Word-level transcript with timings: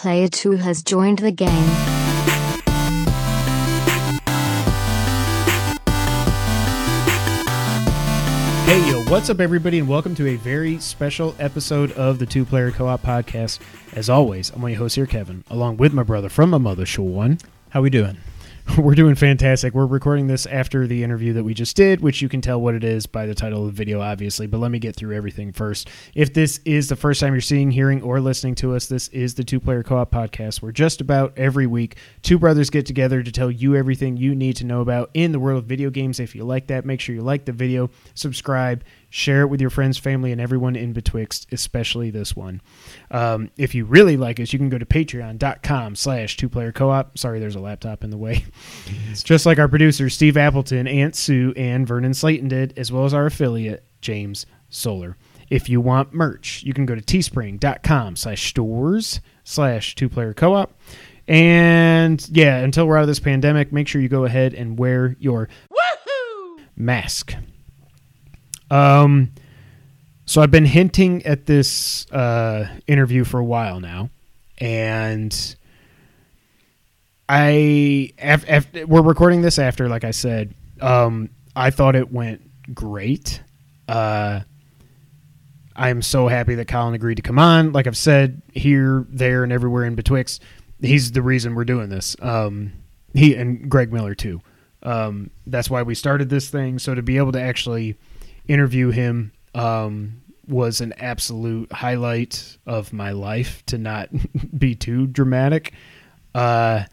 Player 0.00 0.28
2 0.28 0.52
has 0.52 0.82
joined 0.82 1.18
the 1.18 1.30
game. 1.30 1.50
Hey, 8.64 8.90
yo, 8.90 9.04
what's 9.10 9.28
up, 9.28 9.40
everybody, 9.40 9.78
and 9.78 9.86
welcome 9.86 10.14
to 10.14 10.26
a 10.28 10.36
very 10.36 10.78
special 10.78 11.34
episode 11.38 11.92
of 11.92 12.18
the 12.18 12.24
Two 12.24 12.46
Player 12.46 12.70
Co 12.70 12.86
op 12.86 13.02
podcast. 13.02 13.58
As 13.92 14.08
always, 14.08 14.48
I'm 14.48 14.66
your 14.66 14.78
hosts 14.78 14.96
here, 14.96 15.04
Kevin, 15.04 15.44
along 15.50 15.76
with 15.76 15.92
my 15.92 16.02
brother 16.02 16.30
from 16.30 16.48
my 16.48 16.56
mother, 16.56 16.86
Sean. 16.86 17.36
How 17.68 17.82
we 17.82 17.90
doing? 17.90 18.16
We're 18.78 18.94
doing 18.94 19.14
fantastic. 19.14 19.74
We're 19.74 19.86
recording 19.86 20.26
this 20.26 20.46
after 20.46 20.86
the 20.86 21.02
interview 21.02 21.32
that 21.34 21.44
we 21.44 21.54
just 21.54 21.76
did, 21.76 22.00
which 22.00 22.20
you 22.20 22.28
can 22.28 22.40
tell 22.40 22.60
what 22.60 22.74
it 22.74 22.84
is 22.84 23.06
by 23.06 23.26
the 23.26 23.34
title 23.34 23.60
of 23.60 23.66
the 23.66 23.72
video, 23.72 24.00
obviously. 24.00 24.46
But 24.46 24.58
let 24.58 24.70
me 24.70 24.78
get 24.78 24.94
through 24.94 25.16
everything 25.16 25.52
first. 25.52 25.88
If 26.14 26.34
this 26.34 26.60
is 26.64 26.88
the 26.88 26.96
first 26.96 27.20
time 27.20 27.32
you're 27.32 27.40
seeing, 27.40 27.70
hearing, 27.70 28.02
or 28.02 28.20
listening 28.20 28.54
to 28.56 28.74
us, 28.74 28.86
this 28.86 29.08
is 29.08 29.34
the 29.34 29.44
Two 29.44 29.60
Player 29.60 29.82
Co 29.82 29.96
op 29.98 30.10
podcast, 30.10 30.62
where 30.62 30.72
just 30.72 31.00
about 31.00 31.36
every 31.38 31.66
week, 31.66 31.96
two 32.22 32.38
brothers 32.38 32.70
get 32.70 32.86
together 32.86 33.22
to 33.22 33.32
tell 33.32 33.50
you 33.50 33.76
everything 33.76 34.16
you 34.16 34.34
need 34.34 34.56
to 34.56 34.66
know 34.66 34.80
about 34.82 35.10
in 35.14 35.32
the 35.32 35.40
world 35.40 35.58
of 35.58 35.64
video 35.64 35.90
games. 35.90 36.20
If 36.20 36.34
you 36.34 36.44
like 36.44 36.66
that, 36.68 36.84
make 36.84 37.00
sure 37.00 37.14
you 37.14 37.22
like 37.22 37.46
the 37.46 37.52
video, 37.52 37.90
subscribe, 38.14 38.84
share 39.10 39.42
it 39.42 39.48
with 39.48 39.60
your 39.60 39.70
friends, 39.70 39.98
family, 39.98 40.32
and 40.32 40.40
everyone 40.40 40.76
in 40.76 40.92
betwixt, 40.92 41.46
especially 41.52 42.10
this 42.10 42.34
one. 42.34 42.62
Um, 43.10 43.50
if 43.56 43.74
you 43.74 43.84
really 43.84 44.16
like 44.16 44.40
us, 44.40 44.52
you 44.52 44.58
can 44.58 44.70
go 44.70 44.78
to 44.78 44.86
patreon.com 44.86 45.96
slash 45.96 46.36
two 46.36 46.48
player 46.48 46.72
co-op. 46.72 47.18
Sorry, 47.18 47.40
there's 47.40 47.56
a 47.56 47.60
laptop 47.60 48.04
in 48.04 48.10
the 48.10 48.16
way. 48.16 48.44
Just 49.14 49.44
like 49.44 49.58
our 49.58 49.68
producers, 49.68 50.14
Steve 50.14 50.36
Appleton, 50.36 50.86
Aunt 50.86 51.16
Sue, 51.16 51.52
and 51.56 51.86
Vernon 51.86 52.14
Slayton 52.14 52.48
did, 52.48 52.72
as 52.78 52.90
well 52.90 53.04
as 53.04 53.12
our 53.12 53.26
affiliate, 53.26 53.84
James 54.00 54.46
Solar. 54.68 55.16
If 55.50 55.68
you 55.68 55.80
want 55.80 56.14
merch, 56.14 56.62
you 56.62 56.72
can 56.72 56.86
go 56.86 56.94
to 56.94 57.02
teespring.com 57.02 58.14
slash 58.16 58.48
stores 58.48 59.20
slash 59.42 59.96
two 59.96 60.08
player 60.08 60.32
co-op. 60.32 60.72
And 61.26 62.24
yeah, 62.30 62.58
until 62.58 62.86
we're 62.86 62.96
out 62.96 63.02
of 63.02 63.08
this 63.08 63.20
pandemic, 63.20 63.72
make 63.72 63.88
sure 63.88 64.00
you 64.00 64.08
go 64.08 64.24
ahead 64.24 64.54
and 64.54 64.78
wear 64.78 65.16
your 65.18 65.48
mask. 66.76 67.34
Um, 68.70 69.32
so 70.26 70.40
I've 70.40 70.50
been 70.50 70.64
hinting 70.64 71.24
at 71.26 71.46
this 71.46 72.10
uh, 72.12 72.68
interview 72.86 73.24
for 73.24 73.40
a 73.40 73.44
while 73.44 73.80
now, 73.80 74.10
and 74.58 75.56
I 77.28 78.12
af- 78.18 78.48
af- 78.48 78.86
we're 78.86 79.02
recording 79.02 79.42
this 79.42 79.58
after, 79.58 79.88
like 79.88 80.04
I 80.04 80.12
said. 80.12 80.54
Um, 80.80 81.30
I 81.54 81.70
thought 81.70 81.96
it 81.96 82.12
went 82.12 82.74
great. 82.74 83.42
Uh, 83.88 84.40
I'm 85.74 86.02
so 86.02 86.28
happy 86.28 86.54
that 86.56 86.68
Colin 86.68 86.94
agreed 86.94 87.16
to 87.16 87.22
come 87.22 87.38
on. 87.38 87.72
Like 87.72 87.86
I've 87.86 87.96
said 87.96 88.42
here, 88.52 89.06
there, 89.08 89.42
and 89.42 89.52
everywhere 89.52 89.84
in 89.84 89.94
betwixt, 89.94 90.42
he's 90.80 91.12
the 91.12 91.22
reason 91.22 91.54
we're 91.54 91.64
doing 91.64 91.88
this. 91.88 92.16
Um, 92.20 92.72
he 93.14 93.34
and 93.34 93.68
Greg 93.68 93.92
Miller 93.92 94.14
too. 94.14 94.40
Um, 94.82 95.30
that's 95.46 95.68
why 95.68 95.82
we 95.82 95.94
started 95.94 96.28
this 96.28 96.48
thing. 96.48 96.78
So 96.78 96.94
to 96.94 97.02
be 97.02 97.16
able 97.16 97.32
to 97.32 97.40
actually 97.40 97.96
interview 98.50 98.90
him 98.90 99.32
um, 99.54 100.22
was 100.48 100.80
an 100.80 100.92
absolute 100.98 101.70
highlight 101.72 102.58
of 102.66 102.92
my 102.92 103.12
life. 103.12 103.64
To 103.66 103.78
not 103.78 104.08
be 104.58 104.74
too 104.74 105.06
dramatic, 105.06 105.72
uh, 106.34 106.84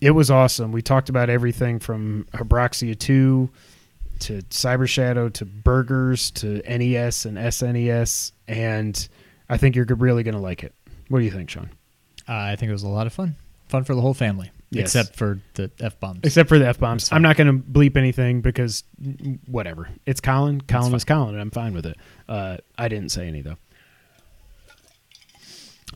it 0.00 0.12
was 0.12 0.30
awesome. 0.30 0.72
We 0.72 0.82
talked 0.82 1.08
about 1.08 1.30
everything 1.30 1.78
from 1.78 2.26
Habroxia 2.32 2.98
two 2.98 3.50
to 4.20 4.40
Cyber 4.42 4.88
Shadow 4.88 5.28
to 5.28 5.44
burgers 5.44 6.30
to 6.32 6.62
NES 6.66 7.26
and 7.26 7.36
SNES, 7.36 8.32
and 8.48 9.08
I 9.48 9.58
think 9.58 9.76
you're 9.76 9.86
really 9.86 10.22
going 10.22 10.34
to 10.34 10.40
like 10.40 10.64
it. 10.64 10.74
What 11.08 11.18
do 11.18 11.24
you 11.24 11.30
think, 11.30 11.50
Sean? 11.50 11.70
Uh, 12.28 12.34
I 12.34 12.56
think 12.56 12.70
it 12.70 12.72
was 12.72 12.82
a 12.82 12.88
lot 12.88 13.06
of 13.06 13.12
fun. 13.12 13.36
Fun 13.68 13.84
for 13.84 13.94
the 13.94 14.00
whole 14.00 14.14
family, 14.14 14.50
Yes. 14.70 14.94
except 14.94 15.16
for 15.16 15.40
the 15.54 15.70
f 15.80 15.98
bombs. 16.00 16.20
Except 16.24 16.48
for 16.48 16.58
the 16.58 16.66
f 16.66 16.78
bombs. 16.78 17.10
I'm 17.12 17.22
not 17.22 17.36
going 17.36 17.46
to 17.46 17.52
bleep 17.62 17.96
anything 17.96 18.40
because 18.40 18.82
whatever. 19.46 19.88
It's 20.06 20.20
Colin. 20.20 20.60
Colin 20.60 20.94
is 20.94 21.04
Colin, 21.04 21.34
and 21.34 21.40
I'm 21.40 21.50
fine 21.50 21.72
with 21.72 21.86
it. 21.86 21.96
Uh, 22.28 22.56
I 22.76 22.88
didn't 22.88 23.10
say 23.10 23.28
any 23.28 23.42
though. 23.42 23.56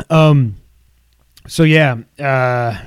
Um. 0.08 0.56
So 1.46 1.62
yeah. 1.64 1.96
Uh. 2.18 2.78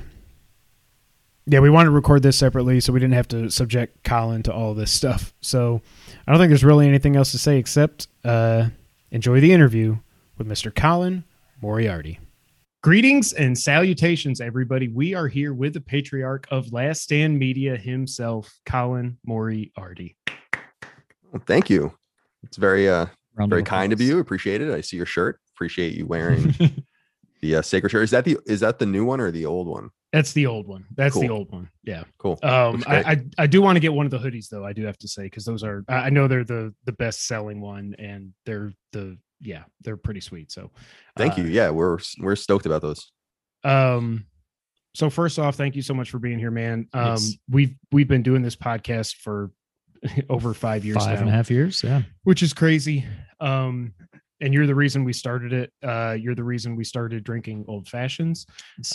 Yeah, 1.46 1.60
we 1.60 1.70
wanted 1.70 1.88
to 1.90 1.92
record 1.96 2.24
this 2.24 2.38
separately, 2.38 2.80
so 2.80 2.94
we 2.94 3.02
didn't 3.02 3.16
have 3.16 3.28
to 3.30 3.50
subject 3.50 4.06
Colin 4.06 4.44
to 4.44 4.54
all 4.54 4.74
this 4.74 4.92
stuff. 4.92 5.34
So 5.42 5.82
I 6.26 6.32
don't 6.32 6.40
think 6.40 6.50
there's 6.50 6.64
really 6.64 6.88
anything 6.88 7.18
else 7.18 7.34
to 7.34 7.38
say 7.38 7.58
except 7.58 8.08
uh, 8.24 8.70
enjoy 9.12 9.42
the 9.42 9.52
interview 9.52 9.98
with 10.38 10.48
Mr. 10.48 10.74
Colin 10.74 11.26
Moriarty. 11.62 12.20
Greetings 12.84 13.32
and 13.32 13.58
salutations, 13.58 14.42
everybody. 14.42 14.90
We 14.90 15.14
are 15.16 15.30
here 15.30 15.54
with 15.54 15.74
the 15.74 15.80
patriarch 15.80 16.46
of 16.52 16.74
Last 16.74 17.02
Stand 17.02 17.40
Media 17.40 17.78
himself, 17.78 18.54
Colin 18.66 19.18
Moriarty. 19.26 20.18
Well, 21.32 21.42
thank 21.48 21.70
you. 21.70 21.94
It's 22.44 22.58
very 22.58 22.90
uh 22.90 23.06
Round 23.36 23.50
very 23.50 23.62
of 23.62 23.68
kind 23.70 23.94
of 23.94 24.02
you. 24.02 24.20
Appreciate 24.20 24.60
it. 24.60 24.70
I 24.70 24.82
see 24.82 24.98
your 24.98 25.06
shirt. 25.06 25.40
Appreciate 25.56 25.94
you 25.94 26.06
wearing 26.06 26.54
the 27.42 27.56
uh, 27.56 27.62
sacred 27.62 27.92
shirt. 27.92 28.04
Is 28.04 28.12
that 28.12 28.26
the 28.26 28.38
is 28.46 28.60
that 28.60 28.80
the 28.80 28.86
new 28.86 29.06
one 29.06 29.22
or 29.22 29.32
the 29.32 29.46
old 29.46 29.68
one? 29.68 29.90
That's 30.12 30.34
the 30.34 30.46
old 30.48 30.68
one. 30.68 30.84
That's 30.94 31.18
the 31.18 31.30
old 31.30 31.54
one. 31.54 31.70
Yeah. 31.84 32.04
Cool. 32.18 32.38
Um, 32.44 32.84
I. 32.86 32.98
I 32.98 33.24
I 33.38 33.48
do 33.48 33.62
want 33.62 33.78
to 33.78 33.80
get 33.80 33.94
one 33.94 34.06
of 34.06 34.12
the 34.12 34.20
hoodies 34.20 34.50
though. 34.50 34.66
I 34.66 34.74
do 34.74 34.86
have 34.86 34.98
to 34.98 35.08
say 35.08 35.24
because 35.24 35.46
those 35.46 35.64
are 35.64 35.86
I 35.88 35.96
I 35.96 36.10
know 36.10 36.28
they're 36.28 36.44
the 36.44 36.76
the 36.84 36.92
best 36.92 37.28
selling 37.28 37.62
one 37.62 37.96
and 37.98 38.34
they're 38.46 38.74
the 38.92 39.18
yeah 39.44 39.64
they're 39.82 39.98
pretty 39.98 40.22
sweet. 40.22 40.52
So 40.52 40.72
Thank 41.18 41.38
uh, 41.38 41.42
you. 41.44 41.48
Yeah, 41.50 41.70
we're 41.70 42.00
we're 42.20 42.36
stoked 42.36 42.66
about 42.66 42.82
those. 42.82 43.12
Um, 43.64 44.26
so 44.96 45.10
first 45.10 45.40
off, 45.40 45.56
thank 45.56 45.76
you 45.76 45.82
so 45.82 45.94
much 45.94 46.10
for 46.10 46.20
being 46.20 46.40
here, 46.40 46.52
man. 46.52 46.88
Um, 46.94 47.06
Yes. 47.12 47.36
we've 47.50 47.76
we've 47.92 48.08
been 48.08 48.24
doing 48.24 48.42
this 48.42 48.56
podcast 48.56 49.16
for 49.18 49.52
over 50.30 50.54
five 50.54 50.86
years 50.86 50.98
Five 50.98 51.16
now, 51.16 51.22
and 51.22 51.30
a 51.30 51.32
half 51.34 51.50
years. 51.52 51.84
Yeah. 51.84 52.02
which 52.24 52.44
is 52.44 52.54
crazy. 52.54 53.06
Um, 53.40 53.94
and 54.42 54.54
you're 54.54 54.68
the 54.68 54.76
reason 54.76 55.04
we 55.06 55.14
started 55.14 55.54
it. 55.54 55.72
Uh, 55.82 56.18
you're 56.20 56.36
the 56.36 56.44
reason 56.44 56.76
we 56.76 56.84
started 56.84 57.24
drinking 57.24 57.66
old 57.68 57.88
fashions. 57.88 58.46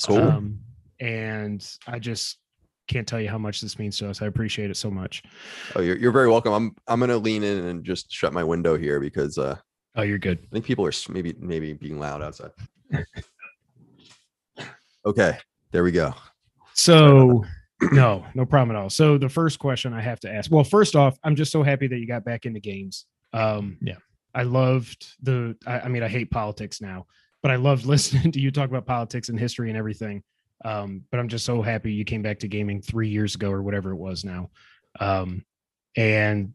Cool. 0.06 0.18
Um, 0.18 0.60
and 1.00 1.66
I 1.86 1.98
just 1.98 2.38
can't 2.86 3.06
tell 3.06 3.20
you 3.20 3.28
how 3.28 3.38
much 3.38 3.60
this 3.60 3.78
means 3.78 3.96
to 3.98 4.10
us. 4.10 4.20
I 4.20 4.26
appreciate 4.26 4.70
it 4.70 4.76
so 4.76 4.90
much. 4.90 5.22
Oh, 5.74 5.80
you're 5.80 5.96
you're 5.96 6.12
very 6.12 6.28
welcome. 6.28 6.52
I'm 6.52 6.76
I'm 6.86 7.00
gonna 7.00 7.16
lean 7.18 7.42
in 7.42 7.64
and 7.64 7.84
just 7.84 8.10
shut 8.12 8.32
my 8.32 8.44
window 8.44 8.76
here 8.76 9.00
because 9.00 9.38
uh 9.38 9.56
Oh, 9.98 10.02
you're 10.02 10.18
good. 10.18 10.38
I 10.44 10.46
think 10.52 10.64
people 10.64 10.86
are 10.86 10.90
s- 10.90 11.08
maybe 11.08 11.34
maybe 11.40 11.72
being 11.72 11.98
loud 11.98 12.22
outside. 12.22 12.52
okay, 15.04 15.36
there 15.72 15.82
we 15.82 15.90
go. 15.90 16.14
So 16.74 17.44
no, 17.92 18.24
no 18.34 18.46
problem 18.46 18.76
at 18.76 18.80
all. 18.80 18.90
So 18.90 19.18
the 19.18 19.28
first 19.28 19.58
question 19.58 19.92
I 19.92 20.00
have 20.00 20.20
to 20.20 20.32
ask. 20.32 20.50
Well, 20.50 20.64
first 20.64 20.94
off, 20.96 21.18
I'm 21.24 21.34
just 21.34 21.50
so 21.52 21.62
happy 21.64 21.88
that 21.88 21.98
you 21.98 22.06
got 22.06 22.24
back 22.24 22.46
into 22.46 22.60
games. 22.60 23.06
Um, 23.32 23.76
Yeah. 23.82 23.96
I 24.34 24.42
loved 24.44 25.04
the. 25.22 25.56
I, 25.66 25.80
I 25.80 25.88
mean, 25.88 26.02
I 26.04 26.08
hate 26.08 26.30
politics 26.30 26.80
now, 26.80 27.06
but 27.42 27.50
I 27.50 27.56
loved 27.56 27.84
listening 27.94 28.30
to 28.32 28.40
you 28.40 28.50
talk 28.52 28.68
about 28.70 28.86
politics 28.86 29.30
and 29.30 29.38
history 29.40 29.68
and 29.68 29.76
everything. 29.76 30.22
Um, 30.64 31.02
but 31.10 31.18
I'm 31.18 31.28
just 31.28 31.44
so 31.44 31.60
happy 31.62 31.92
you 31.92 32.04
came 32.04 32.22
back 32.22 32.38
to 32.40 32.48
gaming 32.48 32.82
three 32.82 33.08
years 33.08 33.34
ago 33.34 33.50
or 33.50 33.62
whatever 33.62 33.90
it 33.90 33.96
was 33.96 34.24
now. 34.24 34.50
Um, 35.00 35.44
and 35.96 36.52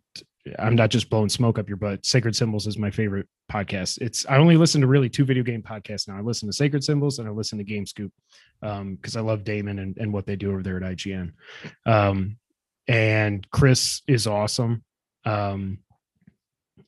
I'm 0.60 0.76
not 0.76 0.90
just 0.90 1.10
blowing 1.10 1.30
smoke 1.30 1.58
up 1.58 1.70
your 1.70 1.78
butt. 1.78 2.06
Sacred 2.06 2.36
Symbols 2.36 2.68
is 2.68 2.78
my 2.78 2.92
favorite 2.92 3.28
podcast. 3.52 4.00
It's 4.02 4.26
I 4.28 4.38
only 4.38 4.58
listen 4.58 4.82
to 4.82 4.88
really 4.88 5.10
two 5.10 5.24
video 5.24 5.44
game 5.44 5.62
podcasts 5.62 6.08
now. 6.08 6.18
I 6.18 6.22
listen 6.22 6.50
to 6.50 6.54
Sacred 6.54 6.84
Symbols 6.84 7.20
and 7.20 7.28
I 7.28 7.32
listen 7.32 7.58
to 7.60 7.64
Game 7.64 7.86
Scoop 7.86 8.12
um 8.62 8.96
because 8.96 9.16
I 9.16 9.22
love 9.22 9.44
Daemon 9.44 9.80
and, 9.80 9.98
and 9.98 10.12
what 10.12 10.26
they 10.26 10.36
do 10.36 10.52
over 10.52 10.62
there 10.62 10.78
at 10.78 10.84
IGN. 10.84 11.32
Um 11.86 12.38
and 12.88 13.50
Chris 13.52 14.02
is 14.08 14.28
awesome. 14.28 14.84
Um 15.26 15.80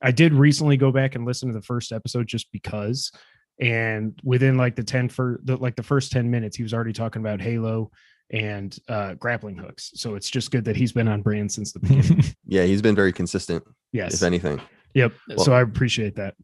I 0.02 0.12
did 0.12 0.34
recently 0.34 0.76
go 0.76 0.92
back 0.92 1.16
and 1.16 1.26
listen 1.26 1.50
to 1.50 1.58
the 1.58 1.66
first 1.66 1.94
episode 1.94 2.28
just 2.28 2.52
because 2.52 3.12
and 3.60 4.20
within 4.24 4.58
like 4.58 4.76
the 4.76 4.84
10 4.84 5.08
for 5.08 5.40
the 5.46 5.56
like 5.56 5.78
the 5.78 5.84
first 5.84 6.12
10 6.12 6.30
minutes 6.30 6.58
he 6.58 6.64
was 6.64 6.74
already 6.74 6.92
talking 6.92 7.22
about 7.22 7.40
Halo 7.40 7.90
and 8.32 8.78
uh 8.88 9.14
grappling 9.16 9.56
hooks. 9.58 9.92
So 9.96 10.16
it's 10.16 10.30
just 10.30 10.52
good 10.52 10.66
that 10.66 10.76
he's 10.76 10.92
been 10.92 11.08
on 11.08 11.22
brand 11.22 11.52
since 11.52 11.72
the 11.72 11.80
beginning. 11.80 12.24
Yeah, 12.48 12.64
he's 12.64 12.82
been 12.82 12.96
very 12.96 13.12
consistent, 13.14 13.64
yes. 13.92 14.14
if 14.16 14.24
anything. 14.24 14.62
Yep. 14.94 15.14
Well- 15.30 15.40
so 15.46 15.54
I 15.54 15.62
appreciate 15.62 16.16
that. 16.16 16.36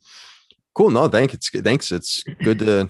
Cool. 0.76 0.92
No, 0.92 1.08
thank 1.08 1.34
it's 1.34 1.50
thanks. 1.50 1.92
It's 1.92 2.24
good 2.44 2.60
to 2.60 2.90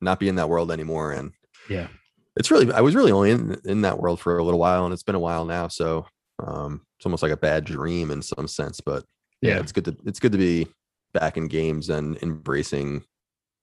not 0.00 0.18
be 0.20 0.28
in 0.28 0.34
that 0.36 0.48
world 0.48 0.70
anymore. 0.72 1.12
And 1.12 1.32
Yeah. 1.68 1.88
it's 2.36 2.50
really 2.50 2.72
I 2.72 2.80
was 2.80 2.94
really 2.94 3.12
only 3.12 3.30
in 3.30 3.60
in 3.64 3.80
that 3.82 3.98
world 3.98 4.20
for 4.20 4.38
a 4.38 4.44
little 4.44 4.60
while, 4.60 4.84
and 4.84 4.92
it's 4.92 5.02
been 5.02 5.14
a 5.14 5.20
while 5.20 5.44
now. 5.44 5.68
So 5.68 6.06
um 6.44 6.82
it's 6.98 7.06
almost 7.06 7.22
like 7.22 7.32
a 7.32 7.36
bad 7.36 7.64
dream 7.64 8.10
in 8.10 8.22
some 8.22 8.48
sense. 8.48 8.80
But 8.80 9.04
yeah, 9.40 9.54
Yeah. 9.54 9.60
it's 9.60 9.72
good 9.72 9.84
to 9.86 9.96
it's 10.06 10.20
good 10.20 10.32
to 10.32 10.38
be 10.38 10.66
back 11.14 11.36
in 11.36 11.46
games 11.46 11.90
and 11.90 12.16
embracing 12.22 13.04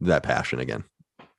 that 0.01 0.23
passion 0.23 0.59
again. 0.59 0.83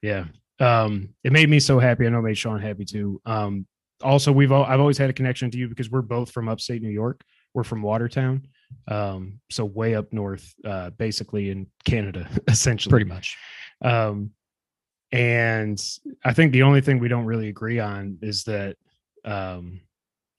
Yeah. 0.02 0.24
Um, 0.60 1.14
it 1.24 1.32
made 1.32 1.48
me 1.48 1.58
so 1.58 1.78
happy. 1.78 2.06
I 2.06 2.10
know 2.10 2.18
it 2.18 2.22
made 2.22 2.38
Sean 2.38 2.60
happy 2.60 2.84
too. 2.84 3.20
Um, 3.26 3.66
also 4.02 4.30
we've 4.32 4.52
all, 4.52 4.64
I've 4.64 4.80
always 4.80 4.98
had 4.98 5.10
a 5.10 5.12
connection 5.12 5.50
to 5.50 5.58
you 5.58 5.68
because 5.68 5.90
we're 5.90 6.02
both 6.02 6.30
from 6.30 6.48
upstate 6.48 6.82
New 6.82 6.90
York. 6.90 7.22
We're 7.54 7.64
from 7.64 7.82
Watertown. 7.82 8.46
Um, 8.86 9.40
so 9.50 9.64
way 9.64 9.94
up 9.96 10.12
north, 10.12 10.54
uh, 10.64 10.90
basically 10.90 11.50
in 11.50 11.66
Canada, 11.84 12.28
essentially. 12.48 12.90
Pretty 12.90 13.06
much. 13.06 13.36
Um, 13.82 14.30
And 15.12 15.80
I 16.24 16.32
think 16.32 16.52
the 16.52 16.62
only 16.62 16.80
thing 16.80 17.00
we 17.00 17.08
don't 17.08 17.24
really 17.24 17.48
agree 17.48 17.80
on 17.80 18.18
is 18.22 18.44
that, 18.44 18.76
um, 19.24 19.80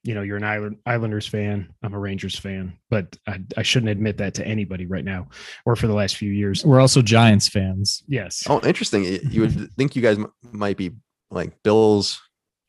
you 0.03 0.15
know, 0.15 0.21
you're 0.23 0.37
an 0.37 0.43
Island, 0.43 0.77
Islanders 0.85 1.27
fan. 1.27 1.69
I'm 1.83 1.93
a 1.93 1.99
Rangers 1.99 2.37
fan, 2.37 2.77
but 2.89 3.15
I, 3.27 3.39
I 3.57 3.61
shouldn't 3.61 3.91
admit 3.91 4.17
that 4.17 4.33
to 4.35 4.47
anybody 4.47 4.85
right 4.87 5.05
now 5.05 5.27
or 5.65 5.75
for 5.75 5.87
the 5.87 5.93
last 5.93 6.15
few 6.17 6.31
years. 6.31 6.65
We're 6.65 6.79
also 6.81 7.01
Giants 7.03 7.47
fans. 7.47 8.03
Yes. 8.07 8.43
Oh, 8.49 8.59
interesting. 8.65 9.03
You 9.29 9.41
would 9.41 9.71
think 9.77 9.95
you 9.95 10.01
guys 10.01 10.17
m- 10.17 10.31
might 10.51 10.77
be 10.77 10.91
like 11.29 11.61
Bills 11.63 12.19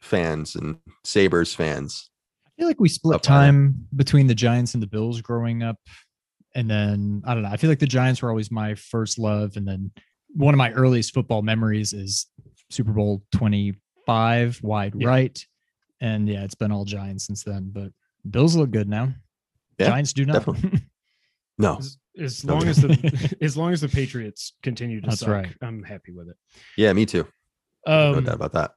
fans 0.02 0.56
and 0.56 0.76
Sabres 1.04 1.54
fans. 1.54 2.10
I 2.46 2.50
feel 2.58 2.66
like 2.68 2.80
we 2.80 2.88
split 2.90 3.14
Up 3.16 3.24
higher. 3.26 3.46
time 3.48 3.86
between 3.96 4.26
the 4.26 4.34
Giants 4.34 4.74
and 4.74 4.82
the 4.82 4.86
Bills 4.86 5.20
growing 5.22 5.62
up. 5.62 5.76
And 6.54 6.68
then 6.70 7.22
I 7.24 7.32
don't 7.32 7.44
know. 7.44 7.48
I 7.48 7.56
feel 7.56 7.70
like 7.70 7.78
the 7.78 7.86
Giants 7.86 8.20
were 8.20 8.28
always 8.28 8.50
my 8.50 8.74
first 8.74 9.18
love. 9.18 9.56
And 9.56 9.66
then 9.66 9.90
one 10.34 10.52
of 10.52 10.58
my 10.58 10.70
earliest 10.72 11.14
football 11.14 11.40
memories 11.40 11.94
is 11.94 12.26
Super 12.68 12.92
Bowl 12.92 13.22
25 13.32 14.60
wide 14.62 14.94
Yeah. 14.96 15.08
right. 15.08 15.46
And 16.02 16.28
yeah, 16.28 16.42
it's 16.42 16.54
been 16.56 16.70
all 16.72 16.84
Giants 16.84 17.24
since 17.26 17.44
then. 17.44 17.70
But 17.72 17.92
Bills 18.28 18.56
look 18.56 18.70
good 18.72 18.88
now. 18.88 19.14
Yeah, 19.78 19.86
Giants 19.88 20.12
do 20.12 20.26
not. 20.26 20.46
No, 21.58 21.76
As, 21.78 21.98
as 22.18 22.44
No. 22.44 22.54
long 22.54 22.66
as 22.66 22.76
the 22.78 23.36
as 23.40 23.56
long 23.56 23.72
as 23.72 23.80
the 23.82 23.88
Patriots 23.88 24.54
continue 24.62 25.00
to 25.00 25.06
That's 25.08 25.20
suck, 25.20 25.28
right. 25.28 25.54
I'm 25.62 25.82
happy 25.82 26.10
with 26.10 26.28
it. 26.28 26.36
yeah, 26.76 26.92
me 26.92 27.06
too. 27.06 27.26
no 27.86 28.14
Um, 28.16 28.24
doubt 28.24 28.34
about 28.36 28.52
that. 28.54 28.72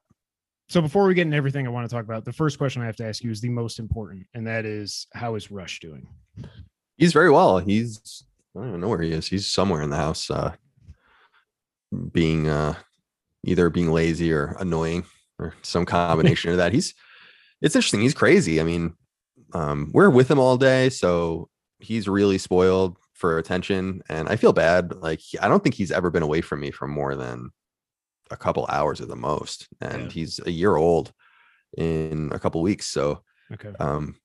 so 0.68 0.80
before 0.82 1.06
we 1.06 1.14
get 1.14 1.22
into 1.22 1.36
everything 1.36 1.66
I 1.66 1.70
want 1.70 1.88
to 1.88 1.92
talk 1.94 2.04
about, 2.04 2.24
the 2.24 2.32
first 2.34 2.58
question 2.58 2.82
I 2.82 2.86
have 2.86 2.96
to 2.96 3.04
ask 3.06 3.24
you 3.24 3.30
is 3.30 3.40
the 3.40 3.48
most 3.48 3.78
important, 3.78 4.26
and 4.34 4.46
that 4.46 4.64
is 4.66 5.06
how 5.14 5.34
is 5.36 5.50
Rush 5.50 5.80
doing? 5.80 6.06
He's 6.96 7.12
very 7.14 7.30
well. 7.30 7.58
He's 7.58 8.22
I 8.54 8.60
don't 8.60 8.68
even 8.68 8.80
know 8.82 8.88
where 8.88 9.02
he 9.02 9.10
is. 9.12 9.26
He's 9.26 9.50
somewhere 9.50 9.82
in 9.82 9.90
the 9.90 9.96
house, 9.96 10.30
uh, 10.30 10.54
being 12.12 12.48
uh, 12.48 12.74
either 13.44 13.70
being 13.70 13.90
lazy 13.90 14.32
or 14.32 14.54
annoying 14.60 15.04
or 15.38 15.54
some 15.62 15.86
combination 15.86 16.50
of 16.50 16.58
that. 16.58 16.72
He's 16.72 16.94
it's 17.60 17.76
interesting. 17.76 18.00
He's 18.00 18.14
crazy. 18.14 18.60
I 18.60 18.64
mean, 18.64 18.94
um, 19.54 19.90
we're 19.92 20.10
with 20.10 20.30
him 20.30 20.38
all 20.38 20.56
day, 20.56 20.88
so 20.90 21.48
he's 21.80 22.08
really 22.08 22.38
spoiled 22.38 22.98
for 23.14 23.38
attention, 23.38 24.02
and 24.08 24.28
I 24.28 24.36
feel 24.36 24.52
bad. 24.52 24.94
Like 24.96 25.20
I 25.40 25.48
don't 25.48 25.62
think 25.62 25.74
he's 25.74 25.92
ever 25.92 26.10
been 26.10 26.22
away 26.22 26.40
from 26.40 26.60
me 26.60 26.70
for 26.70 26.86
more 26.86 27.14
than 27.16 27.50
a 28.30 28.36
couple 28.36 28.66
hours 28.68 29.00
at 29.00 29.08
the 29.08 29.16
most, 29.16 29.68
and 29.80 30.02
Yeah. 30.06 30.08
he's 30.12 30.40
a 30.46 30.50
year 30.50 30.76
old 30.76 31.12
in 31.76 32.30
a 32.32 32.38
couple 32.38 32.62
weeks. 32.62 32.86
So 32.86 33.22
Okay. 33.52 33.74
um, 33.78 34.16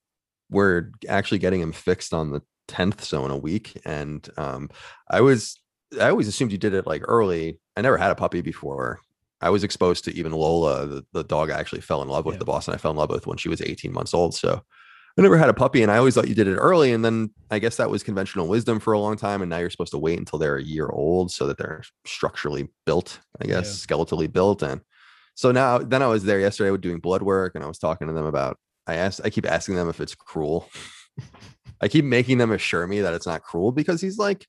we're 0.49 0.91
actually 1.09 1.39
getting 1.39 1.61
him 1.61 1.71
fixed 1.73 2.13
on 2.13 2.31
the 2.31 2.41
10th 2.67 3.01
so 3.01 3.25
in 3.25 3.31
a 3.31 3.37
week 3.37 3.79
and 3.85 4.29
um, 4.37 4.69
i 5.09 5.19
was 5.21 5.59
i 5.99 6.09
always 6.09 6.27
assumed 6.27 6.51
you 6.53 6.57
did 6.57 6.73
it 6.73 6.87
like 6.87 7.01
early 7.05 7.59
i 7.75 7.81
never 7.81 7.97
had 7.97 8.11
a 8.11 8.15
puppy 8.15 8.41
before 8.41 8.99
i 9.41 9.49
was 9.49 9.63
exposed 9.63 10.03
to 10.05 10.13
even 10.15 10.31
lola 10.31 10.85
the, 10.87 11.05
the 11.13 11.23
dog 11.23 11.49
i 11.49 11.59
actually 11.59 11.81
fell 11.81 12.01
in 12.01 12.07
love 12.07 12.25
with 12.25 12.35
Yeah. 12.35 12.39
the 12.39 12.45
boston 12.45 12.73
i 12.73 12.77
fell 12.77 12.91
in 12.91 12.97
love 12.97 13.09
with 13.09 13.27
when 13.27 13.37
she 13.37 13.49
was 13.49 13.61
18 13.61 13.91
months 13.91 14.13
old 14.13 14.33
so 14.35 14.61
i 15.17 15.21
never 15.21 15.37
had 15.37 15.49
a 15.49 15.53
puppy 15.53 15.81
and 15.83 15.91
i 15.91 15.97
always 15.97 16.15
thought 16.15 16.27
you 16.27 16.35
did 16.35 16.47
it 16.47 16.55
early 16.55 16.91
and 16.93 17.03
then 17.03 17.29
i 17.49 17.59
guess 17.59 17.77
that 17.77 17.89
was 17.89 18.03
conventional 18.03 18.47
wisdom 18.47 18.79
for 18.79 18.93
a 18.93 18.99
long 18.99 19.17
time 19.17 19.41
and 19.41 19.49
now 19.49 19.57
you're 19.57 19.69
supposed 19.69 19.91
to 19.91 19.97
wait 19.97 20.17
until 20.19 20.39
they're 20.39 20.57
a 20.57 20.63
year 20.63 20.87
old 20.87 21.31
so 21.31 21.47
that 21.47 21.57
they're 21.57 21.83
structurally 22.05 22.69
built 22.85 23.19
i 23.41 23.45
guess 23.45 23.85
skeletally 23.85 24.31
built 24.31 24.61
and 24.63 24.81
so 25.35 25.51
now 25.51 25.77
then 25.77 26.01
i 26.01 26.07
was 26.07 26.23
there 26.23 26.39
yesterday 26.39 26.71
with 26.71 26.81
doing 26.81 26.99
blood 26.99 27.21
work 27.23 27.53
and 27.55 27.63
i 27.63 27.67
was 27.67 27.77
talking 27.79 28.07
to 28.07 28.13
them 28.13 28.25
about 28.25 28.57
I 28.87 28.95
asked, 28.95 29.21
I 29.23 29.29
keep 29.29 29.45
asking 29.45 29.75
them 29.75 29.89
if 29.89 30.01
it's 30.01 30.15
cruel. 30.15 30.67
I 31.81 31.87
keep 31.87 32.03
making 32.03 32.39
them 32.39 32.51
assure 32.51 32.87
me 32.87 33.01
that 33.01 33.13
it's 33.13 33.27
not 33.27 33.43
cruel 33.43 33.71
because 33.71 34.01
he's 34.01 34.17
like, 34.17 34.47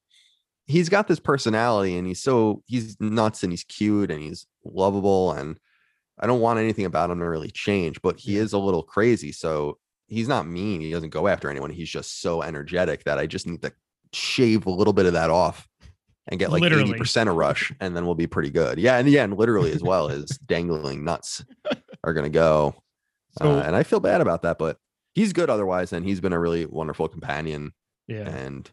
he's 0.66 0.88
got 0.88 1.08
this 1.08 1.20
personality 1.20 1.96
and 1.96 2.06
he's 2.06 2.22
so 2.22 2.62
he's 2.66 2.96
nuts 3.00 3.42
and 3.42 3.52
he's 3.52 3.64
cute 3.64 4.10
and 4.10 4.22
he's 4.22 4.46
lovable 4.64 5.32
and 5.32 5.58
I 6.18 6.26
don't 6.26 6.40
want 6.40 6.60
anything 6.60 6.84
about 6.84 7.10
him 7.10 7.18
to 7.18 7.28
really 7.28 7.50
change, 7.50 8.00
but 8.00 8.18
he 8.18 8.36
is 8.36 8.52
a 8.52 8.58
little 8.58 8.82
crazy. 8.82 9.32
So 9.32 9.78
he's 10.06 10.28
not 10.28 10.46
mean. 10.46 10.80
He 10.80 10.90
doesn't 10.90 11.10
go 11.10 11.26
after 11.26 11.50
anyone. 11.50 11.70
He's 11.70 11.90
just 11.90 12.20
so 12.20 12.42
energetic 12.42 13.04
that 13.04 13.18
I 13.18 13.26
just 13.26 13.46
need 13.46 13.62
to 13.62 13.72
shave 14.12 14.66
a 14.66 14.70
little 14.70 14.92
bit 14.92 15.06
of 15.06 15.14
that 15.14 15.30
off 15.30 15.66
and 16.28 16.38
get 16.38 16.52
like 16.52 16.60
Literally. 16.60 16.92
80% 16.92 17.28
of 17.28 17.36
rush 17.36 17.72
and 17.80 17.96
then 17.96 18.06
we'll 18.06 18.14
be 18.14 18.26
pretty 18.26 18.50
good. 18.50 18.78
Yeah. 18.78 18.98
And 18.98 19.08
yeah, 19.08 19.24
and 19.24 19.36
literally 19.36 19.72
as 19.72 19.82
well 19.82 20.08
his 20.08 20.26
dangling 20.46 21.04
nuts 21.04 21.44
are 22.04 22.12
gonna 22.12 22.28
go. 22.28 22.74
So 23.38 23.50
uh, 23.50 23.62
and 23.62 23.74
I 23.74 23.82
feel 23.82 24.00
bad 24.00 24.20
about 24.20 24.42
that, 24.42 24.58
but 24.58 24.76
he's 25.14 25.32
good 25.32 25.48
otherwise, 25.48 25.92
and 25.92 26.04
he's 26.04 26.20
been 26.20 26.34
a 26.34 26.38
really 26.38 26.66
wonderful 26.66 27.08
companion 27.08 27.72
yeah. 28.06 28.28
and 28.28 28.70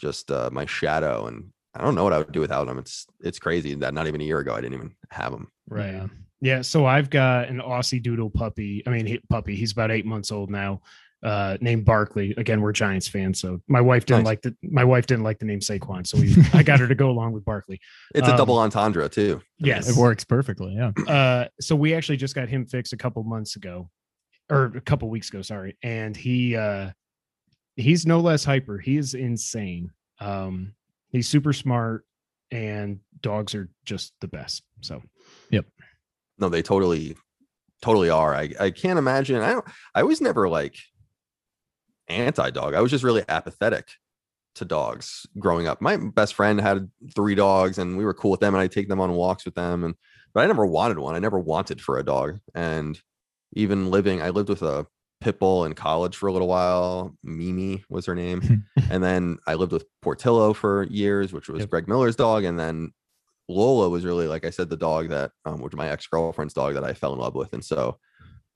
just 0.00 0.30
uh, 0.30 0.48
my 0.52 0.66
shadow. 0.66 1.26
And 1.26 1.50
I 1.74 1.82
don't 1.82 1.94
know 1.94 2.04
what 2.04 2.12
I 2.12 2.18
would 2.18 2.32
do 2.32 2.40
without 2.40 2.66
them. 2.66 2.78
It's 2.78 3.06
it's 3.20 3.38
crazy 3.38 3.74
that 3.74 3.94
not 3.94 4.06
even 4.06 4.20
a 4.20 4.24
year 4.24 4.38
ago 4.40 4.54
I 4.54 4.60
didn't 4.60 4.74
even 4.74 4.94
have 5.10 5.32
him. 5.32 5.48
Right. 5.68 5.92
Yeah. 5.92 6.06
Yeah. 6.40 6.62
So 6.62 6.86
I've 6.86 7.10
got 7.10 7.48
an 7.48 7.60
Aussie 7.60 8.02
Doodle 8.02 8.30
puppy. 8.30 8.82
I 8.86 8.90
mean, 8.90 9.06
he, 9.06 9.20
puppy. 9.28 9.54
He's 9.54 9.72
about 9.72 9.90
eight 9.90 10.06
months 10.06 10.32
old 10.32 10.50
now. 10.50 10.80
Uh, 11.22 11.58
named 11.60 11.84
Barkley. 11.84 12.32
Again, 12.38 12.62
we're 12.62 12.72
Giants 12.72 13.06
fans, 13.06 13.38
so 13.38 13.60
my 13.68 13.82
wife 13.82 14.06
didn't 14.06 14.20
Nice. 14.20 14.26
like 14.26 14.40
the 14.40 14.56
my 14.62 14.84
wife 14.84 15.04
didn't 15.04 15.22
like 15.22 15.38
the 15.38 15.44
name 15.44 15.60
Saquon, 15.60 16.06
so 16.06 16.16
we 16.18 16.34
I 16.54 16.62
got 16.62 16.80
her 16.80 16.88
to 16.88 16.94
go 16.94 17.10
along 17.10 17.32
with 17.32 17.44
Barkley. 17.44 17.78
It's 18.14 18.26
a 18.26 18.30
Um, 18.30 18.38
double 18.38 18.58
entendre 18.58 19.06
too. 19.10 19.32
I 19.32 19.34
mean, 19.34 19.42
yes. 19.58 19.90
It 19.90 19.96
works 19.96 20.24
perfectly. 20.24 20.76
Yeah. 20.76 20.92
Uh, 21.06 21.48
so 21.60 21.76
we 21.76 21.92
actually 21.92 22.16
just 22.16 22.34
got 22.34 22.48
him 22.48 22.64
fixed 22.64 22.94
a 22.94 22.96
couple 22.96 23.22
months 23.22 23.56
ago, 23.56 23.90
or 24.50 24.72
a 24.74 24.80
couple 24.80 25.10
weeks 25.10 25.28
ago. 25.28 25.42
Sorry, 25.42 25.76
and 25.82 26.16
he 26.16 26.56
uh, 26.56 26.88
he's 27.76 28.06
no 28.06 28.20
less 28.20 28.44
hyper. 28.44 28.78
He 28.78 28.96
is 28.96 29.14
insane. 29.14 29.90
Um, 30.20 30.74
he's 31.10 31.28
super 31.28 31.52
smart, 31.52 32.04
and 32.50 33.00
dogs 33.20 33.54
are 33.54 33.68
just 33.84 34.12
the 34.20 34.28
best. 34.28 34.62
So 34.80 35.02
yep. 35.50 35.66
no, 36.38 36.48
they 36.48 36.62
totally, 36.62 37.16
totally 37.82 38.10
are. 38.10 38.34
I 38.34 38.50
I 38.58 38.70
can't 38.70 38.98
imagine. 38.98 39.40
I 39.40 39.52
don't. 39.52 39.66
I 39.94 40.02
was 40.02 40.20
never 40.20 40.48
like 40.48 40.76
anti 42.08 42.50
dog. 42.50 42.74
I 42.74 42.80
was 42.80 42.90
just 42.90 43.04
really 43.04 43.24
apathetic 43.28 43.88
to 44.56 44.64
dogs 44.64 45.26
growing 45.38 45.68
up. 45.68 45.80
My 45.80 45.96
best 45.96 46.34
friend 46.34 46.60
had 46.60 46.90
three 47.14 47.34
dogs, 47.34 47.78
and 47.78 47.96
we 47.96 48.04
were 48.04 48.14
cool 48.14 48.32
with 48.32 48.40
them, 48.40 48.54
and 48.54 48.62
I 48.62 48.66
take 48.66 48.88
them 48.88 49.00
on 49.00 49.12
walks 49.12 49.44
with 49.44 49.54
them. 49.54 49.84
And 49.84 49.94
but 50.32 50.44
I 50.44 50.46
never 50.46 50.66
wanted 50.66 50.98
one. 50.98 51.14
I 51.14 51.18
never 51.18 51.38
wanted 51.38 51.80
for 51.80 51.98
a 51.98 52.04
dog. 52.04 52.38
And 52.54 53.00
even 53.52 53.90
living, 53.90 54.22
I 54.22 54.30
lived 54.30 54.48
with 54.48 54.62
a 54.62 54.86
pit 55.20 55.38
bull 55.38 55.64
in 55.64 55.74
college 55.74 56.16
for 56.16 56.28
a 56.28 56.32
little 56.32 56.48
while. 56.48 57.14
Mimi 57.22 57.84
was 57.88 58.06
her 58.06 58.14
name, 58.14 58.64
and 58.90 59.02
then 59.02 59.38
I 59.46 59.54
lived 59.54 59.72
with 59.72 59.84
Portillo 60.02 60.52
for 60.52 60.84
years, 60.84 61.32
which 61.32 61.48
was 61.48 61.60
Yep. 61.60 61.70
Greg 61.70 61.88
Miller's 61.88 62.16
dog, 62.16 62.44
and 62.44 62.58
then 62.58 62.92
Lola 63.48 63.88
was 63.88 64.04
really, 64.04 64.26
like 64.28 64.44
I 64.44 64.50
said, 64.50 64.70
the 64.70 64.76
dog 64.76 65.08
that, 65.10 65.32
um, 65.44 65.60
which 65.60 65.74
my 65.74 65.88
ex 65.88 66.06
girlfriend's 66.06 66.54
dog 66.54 66.74
that 66.74 66.84
I 66.84 66.94
fell 66.94 67.12
in 67.12 67.18
love 67.18 67.34
with, 67.34 67.52
and 67.52 67.64
so 67.64 67.98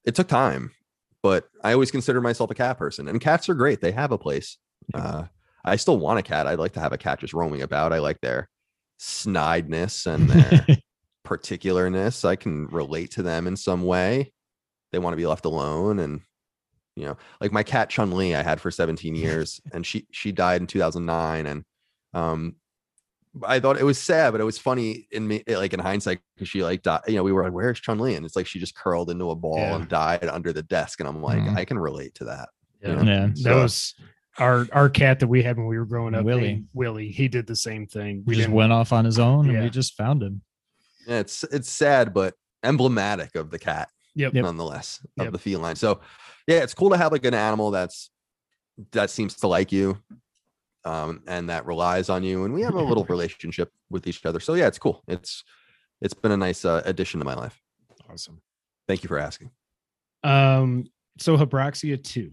it 0.05 0.15
took 0.15 0.29
time. 0.29 0.71
But 1.23 1.49
I 1.63 1.73
always 1.73 1.91
considered 1.91 2.21
myself 2.21 2.51
a 2.51 2.55
cat 2.55 2.79
person, 2.79 3.09
and 3.09 3.21
cats 3.21 3.49
are 3.49 3.55
great. 3.55 3.81
They 3.81 3.93
have 3.93 4.13
a 4.13 4.19
place. 4.19 4.59
Uh, 4.93 5.25
I 5.65 5.77
still 5.77 5.97
want 5.99 6.19
a 6.19 6.23
cat. 6.23 6.47
I'd 6.47 6.59
like 6.59 6.73
to 6.73 6.81
have 6.81 6.93
a 6.93 6.99
cat 6.99 7.21
just 7.21 7.33
roaming 7.33 7.63
about. 7.63 7.95
I 7.95 7.99
like 7.99 8.21
their 8.21 8.49
snideness 9.01 10.07
and 10.07 10.29
their 10.29 10.67
particularness. 11.25 12.25
I 12.25 12.37
can 12.37 12.67
relate 12.67 13.13
to 13.13 13.23
them 13.23 13.47
in 13.47 13.57
some 13.57 13.83
way. 13.83 14.33
They 14.93 14.99
want 14.99 15.15
to 15.15 15.19
be 15.19 15.27
left 15.27 15.47
alone, 15.47 15.99
and 15.99 16.21
you 16.97 17.05
know, 17.05 17.17
like 17.41 17.53
my 17.53 17.63
cat 17.63 17.91
Chun 17.91 18.11
Li, 18.13 18.35
I 18.35 18.43
had 18.43 18.61
for 18.61 18.71
17 18.71 19.15
years, 19.17 19.61
and 19.73 19.85
she 19.87 20.07
she 20.13 20.33
died 20.33 20.61
in 20.61 20.67
2009, 20.67 21.47
and 21.47 21.65
um, 22.13 22.57
I 23.43 23.59
thought 23.59 23.79
it 23.81 23.85
was 23.85 23.99
sad, 23.99 24.31
but 24.31 24.41
it 24.41 24.45
was 24.45 24.59
funny 24.59 25.09
in 25.11 25.27
me, 25.27 25.43
like 25.49 25.73
in 25.75 25.81
hindsight, 25.81 26.21
because 26.37 26.49
she 26.49 26.63
like 26.63 26.83
died. 26.83 27.01
You 27.09 27.17
know, 27.17 27.25
we 27.25 27.33
were 27.33 27.43
like, 27.43 27.53
"Where's 27.53 27.81
Chun 27.81 27.99
Li?" 27.99 28.15
And 28.15 28.25
it's 28.25 28.37
like 28.37 28.47
she 28.47 28.61
just 28.61 28.77
curled 28.77 29.11
into 29.11 29.31
a 29.31 29.35
ball 29.35 29.59
Yeah. 29.59 29.75
and 29.77 29.89
died 29.89 30.25
under 30.25 30.53
the 30.53 30.63
desk, 30.63 31.01
and 31.01 31.09
I'm 31.09 31.21
like, 31.23 31.41
Mhm. 31.41 31.57
I 31.57 31.65
can 31.65 31.79
relate 31.79 32.15
to 32.17 32.25
that. 32.27 32.49
yeah, 32.83 33.03
Yeah. 33.03 33.27
that 33.29 33.39
So- 33.39 33.63
was 33.63 33.95
our 34.39 34.67
our 34.73 34.89
cat 34.89 35.21
that 35.21 35.29
we 35.29 35.43
had 35.43 35.57
when 35.57 35.67
we 35.67 35.79
were 35.79 35.87
growing 35.87 36.15
up. 36.15 36.25
Willie. 36.25 36.65
Willie. 36.75 37.11
He 37.11 37.29
did 37.29 37.47
the 37.47 37.57
same 37.57 37.87
thing. 37.87 38.23
We 38.27 38.33
We 38.33 38.43
just 38.43 38.49
went 38.51 38.73
off 38.73 38.93
on 38.93 39.05
his 39.05 39.19
own 39.19 39.49
and 39.49 39.63
we 39.63 39.71
just 39.71 39.95
found 39.95 40.23
him. 40.23 40.43
Yeah, 41.07 41.19
it's 41.19 41.43
it's 41.45 41.71
sad, 41.71 42.15
but 42.15 42.35
emblematic 42.63 43.35
of 43.37 43.51
the 43.51 43.59
cat. 43.59 43.89
Yep. 44.17 44.35
nonetheless 44.35 45.01
of 45.19 45.25
Yep. 45.25 45.33
the 45.33 45.39
feline. 45.39 45.77
So 45.77 46.01
yeah, 46.47 46.59
it's 46.63 46.75
cool 46.75 46.91
to 46.91 46.97
have 46.97 47.13
like 47.13 47.25
an 47.25 47.35
animal 47.35 47.71
that's 47.71 48.11
that 48.93 49.11
seems 49.11 49.35
to 49.37 49.47
like 49.47 49.71
you 49.73 49.99
um 50.85 51.23
and 51.27 51.49
that 51.49 51.65
relies 51.67 52.09
on 52.11 52.23
you 52.25 52.45
and 52.45 52.53
we 52.53 52.63
have 52.63 52.75
a 52.75 52.83
little 52.83 53.05
relationship 53.09 53.71
with 53.91 54.07
each 54.07 54.25
other. 54.27 54.41
So 54.41 54.55
yeah, 54.55 54.67
it's 54.67 54.79
cool. 54.79 55.03
It's 55.09 55.43
it's 56.01 56.15
been 56.15 56.33
a 56.33 56.37
nice 56.37 56.65
uh, 56.65 56.83
addition 56.85 57.21
to 57.21 57.25
my 57.25 57.35
life. 57.35 57.61
Awesome. 58.11 58.41
Thank 58.87 59.03
you 59.03 59.09
for 59.09 59.19
asking. 59.19 59.51
Um, 60.23 60.87
so 61.19 61.37
Habroxia 61.39 62.03
2. 62.03 62.31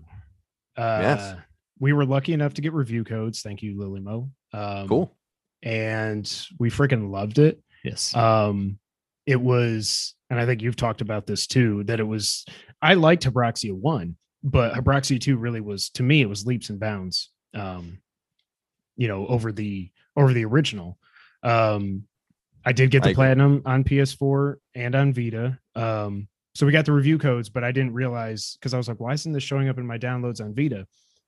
Uh 0.78 1.00
Yes. 1.02 1.36
we 1.80 1.94
were 1.94 2.06
lucky 2.06 2.34
enough 2.34 2.54
to 2.56 2.62
get 2.62 2.74
review 2.74 3.04
codes. 3.04 3.42
Thank 3.42 3.62
you, 3.64 3.76
Lillymo. 3.76 4.30
Um 4.54 4.88
Cool. 4.88 5.16
and 5.64 6.48
we 6.60 6.70
freaking 6.70 7.10
loved 7.12 7.40
it. 7.40 7.62
Yes. 7.84 8.16
Um 8.16 8.80
it 9.28 9.40
was, 9.40 10.16
and 10.32 10.40
I 10.40 10.46
think 10.46 10.62
you've 10.62 10.78
talked 10.78 11.02
about 11.02 11.28
this 11.28 11.46
too, 11.46 11.84
that 11.84 12.00
it 12.00 12.08
was 12.08 12.46
I 12.82 12.96
liked 12.96 13.26
Habroxia 13.26 13.74
1, 13.74 14.16
but 14.44 14.74
Habroxia 14.74 15.20
2 15.20 15.36
really 15.38 15.62
was 15.62 15.90
to 15.92 16.04
me, 16.04 16.22
it 16.22 16.30
was 16.30 16.48
leaps 16.48 16.70
and 16.70 16.80
bounds. 16.80 17.30
Um, 17.54 18.00
you 18.96 19.10
know, 19.10 19.28
over 19.28 19.52
the 19.52 19.92
over 20.16 20.34
the 20.34 20.46
original. 20.46 20.98
Um 21.44 22.06
I 22.64 22.72
did 22.72 22.92
get 22.92 23.02
I 23.04 23.06
the 23.06 23.10
agree. 23.10 23.16
platinum 23.16 23.62
on 23.66 23.84
PS4 23.84 24.56
and 24.76 24.96
on 24.96 25.14
Vita. 25.14 25.58
Um, 25.76 26.28
so 26.54 26.66
we 26.66 26.72
got 26.72 26.86
the 26.86 26.92
review 26.92 27.18
codes, 27.18 27.50
but 27.50 27.64
I 27.64 27.72
didn't 27.72 27.94
realize 27.94 28.56
because 28.60 28.74
I 28.74 28.78
was 28.78 28.88
like, 28.88 29.00
why 29.00 29.14
isn't 29.14 29.32
this 29.32 29.44
showing 29.44 29.68
up 29.68 29.80
in 29.80 29.88
my 29.88 29.98
downloads 29.98 30.42
on 30.42 30.54
Vita? 30.54 30.86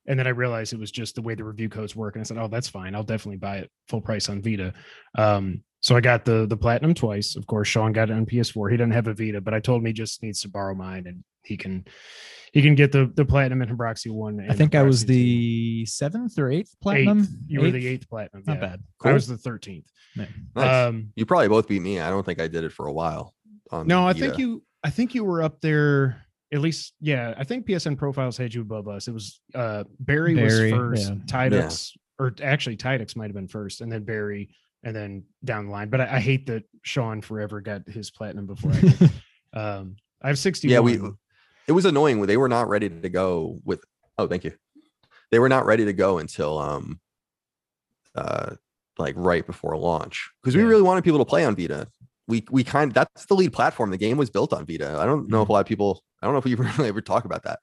And 0.08 0.20
then 0.20 0.28
I 0.28 0.32
realized 0.32 0.74
it 0.74 0.80
was 0.80 0.92
just 0.92 1.16
the 1.16 1.22
way 1.22 1.36
the 1.36 1.44
review 1.44 1.70
codes 1.70 1.96
work. 1.96 2.16
And 2.16 2.22
I 2.22 2.24
said, 2.26 2.38
oh, 2.38 2.48
that's 2.48 2.68
fine. 2.68 2.94
I'll 2.94 3.04
definitely 3.04 3.38
buy 3.38 3.58
it 3.58 3.72
full 3.88 4.02
price 4.02 4.30
on 4.30 4.42
Vita. 4.42 4.74
Um, 5.18 5.64
so 5.82 5.98
I 5.98 6.02
got 6.02 6.24
the 6.24 6.46
the 6.48 6.56
platinum 6.56 6.94
twice. 6.94 7.36
Of 7.36 7.46
course, 7.46 7.68
Sean 7.68 7.92
got 7.92 8.10
it 8.10 8.14
on 8.14 8.26
PS4. 8.26 8.72
He 8.72 8.78
doesn't 8.78 8.92
have 8.92 9.08
a 9.08 9.14
Vita, 9.14 9.42
but 9.42 9.54
I 9.54 9.60
told 9.60 9.82
him 9.82 9.86
he 9.86 9.94
just 9.94 10.24
needs 10.24 10.42
to 10.42 10.50
borrow 10.50 10.74
mine 10.74 11.04
and 11.08 11.24
he 11.44 11.58
can 11.58 11.86
he 12.54 12.62
can 12.62 12.76
get 12.76 12.92
the 12.92 13.12
the 13.14 13.26
platinum 13.26 13.62
and 13.62 13.70
Habroxia 13.70 14.12
one. 14.12 14.40
I 14.40 14.46
and 14.46 14.58
think 14.58 14.76
I 14.76 14.84
was 14.84 15.04
Habroxia 15.04 15.08
two. 15.08 15.14
the 15.14 15.86
seventh 15.86 16.40
or 16.40 16.50
eighth 16.50 16.74
platinum. 16.82 17.20
Eighth. 17.20 17.30
You 17.48 17.62
were 17.62 17.72
the 17.72 17.86
eighth 17.86 18.10
platinum. 18.10 18.44
Not 18.48 18.62
yeah. 18.62 18.68
bad. 18.68 18.84
I 19.04 19.12
was 19.12 19.28
the 19.28 19.38
thirteenth. 19.38 19.86
Nice. 20.16 20.30
Um, 20.56 21.12
you 21.16 21.26
probably 21.26 21.50
both 21.50 21.68
beat 21.68 21.82
me. 21.82 22.00
I 22.00 22.10
don't 22.10 22.26
think 22.26 22.40
I 22.40 22.48
did 22.48 22.64
it 22.64 22.72
for 22.72 22.88
a 22.88 22.94
while. 22.94 23.34
on 23.72 23.88
No, 23.88 24.08
I 24.08 24.14
think 24.14 24.38
you. 24.38 24.64
I 24.86 24.90
think 24.90 25.16
you 25.16 25.26
were 25.26 25.44
up 25.44 25.60
there. 25.62 26.23
At 26.54 26.62
least, 26.62 26.94
yeah. 27.02 27.34
I 27.36 27.44
think 27.44 27.66
PSN 27.66 27.98
profiles 27.98 28.38
had 28.38 28.54
you 28.54 28.62
above 28.62 28.88
us. 28.88 29.08
It 29.08 29.14
was 29.14 29.42
uh 29.56 29.84
Barry, 30.00 30.36
Barry, 30.36 30.72
was 30.72 30.80
first, 30.80 31.10
yeah. 31.10 31.16
Tidux, 31.26 31.92
or 32.20 32.34
actually 32.44 32.78
Tidux 32.78 33.16
might 33.16 33.26
have 33.26 33.34
been 33.34 33.48
first, 33.48 33.82
and 33.82 33.92
then 33.92 34.04
Barry, 34.04 34.50
and 34.84 34.96
then 34.96 35.24
down 35.44 35.66
the 35.66 35.72
line. 35.72 35.90
But 35.90 36.02
I, 36.02 36.16
I 36.16 36.20
hate 36.20 36.46
that 36.48 36.64
Sean 36.84 37.22
forever 37.22 37.60
got 37.60 37.88
his 37.88 38.12
platinum 38.12 38.46
before 38.46 38.72
I 38.72 38.80
did. 38.82 39.12
um, 39.54 39.96
I 40.22 40.28
have 40.28 40.38
sixty. 40.38 40.68
Yeah, 40.68 40.80
we. 40.82 41.00
It 41.68 41.72
was 41.72 41.86
annoying 41.86 42.20
when 42.20 42.28
they 42.28 42.38
were 42.38 42.50
not 42.50 42.70
ready 42.70 42.88
to 42.90 43.10
go 43.10 43.60
with. 43.66 43.84
Oh, 44.18 44.28
thank 44.28 44.44
you. 44.44 44.52
They 45.32 45.40
were 45.40 45.50
not 45.50 45.66
ready 45.66 45.86
to 45.86 45.94
go 45.94 46.20
until 46.20 46.60
um, 46.60 47.00
uh, 48.16 48.56
like 49.00 49.16
right 49.18 49.46
before 49.46 49.76
launch 49.76 50.30
because 50.42 50.56
we 50.56 50.62
Yeah. 50.62 50.68
really 50.68 50.84
wanted 50.84 51.04
people 51.04 51.20
to 51.20 51.26
play 51.26 51.46
on 51.46 51.56
Vita. 51.56 51.88
We 52.28 52.46
we 52.50 52.64
kind 52.64 52.94
that's 52.94 53.26
the 53.26 53.36
lead 53.36 53.54
platform. 53.54 53.92
The 53.92 53.98
game 53.98 54.18
was 54.18 54.30
built 54.30 54.54
on 54.54 54.66
Vita. 54.66 54.98
I 54.98 55.06
don't 55.06 55.28
know 55.30 55.42
if 55.42 55.50
a 55.50 55.52
lot 55.52 55.60
of 55.62 55.66
people. 55.68 56.04
I 56.22 56.26
don't 56.26 56.34
know 56.34 56.40
if 56.40 56.46
we 56.46 56.56
really 56.78 56.90
ever 56.90 57.02
talk 57.02 57.26
about 57.26 57.44
that. 57.44 57.60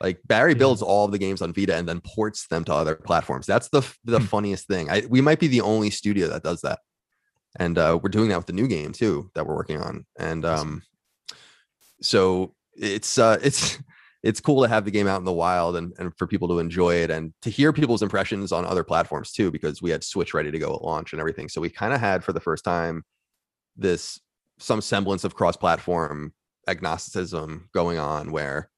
Like 0.00 0.20
Barry 0.26 0.54
builds 0.54 0.82
all 0.82 1.06
of 1.06 1.12
the 1.12 1.18
games 1.18 1.40
on 1.40 1.52
Vita 1.54 1.74
and 1.74 1.88
then 1.88 2.00
ports 2.00 2.46
them 2.48 2.64
to 2.64 2.74
other 2.74 2.96
platforms. 2.96 3.46
That's 3.46 3.68
the 3.68 3.82
the 4.04 4.18
Hmm. 4.18 4.24
funniest 4.26 4.66
thing. 4.66 4.90
I 4.90 5.04
we 5.08 5.20
might 5.20 5.40
be 5.40 5.46
the 5.48 5.60
only 5.62 5.90
studio 5.90 6.28
that 6.28 6.42
does 6.42 6.60
that, 6.62 6.80
and 7.56 7.78
uh, 7.78 7.98
we're 8.02 8.10
doing 8.10 8.28
that 8.30 8.36
with 8.36 8.46
the 8.46 8.52
new 8.52 8.66
game 8.68 8.92
too 8.92 9.30
that 9.34 9.46
we're 9.46 9.54
working 9.56 9.80
on. 9.80 10.06
And 10.18 10.44
um, 10.44 10.82
so 12.02 12.54
it's 12.74 13.18
uh, 13.18 13.38
it's 13.42 13.78
it's 14.22 14.40
cool 14.40 14.62
to 14.62 14.68
have 14.68 14.84
the 14.84 14.90
game 14.90 15.06
out 15.06 15.18
in 15.18 15.24
the 15.24 15.32
wild 15.32 15.76
and, 15.76 15.94
and 15.98 16.14
for 16.18 16.26
people 16.26 16.48
to 16.48 16.58
enjoy 16.58 16.96
it 16.96 17.10
and 17.10 17.32
to 17.40 17.48
hear 17.48 17.72
people's 17.72 18.02
impressions 18.02 18.52
on 18.52 18.66
other 18.66 18.84
platforms 18.84 19.32
too 19.32 19.50
because 19.50 19.80
we 19.80 19.88
had 19.90 20.04
Switch 20.04 20.34
ready 20.34 20.50
to 20.50 20.58
go 20.58 20.74
at 20.74 20.82
launch 20.82 21.12
and 21.12 21.20
everything. 21.20 21.48
So 21.48 21.60
we 21.60 21.70
kind 21.70 21.94
of 21.94 22.00
had 22.00 22.22
for 22.22 22.34
the 22.34 22.40
first 22.40 22.62
time 22.62 23.02
this 23.80 24.20
some 24.58 24.80
semblance 24.80 25.24
of 25.24 25.34
cross-platform 25.34 26.32
agnosticism 26.68 27.68
going 27.72 27.98
on 27.98 28.30
where 28.30 28.70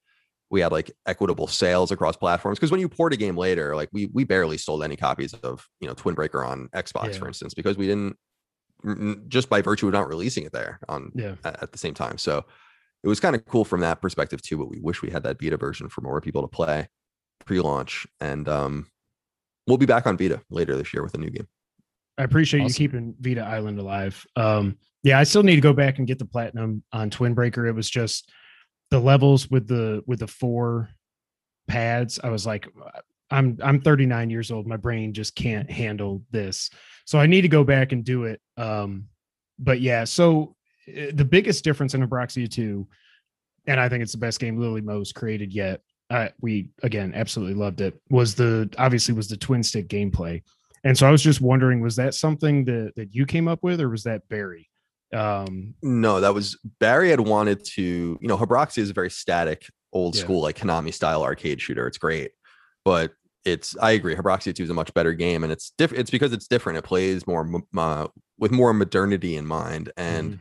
we 0.49 0.61
had 0.61 0.71
like 0.71 0.91
equitable 1.05 1.47
sales 1.47 1.91
across 1.91 2.15
platforms. 2.15 2.57
Because 2.59 2.71
when 2.71 2.79
you 2.79 2.87
port 2.87 3.11
a 3.13 3.17
game 3.17 3.35
later 3.37 3.75
like 3.75 3.89
we 3.91 4.05
we 4.13 4.23
barely 4.23 4.57
sold 4.57 4.83
any 4.83 4.95
copies 4.95 5.33
of 5.33 5.67
you 5.79 5.87
know 5.87 5.93
twin 5.93 6.15
breaker 6.15 6.43
on 6.43 6.69
xbox 6.75 7.13
Yeah. 7.13 7.19
for 7.19 7.27
instance 7.27 7.53
because 7.53 7.77
we 7.77 7.87
didn't 7.87 8.17
just 9.29 9.49
by 9.49 9.61
virtue 9.61 9.87
of 9.87 9.93
not 9.93 10.07
releasing 10.07 10.43
it 10.45 10.51
there 10.53 10.79
on 10.89 11.11
Yeah, 11.15 11.35
at, 11.43 11.63
at 11.63 11.71
the 11.71 11.77
same 11.77 11.93
time. 11.93 12.17
So 12.17 12.43
it 13.03 13.07
was 13.07 13.19
kind 13.19 13.35
of 13.35 13.45
cool 13.45 13.65
from 13.65 13.81
that 13.81 14.01
perspective 14.01 14.41
too 14.41 14.57
but 14.57 14.69
we 14.69 14.79
wish 14.79 15.01
we 15.01 15.09
had 15.09 15.23
that 15.23 15.37
beta 15.37 15.57
version 15.57 15.89
for 15.89 16.01
more 16.01 16.21
people 16.21 16.41
to 16.41 16.47
play 16.47 16.87
pre-launch 17.45 18.05
and 18.21 18.47
um 18.47 18.87
we'll 19.67 19.77
be 19.77 19.85
back 19.85 20.05
on 20.07 20.17
vita 20.17 20.41
later 20.49 20.75
this 20.77 20.93
year 20.93 21.03
with 21.03 21.13
a 21.13 21.17
new 21.17 21.29
game 21.29 21.47
I 22.17 22.23
appreciate 22.23 22.63
you 22.63 22.73
keeping 22.73 23.15
Vita 23.19 23.41
Island 23.41 23.79
alive. 23.79 24.25
Um, 24.35 24.77
yeah, 25.01 25.19
I 25.19 25.23
still 25.23 25.43
need 25.43 25.55
to 25.55 25.61
go 25.61 25.73
back 25.73 25.97
and 25.97 26.07
get 26.07 26.19
the 26.19 26.25
platinum 26.25 26.83
on 26.91 27.09
Twin 27.09 27.33
Breaker. 27.33 27.65
It 27.65 27.73
was 27.73 27.89
just 27.89 28.31
the 28.91 28.99
levels 28.99 29.49
with 29.49 29.67
the 29.67 30.03
with 30.05 30.19
the 30.19 30.27
four 30.27 30.89
pads. 31.67 32.19
I 32.23 32.29
was 32.29 32.45
like, 32.45 32.67
I'm 33.31 33.57
I'm 33.63 33.81
39 33.81 34.29
years 34.29 34.51
old. 34.51 34.67
My 34.67 34.77
brain 34.77 35.13
just 35.13 35.35
can't 35.35 35.69
handle 35.69 36.23
this. 36.31 36.69
So 37.05 37.19
I 37.19 37.25
need 37.25 37.41
to 37.41 37.47
go 37.47 37.63
back 37.63 37.91
and 37.91 38.03
do 38.03 38.25
it. 38.25 38.39
Um, 38.57 39.05
but 39.59 39.81
yeah, 39.81 40.03
so 40.03 40.55
uh, 40.87 41.11
the 41.13 41.25
biggest 41.25 41.63
difference 41.63 41.93
in 41.93 42.07
Habroxia 42.07 42.49
2, 42.49 42.87
and 43.67 43.79
I 43.79 43.89
think 43.89 44.03
it's 44.03 44.11
the 44.11 44.17
best 44.19 44.39
game 44.39 44.57
Lillymo's 44.57 45.11
created 45.11 45.53
yet. 45.53 45.81
Uh, 46.09 46.29
we 46.41 46.69
again 46.83 47.13
absolutely 47.15 47.55
loved 47.55 47.81
it. 47.81 47.99
Was 48.09 48.35
the 48.35 48.69
obviously 48.77 49.15
was 49.15 49.27
the 49.27 49.37
twin 49.37 49.63
stick 49.63 49.87
gameplay. 49.87 50.43
And 50.83 50.97
so 50.97 51.07
I 51.07 51.11
was 51.11 51.21
just 51.21 51.41
wondering, 51.41 51.81
was 51.81 51.95
that 51.95 52.13
something 52.13 52.65
that, 52.65 52.93
that 52.95 53.13
you 53.15 53.25
came 53.25 53.47
up 53.47 53.63
with, 53.63 53.79
or 53.79 53.89
was 53.89 54.03
that 54.03 54.27
Barry? 54.27 54.69
Um, 55.13 55.75
No, 55.81 56.19
that 56.19 56.33
was 56.33 56.57
Barry 56.79 57.09
had 57.09 57.21
wanted 57.21 57.63
to, 57.75 58.17
you 58.19 58.27
know, 58.27 58.37
Habroxia 58.37 58.79
is 58.79 58.89
a 58.89 58.93
very 58.93 59.09
static, 59.11 59.67
old 59.93 60.15
Yeah. 60.15 60.21
school, 60.21 60.41
like 60.41 60.57
Konami 60.57 60.93
style 60.93 61.23
arcade 61.23 61.61
shooter. 61.61 61.87
It's 61.87 61.97
great. 61.99 62.31
But 62.83 63.13
it's 63.45 63.77
I 63.81 63.91
agree, 63.91 64.15
Habroxia 64.15 64.55
2 64.55 64.63
is 64.63 64.69
a 64.69 64.73
much 64.73 64.93
better 64.93 65.13
game. 65.13 65.43
And 65.43 65.51
it's 65.53 65.71
different, 65.77 66.01
it's 66.01 66.11
because 66.11 66.33
it's 66.33 66.47
different. 66.47 66.79
It 66.79 66.83
plays 66.83 67.27
more 67.27 67.47
uh, 67.77 68.07
with 68.39 68.51
more 68.51 68.73
modernity 68.73 69.35
in 69.35 69.45
mind. 69.45 69.91
And 69.97 70.33
Mhm. 70.33 70.39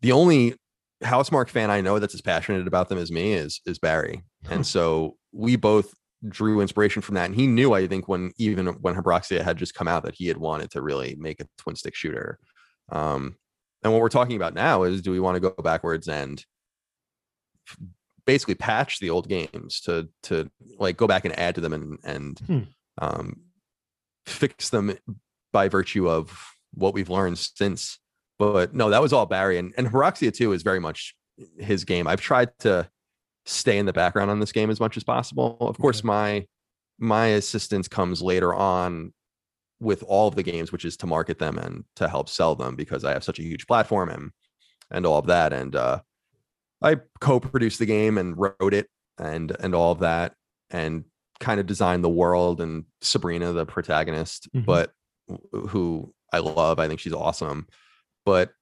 the 0.00 0.12
only 0.12 0.56
Housemarque 1.02 1.50
fan 1.50 1.70
I 1.70 1.80
know 1.80 1.98
that's 1.98 2.14
as 2.14 2.22
passionate 2.22 2.66
about 2.66 2.88
them 2.88 2.98
as 2.98 3.12
me 3.12 3.32
is 3.34 3.60
is 3.66 3.78
Barry. 3.78 4.22
And 4.50 4.66
so 4.66 5.16
we 5.32 5.56
both 5.56 5.94
drew 6.28 6.60
inspiration 6.60 7.02
from 7.02 7.14
that. 7.16 7.26
And 7.26 7.34
he 7.34 7.46
knew, 7.46 7.72
I 7.72 7.86
think, 7.86 8.08
when 8.08 8.32
even 8.38 8.66
when 8.66 8.94
Habroxia 8.94 9.42
had 9.42 9.56
just 9.58 9.74
come 9.74 9.88
out, 9.88 10.04
that 10.04 10.14
he 10.14 10.28
had 10.28 10.36
wanted 10.36 10.70
to 10.72 10.82
really 10.82 11.16
make 11.18 11.40
a 11.40 11.46
twin 11.58 11.76
stick 11.76 11.94
shooter. 11.94 12.38
Um, 12.90 13.36
and 13.82 13.92
what 13.92 14.00
we're 14.00 14.08
talking 14.08 14.36
about 14.36 14.54
now 14.54 14.82
is 14.84 15.02
do 15.02 15.10
we 15.10 15.20
want 15.20 15.36
to 15.36 15.40
go 15.40 15.50
backwards 15.62 16.08
and 16.08 16.44
basically 18.26 18.54
patch 18.54 19.00
the 19.00 19.10
old 19.10 19.28
games 19.28 19.80
to 19.82 20.08
to 20.22 20.50
like 20.78 20.96
go 20.96 21.06
back 21.06 21.24
and 21.24 21.38
add 21.38 21.54
to 21.54 21.60
them 21.60 21.72
and 21.72 21.98
and 22.04 22.38
Hmm. 22.46 22.60
um, 22.98 23.40
fix 24.26 24.70
them 24.70 24.96
by 25.52 25.68
virtue 25.68 26.08
of 26.08 26.50
what 26.72 26.94
we've 26.94 27.10
learned 27.10 27.38
since. 27.38 27.98
But 28.38 28.74
no, 28.74 28.90
that 28.90 29.02
was 29.02 29.12
all 29.12 29.26
Barry 29.26 29.58
and 29.58 29.74
and 29.76 29.86
Habroxia 29.86 30.32
2 30.32 30.52
is 30.52 30.62
very 30.62 30.80
much 30.80 31.14
his 31.58 31.84
game. 31.84 32.06
I've 32.06 32.20
tried 32.20 32.56
to 32.60 32.88
stay 33.46 33.78
in 33.78 33.86
the 33.86 33.92
background 33.92 34.30
on 34.30 34.40
this 34.40 34.52
game 34.52 34.70
as 34.70 34.80
much 34.80 34.96
as 34.96 35.04
possible. 35.04 35.56
Of 35.60 35.78
course, 35.78 35.98
Okay. 36.00 36.06
my 36.06 36.46
my 36.98 37.26
assistance 37.26 37.88
comes 37.88 38.22
later 38.22 38.54
on 38.54 39.12
with 39.80 40.02
all 40.04 40.28
of 40.28 40.36
the 40.36 40.42
games, 40.44 40.70
which 40.70 40.84
is 40.84 40.96
to 40.98 41.06
market 41.06 41.38
them 41.40 41.58
and 41.58 41.84
to 41.96 42.08
help 42.08 42.28
sell 42.28 42.54
them 42.54 42.76
because 42.76 43.04
I 43.04 43.12
have 43.12 43.24
such 43.24 43.38
a 43.40 43.42
huge 43.42 43.66
platform 43.66 44.08
and 44.08 44.30
and 44.90 45.04
all 45.04 45.18
of 45.18 45.26
that. 45.26 45.52
And 45.52 45.74
uh, 45.74 46.00
I 46.82 46.96
co-produced 47.20 47.78
the 47.80 47.86
game 47.86 48.16
and 48.18 48.38
wrote 48.38 48.72
it 48.74 48.88
and 49.18 49.54
and 49.60 49.74
all 49.74 49.92
of 49.92 49.98
that 50.00 50.34
and 50.70 51.04
kind 51.40 51.58
of 51.60 51.66
designed 51.66 52.04
the 52.04 52.08
world 52.08 52.60
and 52.60 52.84
Sabrina, 53.00 53.52
the 53.52 53.66
protagonist, 53.66 54.48
Mhm. 54.54 54.64
but 54.64 54.92
who 55.68 56.14
I 56.32 56.38
love. 56.38 56.78
I 56.78 56.86
think 56.86 57.00
she's 57.00 57.12
awesome, 57.12 57.66
but 58.24 58.52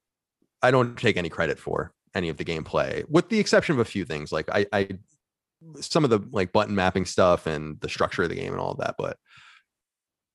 I 0.63 0.71
don't 0.71 0.97
take 0.97 1.17
any 1.17 1.29
credit 1.29 1.59
for 1.59 1.93
any 2.15 2.29
of 2.29 2.37
the 2.37 2.45
gameplay, 2.45 3.05
with 3.09 3.29
the 3.29 3.39
exception 3.39 3.75
of 3.75 3.79
a 3.81 3.85
few 3.85 4.05
things. 4.05 4.33
Like 4.33 4.49
I, 4.51 4.67
I 4.73 4.89
some 5.81 6.05
of 6.05 6.11
the 6.11 6.21
like 6.33 6.53
button 6.53 6.75
mapping 6.75 7.05
stuff 7.05 7.47
and 7.47 7.81
the 7.81 7.89
structure 7.89 8.23
of 8.23 8.29
the 8.29 8.35
game 8.35 8.53
and 8.53 8.61
all 8.61 8.73
of 8.73 8.79
that, 8.79 8.97
but 8.99 9.17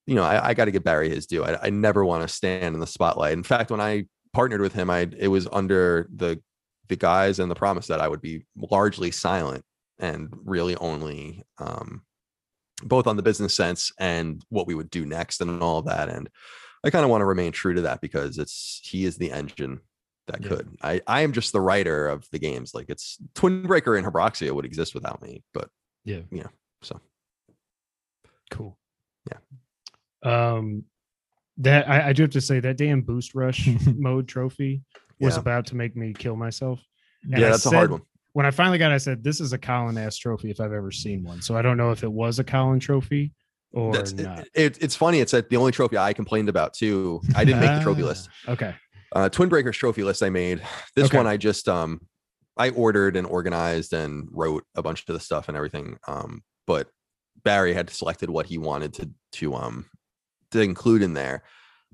you 0.05 0.15
know, 0.15 0.23
I, 0.23 0.49
I 0.49 0.53
got 0.53 0.65
to 0.65 0.71
give 0.71 0.85
Barry 0.85 1.09
his 1.09 1.27
due. 1.27 1.43
I, 1.43 1.67
I 1.67 1.69
never 1.69 2.05
want 2.05 2.21
to 2.21 2.33
stand 2.33 2.73
in 2.73 2.79
the 2.79 2.87
spotlight. 2.87 3.33
In 3.33 3.43
fact, 3.43 3.69
when 3.69 3.81
I 3.81 4.05
partnered 4.33 4.61
with 4.61 4.73
him, 4.73 4.89
I 4.89 5.09
it 5.17 5.27
was 5.27 5.47
under 5.51 6.07
the 6.15 6.41
the 6.87 6.95
guise 6.95 7.39
and 7.39 7.51
the 7.51 7.55
promise 7.55 7.87
that 7.87 7.99
I 7.99 8.07
would 8.07 8.21
be 8.21 8.45
largely 8.55 9.11
silent 9.11 9.65
and 9.99 10.33
really 10.45 10.75
only 10.77 11.43
um, 11.57 12.03
both 12.83 13.07
on 13.07 13.17
the 13.17 13.23
business 13.23 13.53
sense 13.53 13.91
and 13.99 14.43
what 14.49 14.67
we 14.67 14.75
would 14.75 14.89
do 14.89 15.05
next 15.05 15.41
and 15.41 15.61
all 15.61 15.79
of 15.79 15.85
that. 15.85 16.07
And 16.07 16.29
I 16.83 16.89
kind 16.89 17.03
of 17.03 17.11
want 17.11 17.21
to 17.21 17.25
remain 17.25 17.51
true 17.51 17.73
to 17.73 17.81
that 17.81 17.99
because 17.99 18.37
it's 18.37 18.79
he 18.83 19.03
is 19.03 19.17
the 19.17 19.31
engine 19.31 19.81
that 20.27 20.41
Yeah. 20.41 20.47
could. 20.49 20.77
I 20.81 21.01
I 21.07 21.21
am 21.21 21.31
just 21.33 21.51
the 21.53 21.61
writer 21.61 22.07
of 22.07 22.27
the 22.31 22.39
games. 22.39 22.73
Like 22.73 22.85
it's 22.89 23.17
Twin 23.35 23.63
Breaker 23.63 23.95
and 23.95 24.05
Habroxia 24.05 24.51
would 24.51 24.65
exist 24.65 24.93
without 24.93 25.21
me, 25.21 25.43
but 25.53 25.69
Yeah. 26.05 26.21
yeah. 26.31 26.47
So 26.81 26.99
Cool. 28.51 28.77
Yeah. 29.29 29.37
Um, 30.55 30.83
that 31.57 31.89
I, 31.89 32.09
I 32.09 32.13
do 32.13 32.23
have 32.23 32.31
to 32.31 32.41
say 32.41 32.59
that 32.59 32.77
damn 32.77 33.01
boost 33.01 33.35
rush 33.35 33.67
mode 33.95 34.27
trophy 34.27 34.83
was 35.19 35.35
Yeah. 35.35 35.41
about 35.41 35.65
to 35.67 35.75
make 35.75 35.95
me 35.95 36.13
kill 36.13 36.35
myself. 36.35 36.79
And 37.23 37.39
yeah, 37.39 37.47
I 37.47 37.49
that's 37.51 37.65
a 37.65 37.71
hard 37.71 37.91
one. 37.91 38.01
When 38.33 38.45
I 38.45 38.51
finally 38.51 38.77
got, 38.77 38.91
it, 38.91 38.95
I 38.95 38.97
said, 38.99 39.23
"This 39.23 39.41
is 39.41 39.51
a 39.53 39.57
Colin 39.57 39.97
ass 39.97 40.15
trophy 40.17 40.51
if 40.51 40.59
I've 40.61 40.71
ever 40.71 40.91
seen 40.91 41.23
one." 41.23 41.41
So 41.41 41.57
I 41.57 41.63
don't 41.63 41.75
know 41.75 41.89
if 41.91 42.03
it 42.03 42.11
was 42.11 42.37
a 42.37 42.43
Colin 42.43 42.79
trophy 42.79 43.33
or 43.73 43.91
That's 43.91 44.13
not. 44.13 44.45
it- 44.53 44.77
it's 44.79 44.95
funny. 44.95 45.19
It's 45.19 45.33
like 45.33 45.49
the 45.49 45.57
only 45.57 45.71
trophy 45.71 45.97
I 45.97 46.13
complained 46.13 46.47
about 46.47 46.75
too. 46.75 47.19
I 47.35 47.43
didn't 47.43 47.61
make 47.61 47.71
the 47.79 47.81
trophy 47.83 48.03
list. 48.03 48.29
Ah, 48.47 48.51
Okay. 48.51 48.75
Uh 49.13 49.29
twin 49.29 49.49
breakers 49.49 49.77
trophy 49.77 50.03
list 50.03 50.21
i 50.23 50.29
made 50.29 50.61
this 50.95 51.05
Okay. 51.05 51.17
one 51.17 51.27
i 51.27 51.37
just 51.37 51.67
um 51.69 52.01
i 52.57 52.69
ordered 52.71 53.15
and 53.15 53.25
organized 53.27 53.93
and 53.93 54.27
wrote 54.31 54.63
a 54.75 54.81
bunch 54.81 55.01
of 55.07 55.13
the 55.13 55.19
stuff 55.19 55.47
and 55.47 55.55
everything 55.57 55.97
um 56.07 56.43
but 56.65 56.89
barry 57.43 57.73
had 57.73 57.89
selected 57.89 58.29
what 58.29 58.45
he 58.47 58.57
wanted 58.57 58.93
to 58.93 59.09
to 59.31 59.53
um 59.55 59.85
to 60.51 60.59
include 60.61 61.01
in 61.01 61.13
there 61.13 61.43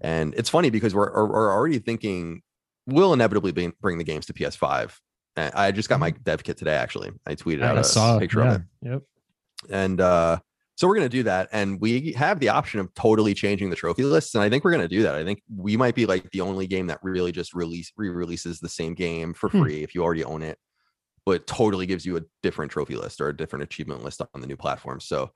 And 0.01 0.33
it's 0.35 0.49
funny 0.49 0.69
because 0.71 0.93
we're, 0.95 1.11
we're 1.27 1.51
already 1.53 1.79
thinking 1.79 2.41
we'll 2.87 3.13
inevitably 3.13 3.51
be, 3.51 3.71
bring 3.79 3.97
the 3.99 4.03
games 4.03 4.25
to 4.25 4.33
PS5. 4.33 4.97
And 5.35 5.53
I 5.55 5.71
just 5.71 5.87
got 5.87 5.99
my 5.99 6.11
dev 6.11 6.43
kit 6.43 6.57
today. 6.57 6.75
Actually, 6.75 7.11
I 7.25 7.35
tweeted 7.35 7.63
I 7.63 7.67
out 7.69 7.77
a 7.77 7.83
saw, 7.83 8.19
picture 8.19 8.41
yeah. 8.43 8.53
of 8.55 8.61
it 8.61 8.89
Yep. 8.89 9.01
and 9.69 10.01
uh 10.01 10.39
so 10.75 10.87
we're 10.87 10.95
going 10.95 11.05
to 11.09 11.17
do 11.17 11.23
that 11.23 11.49
and 11.51 11.79
we 11.79 12.13
have 12.13 12.39
the 12.39 12.49
option 12.49 12.79
of 12.79 12.93
totally 12.93 13.33
changing 13.33 13.69
the 13.69 13.75
trophy 13.75 14.03
lists 14.03 14.33
and 14.35 14.43
i 14.43 14.49
think 14.49 14.63
we're 14.63 14.71
going 14.71 14.81
to 14.81 14.87
do 14.87 15.03
that. 15.03 15.15
I 15.15 15.23
think 15.23 15.41
we 15.55 15.77
might 15.77 15.95
be 15.95 16.05
like 16.05 16.29
the 16.31 16.41
only 16.41 16.67
game 16.67 16.87
that 16.87 16.99
really 17.03 17.31
just 17.31 17.53
release 17.53 17.91
re-releases 17.97 18.59
the 18.59 18.69
same 18.69 18.93
game 18.93 19.33
for 19.33 19.49
Hmm. 19.49 19.61
free 19.61 19.83
if 19.83 19.93
you 19.93 20.03
already 20.03 20.23
own 20.23 20.41
it 20.41 20.57
but 21.25 21.47
totally 21.47 21.85
gives 21.85 22.05
you 22.05 22.17
a 22.17 22.21
different 22.41 22.71
trophy 22.71 22.95
list 22.95 23.21
or 23.21 23.29
a 23.29 23.37
different 23.37 23.63
achievement 23.63 24.03
list 24.03 24.21
on 24.21 24.41
the 24.41 24.47
new 24.47 24.57
platform. 24.57 24.99
So 24.99 25.31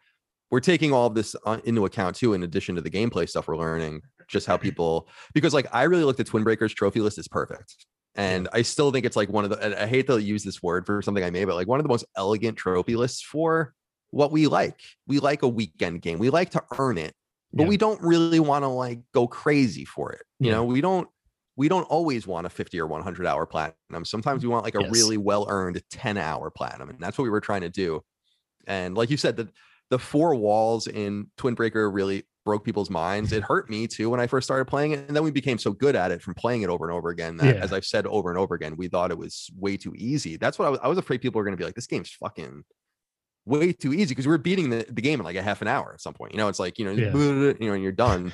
we're 0.51 0.59
taking 0.59 0.93
all 0.93 1.07
of 1.07 1.15
this 1.15 1.35
into 1.65 1.85
account 1.85 2.15
too 2.15 2.33
in 2.33 2.43
addition 2.43 2.75
to 2.75 2.81
the 2.81 2.89
gameplay 2.89 3.27
stuff 3.27 3.47
we're 3.47 3.57
learning 3.57 4.01
just 4.27 4.47
how 4.47 4.57
people 4.67 5.07
because 5.33 5.53
like 5.53 5.67
i 5.73 5.83
really 5.83 6.03
looked 6.03 6.19
at 6.19 6.25
twin 6.25 6.43
breakers 6.43 6.73
trophy 6.73 6.99
list 6.99 7.17
is 7.17 7.27
perfect 7.27 7.85
and 8.15 8.47
i 8.53 8.61
still 8.61 8.91
think 8.91 9.05
it's 9.05 9.15
like 9.15 9.29
one 9.29 9.43
of 9.43 9.49
the 9.49 9.59
and 9.59 9.75
i 9.75 9.85
hate 9.85 10.07
to 10.07 10.21
use 10.21 10.43
this 10.43 10.61
word 10.63 10.85
for 10.85 11.01
something 11.01 11.23
i 11.23 11.29
made 11.29 11.45
but 11.45 11.55
like 11.55 11.67
one 11.67 11.79
of 11.79 11.83
the 11.83 11.89
most 11.89 12.05
elegant 12.15 12.57
trophy 12.57 12.95
lists 12.95 13.21
for 13.21 13.73
what 14.11 14.31
we 14.31 14.47
like. 14.47 14.81
We 15.07 15.19
like 15.19 15.41
a 15.43 15.47
weekend 15.47 16.01
game. 16.01 16.19
We 16.19 16.29
like 16.29 16.49
to 16.51 16.63
earn 16.79 16.97
it, 16.97 17.15
but 17.53 17.63
Yeah. 17.63 17.67
we 17.67 17.77
don't 17.77 18.01
really 18.01 18.39
want 18.39 18.63
to 18.63 18.67
like 18.69 18.99
go 19.13 19.27
crazy 19.27 19.85
for 19.85 20.11
it. 20.13 20.23
You 20.41 20.49
Yeah. 20.49 20.51
know, 20.51 20.63
we 20.65 20.81
don't 20.81 21.09
we 21.55 21.67
don't 21.67 21.85
always 21.85 22.27
want 22.27 22.45
a 22.45 22.51
50 22.51 22.79
or 22.79 22.85
100 22.85 23.25
hour 23.25 23.47
platinum. 23.47 24.05
Sometimes 24.05 24.43
we 24.43 24.49
want 24.49 24.63
like 24.63 24.75
a 24.75 24.81
Yes. 24.81 24.91
really 24.91 25.17
well 25.17 25.47
earned 25.49 25.81
10 25.89 26.17
hour 26.17 26.51
platinum, 26.51 26.89
and 26.89 26.99
that's 26.99 27.17
what 27.17 27.23
we 27.23 27.31
were 27.31 27.41
trying 27.41 27.61
to 27.61 27.69
do. 27.69 28.03
And 28.67 28.95
like 28.95 29.09
you 29.09 29.17
said, 29.17 29.37
the 29.37 29.49
the 29.89 29.99
four 29.99 30.35
walls 30.35 30.87
in 30.87 31.31
Twin 31.37 31.55
Breaker 31.55 31.89
really 31.89 32.23
broke 32.43 32.65
people's 32.65 32.89
minds. 32.89 33.31
It 33.31 33.43
hurt 33.43 33.69
me 33.69 33.87
too 33.87 34.09
when 34.09 34.19
I 34.19 34.27
first 34.27 34.45
started 34.45 34.65
playing 34.65 34.91
it, 34.91 35.07
and 35.07 35.15
then 35.15 35.23
we 35.23 35.31
became 35.31 35.57
so 35.57 35.71
good 35.71 35.95
at 35.95 36.11
it 36.11 36.21
from 36.21 36.33
playing 36.33 36.61
it 36.63 36.69
over 36.69 36.85
and 36.85 36.93
over 36.93 37.09
again 37.09 37.37
that, 37.37 37.55
Yeah. 37.55 37.61
as 37.61 37.71
I've 37.73 37.85
said 37.85 38.05
over 38.07 38.29
and 38.29 38.37
over 38.37 38.53
again, 38.55 38.75
we 38.77 38.87
thought 38.89 39.11
it 39.11 39.17
was 39.17 39.49
way 39.57 39.77
too 39.77 39.93
easy. 39.95 40.37
That's 40.37 40.59
what 40.59 40.65
I 40.67 40.69
was. 40.71 40.79
I 40.83 40.87
was 40.89 40.97
afraid 40.97 41.21
people 41.21 41.39
were 41.39 41.45
going 41.45 41.53
to 41.53 41.57
be 41.57 41.63
like, 41.65 41.75
"This 41.75 41.87
game's 41.87 42.11
fucking 42.11 42.63
way 43.47 43.73
too 43.73 43.93
easy," 43.93 44.09
because 44.09 44.25
we 44.27 44.31
were 44.31 44.37
beating 44.37 44.69
the, 44.69 44.85
the 44.89 45.01
game 45.01 45.19
in 45.19 45.25
like 45.25 45.35
a 45.35 45.41
half 45.41 45.61
an 45.61 45.67
hour 45.67 45.91
at 45.93 46.01
some 46.01 46.13
point. 46.13 46.33
You 46.33 46.37
know, 46.37 46.47
it's 46.47 46.59
like 46.59 46.77
you 46.77 46.85
know, 46.85 46.91
Yeah. 46.91 47.13
you 47.15 47.67
know, 47.67 47.73
and 47.73 47.81
you're 47.83 47.91
done. 47.91 48.33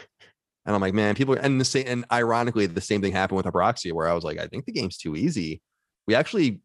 And 0.66 0.74
I'm 0.74 0.82
like, 0.82 0.94
man, 0.94 1.14
people. 1.16 1.36
And 1.36 1.60
the 1.60 1.66
same. 1.66 1.86
And 1.88 2.06
ironically, 2.12 2.66
the 2.66 2.82
same 2.82 3.02
thing 3.02 3.12
happened 3.12 3.38
with 3.38 3.46
Habroxia, 3.46 3.92
where 3.94 4.08
I 4.08 4.14
was 4.14 4.24
like, 4.24 4.38
I 4.40 4.48
think 4.48 4.66
the 4.66 4.72
game's 4.72 4.98
too 4.98 5.16
easy. 5.16 5.62
We 6.08 6.16
actually 6.16 6.62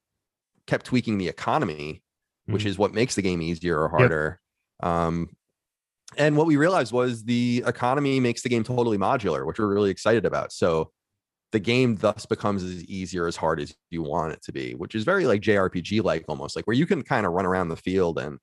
kept 0.66 0.86
tweaking 0.86 1.18
the 1.18 1.28
economy, 1.28 2.02
which 2.46 2.64
is 2.64 2.78
what 2.78 2.94
makes 2.94 3.14
the 3.16 3.22
game 3.22 3.42
easier 3.42 3.80
or 3.80 3.88
harder. 3.88 4.40
Um, 4.82 5.30
and 6.16 6.36
what 6.36 6.46
we 6.46 6.56
realized 6.56 6.92
was 6.92 7.24
the 7.24 7.62
economy 7.66 8.20
makes 8.20 8.42
the 8.42 8.48
game 8.48 8.64
totally 8.64 8.98
modular, 8.98 9.44
which 9.46 9.58
we're 9.58 9.66
really 9.66 9.90
excited 9.90 10.24
about. 10.24 10.52
So 10.52 10.92
the 11.52 11.60
game 11.60 11.96
thus 11.96 12.26
becomes 12.26 12.62
as 12.62 12.84
easy 12.84 13.18
or 13.18 13.26
as 13.26 13.36
hard 13.36 13.60
as 13.60 13.74
you 13.90 14.02
want 14.02 14.32
it 14.32 14.42
to 14.42 14.52
be, 14.52 14.74
which 14.74 14.94
is 14.94 15.04
very 15.04 15.26
like 15.26 15.40
JRPG 15.40 16.02
like 16.02 16.24
almost 16.28 16.56
like 16.56 16.66
where 16.66 16.76
you 16.76 16.86
can 16.86 17.02
kind 17.02 17.24
of 17.26 17.32
run 17.32 17.46
around 17.46 17.68
the 17.68 17.76
field 17.76 18.18
and 18.18 18.38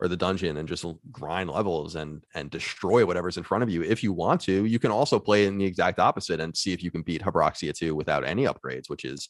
or 0.00 0.06
the 0.08 0.16
dungeon 0.16 0.56
and 0.56 0.68
just 0.68 0.84
grind 1.10 1.50
levels 1.50 1.96
and 1.96 2.24
and 2.34 2.50
destroy 2.50 3.04
whatever's 3.04 3.36
in 3.36 3.42
front 3.42 3.62
of 3.64 3.70
you 3.70 3.82
if 3.82 4.02
you 4.02 4.12
want 4.12 4.40
to. 4.42 4.64
You 4.64 4.78
can 4.78 4.90
also 4.90 5.18
play 5.18 5.46
in 5.46 5.58
the 5.58 5.64
exact 5.64 5.98
opposite 5.98 6.40
and 6.40 6.56
see 6.56 6.72
if 6.72 6.82
you 6.82 6.90
can 6.90 7.02
beat 7.02 7.22
Habroxia 7.22 7.74
2 7.76 7.94
without 7.94 8.24
any 8.24 8.44
upgrades, 8.44 8.88
which 8.88 9.04
is 9.04 9.28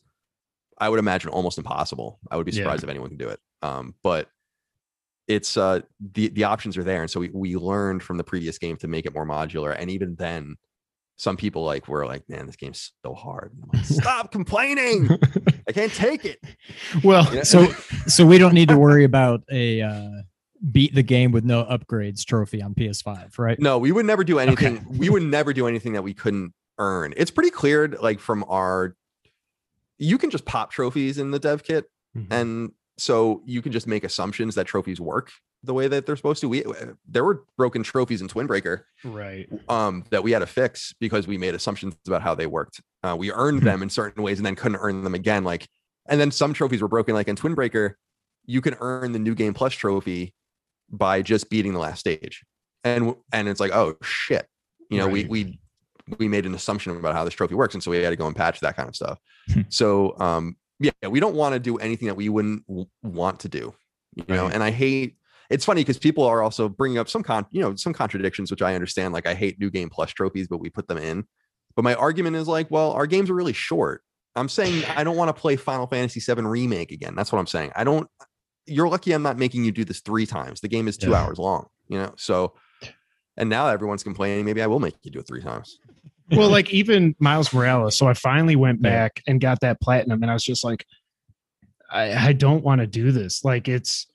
I 0.79 0.89
would 0.89 1.01
imagine 1.01 1.31
almost 1.31 1.59
impossible. 1.59 2.21
I 2.31 2.37
would 2.37 2.47
be 2.47 2.53
Yeah. 2.53 2.59
surprised 2.59 2.85
if 2.85 2.91
anyone 2.91 3.09
can 3.09 3.19
do 3.19 3.31
it. 3.31 3.41
Um, 3.63 3.95
but 4.03 4.29
it's 5.27 5.57
uh 5.57 5.81
the 6.13 6.29
the 6.29 6.45
options 6.45 6.77
are 6.79 6.85
there 6.85 7.03
and 7.03 7.11
so 7.11 7.21
we, 7.21 7.29
we 7.31 7.57
learned 7.57 8.03
from 8.03 8.17
the 8.17 8.25
previous 8.25 8.59
game 8.59 8.77
to 8.79 8.89
make 8.89 9.05
it 9.07 9.13
more 9.15 9.27
modular 9.27 9.77
and 9.79 9.91
even 9.91 10.15
then 10.15 10.57
some 11.19 11.37
people 11.37 11.65
like 11.65 11.87
were 11.89 12.07
like 12.07 12.27
man 12.29 12.47
this 12.47 12.57
game's 12.57 12.93
so 13.05 13.13
hard 13.13 13.53
like, 13.75 13.85
stop 14.01 14.33
complaining 14.33 15.09
i 15.69 15.73
can't 15.73 15.93
take 15.93 16.25
it 16.25 16.39
Well, 17.05 17.29
Yeah. 17.35 17.43
So 17.43 17.67
so 18.07 18.25
we 18.25 18.39
don't 18.39 18.55
need 18.55 18.69
to 18.71 18.79
worry 18.79 19.05
about 19.05 19.43
a 19.51 19.83
uh, 19.83 20.09
beat 20.73 20.95
the 20.95 21.03
game 21.03 21.31
with 21.33 21.45
no 21.45 21.65
upgrades 21.65 22.25
trophy 22.25 22.61
on 22.63 22.75
PS5, 22.75 23.39
right? 23.39 23.59
no 23.61 23.79
we 23.79 23.93
would 23.93 24.07
never 24.07 24.25
do 24.25 24.39
anything 24.39 24.85
we 24.89 25.11
would 25.11 25.23
never 25.23 25.53
do 25.53 25.67
anything 25.67 25.93
that 25.93 26.03
we 26.03 26.15
couldn't 26.15 26.55
earn 26.79 27.13
it's 27.17 27.31
pretty 27.31 27.51
clear 27.51 27.89
like 27.89 28.21
from 28.21 28.45
our 28.49 28.97
you 29.99 30.17
can 30.19 30.31
just 30.31 30.45
pop 30.45 30.71
trophies 30.71 31.19
in 31.19 31.31
the 31.33 31.39
dev 31.41 31.63
kit 31.65 31.91
Mhm. 32.17 32.27
and 32.31 32.73
so 32.99 33.43
you 33.47 33.63
can 33.63 33.73
just 33.73 33.87
make 33.87 34.05
assumptions 34.05 34.55
that 34.57 34.67
trophies 34.67 35.01
work 35.01 35.31
the 35.65 35.75
way 35.75 35.89
that 35.89 36.07
they're 36.07 36.17
supposed 36.17 36.41
to 36.41 36.49
we 36.49 36.63
there 37.09 37.25
were 37.25 37.45
broken 37.57 37.83
trophies 37.83 38.21
in 38.23 38.29
twin 38.29 38.47
breaker 38.47 38.87
right. 39.05 39.49
um, 39.69 40.05
that 40.11 40.23
we 40.23 40.31
had 40.31 40.39
to 40.41 40.47
fix 40.47 40.95
because 41.01 41.27
we 41.27 41.37
made 41.39 41.55
assumptions 41.55 41.97
about 42.07 42.23
how 42.23 42.33
they 42.35 42.47
worked. 42.47 42.81
Uh, 43.03 43.17
we 43.19 43.33
earned 43.33 43.61
Hmm. 43.61 43.65
them 43.65 43.83
in 43.83 43.91
certain 43.91 44.23
ways 44.23 44.39
and 44.39 44.47
then 44.47 44.55
couldn't 44.55 44.79
earn 44.81 45.03
them 45.03 45.15
again. 45.17 45.43
Like, 45.45 45.67
and 46.09 46.21
then 46.21 46.31
some 46.31 46.53
trophies 46.53 46.81
were 46.81 46.87
broken. 46.89 47.15
Like 47.15 47.27
in 47.29 47.35
Twin 47.37 47.55
Breaker, 47.55 47.99
you 48.47 48.61
can 48.61 48.77
earn 48.81 49.11
the 49.13 49.19
new 49.19 49.35
game 49.35 49.53
plus 49.53 49.75
trophy 49.75 50.33
by 50.91 51.23
just 51.23 51.51
beating 51.51 51.73
the 51.73 51.81
last 51.81 51.99
stage, 52.01 52.45
and 52.85 53.15
and 53.33 53.49
it's 53.49 53.59
like, 53.61 53.73
oh 53.73 53.97
shit, 54.03 54.47
you 54.91 54.99
know, 54.99 55.07
Right. 55.07 55.29
we 55.29 55.45
we 55.45 55.61
we 56.19 56.29
made 56.29 56.47
an 56.47 56.55
assumption 56.55 56.97
about 56.97 57.15
how 57.17 57.25
this 57.25 57.35
trophy 57.35 57.55
works, 57.57 57.75
and 57.75 57.83
so 57.83 57.91
we 57.91 57.99
had 57.99 58.11
to 58.11 58.17
go 58.17 58.27
and 58.29 58.35
patch 58.37 58.61
that 58.61 58.77
kind 58.77 58.89
of 58.89 58.95
stuff. 58.97 59.19
Hmm. 59.53 59.63
so 59.71 60.17
um, 60.21 60.57
yeah, 60.81 60.93
we 61.09 61.21
don't 61.21 61.35
want 61.35 61.55
to 61.55 61.59
do 61.59 61.77
anything 61.79 62.07
that 62.07 62.15
we 62.17 62.29
wouldn't 62.29 62.67
w- 62.67 62.87
want 63.03 63.41
to 63.41 63.49
do, 63.49 63.75
you 64.15 64.25
know. 64.29 64.47
And 64.49 64.63
I 64.63 64.71
hate 64.71 65.17
it's 65.51 65.65
funny 65.65 65.81
because 65.81 65.99
people 65.99 66.25
are 66.25 66.43
also 66.43 66.69
bringing 66.69 66.99
up 66.99 67.09
some 67.09 67.23
con 67.23 67.47
you 67.51 67.61
know 67.61 67.75
some 67.75 67.95
contradictions 67.95 68.51
which 68.51 68.61
i 68.61 68.75
understand 68.75 69.15
like 69.15 69.27
i 69.27 69.33
hate 69.35 69.59
new 69.59 69.71
game 69.71 69.89
plus 69.89 70.11
trophies 70.11 70.47
but 70.47 70.59
we 70.59 70.69
put 70.69 70.87
them 70.89 70.99
in 70.99 71.25
but 71.75 71.83
my 71.83 71.95
argument 71.95 72.37
is 72.37 72.47
like 72.47 72.71
well 72.71 72.93
our 72.93 73.07
games 73.07 73.31
are 73.31 73.35
really 73.35 73.55
short 73.55 74.03
i'm 74.37 74.47
saying 74.49 74.85
i 74.95 75.03
don't 75.03 75.17
want 75.17 75.35
to 75.35 75.41
play 75.41 75.57
final 75.57 75.87
fantasy 75.87 76.21
7 76.21 76.47
remake 76.47 76.93
again 76.93 77.15
that's 77.15 77.33
what 77.33 77.39
i'm 77.39 77.47
saying 77.47 77.73
i 77.75 77.83
don't 77.83 78.09
you're 78.67 78.89
lucky 78.91 79.13
i'm 79.13 79.23
not 79.23 79.39
making 79.39 79.65
you 79.65 79.73
do 79.73 79.85
this 79.85 80.01
three 80.01 80.27
times 80.27 80.61
the 80.61 80.69
game 80.69 80.87
is 80.87 80.99
two 80.99 81.13
Yeah. 81.13 81.23
hours 81.23 81.39
long 81.39 81.67
you 81.87 81.99
know 81.99 82.13
so 82.19 82.53
and 83.39 83.49
now 83.49 83.67
everyone's 83.69 84.03
complaining 84.03 84.45
maybe 84.45 84.61
i 84.61 84.67
will 84.67 84.81
make 84.81 84.95
you 85.03 85.11
do 85.11 85.19
it 85.21 85.27
three 85.27 85.43
times 85.43 85.79
well, 86.31 86.51
like 86.51 86.71
even 86.71 87.15
Miles 87.19 87.53
Morales. 87.55 87.97
So 87.97 88.07
I 88.07 88.13
finally 88.13 88.55
went 88.57 88.83
back 88.83 89.23
and 89.27 89.41
got 89.41 89.61
that 89.61 89.81
platinum, 89.81 90.23
and 90.23 90.31
I 90.31 90.35
was 90.35 90.45
just 90.45 90.63
like, 90.63 90.85
I, 91.91 92.29
I 92.29 92.33
don't 92.35 92.63
want 92.63 92.81
to 92.81 92.87
do 92.87 93.13
this. 93.13 93.45
Like 93.45 93.69
it's 93.69 94.07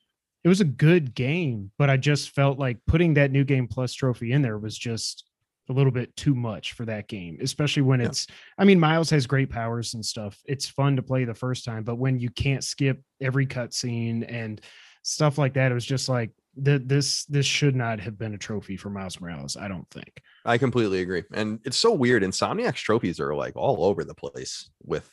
it 0.43 0.47
was 0.47 0.61
a 0.61 0.65
good 0.65 1.15
game, 1.15 1.71
but 1.77 1.89
I 1.89 1.97
just 1.97 2.29
felt 2.35 2.59
like 2.59 2.77
putting 2.85 3.15
that 3.15 3.31
new 3.31 3.43
game 3.43 3.67
plus 3.67 3.93
trophy 3.93 4.31
in 4.33 4.41
there 4.41 4.59
was 4.59 4.77
just 4.77 5.23
a 5.69 5.73
little 5.73 5.91
bit 5.91 6.15
too 6.15 6.35
much 6.35 6.73
for 6.73 6.85
that 6.85 7.07
game, 7.07 7.37
especially 7.41 7.81
when 7.81 7.99
Yeah. 8.01 8.07
it's 8.07 8.27
I 8.57 8.65
mean, 8.65 8.79
Miles 8.79 9.09
has 9.09 9.25
great 9.25 9.49
powers 9.49 9.93
and 9.93 10.05
stuff. 10.05 10.37
It's 10.45 10.67
fun 10.67 10.97
to 10.97 11.01
play 11.01 11.23
the 11.25 11.33
first 11.33 11.65
time, 11.65 11.83
but 11.83 11.95
when 11.95 12.19
you 12.19 12.29
can't 12.29 12.63
skip 12.63 13.01
every 13.21 13.47
cutscene 13.47 14.23
and 14.27 14.61
stuff 15.01 15.37
like 15.37 15.53
that, 15.53 15.71
it 15.71 15.73
was 15.73 15.85
just 15.85 16.09
like 16.09 16.29
the, 16.55 16.79
this 16.79 17.25
this 17.25 17.45
should 17.45 17.75
not 17.75 17.99
have 17.99 18.17
been 18.17 18.33
a 18.33 18.37
trophy 18.37 18.77
for 18.77 18.89
Miles 18.89 19.19
Morales, 19.19 19.57
I 19.57 19.67
don't 19.67 19.89
think. 19.89 20.21
I 20.45 20.57
completely 20.57 21.01
agree. 21.01 21.23
And 21.33 21.59
it's 21.65 21.77
so 21.77 21.91
weird. 21.93 22.23
Insomniac's 22.23 22.81
trophies 22.81 23.19
are 23.19 23.33
like 23.35 23.55
all 23.55 23.83
over 23.85 24.03
the 24.03 24.13
place 24.13 24.69
with 24.83 25.09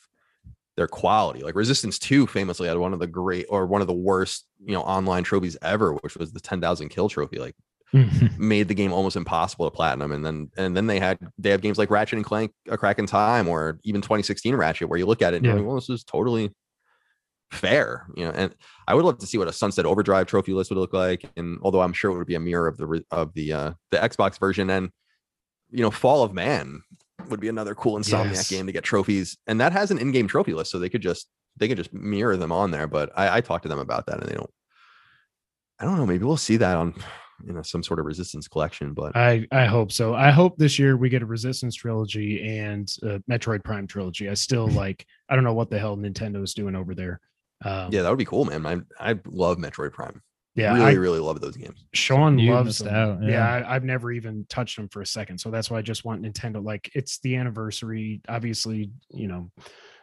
their 0.76 0.88
quality. 0.88 1.40
Like 1.42 1.54
Resistance 1.54 1.98
2 1.98 2.26
famously 2.26 2.68
had 2.68 2.78
one 2.78 2.92
of 2.92 2.98
the 3.00 3.06
great 3.06 3.46
or 3.48 3.66
one 3.66 3.80
of 3.80 3.86
the 3.86 3.94
worst, 3.94 4.46
you 4.64 4.72
know, 4.72 4.82
online 4.82 5.24
trophies 5.24 5.56
ever, 5.62 5.94
which 5.94 6.16
was 6.16 6.32
the 6.32 6.40
10,000 6.40 6.88
kill 6.90 7.08
trophy. 7.08 7.38
Like 7.38 7.54
made 8.38 8.68
the 8.68 8.74
game 8.74 8.92
almost 8.92 9.16
impossible 9.16 9.68
to 9.68 9.74
platinum. 9.74 10.12
And 10.12 10.24
then 10.24 10.50
and 10.56 10.76
then 10.76 10.86
they 10.86 11.00
had 11.00 11.18
they 11.38 11.50
have 11.50 11.60
games 11.60 11.78
like 11.78 11.90
Ratchet 11.90 12.18
and 12.18 12.24
Clank, 12.24 12.52
A 12.68 12.76
Crack 12.78 12.98
in 12.98 13.06
Time, 13.06 13.48
or 13.48 13.80
even 13.82 14.00
2016 14.00 14.54
Ratchet, 14.54 14.88
where 14.88 14.98
you 14.98 15.06
look 15.06 15.22
at 15.22 15.32
it 15.34 15.38
and 15.38 15.46
you're 15.46 15.54
Yeah. 15.54 15.60
like, 15.60 15.66
well, 15.66 15.76
this 15.76 15.90
is 15.90 16.04
totally 16.04 16.52
fair, 17.50 18.06
you 18.16 18.24
know. 18.24 18.30
And 18.32 18.54
I 18.86 18.94
would 18.94 19.04
love 19.04 19.18
to 19.18 19.26
see 19.26 19.38
what 19.38 19.48
a 19.48 19.52
Sunset 19.52 19.86
Overdrive 19.86 20.26
trophy 20.26 20.52
list 20.52 20.70
would 20.70 20.78
look 20.78 20.92
like. 20.92 21.28
And 21.36 21.58
although 21.62 21.80
I'm 21.80 21.92
sure 21.92 22.10
it 22.12 22.18
would 22.18 22.26
be 22.26 22.34
a 22.34 22.40
mirror 22.40 22.68
of 22.68 22.76
the 22.76 23.04
of 23.10 23.32
the 23.34 23.52
uh 23.52 23.72
the 23.90 23.98
Xbox 23.98 24.38
version, 24.38 24.70
and 24.70 24.90
you 25.70 25.82
know, 25.82 25.90
Fall 25.90 26.22
of 26.22 26.32
Man 26.34 26.82
would 27.28 27.40
be 27.40 27.48
another 27.48 27.74
cool 27.74 27.98
Insomniac 27.98 28.32
Yes. 28.32 28.50
game 28.50 28.66
to 28.66 28.72
get 28.72 28.84
trophies, 28.84 29.36
and 29.46 29.60
that 29.60 29.72
has 29.72 29.90
an 29.90 29.98
in-game 29.98 30.26
trophy 30.26 30.54
list, 30.54 30.70
so 30.70 30.78
they 30.78 30.88
could 30.88 31.02
just 31.02 31.28
they 31.56 31.68
could 31.68 31.76
just 31.76 31.92
mirror 31.92 32.36
them 32.36 32.52
on 32.52 32.70
there. 32.70 32.86
But 32.86 33.12
I, 33.16 33.36
I 33.38 33.40
talked 33.40 33.64
to 33.64 33.68
them 33.68 33.78
about 33.78 34.06
that, 34.06 34.20
and 34.20 34.28
they 34.28 34.34
don't. 34.34 34.50
I 35.78 35.84
don't 35.84 35.96
know. 35.96 36.06
Maybe 36.06 36.24
we'll 36.24 36.36
see 36.36 36.56
that 36.58 36.76
on 36.76 36.94
you 37.44 37.52
know 37.52 37.62
some 37.62 37.82
sort 37.82 37.98
of 38.00 38.06
Resistance 38.06 38.48
collection, 38.48 38.92
but 38.92 39.16
I 39.16 39.46
I 39.50 39.66
hope 39.66 39.92
so. 39.92 40.14
I 40.14 40.30
hope 40.30 40.56
this 40.58 40.78
year 40.78 40.96
we 40.96 41.08
get 41.08 41.22
a 41.22 41.26
Resistance 41.26 41.74
trilogy 41.74 42.58
and 42.58 42.90
a 43.02 43.20
Metroid 43.30 43.64
Prime 43.64 43.86
trilogy. 43.86 44.28
I 44.28 44.34
still 44.34 44.66
like. 44.82 45.06
I 45.28 45.34
don't 45.36 45.44
know 45.44 45.54
what 45.54 45.70
the 45.70 45.78
hell 45.78 45.96
nintendo 45.96 46.42
is 46.42 46.54
doing 46.54 46.74
over 46.74 46.94
there. 46.94 47.20
Um, 47.64 47.92
yeah, 47.92 48.02
that 48.02 48.08
would 48.08 48.18
be 48.18 48.24
cool, 48.24 48.44
man. 48.44 48.66
I 48.66 49.10
I 49.10 49.18
love 49.26 49.58
Metroid 49.58 49.92
Prime. 49.92 50.22
yeah. 50.54 50.72
really, 50.74 50.84
I, 50.84 50.92
really 50.92 51.18
love 51.20 51.40
those 51.40 51.56
games. 51.56 51.84
Sean 51.92 52.38
You 52.38 52.54
loves 52.54 52.78
them. 52.78 52.94
out, 52.94 53.22
Yeah, 53.22 53.30
yeah. 53.30 53.66
I, 53.68 53.74
I've 53.76 53.84
never 53.84 54.10
even 54.12 54.46
touched 54.48 54.76
them 54.76 54.88
for 54.88 55.02
a 55.02 55.06
second, 55.06 55.38
so 55.38 55.50
that's 55.50 55.70
why 55.70 55.78
I 55.78 55.82
just 55.82 56.04
want 56.04 56.22
Nintendo. 56.22 56.64
Like, 56.64 56.90
it's 56.94 57.18
the 57.20 57.36
anniversary. 57.36 58.20
Obviously, 58.28 58.90
you 59.10 59.28
know, 59.28 59.50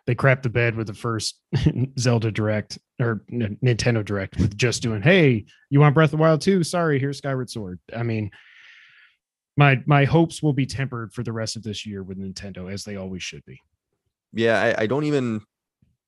they 0.05 0.15
crapped 0.15 0.43
the 0.43 0.49
bed 0.49 0.75
with 0.75 0.87
the 0.87 0.93
first 0.93 1.39
Zelda 1.99 2.31
Direct 2.31 2.77
or 2.99 3.23
N- 3.31 3.57
Nintendo 3.63 4.05
Direct 4.05 4.37
with 4.37 4.55
just 4.55 4.81
doing, 4.83 5.01
"Hey, 5.01 5.45
you 5.69 5.79
want 5.79 5.95
Breath 5.95 6.07
of 6.07 6.11
the 6.11 6.17
Wild 6.17 6.41
too? 6.41 6.63
Sorry, 6.63 6.99
here's 6.99 7.17
Skyward 7.17 7.49
Sword." 7.49 7.79
I 7.95 8.03
mean, 8.03 8.31
my 9.57 9.81
my 9.85 10.05
hopes 10.05 10.41
will 10.41 10.53
be 10.53 10.65
tempered 10.65 11.11
for 11.13 11.23
the 11.23 11.33
rest 11.33 11.55
of 11.55 11.63
this 11.63 11.85
year 11.85 12.03
with 12.03 12.19
Nintendo, 12.19 12.71
as 12.71 12.83
they 12.83 12.95
always 12.95 13.23
should 13.23 13.43
be. 13.45 13.59
Yeah, 14.33 14.61
I, 14.61 14.83
I 14.83 14.87
don't 14.87 15.05
even 15.05 15.41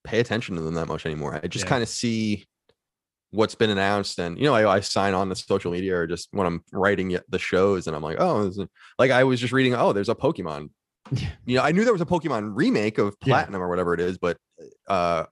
pay 0.03 0.19
attention 0.19 0.55
to 0.55 0.61
them 0.61 0.73
that 0.75 0.87
much 0.87 1.05
anymore. 1.05 1.39
I 1.43 1.47
just 1.47 1.65
Yeah. 1.65 1.69
kind 1.69 1.83
of 1.83 1.89
see 1.89 2.45
what's 3.31 3.55
been 3.55 3.69
announced, 3.69 4.17
and 4.19 4.37
you 4.37 4.45
know, 4.45 4.55
I, 4.55 4.77
I 4.77 4.79
sign 4.79 5.13
on 5.13 5.29
to 5.29 5.35
social 5.35 5.71
media 5.71 5.95
or 5.97 6.07
just 6.07 6.29
when 6.31 6.47
I'm 6.47 6.63
writing 6.71 7.17
the 7.29 7.39
shows, 7.39 7.87
and 7.87 7.95
I'm 7.95 8.01
like, 8.03 8.17
oh, 8.19 8.51
like 8.97 9.11
I 9.11 9.23
was 9.23 9.39
just 9.39 9.53
reading, 9.53 9.75
oh, 9.75 9.93
there's 9.93 10.09
a 10.09 10.15
Pokemon. 10.15 10.69
Yeah. 11.11 11.29
You 11.45 11.57
know, 11.57 11.63
I 11.63 11.71
knew 11.71 11.83
there 11.83 11.93
was 11.93 12.01
a 12.01 12.05
Pokemon 12.05 12.51
remake 12.55 12.97
of 12.97 13.15
Yeah. 13.23 13.33
Platinum 13.33 13.61
or 13.61 13.69
whatever 13.69 13.93
it 13.93 13.99
is, 13.99 14.17
but 14.17 14.37
uh, 14.87 15.25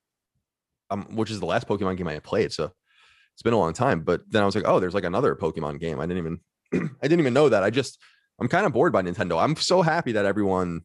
um, 0.90 1.04
which 1.16 1.32
is 1.32 1.40
the 1.40 1.46
last 1.46 1.68
Pokemon 1.68 1.98
game 1.98 2.08
I 2.08 2.20
played, 2.20 2.52
so 2.54 2.72
it's 3.34 3.44
been 3.44 3.54
a 3.54 3.58
long 3.60 3.74
time. 3.74 4.02
But 4.02 4.22
then 4.30 4.42
I 4.42 4.46
was 4.46 4.56
like, 4.56 4.68
oh, 4.68 4.80
there's 4.80 4.94
like 4.96 5.04
another 5.04 5.36
Pokemon 5.36 5.80
game. 5.80 6.00
I 6.00 6.06
didn't 6.06 6.40
even, 6.74 6.90
I 7.04 7.08
didn't 7.08 7.20
even 7.20 7.34
know 7.34 7.50
that. 7.50 7.64
I 7.64 7.70
just, 7.70 8.00
I'm 8.40 8.48
kind 8.48 8.66
of 8.66 8.74
bored 8.74 8.94
by 8.94 9.02
Nintendo. 9.02 9.42
I'm 9.42 9.56
so 9.56 9.82
happy 9.82 10.14
that 10.14 10.26
everyone 10.26 10.82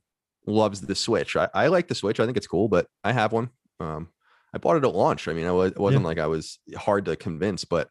loves 0.47 0.81
the 0.81 0.95
Switch. 0.95 1.37
I, 1.37 1.49
I 1.55 1.68
like 1.68 1.88
the 1.88 1.95
Switch. 1.95 2.18
I 2.21 2.25
think 2.27 2.37
it's 2.37 2.47
cool, 2.47 2.68
but 2.68 2.87
I 3.05 3.12
have 3.12 3.33
one. 3.33 3.51
Um, 3.80 4.08
I 4.54 4.58
bought 4.58 4.76
it 4.76 4.85
at 4.85 4.94
launch. 4.94 5.28
I 5.28 5.32
mean, 5.32 5.46
I 5.46 5.52
was, 5.52 5.72
it 5.72 5.78
wasn't 5.78 6.04
like 6.04 6.18
I 6.18 6.26
was 6.26 6.58
hard 6.76 7.06
to 7.06 7.16
convince, 7.16 7.64
but 7.64 7.88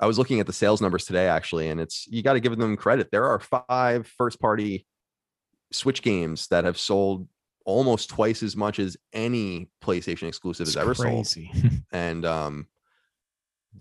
I 0.00 0.06
was 0.06 0.18
looking 0.18 0.40
at 0.40 0.46
the 0.46 0.52
sales 0.52 0.80
numbers 0.80 1.04
today 1.04 1.26
actually, 1.26 1.68
and 1.68 1.80
it's 1.80 2.06
you 2.08 2.22
got 2.22 2.34
to 2.34 2.40
give 2.40 2.56
them 2.56 2.76
credit. 2.76 3.10
There 3.10 3.28
are 3.28 3.40
five 3.40 4.06
first 4.06 4.40
party 4.40 4.86
Switch 5.72 6.02
games 6.02 6.48
that 6.48 6.64
have 6.64 6.78
sold 6.78 7.28
almost 7.66 8.10
twice 8.10 8.42
as 8.42 8.56
much 8.56 8.78
as 8.78 8.96
any 9.12 9.70
PlayStation 9.82 10.28
exclusive 10.28 10.66
It's 10.66 10.74
has 10.74 10.82
ever 10.82 10.94
sold, 10.94 11.26
and 11.92 12.24
um, 12.24 12.66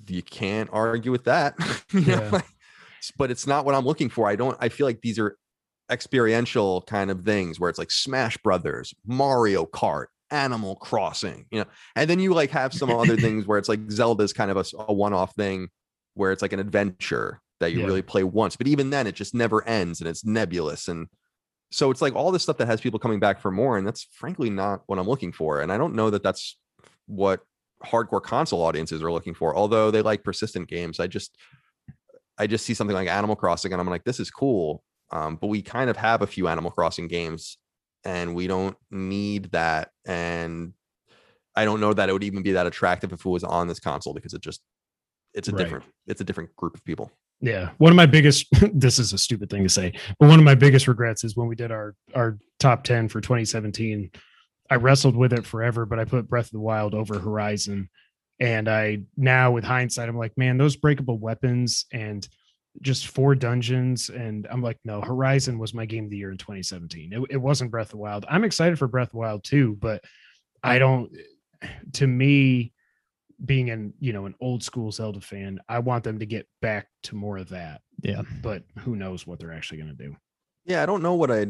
you 0.07 0.23
can't 0.23 0.69
argue 0.71 1.11
with 1.11 1.25
that. 1.25 1.55
you 1.91 2.01
Yeah. 2.01 2.41
but 3.17 3.31
it's 3.31 3.45
not 3.45 3.65
what 3.65 3.75
I'm 3.75 3.85
looking 3.85 4.09
for. 4.09 4.27
I 4.27 4.35
don't. 4.35 4.57
I 4.59 4.69
feel 4.69 4.87
like 4.87 5.01
these 5.01 5.19
are 5.19 5.37
experiential 5.91 6.81
kind 6.83 7.11
of 7.11 7.23
things 7.23 7.59
where 7.59 7.69
it's 7.69 7.79
like 7.79 7.91
Smash 7.91 8.37
Brothers, 8.37 8.93
Mario 9.05 9.65
Kart, 9.65 10.07
Animal 10.33 10.75
Crossing, 10.75 11.45
you 11.51 11.59
know, 11.61 11.65
and 11.95 12.09
then 12.09 12.19
you 12.19 12.33
like 12.33 12.49
have 12.51 12.73
some 12.73 12.89
other 12.89 13.15
things 13.25 13.45
where 13.47 13.57
it's 13.57 13.69
like 13.69 13.89
Zelda's 13.91 14.33
kind 14.33 14.51
of 14.51 14.57
a 14.87 14.93
one-off 14.93 15.35
thing 15.35 15.69
where 16.15 16.31
it's 16.31 16.41
like 16.41 16.53
an 16.53 16.59
adventure 16.59 17.41
that 17.59 17.71
you 17.71 17.79
Yeah. 17.79 17.85
really 17.85 18.01
play 18.01 18.23
once, 18.23 18.55
but 18.55 18.67
even 18.67 18.89
then 18.89 19.07
it 19.07 19.15
just 19.15 19.33
never 19.33 19.65
ends 19.67 20.01
and 20.01 20.09
it's 20.09 20.25
nebulous 20.25 20.87
and 20.89 21.07
so 21.71 21.89
it's 21.89 22.01
like 22.01 22.13
all 22.15 22.31
this 22.31 22.43
stuff 22.43 22.57
that 22.57 22.67
has 22.67 22.81
people 22.81 22.99
coming 22.99 23.19
back 23.19 23.39
for 23.39 23.49
more 23.51 23.77
and 23.77 23.87
that's 23.87 24.03
frankly 24.11 24.49
not 24.49 24.81
what 24.87 24.99
I'm 24.99 25.07
looking 25.07 25.31
for 25.31 25.61
and 25.61 25.71
I 25.71 25.77
don't 25.77 25.95
know 25.95 26.09
that 26.11 26.21
that's 26.23 26.59
what 27.07 27.41
hardcore 27.83 28.21
console 28.21 28.61
audiences 28.61 29.01
are 29.01 29.11
looking 29.11 29.33
for 29.33 29.55
although 29.55 29.89
they 29.91 30.01
like 30.01 30.23
persistent 30.23 30.67
games 30.69 30.99
I 30.99 31.07
just 31.07 31.35
I 32.37 32.47
just 32.47 32.65
see 32.65 32.73
something 32.73 32.95
like 32.95 33.07
Animal 33.07 33.35
Crossing 33.35 33.71
and 33.73 33.81
I'm 33.81 33.89
like 33.89 34.03
this 34.03 34.19
is 34.19 34.29
cool 34.31 34.83
um, 35.11 35.35
but 35.35 35.47
we 35.47 35.61
kind 35.61 35.89
of 35.89 35.97
have 35.97 36.21
a 36.21 36.27
few 36.27 36.47
Animal 36.47 36.71
Crossing 36.71 37.07
games 37.07 37.57
and 38.05 38.35
we 38.35 38.47
don't 38.47 38.75
need 38.91 39.51
that 39.51 39.89
and 40.05 40.73
I 41.55 41.65
don't 41.65 41.79
know 41.79 41.93
that 41.93 42.09
it 42.09 42.13
would 42.13 42.23
even 42.23 42.41
be 42.43 42.53
that 42.53 42.65
attractive 42.67 43.13
if 43.13 43.25
it 43.25 43.29
was 43.29 43.43
on 43.43 43.67
this 43.67 43.79
console 43.79 44.13
because 44.13 44.33
it 44.33 44.41
just 44.41 44.61
it's 45.33 45.47
a 45.47 45.51
Right. 45.51 45.59
different 45.63 45.85
it's 46.07 46.21
a 46.21 46.23
different 46.23 46.55
group 46.55 46.75
of 46.75 46.83
people. 46.83 47.11
Yeah. 47.41 47.71
One 47.77 47.91
of 47.91 47.95
my 47.95 48.05
biggest 48.05 48.47
this 48.73 48.99
is 48.99 49.13
a 49.13 49.17
stupid 49.17 49.49
thing 49.49 49.63
to 49.63 49.69
say, 49.69 49.93
but 50.19 50.29
one 50.29 50.39
of 50.39 50.45
my 50.45 50.55
biggest 50.55 50.87
regrets 50.87 51.23
is 51.23 51.35
when 51.35 51.47
we 51.47 51.55
did 51.55 51.71
our 51.71 51.95
our 52.15 52.37
top 52.59 52.83
10 52.83 53.09
for 53.09 53.21
2017. 53.21 54.11
I 54.69 54.75
wrestled 54.75 55.15
with 55.15 55.33
it 55.33 55.45
forever, 55.45 55.85
but 55.85 55.99
I 55.99 56.05
put 56.05 56.27
Breath 56.29 56.45
of 56.45 56.51
the 56.51 56.59
Wild 56.59 56.95
over 56.95 57.19
Horizon. 57.19 57.89
And 58.39 58.67
I 58.67 59.03
now 59.15 59.51
with 59.51 59.63
hindsight, 59.63 60.09
I'm 60.09 60.17
like, 60.17 60.37
man, 60.37 60.57
those 60.57 60.75
breakable 60.75 61.19
weapons 61.19 61.85
and 61.91 62.27
just 62.81 63.07
four 63.07 63.35
dungeons. 63.35 64.09
And 64.09 64.47
I'm 64.49 64.61
like, 64.61 64.79
no, 64.83 65.01
Horizon 65.01 65.59
was 65.59 65.73
my 65.73 65.85
game 65.85 66.05
of 66.05 66.09
the 66.09 66.17
year 66.17 66.31
in 66.31 66.37
2017. 66.37 67.13
It, 67.13 67.21
it 67.29 67.37
wasn't 67.37 67.71
Breath 67.71 67.87
of 67.87 67.91
the 67.91 67.97
Wild. 67.97 68.25
I'm 68.29 68.43
excited 68.43 68.79
for 68.79 68.87
Breath 68.87 69.09
of 69.09 69.11
the 69.13 69.17
Wild 69.17 69.43
too, 69.43 69.77
but 69.79 70.03
I 70.63 70.79
don't 70.79 71.11
to 71.93 72.07
me, 72.07 72.73
being 73.43 73.71
an 73.71 73.93
you 73.99 74.13
know 74.13 74.25
an 74.25 74.35
old 74.39 74.63
school 74.63 74.91
Zelda 74.91 75.19
fan, 75.19 75.59
I 75.67 75.79
want 75.79 76.03
them 76.03 76.19
to 76.19 76.25
get 76.25 76.47
back 76.61 76.87
to 77.03 77.15
more 77.15 77.37
of 77.37 77.49
that. 77.49 77.81
Yeah. 78.01 78.21
But 78.41 78.63
who 78.79 78.95
knows 78.95 79.27
what 79.27 79.39
they're 79.39 79.53
actually 79.53 79.79
going 79.79 79.95
to 79.95 80.03
do? 80.03 80.15
Yeah, 80.65 80.81
I 80.81 80.85
don't 80.85 81.03
know 81.03 81.15
what 81.15 81.31
I 81.31 81.47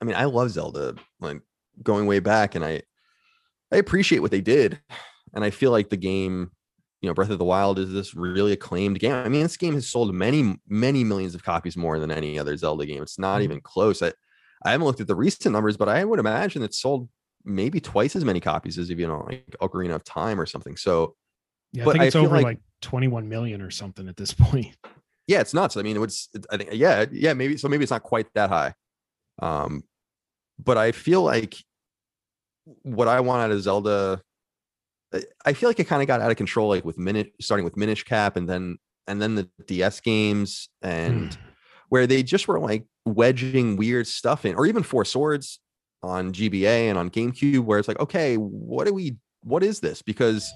I 0.00 0.04
mean, 0.04 0.16
I 0.16 0.24
love 0.24 0.50
Zelda 0.50 0.94
like 1.20 1.40
going 1.82 2.06
way 2.06 2.20
back 2.20 2.54
and 2.54 2.64
I 2.64 2.82
I 3.72 3.76
appreciate 3.76 4.20
what 4.20 4.30
they 4.30 4.40
did. 4.40 4.80
And 5.34 5.44
I 5.44 5.50
feel 5.50 5.72
like 5.72 5.90
the 5.90 5.96
game, 5.96 6.52
you 7.04 7.10
know, 7.10 7.12
Breath 7.12 7.28
of 7.28 7.38
the 7.38 7.44
Wild 7.44 7.78
is 7.78 7.92
this 7.92 8.14
really 8.14 8.52
acclaimed 8.52 8.98
game. 8.98 9.12
I 9.12 9.28
mean, 9.28 9.42
this 9.42 9.58
game 9.58 9.74
has 9.74 9.86
sold 9.86 10.14
many, 10.14 10.56
many 10.66 11.04
millions 11.04 11.34
of 11.34 11.44
copies 11.44 11.76
more 11.76 11.98
than 11.98 12.10
any 12.10 12.38
other 12.38 12.56
Zelda 12.56 12.86
game. 12.86 13.02
It's 13.02 13.18
not 13.18 13.40
Mhm. 13.40 13.44
even 13.44 13.60
close. 13.60 14.00
I, 14.00 14.14
I 14.64 14.70
haven't 14.70 14.86
looked 14.86 15.02
at 15.02 15.06
the 15.06 15.14
recent 15.14 15.52
numbers, 15.52 15.76
but 15.76 15.86
I 15.86 16.02
would 16.02 16.18
imagine 16.18 16.62
it's 16.62 16.80
sold 16.80 17.10
maybe 17.44 17.78
twice 17.78 18.16
as 18.16 18.24
many 18.24 18.40
copies 18.40 18.78
as 18.78 18.88
you 18.88 18.96
know, 19.06 19.22
like 19.28 19.44
Ocarina 19.60 19.94
of 19.94 20.02
Time 20.02 20.40
or 20.40 20.46
something. 20.46 20.78
So 20.78 21.14
Yeah, 21.72 21.86
I 21.86 21.92
think 21.92 22.04
it's 22.04 22.14
feel 22.14 22.24
over 22.24 22.36
like- 22.36 22.44
like, 22.44 22.60
21 22.80 23.28
million 23.28 23.60
or 23.60 23.70
something 23.70 24.08
at 24.08 24.16
this 24.16 24.32
point. 24.32 24.74
yeah, 25.26 25.40
it's 25.42 25.52
nuts. 25.52 25.76
I 25.76 25.82
mean, 25.82 25.96
it 25.96 26.00
was, 26.00 26.30
it- 26.32 26.46
I 26.50 26.56
think, 26.56 26.70
yeah, 26.72 27.04
yeah, 27.12 27.34
maybe 27.34 27.58
so. 27.58 27.68
Maybe 27.68 27.82
it's 27.82 27.90
not 27.90 28.02
quite 28.02 28.28
that 28.34 28.48
high. 28.48 28.72
Um, 29.42 29.82
but 30.58 30.78
I 30.78 30.92
feel 30.92 31.20
like 31.22 31.54
what 32.82 33.08
I 33.08 33.20
want 33.20 33.42
out 33.42 33.50
of 33.50 33.60
Zelda, 33.60 34.22
I- 35.14 35.24
I 35.46 35.52
feel 35.52 35.68
like 35.68 35.80
it 35.80 35.84
kind 35.84 36.02
of 36.02 36.08
got 36.08 36.20
out 36.20 36.30
of 36.30 36.36
control, 36.36 36.68
like 36.68 36.84
with 36.84 36.98
minute, 36.98 37.32
starting 37.40 37.64
with 37.64 37.76
Minish 37.76 38.04
Cap, 38.04 38.36
and 38.36 38.48
then 38.48 38.78
and 39.06 39.20
then 39.20 39.34
the 39.34 39.48
DS 39.66 40.00
games, 40.00 40.68
and 40.82 41.30
mm. 41.30 41.36
where 41.90 42.06
they 42.06 42.22
just 42.22 42.48
were 42.48 42.58
like 42.58 42.86
wedging 43.04 43.76
weird 43.76 44.06
stuff 44.06 44.44
in, 44.44 44.54
or 44.54 44.66
even 44.66 44.82
Four 44.82 45.04
Swords 45.04 45.60
on 46.02 46.32
GBA 46.32 46.88
and 46.88 46.98
on 46.98 47.10
GameCube, 47.10 47.60
where 47.60 47.78
it's 47.78 47.88
like, 47.88 48.00
okay, 48.00 48.36
what 48.36 48.86
do 48.86 48.94
we, 48.94 49.16
what 49.42 49.62
is 49.62 49.80
this? 49.80 50.00
Because 50.02 50.50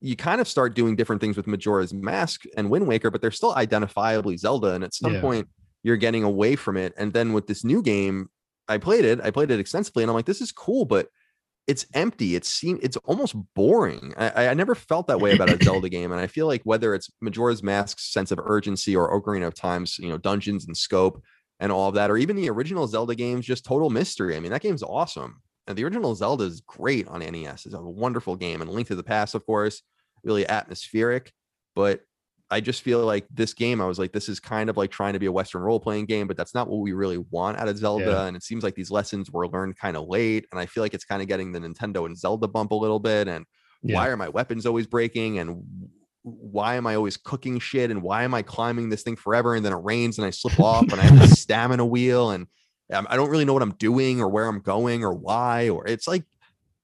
you 0.00 0.14
kind 0.16 0.40
of 0.40 0.48
start 0.48 0.74
doing 0.74 0.94
different 0.96 1.20
things 1.20 1.36
with 1.36 1.46
Majora's 1.46 1.92
Mask 1.94 2.42
and 2.56 2.70
Wind 2.70 2.86
Waker, 2.86 3.10
but 3.10 3.20
they're 3.20 3.30
still 3.30 3.54
identifiably 3.54 4.38
Zelda. 4.38 4.74
And 4.74 4.84
at 4.84 4.94
some 4.94 5.14
Yeah. 5.14 5.20
point, 5.20 5.48
you're 5.82 5.96
getting 5.96 6.22
away 6.24 6.56
from 6.56 6.76
it. 6.76 6.92
And 6.96 7.12
then 7.12 7.32
with 7.32 7.46
this 7.46 7.64
new 7.64 7.82
game, 7.82 8.28
I 8.68 8.78
played 8.78 9.04
it. 9.04 9.20
I 9.20 9.30
played 9.30 9.50
it 9.50 9.60
extensively, 9.60 10.02
and 10.02 10.10
I'm 10.10 10.14
like, 10.14 10.26
this 10.26 10.40
is 10.40 10.52
cool, 10.52 10.84
but 10.84 11.08
it's 11.66 11.86
empty. 11.94 12.34
It 12.34 12.44
seems 12.44 12.80
it's 12.82 12.96
almost 12.98 13.34
boring. 13.54 14.12
I, 14.16 14.48
I 14.48 14.54
never 14.54 14.74
felt 14.74 15.06
that 15.06 15.20
way 15.20 15.34
about 15.34 15.50
a 15.50 15.64
Zelda 15.64 15.88
game, 15.88 16.12
and 16.12 16.20
I 16.20 16.26
feel 16.26 16.46
like 16.46 16.62
whether 16.64 16.94
it's 16.94 17.10
Majora's 17.20 17.62
Mask's 17.62 18.12
sense 18.12 18.30
of 18.30 18.38
urgency 18.38 18.94
or 18.94 19.18
Ocarina 19.18 19.46
of 19.46 19.54
Time's, 19.54 19.98
you 19.98 20.08
know, 20.08 20.18
dungeons 20.18 20.66
and 20.66 20.76
scope 20.76 21.22
and 21.60 21.72
all 21.72 21.88
of 21.88 21.94
that, 21.94 22.10
or 22.10 22.16
even 22.16 22.36
the 22.36 22.50
original 22.50 22.86
Zelda 22.86 23.14
games, 23.14 23.46
just 23.46 23.64
total 23.64 23.88
mystery. 23.88 24.36
I 24.36 24.40
mean, 24.40 24.52
that 24.52 24.60
game's 24.60 24.82
awesome. 24.82 25.40
And 25.66 25.78
the 25.78 25.84
original 25.84 26.14
Zelda 26.14 26.44
is 26.44 26.60
great 26.60 27.08
on 27.08 27.20
NES. 27.20 27.64
It's 27.64 27.74
a 27.74 27.80
wonderful 27.80 28.36
game. 28.36 28.60
And 28.60 28.70
Link 28.70 28.88
to 28.88 28.94
the 28.94 29.02
Past, 29.02 29.34
of 29.34 29.46
course, 29.46 29.82
really 30.22 30.46
atmospheric. 30.46 31.32
But 31.74 32.00
I 32.54 32.60
just 32.60 32.82
feel 32.82 33.04
like 33.04 33.26
this 33.34 33.52
game, 33.52 33.80
I 33.80 33.86
was 33.86 33.98
like, 33.98 34.12
this 34.12 34.28
is 34.28 34.38
kind 34.38 34.70
of 34.70 34.76
like 34.76 34.92
trying 34.92 35.14
to 35.14 35.18
be 35.18 35.26
a 35.26 35.32
Western 35.32 35.62
role 35.62 35.80
playing 35.80 36.06
game, 36.06 36.28
but 36.28 36.36
that's 36.36 36.54
not 36.54 36.68
what 36.68 36.78
we 36.78 36.92
really 36.92 37.18
want 37.18 37.58
out 37.58 37.66
of 37.66 37.76
Zelda. 37.76 38.04
Yeah. 38.04 38.26
And 38.26 38.36
it 38.36 38.44
seems 38.44 38.62
like 38.62 38.76
these 38.76 38.92
lessons 38.92 39.28
were 39.28 39.48
learned 39.48 39.76
kind 39.76 39.96
of 39.96 40.06
late. 40.06 40.46
And 40.52 40.60
I 40.60 40.66
feel 40.66 40.84
like 40.84 40.94
it's 40.94 41.04
kind 41.04 41.20
of 41.20 41.26
getting 41.26 41.50
the 41.50 41.58
Nintendo 41.58 42.06
and 42.06 42.16
Zelda 42.16 42.46
bump 42.46 42.70
a 42.70 42.76
little 42.76 43.00
bit. 43.00 43.26
And 43.26 43.44
why 43.80 44.06
are 44.06 44.16
my 44.16 44.28
weapons 44.28 44.66
always 44.66 44.86
breaking? 44.86 45.40
And 45.40 45.64
why 46.22 46.76
am 46.76 46.86
I 46.86 46.94
always 46.94 47.16
cooking 47.16 47.58
shit? 47.58 47.90
And 47.90 48.02
why 48.02 48.22
am 48.22 48.34
I 48.34 48.42
climbing 48.42 48.88
this 48.88 49.02
thing 49.02 49.16
forever? 49.16 49.56
And 49.56 49.66
then 49.66 49.72
it 49.72 49.82
rains 49.82 50.18
and 50.18 50.26
I 50.26 50.30
slip 50.30 50.60
off 50.60 50.84
and 50.92 51.00
I 51.00 51.04
have 51.06 51.22
a 51.22 51.26
stamina 51.36 51.84
wheel 51.84 52.30
and 52.30 52.46
um, 52.92 53.08
I 53.10 53.16
don't 53.16 53.30
really 53.30 53.44
know 53.44 53.52
what 53.52 53.62
I'm 53.62 53.74
doing 53.74 54.20
or 54.20 54.28
where 54.28 54.46
I'm 54.46 54.60
going 54.60 55.02
or 55.02 55.12
why. 55.12 55.70
Or 55.70 55.88
it's 55.88 56.06
like 56.06 56.22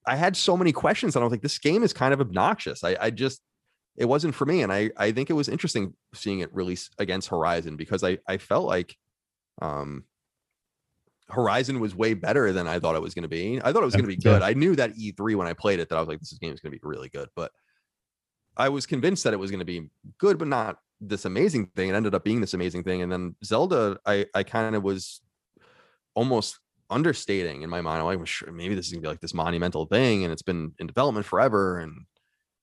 I 0.04 0.16
had 0.16 0.37
so 0.37 0.56
many 0.56 0.72
questions 0.72 1.14
and 1.14 1.22
I 1.22 1.24
was 1.24 1.30
like, 1.30 1.42
this 1.42 1.61
game 1.61 1.85
is 1.85 1.92
kind 1.92 2.12
of 2.12 2.20
obnoxious. 2.20 2.83
I, 2.83 2.96
I 3.00 3.11
just 3.11 3.40
it 3.96 4.07
wasn't 4.07 4.35
for 4.35 4.46
me. 4.46 4.62
And 4.62 4.72
I 4.72 4.90
I 4.96 5.12
think 5.12 5.31
it 5.31 5.35
was 5.35 5.48
interesting 5.48 5.94
seeing 6.14 6.40
it 6.40 6.55
release 6.55 6.90
against 6.98 7.29
Horizon 7.29 7.76
because 7.76 8.03
I 8.03 8.18
I 8.26 8.38
felt 8.38 8.66
like 8.66 8.96
um 9.61 10.05
Horizon 11.29 11.81
was 11.81 11.94
way 11.94 12.14
better 12.14 12.53
than 12.53 12.66
I 12.66 12.79
thought 12.79 12.96
it 12.96 13.03
was 13.03 13.14
going 13.14 13.22
to 13.22 13.29
be. 13.29 13.61
I 13.62 13.72
thought 13.72 13.83
it 13.83 13.87
was 13.87 13.94
going 13.94 14.05
to 14.05 14.16
be 14.16 14.16
good. 14.16 14.42
I 14.42 14.53
knew 14.53 14.74
that 14.76 14.96
E3 14.96 15.37
when 15.37 15.46
I 15.46 15.53
played 15.53 15.79
it 15.79 15.88
that 15.88 15.96
I 15.96 16.00
was 16.00 16.09
like, 16.09 16.18
this 16.18 16.37
game 16.38 16.53
is 16.53 16.61
going 16.61 16.72
to 16.72 16.79
be 16.79 16.81
really 16.83 17.09
good. 17.09 17.29
But 17.37 17.53
I 18.57 18.68
was 18.68 18.85
convinced 18.87 19.24
that 19.24 19.33
it 19.33 19.38
was 19.38 19.50
going 19.50 19.61
to 19.61 19.64
be 19.64 19.88
good, 20.18 20.38
but 20.38 20.48
not 20.48 20.79
this 21.00 21.24
amazing 21.24 21.66
thing. 21.76 21.88
It 21.88 21.94
ended 21.94 22.14
up 22.14 22.24
being 22.24 22.40
this 22.40 22.55
amazing 22.55 22.85
thing. 22.85 23.03
And 23.03 23.11
then 23.11 23.37
Zelda, 23.44 23.98
I 24.05 24.26
I 24.35 24.42
kind 24.42 24.74
of 24.74 24.83
was 24.83 25.20
almost 26.14 26.59
understating 26.90 27.62
in 27.62 27.70
my 27.70 27.81
mind. 27.81 28.00
I'm 28.00 28.07
like, 28.07 28.18
well, 28.18 28.26
sure, 28.26 28.53
maybe 28.53 28.74
this 28.74 28.87
is 28.87 28.92
gonna 28.92 29.03
be 29.03 29.09
like 29.09 29.20
this 29.20 29.35
monumental 29.35 29.87
thing, 29.87 30.24
and 30.24 30.33
it's 30.33 30.42
been 30.42 30.72
in 30.79 30.87
development 30.87 31.26
forever. 31.26 31.79
And 31.79 32.07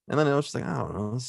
and 0.07 0.19
then 0.19 0.27
I 0.27 0.35
was 0.35 0.45
just 0.45 0.55
like, 0.55 0.65
I 0.65 0.77
don't 0.77 0.95
know. 0.95 1.19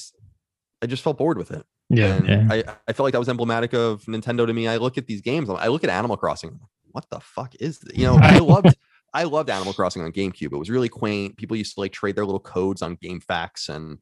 I 0.82 0.86
just 0.86 1.02
felt 1.02 1.18
bored 1.18 1.38
with 1.38 1.50
it. 1.50 1.64
Yeah. 1.90 2.20
Yeah. 2.22 2.46
I, 2.50 2.64
I 2.86 2.92
felt 2.92 3.06
like 3.06 3.12
that 3.12 3.18
was 3.18 3.28
emblematic 3.28 3.72
of 3.72 4.04
Nintendo 4.04 4.46
to 4.46 4.52
me. 4.52 4.68
I 4.68 4.76
look 4.76 4.98
at 4.98 5.06
these 5.06 5.20
games, 5.20 5.48
I 5.48 5.68
look 5.68 5.84
at 5.84 5.90
Animal 5.90 6.16
Crossing. 6.16 6.60
What 6.92 7.06
the 7.10 7.20
fuck 7.20 7.54
is 7.60 7.78
this? 7.80 7.96
You 7.96 8.06
know, 8.06 8.18
I 8.22 8.38
loved 8.38 8.76
I 9.14 9.24
loved 9.24 9.50
Animal 9.50 9.72
Crossing 9.72 10.02
on 10.02 10.12
GameCube. 10.12 10.52
It 10.52 10.58
was 10.58 10.70
really 10.70 10.88
quaint. 10.88 11.36
People 11.36 11.56
used 11.56 11.74
to 11.74 11.80
like 11.80 11.92
trade 11.92 12.16
their 12.16 12.26
little 12.26 12.40
codes 12.40 12.82
on 12.82 12.96
GameFAQs, 12.96 13.68
and 13.68 13.98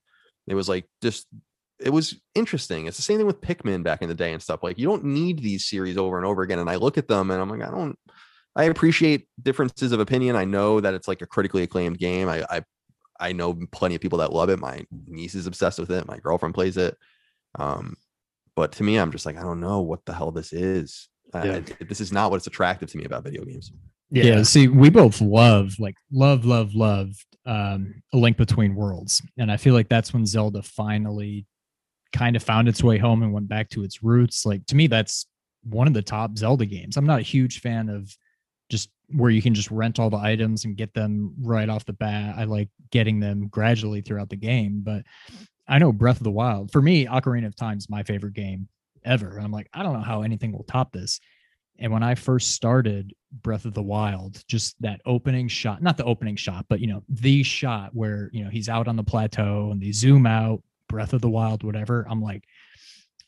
it 0.47 0.55
was 0.55 0.69
like 0.69 0.87
just 1.03 1.27
it 1.79 1.91
was 1.91 2.17
interesting. 2.35 2.87
It's 2.87 2.97
the 2.97 3.03
same 3.03 3.19
thing 3.19 3.27
with 3.27 3.41
Pikmin 3.41 3.83
back 3.83 4.03
in 4.03 4.09
the 4.09 4.15
day 4.15 4.33
and 4.33 4.43
stuff. 4.43 4.63
Like 4.63 4.79
you 4.79 4.87
don't 4.87 5.05
need 5.05 5.41
these 5.41 5.69
series 5.69 5.97
over 5.97 6.17
and 6.17 6.27
over 6.27 6.43
again. 6.43 6.59
And 6.59 6.71
I 6.71 6.77
look 6.77 6.99
at 6.99 7.09
them 7.09 7.31
and 7.31 7.41
I'm 7.41 7.51
like, 7.51 7.63
I 7.63 7.71
don't. 7.71 7.99
I 8.55 8.65
appreciate 8.65 9.29
differences 9.43 9.93
of 9.93 10.01
opinion. 10.01 10.35
I 10.35 10.47
know 10.47 10.81
that 10.81 10.95
it's 10.95 11.07
like 11.07 11.21
a 11.21 11.27
critically 11.27 11.63
acclaimed 11.63 11.99
game. 11.99 12.29
I 12.29 12.45
I, 12.49 12.63
I 13.21 13.33
know 13.33 13.59
plenty 13.73 13.95
of 13.95 14.01
people 14.01 14.19
that 14.19 14.33
love 14.33 14.49
it. 14.51 14.59
My 14.59 14.85
niece 15.07 15.35
is 15.35 15.47
obsessed 15.47 15.79
with 15.79 15.91
it. 15.91 16.07
My 16.07 16.19
girlfriend 16.19 16.55
plays 16.55 16.77
it. 16.77 16.97
Um, 17.59 17.97
but 18.55 18.73
to 18.73 18.83
me, 18.83 18.97
I'm 18.97 19.13
just 19.13 19.27
like, 19.27 19.37
I 19.37 19.43
don't 19.43 19.61
know 19.61 19.81
what 19.81 20.05
the 20.05 20.15
hell 20.15 20.31
this 20.31 20.53
is. 20.53 21.09
Yeah. 21.35 21.57
I- 21.57 21.85
this 21.85 22.01
is 22.01 22.13
not 22.13 22.31
what's 22.31 22.47
attractive 22.47 22.91
to 22.91 22.99
me 22.99 23.05
about 23.05 23.25
video 23.25 23.45
games. 23.45 23.73
Yeah. 24.11 24.43
see, 24.45 24.69
we 24.69 24.89
both 24.89 25.21
love, 25.21 25.75
like, 25.79 25.97
love, 26.13 26.45
love, 26.45 26.75
love 26.75 27.11
um, 27.45 28.03
A 28.13 28.17
Link 28.17 28.37
Between 28.37 28.75
Worlds. 28.75 29.21
And 29.37 29.51
I 29.51 29.57
feel 29.57 29.75
like 29.75 29.89
that's 29.89 30.13
when 30.13 30.25
Zelda 30.27 30.63
finally 30.63 31.47
kind 32.13 32.37
of 32.37 32.43
found 32.43 32.69
its 32.69 32.83
way 32.83 32.99
home 32.99 33.23
and 33.23 33.33
went 33.33 33.49
back 33.49 33.69
to 33.71 33.83
its 33.83 34.03
roots. 34.03 34.47
Like, 34.47 34.65
to 34.67 34.77
me, 34.77 34.87
that's 34.87 35.27
one 35.65 35.87
of 35.89 35.95
the 35.95 36.03
top 36.03 36.39
Zelda 36.39 36.67
games. 36.67 36.97
I'm 36.97 37.07
not 37.07 37.19
a 37.19 37.23
huge 37.23 37.61
fan 37.61 37.89
of 37.89 38.05
just 38.05 38.19
where 39.09 39.31
you 39.31 39.43
can 39.43 39.55
just 39.55 39.71
rent 39.71 39.99
all 39.99 40.11
the 40.11 40.17
items 40.17 40.65
and 40.65 40.77
get 40.77 40.93
them 40.95 41.35
right 41.41 41.69
off 41.69 41.85
the 41.85 41.93
bat. 41.93 42.35
I 42.37 42.45
like 42.45 42.69
getting 42.91 43.21
them 43.21 43.49
gradually 43.49 44.01
throughout 44.01 44.31
the 44.31 44.37
game. 44.37 44.81
But 44.83 45.05
I 45.69 45.79
know 45.79 45.93
Breath 45.93 46.19
of 46.19 46.25
the 46.25 46.31
Wild, 46.31 46.73
for 46.73 46.83
me, 46.83 47.07
Ocarina 47.07 47.47
of 47.47 47.57
Time 47.57 47.79
is 47.79 47.89
my 47.89 48.03
favorite 48.03 48.35
game 48.35 48.69
ever. 49.05 49.37
And 49.37 49.45
I'm 49.45 49.53
like, 49.53 49.69
I 49.73 49.83
don't 49.83 49.93
know 49.93 50.01
how 50.01 50.23
anything 50.23 50.53
will 50.53 50.65
top 50.65 50.93
this. 50.93 51.21
And 51.79 51.93
when 51.93 52.03
I 52.03 52.15
first 52.15 52.53
started 52.53 53.13
Breath 53.43 53.65
of 53.65 53.75
the 53.75 53.83
Wild, 53.83 54.43
just 54.49 54.81
that 54.81 55.01
opening 55.05 55.47
shot, 55.49 55.83
not 55.83 55.97
the 55.97 56.05
opening 56.05 56.37
shot, 56.37 56.67
but 56.69 56.81
you 56.81 56.87
know, 56.87 57.03
the 57.09 57.43
shot 57.43 57.91
where, 57.95 58.31
you 58.33 58.43
know, 58.43 58.51
he's 58.51 58.69
out 58.69 58.89
on 58.89 58.97
the 58.97 59.05
plateau 59.05 59.71
and 59.71 59.81
they 59.81 59.93
zoom 59.93 60.27
out, 60.27 60.63
Breath 60.89 61.13
of 61.13 61.21
the 61.21 61.29
Wild, 61.29 61.63
whatever. 61.63 62.07
I'm 62.09 62.23
like, 62.23 62.45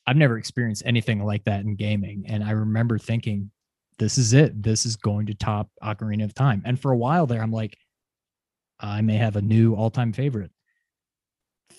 I've 0.07 0.17
never 0.17 0.39
experienced 0.39 0.83
anything 0.87 1.23
like 1.23 1.45
that 1.45 1.61
in 1.61 1.77
gaming. 1.77 2.25
And 2.27 2.43
I 2.43 2.53
remember 2.53 2.99
thinking, 2.99 3.51
this 3.99 4.19
is 4.19 4.33
it. 4.33 4.63
This 4.63 4.87
is 4.87 4.97
going 4.97 5.27
to 5.27 5.35
top 5.35 5.71
Ocarina 5.83 6.25
of 6.25 6.35
Time. 6.35 6.63
And 6.65 6.81
for 6.81 6.93
a 6.93 6.97
while 6.97 7.27
there, 7.27 7.43
I'm 7.43 7.51
like, 7.51 7.77
I 8.81 9.01
may 9.01 9.17
have 9.17 9.37
a 9.37 9.43
new 9.43 9.75
all 9.75 9.91
time 9.91 10.13
favorite. 10.13 10.53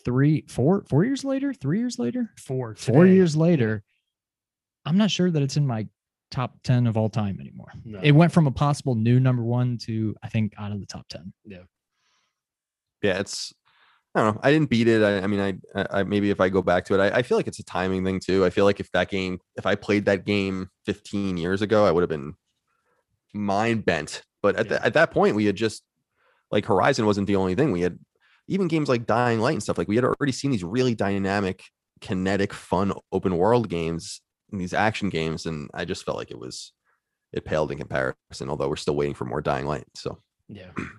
Three, 0.03 0.45
four, 0.47 0.83
four 0.89 1.05
years 1.05 1.23
later, 1.23 1.53
three 1.53 1.79
years 1.79 1.99
later, 1.99 2.31
four 2.37 2.75
four 2.75 3.05
years 3.05 3.35
later, 3.35 3.83
I'm 4.85 4.97
not 4.97 5.11
sure 5.11 5.29
that 5.29 5.41
it's 5.41 5.57
in 5.57 5.67
my 5.67 5.87
top 6.31 6.55
10 6.63 6.87
of 6.87 6.95
all 6.95 7.09
time 7.09 7.39
anymore. 7.39 7.71
No. 7.83 7.99
It 8.01 8.11
went 8.11 8.31
from 8.31 8.47
a 8.47 8.51
possible 8.51 8.95
new 8.95 9.19
number 9.19 9.43
one 9.43 9.77
to, 9.79 10.15
I 10.23 10.29
think, 10.29 10.53
out 10.57 10.71
of 10.71 10.79
the 10.79 10.85
top 10.85 11.07
10. 11.09 11.33
Yeah. 11.45 11.57
yeah, 13.01 13.19
it's 13.19 13.53
I 14.15 14.21
don't 14.23 14.35
know. 14.35 14.41
I 14.43 14.51
didn't 14.51 14.69
beat 14.71 14.87
it. 14.87 15.03
I, 15.03 15.19
I 15.19 15.27
mean, 15.27 15.61
I, 15.75 15.85
I 15.91 16.03
maybe 16.03 16.29
if 16.31 16.41
I 16.41 16.49
go 16.49 16.61
back 16.63 16.85
to 16.85 16.95
it, 16.95 16.99
I, 16.99 17.17
I 17.17 17.21
feel 17.21 17.37
like 17.37 17.47
it's 17.47 17.59
a 17.59 17.63
timing 17.63 18.03
thing 18.03 18.19
too. 18.19 18.43
I 18.43 18.49
feel 18.49 18.65
like 18.65 18.79
if 18.79 18.91
that 18.91 19.09
game, 19.09 19.39
if 19.55 19.65
I 19.65 19.75
played 19.75 20.05
that 20.05 20.25
game 20.25 20.69
15 20.85 21.37
years 21.37 21.61
ago, 21.61 21.85
I 21.85 21.91
would 21.91 22.01
have 22.01 22.09
been 22.09 22.33
mind 23.33 23.85
bent. 23.85 24.23
But 24.41 24.55
at, 24.55 24.65
Yeah. 24.65 24.73
the, 24.79 24.85
at 24.85 24.93
that 24.93 25.11
point, 25.11 25.35
we 25.35 25.45
had 25.45 25.55
just 25.55 25.83
like 26.51 26.65
Horizon 26.65 27.05
wasn't 27.05 27.27
the 27.27 27.35
only 27.35 27.55
thing. 27.55 27.71
We 27.71 27.81
had 27.81 27.99
even 28.47 28.67
games 28.67 28.89
like 28.89 29.05
Dying 29.05 29.39
Light 29.39 29.53
and 29.53 29.63
stuff. 29.63 29.77
Like 29.77 29.87
we 29.87 29.95
had 29.95 30.05
already 30.05 30.31
seen 30.31 30.49
these 30.51 30.63
really 30.63 30.95
dynamic, 30.95 31.63
kinetic, 32.01 32.53
fun 32.53 32.93
open 33.11 33.37
world 33.37 33.69
games, 33.69 34.21
and 34.51 34.59
these 34.59 34.73
action 34.73 35.09
games, 35.09 35.45
and 35.45 35.69
I 35.73 35.85
just 35.85 36.03
felt 36.03 36.17
like 36.17 36.31
it 36.31 36.39
was 36.39 36.73
it 37.31 37.45
paled 37.45 37.71
in 37.71 37.77
comparison. 37.77 38.49
Although 38.49 38.69
we're 38.69 38.75
still 38.75 38.95
waiting 38.95 39.13
for 39.13 39.25
more 39.25 39.41
Dying 39.41 39.67
Light. 39.67 39.85
So 39.95 40.17
Yeah. 40.47 40.71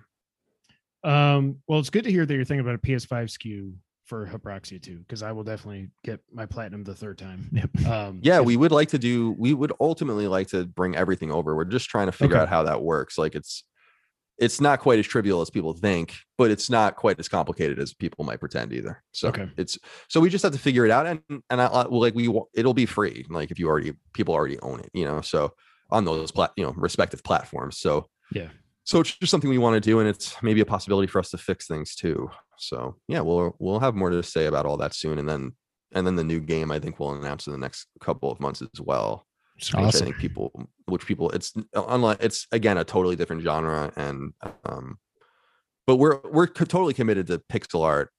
Um, 1.03 1.57
well, 1.67 1.79
it's 1.79 1.89
good 1.89 2.03
to 2.03 2.11
hear 2.11 2.25
that 2.25 2.33
you're 2.33 2.45
thinking 2.45 2.61
about 2.61 2.75
a 2.75 2.79
PS5 2.79 3.25
SKU 3.37 3.73
for 4.05 4.27
Habroxia 4.27 4.81
2, 4.81 4.99
because 4.99 5.23
I 5.23 5.31
will 5.31 5.43
definitely 5.43 5.89
get 6.03 6.19
my 6.33 6.45
platinum 6.45 6.83
the 6.83 6.93
third 6.95 7.17
time. 7.17 7.49
Yep. 7.53 7.85
Um, 7.87 8.19
yeah 8.21 8.39
if- 8.39 8.45
we 8.45 8.57
would 8.57 8.71
like 8.71 8.89
to 8.89 8.99
do 8.99 9.31
we 9.37 9.53
would 9.53 9.71
ultimately 9.79 10.27
like 10.27 10.47
to 10.49 10.65
bring 10.65 10.95
everything 10.95 11.31
over 11.31 11.55
we're 11.55 11.63
just 11.65 11.89
trying 11.89 12.07
to 12.07 12.11
figure 12.11 12.35
Okay. 12.35 12.43
out 12.43 12.49
how 12.49 12.63
that 12.63 12.81
works 12.83 13.17
like 13.17 13.35
it's 13.35 13.63
it's 14.37 14.59
not 14.59 14.79
quite 14.79 14.97
as 14.99 15.05
trivial 15.07 15.39
as 15.41 15.49
people 15.49 15.73
think 15.73 16.15
but 16.37 16.51
it's 16.51 16.69
not 16.69 16.95
quite 16.95 17.19
as 17.19 17.27
complicated 17.29 17.79
as 17.79 17.93
people 17.93 18.25
might 18.25 18.39
pretend 18.39 18.73
either 18.73 19.01
so 19.13 19.29
Okay. 19.29 19.49
it's 19.57 19.77
so 20.09 20.19
we 20.19 20.29
just 20.29 20.43
have 20.43 20.51
to 20.53 20.59
figure 20.59 20.83
it 20.85 20.91
out 20.91 21.05
and 21.07 21.21
and 21.49 21.61
I, 21.61 21.65
I 21.67 21.87
well, 21.87 22.01
like 22.01 22.15
we 22.15 22.27
wa- 22.27 22.45
it'll 22.53 22.73
be 22.73 22.85
free 22.85 23.25
like 23.29 23.49
if 23.51 23.59
you 23.59 23.67
already 23.69 23.93
people 24.13 24.33
already 24.33 24.59
own 24.59 24.79
it 24.81 24.89
you 24.93 25.05
know 25.05 25.21
so 25.21 25.53
on 25.89 26.03
those 26.05 26.31
plat 26.31 26.51
you 26.57 26.63
know 26.65 26.73
respective 26.75 27.23
platforms 27.23 27.77
so 27.77 28.07
Yeah. 28.33 28.49
So 28.83 28.99
it's 28.99 29.15
just 29.17 29.31
something 29.31 29.49
we 29.49 29.57
want 29.57 29.75
to 29.75 29.79
do 29.79 29.99
and 29.99 30.09
it's 30.09 30.35
maybe 30.41 30.61
a 30.61 30.65
possibility 30.65 31.07
for 31.07 31.19
us 31.19 31.29
to 31.29 31.37
fix 31.37 31.67
things 31.67 31.95
too 31.95 32.29
so 32.57 32.95
yeah 33.07 33.19
we'll 33.21 33.55
we'll 33.59 33.79
have 33.79 33.95
more 33.95 34.09
to 34.09 34.23
say 34.23 34.45
about 34.45 34.65
all 34.65 34.77
that 34.77 34.93
soon 34.93 35.17
and 35.19 35.27
then 35.29 35.51
and 35.93 36.07
then 36.07 36.15
the 36.15 36.23
new 36.23 36.39
game 36.39 36.71
I 36.71 36.79
think 36.79 36.99
we'll 36.99 37.13
announce 37.13 37.47
in 37.47 37.51
the 37.53 37.59
next 37.59 37.87
couple 37.99 38.31
of 38.31 38.39
months 38.39 38.61
as 38.61 38.79
well. 38.79 39.27
Which 39.55 39.75
I 39.75 39.91
think 39.91 40.17
people, 40.17 40.69
which 40.85 41.05
people, 41.05 41.29
it's 41.31 41.53
unlike 41.75 42.19
it's 42.21 42.47
again 42.53 42.77
a 42.77 42.85
totally 42.85 43.17
different 43.17 43.41
genre, 43.43 43.91
and 43.97 44.31
um, 44.65 44.97
but 45.85 45.97
we're 45.97 46.21
we're 46.31 46.47
totally 46.47 46.93
committed 46.93 47.27
to 47.27 47.39
pixel 47.51 47.83
art, 47.83 48.09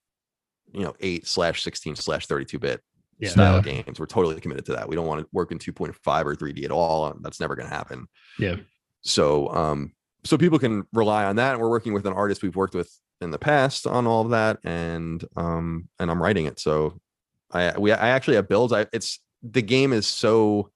you 0.72 0.82
know, 0.82 0.94
eight 1.00 1.26
slash 1.26 1.62
sixteen 1.62 1.96
slash 1.96 2.26
thirty 2.26 2.44
two 2.44 2.58
bit 2.58 2.82
Yeah. 3.18 3.30
style 3.30 3.62
games. 3.62 3.98
We're 3.98 4.04
totally 4.04 4.38
committed 4.38 4.66
to 4.66 4.72
that. 4.72 4.86
We 4.86 4.94
don't 4.94 5.06
want 5.06 5.22
to 5.22 5.28
work 5.32 5.50
in 5.50 5.58
two 5.58 5.72
point 5.72 5.96
five 6.04 6.26
or 6.26 6.36
three 6.36 6.52
D 6.52 6.64
at 6.66 6.70
all. 6.70 7.16
That's 7.22 7.40
never 7.40 7.56
going 7.56 7.68
to 7.68 7.74
happen. 7.74 8.06
Yeah. 8.38 8.56
So 9.00 9.48
um, 9.48 9.92
so 10.24 10.38
people 10.38 10.58
can 10.58 10.86
rely 10.92 11.24
on 11.24 11.36
that. 11.36 11.52
And 11.52 11.60
We're 11.60 11.70
working 11.70 11.92
with 11.92 12.06
an 12.06 12.12
artist 12.12 12.42
we've 12.42 12.56
worked 12.56 12.74
with 12.74 12.92
in 13.20 13.30
the 13.30 13.38
past 13.38 13.86
on 13.86 14.06
all 14.06 14.22
of 14.22 14.30
that, 14.30 14.58
and 14.64 15.24
um, 15.36 15.88
and 15.98 16.10
I'm 16.10 16.22
writing 16.22 16.46
it. 16.46 16.58
So 16.58 17.00
I 17.50 17.76
we 17.78 17.92
I 17.92 18.08
actually 18.10 18.36
have 18.36 18.48
builds. 18.48 18.72
I 18.72 18.86
it's 18.92 19.20
the 19.42 19.62
game 19.62 19.92
is 19.92 20.06
so 20.06 20.70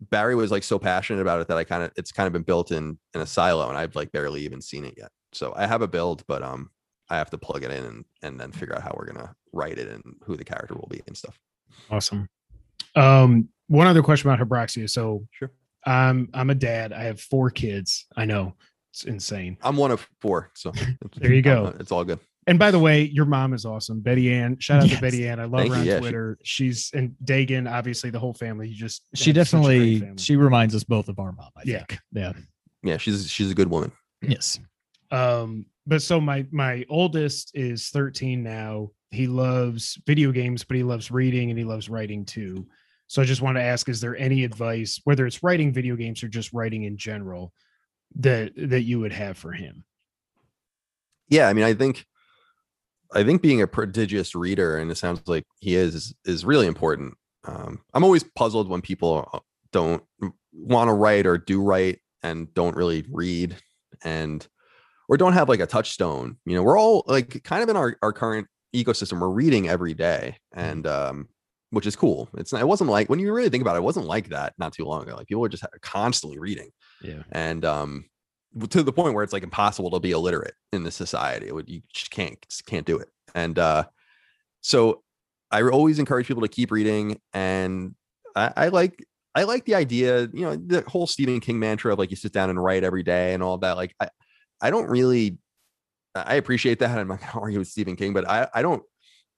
Barry 0.00 0.34
was 0.34 0.50
like 0.50 0.62
so 0.62 0.78
passionate 0.78 1.20
about 1.20 1.40
it 1.40 1.48
that 1.48 1.58
I 1.58 1.64
kind 1.64 1.82
of 1.82 1.92
it's 1.96 2.12
kind 2.12 2.26
of 2.26 2.32
been 2.32 2.42
built 2.42 2.72
in 2.72 2.98
in 3.14 3.20
a 3.20 3.26
silo, 3.26 3.68
and 3.68 3.76
I've 3.76 3.96
like 3.96 4.12
barely 4.12 4.42
even 4.42 4.60
seen 4.60 4.84
it 4.84 4.94
yet. 4.96 5.10
So 5.32 5.52
I 5.56 5.66
have 5.66 5.82
a 5.82 5.88
build, 5.88 6.24
but 6.26 6.42
um, 6.42 6.70
I 7.08 7.16
have 7.16 7.30
to 7.30 7.38
plug 7.38 7.64
it 7.64 7.70
in 7.70 7.84
and 7.84 8.04
and 8.22 8.40
then 8.40 8.52
figure 8.52 8.74
out 8.74 8.82
how 8.82 8.94
we're 8.96 9.12
gonna 9.12 9.34
write 9.52 9.78
it 9.78 9.88
and 9.88 10.02
who 10.24 10.36
the 10.36 10.44
character 10.44 10.74
will 10.74 10.88
be 10.90 11.02
and 11.06 11.16
stuff. 11.16 11.38
Awesome. 11.90 12.28
Um, 12.94 13.48
one 13.68 13.86
other 13.86 14.02
question 14.02 14.30
about 14.30 14.46
Habroxia. 14.46 14.88
So 14.88 15.26
Sure. 15.30 15.50
I'm 15.84 16.28
I'm 16.34 16.50
a 16.50 16.54
dad. 16.54 16.92
I 16.92 17.04
have 17.04 17.20
four 17.20 17.50
kids. 17.50 18.06
I 18.16 18.24
know 18.24 18.54
it's 18.90 19.04
insane. 19.04 19.56
I'm 19.62 19.76
one 19.76 19.90
of 19.90 20.08
four, 20.20 20.50
so 20.54 20.72
There 21.16 21.32
you 21.32 21.42
go. 21.42 21.74
It's 21.80 21.92
all 21.92 22.04
good. 22.04 22.18
And 22.46 22.58
by 22.58 22.70
the 22.70 22.78
way, 22.78 23.02
your 23.02 23.26
mom 23.26 23.52
is 23.52 23.64
awesome, 23.64 24.00
Betty 24.00 24.32
Ann. 24.32 24.58
Shout 24.58 24.82
out 24.82 24.88
Yes. 24.88 24.96
to 24.96 25.00
Betty 25.02 25.28
Ann. 25.28 25.38
I 25.38 25.44
love 25.44 25.60
Thank 25.62 25.74
her 25.74 25.80
on 25.80 25.86
Yeah, 25.86 25.94
she- 25.96 26.00
Twitter. 26.00 26.38
She's 26.42 26.90
and 26.94 27.14
Dagan, 27.24 27.70
obviously 27.70 28.10
the 28.10 28.18
whole 28.18 28.34
family. 28.34 28.68
You 28.68 28.74
just 28.74 29.02
She 29.14 29.32
have 29.32 29.46
such 29.48 29.60
a 29.60 29.62
great 29.66 29.98
definitely, 30.00 30.22
she 30.22 30.36
reminds 30.36 30.74
us 30.74 30.82
both 30.82 31.08
of 31.08 31.18
our 31.18 31.32
mom, 31.32 31.50
I 31.56 31.62
Yeah. 31.64 31.78
think. 31.84 31.98
Yeah. 32.12 32.32
Yeah, 32.82 32.96
she's 32.96 33.30
she's 33.30 33.50
a 33.50 33.54
good 33.54 33.68
woman. 33.70 33.92
Yes. 34.22 34.58
um 35.10 35.66
but 35.86 36.02
so 36.02 36.20
my 36.20 36.46
my 36.50 36.84
oldest 36.88 37.50
is 37.54 37.88
13 37.88 38.42
now 38.42 38.90
he 39.10 39.26
loves 39.26 39.98
video 40.06 40.30
games 40.30 40.62
but 40.62 40.76
he 40.76 40.82
loves 40.82 41.10
reading 41.10 41.50
and 41.50 41.58
he 41.58 41.64
loves 41.64 41.88
writing 41.88 42.24
too 42.24 42.64
so 43.08 43.20
i 43.20 43.24
just 43.24 43.42
want 43.42 43.56
to 43.56 43.62
ask 43.62 43.88
is 43.88 44.00
there 44.00 44.16
any 44.16 44.44
advice 44.44 45.00
whether 45.04 45.26
it's 45.26 45.42
writing 45.42 45.72
video 45.72 45.96
games 45.96 46.22
or 46.22 46.28
just 46.28 46.52
writing 46.52 46.84
in 46.84 46.96
general 46.96 47.52
that 48.16 48.52
that 48.56 48.82
you 48.82 49.00
would 49.00 49.12
have 49.12 49.36
for 49.36 49.52
him? 49.52 49.84
Yeah 51.28 51.48
i 51.48 51.52
mean 51.52 51.64
i 51.64 51.74
think 51.74 52.06
i 53.14 53.22
think 53.22 53.40
being 53.40 53.62
a 53.62 53.66
prodigious 53.66 54.34
reader 54.34 54.76
and 54.76 54.90
it 54.90 54.96
sounds 54.96 55.22
like 55.26 55.44
he 55.60 55.74
is 55.76 56.14
is, 56.24 56.44
really 56.44 56.66
important. 56.66 57.14
Um, 57.44 57.80
i'm 57.94 58.04
always 58.04 58.24
puzzled 58.24 58.68
when 58.68 58.82
people 58.82 59.28
uh, 59.32 59.38
don't 59.72 60.02
want 60.52 60.88
to 60.88 60.92
write 60.92 61.26
or 61.26 61.38
do 61.38 61.62
write 61.62 62.00
and 62.22 62.52
don't 62.54 62.76
really 62.76 63.06
read 63.10 63.56
and 64.04 64.46
or 65.08 65.16
don't 65.16 65.32
have 65.32 65.48
like 65.48 65.60
a 65.60 65.66
touchstone. 65.66 66.36
You 66.44 66.56
know 66.56 66.62
we're 66.62 66.78
all 66.78 67.04
like 67.06 67.42
kind 67.44 67.62
of 67.62 67.68
in 67.68 67.76
our, 67.76 67.96
our 68.02 68.12
current 68.12 68.48
ecosystem 68.74 69.20
we're 69.20 69.28
reading 69.28 69.68
every 69.68 69.94
day. 69.94 70.36
And 70.52 70.86
um 70.86 71.28
which 71.70 71.86
is 71.86 71.96
cool. 71.96 72.28
It's 72.36 72.52
not, 72.52 72.60
it 72.60 72.68
wasn't 72.68 72.90
like 72.90 73.08
when 73.08 73.18
you 73.18 73.32
really 73.32 73.48
think 73.48 73.62
about 73.62 73.76
it 73.76 73.78
it 73.78 73.84
wasn't 73.84 74.06
like 74.06 74.28
that 74.30 74.54
not 74.58 74.72
too 74.72 74.84
long 74.84 75.02
ago. 75.02 75.16
Like 75.16 75.28
people 75.28 75.40
were 75.40 75.48
just 75.48 75.64
constantly 75.80 76.38
reading. 76.38 76.70
Yeah. 77.00 77.22
And 77.32 77.64
um 77.64 78.04
to 78.70 78.82
the 78.82 78.92
point 78.92 79.14
where 79.14 79.22
it's 79.22 79.32
like 79.32 79.44
impossible 79.44 79.90
to 79.92 80.00
be 80.00 80.10
illiterate 80.10 80.54
in 80.72 80.82
this 80.82 80.96
society. 80.96 81.46
It 81.46 81.54
would 81.54 81.68
you 81.68 81.82
just 81.92 82.10
can't 82.10 82.36
can't 82.66 82.86
do 82.86 82.98
it. 82.98 83.08
And 83.34 83.58
uh 83.58 83.84
so 84.60 85.02
i 85.50 85.62
always 85.62 85.98
encourage 85.98 86.26
people 86.26 86.42
to 86.42 86.48
keep 86.48 86.70
reading. 86.70 87.20
And 87.32 87.94
i, 88.34 88.52
I 88.56 88.68
like 88.68 89.04
i 89.34 89.44
like 89.44 89.64
the 89.64 89.76
idea 89.76 90.28
you 90.32 90.42
know 90.42 90.56
the 90.56 90.82
whole 90.88 91.06
stephen 91.06 91.38
king 91.38 91.58
mantra 91.60 91.92
of 91.92 91.98
like 92.00 92.10
you 92.10 92.16
sit 92.16 92.32
down 92.32 92.50
and 92.50 92.62
write 92.62 92.82
every 92.84 93.04
day 93.04 93.32
and 93.34 93.42
all 93.42 93.58
that. 93.58 93.76
Like 93.76 93.94
i 94.00 94.08
i 94.60 94.70
don't 94.70 94.88
really 94.88 95.38
i 96.16 96.34
appreciate 96.34 96.80
that. 96.80 96.98
I'm 96.98 97.06
not 97.06 97.20
gonna 97.20 97.32
argue 97.40 97.60
with 97.60 97.68
stephen 97.68 97.94
king 97.94 98.12
but 98.12 98.28
i 98.28 98.48
i 98.52 98.62
don't 98.62 98.82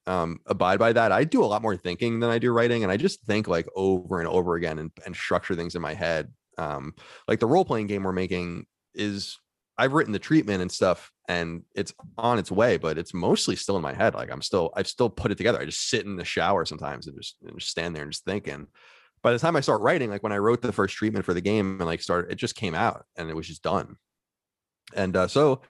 um 0.06 0.38
abide 0.46 0.78
by 0.78 0.92
that 0.92 1.12
i 1.12 1.22
do 1.22 1.44
a 1.44 1.46
lot 1.46 1.62
more 1.62 1.76
thinking 1.76 2.20
than 2.20 2.30
i 2.30 2.38
do 2.38 2.52
writing 2.52 2.82
and 2.82 2.90
i 2.90 2.96
just 2.96 3.22
think 3.22 3.46
like 3.46 3.68
over 3.76 4.18
and 4.18 4.28
over 4.28 4.56
again 4.56 4.78
and, 4.78 4.90
and 5.06 5.14
structure 5.14 5.54
things 5.54 5.74
in 5.74 5.82
my 5.82 5.94
head 5.94 6.32
um 6.58 6.92
like 7.28 7.38
the 7.38 7.46
role 7.46 7.64
playing 7.64 7.86
game 7.86 8.02
we're 8.02 8.12
making 8.12 8.66
is 8.94 9.38
I've 9.78 9.94
written 9.94 10.12
the 10.12 10.18
treatment 10.18 10.62
and 10.62 10.70
stuff 10.70 11.10
and 11.28 11.62
it's 11.74 11.94
on 12.18 12.38
its 12.38 12.50
way, 12.50 12.76
but 12.76 12.98
it's 12.98 13.14
mostly 13.14 13.56
still 13.56 13.76
in 13.76 13.82
my 13.82 13.94
head. 13.94 14.14
Like 14.14 14.30
I'm 14.30 14.42
still, 14.42 14.70
I've 14.76 14.86
still 14.86 15.08
put 15.08 15.30
it 15.30 15.38
together. 15.38 15.60
I 15.60 15.64
just 15.64 15.88
sit 15.88 16.04
in 16.04 16.16
the 16.16 16.24
shower 16.24 16.64
sometimes 16.64 17.06
and 17.06 17.16
just, 17.16 17.36
and 17.42 17.58
just 17.58 17.70
stand 17.70 17.96
there 17.96 18.02
and 18.02 18.12
just 18.12 18.24
thinking. 18.24 18.66
By 19.22 19.32
the 19.32 19.38
time 19.38 19.56
I 19.56 19.60
start 19.60 19.80
writing, 19.80 20.10
like 20.10 20.22
when 20.22 20.32
I 20.32 20.38
wrote 20.38 20.62
the 20.62 20.72
first 20.72 20.96
treatment 20.96 21.24
for 21.24 21.32
the 21.32 21.40
game 21.40 21.78
and 21.80 21.86
like 21.86 22.02
started, 22.02 22.32
it 22.32 22.36
just 22.36 22.56
came 22.56 22.74
out 22.74 23.04
and 23.16 23.30
it 23.30 23.36
was 23.36 23.46
just 23.46 23.62
done. 23.62 23.96
And 24.94 25.16
uh, 25.16 25.28
so 25.28 25.62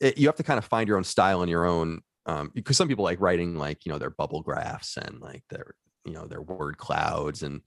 it, 0.00 0.18
you 0.18 0.26
have 0.26 0.36
to 0.36 0.42
kind 0.42 0.58
of 0.58 0.64
find 0.64 0.86
your 0.86 0.98
own 0.98 1.04
style 1.04 1.40
and 1.40 1.50
your 1.50 1.64
own, 1.64 2.02
um, 2.26 2.50
because 2.54 2.76
some 2.76 2.88
people 2.88 3.04
like 3.04 3.20
writing 3.20 3.56
like, 3.56 3.86
you 3.86 3.92
know, 3.92 3.98
their 3.98 4.10
bubble 4.10 4.42
graphs 4.42 4.96
and 4.96 5.20
like 5.20 5.44
their, 5.48 5.74
you 6.04 6.12
know, 6.12 6.26
their 6.26 6.42
word 6.42 6.76
clouds 6.76 7.42
and, 7.42 7.62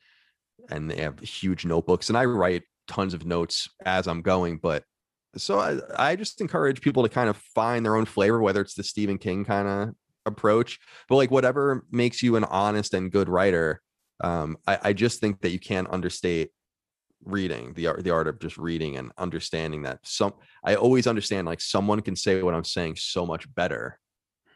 and 0.70 0.92
they 0.92 1.02
have 1.02 1.20
huge 1.20 1.66
notebooks 1.66 2.10
and 2.10 2.18
I 2.18 2.26
write 2.26 2.64
tons 2.88 3.14
of 3.14 3.26
notes 3.26 3.70
as 3.86 4.08
I'm 4.08 4.22
going, 4.22 4.58
but 4.58 4.84
so 5.38 5.60
I, 5.60 5.80
I 5.96 6.16
just 6.16 6.42
encourage 6.42 6.82
people 6.82 7.04
to 7.04 7.10
kind 7.10 7.30
of 7.30 7.38
find 7.38 7.86
their 7.86 7.96
own 7.96 8.06
flavor, 8.06 8.42
whether 8.42 8.62
it's 8.62 8.74
the 8.74 8.84
Stephen 8.84 9.18
King 9.18 9.46
kind 9.46 9.68
of 9.68 9.96
approach, 10.26 10.80
but 11.08 11.16
like 11.16 11.32
whatever 11.32 11.86
makes 11.92 12.22
you 12.22 12.36
an 12.36 12.44
honest 12.46 12.94
and 12.94 13.12
good 13.12 13.30
writer. 13.30 13.82
Um, 14.22 14.58
I, 14.68 14.80
I 14.84 14.94
just 14.94 15.22
think 15.22 15.42
that 15.42 15.52
you 15.52 15.60
can't 15.60 15.90
understate 15.90 16.52
reading 17.26 17.74
the 17.74 17.88
art 17.88 18.04
the 18.04 18.12
art 18.12 18.28
of 18.28 18.40
just 18.40 18.58
reading 18.58 18.96
and 18.96 19.12
understanding 19.18 19.82
that 19.82 20.00
some 20.04 20.34
I 20.64 20.76
always 20.76 21.06
understand 21.06 21.48
like 21.48 21.60
someone 21.60 22.02
can 22.02 22.16
say 22.16 22.42
what 22.42 22.54
I'm 22.54 22.64
saying 22.64 22.96
so 22.96 23.26
much 23.26 23.54
better. 23.54 24.00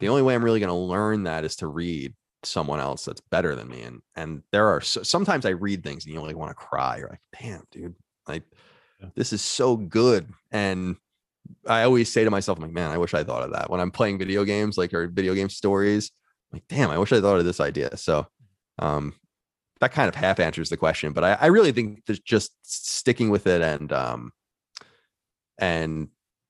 The 0.04 0.10
only 0.10 0.22
way 0.22 0.36
I'm 0.36 0.44
really 0.44 0.60
going 0.60 0.68
to 0.68 0.74
learn 0.76 1.24
that 1.24 1.46
is 1.46 1.56
to 1.58 1.68
read 1.68 2.13
someone 2.44 2.82
else 2.82 3.06
that's 3.06 3.22
better 3.22 3.56
than 3.56 3.70
me 3.70 3.84
and 3.84 4.02
and 4.16 4.44
there 4.52 4.68
are 4.68 4.82
so, 4.82 5.02
sometimes 5.02 5.46
I 5.46 5.52
read 5.52 5.82
things 5.82 6.04
and 6.04 6.13
you 6.13 6.22
like 6.22 6.36
want 6.36 6.52
to 6.52 6.56
cry 6.56 6.98
you're 6.98 7.08
like 7.10 7.22
damn 7.42 7.63
dude 7.72 7.96
like 8.28 8.44
Yeah. 9.02 9.08
this 9.16 9.32
is 9.32 9.42
so 9.42 9.78
good 9.78 10.30
and 10.52 10.98
I 11.66 11.84
always 11.84 12.12
say 12.12 12.26
to 12.26 12.30
myself 12.32 12.58
I'm 12.58 12.63
like 12.63 12.74
man 12.74 12.92
I 12.92 12.98
wish 12.98 13.13
I 13.13 13.24
thought 13.24 13.44
of 13.44 13.54
that 13.54 13.70
when 13.70 13.80
I'm 13.80 13.92
playing 13.92 14.18
video 14.18 14.44
games 14.44 14.78
like 14.78 14.94
or 14.94 15.08
video 15.08 15.34
game 15.34 15.48
stories 15.48 16.12
I'm 16.52 16.58
like 16.58 16.68
damn 16.68 16.89
I 16.89 16.98
wish 16.98 17.13
I 17.13 17.22
thought 17.22 17.39
of 17.39 17.46
this 17.46 17.62
idea 17.62 17.96
so 17.96 18.28
um 18.80 19.13
that 19.80 19.94
kind 19.94 20.10
of 20.10 20.16
half 20.16 20.42
answers 20.42 20.68
the 20.68 20.76
question 20.76 21.13
but 21.13 21.24
I, 21.24 21.38
I 21.39 21.46
really 21.46 21.72
think 21.72 22.04
that 22.08 22.26
just 22.26 22.52
sticking 22.63 23.30
with 23.30 23.48
it 23.48 23.62
and 23.62 23.92
um 23.94 24.32
and 25.58 26.10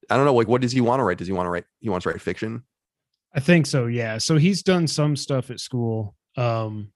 I 0.09 0.17
don't 0.17 0.25
know 0.25 0.33
like 0.33 0.47
what 0.47 0.61
does 0.61 0.71
he 0.71 0.81
want 0.81 1.01
to 1.01 1.03
write 1.03 1.19
does 1.19 1.27
he 1.27 1.33
want 1.33 1.45
to 1.45 1.51
write 1.51 1.65
he 1.81 1.89
wants 1.89 2.05
to 2.05 2.09
write 2.09 2.19
fiction 2.19 2.63
I 3.33 3.39
think 3.39 3.65
so. 3.65 3.87
Yeah. 3.87 4.17
So 4.17 4.37
he's 4.37 4.63
done 4.63 4.87
some 4.87 5.15
stuff 5.15 5.49
at 5.49 5.59
school. 5.59 6.15
Um, 6.37 6.91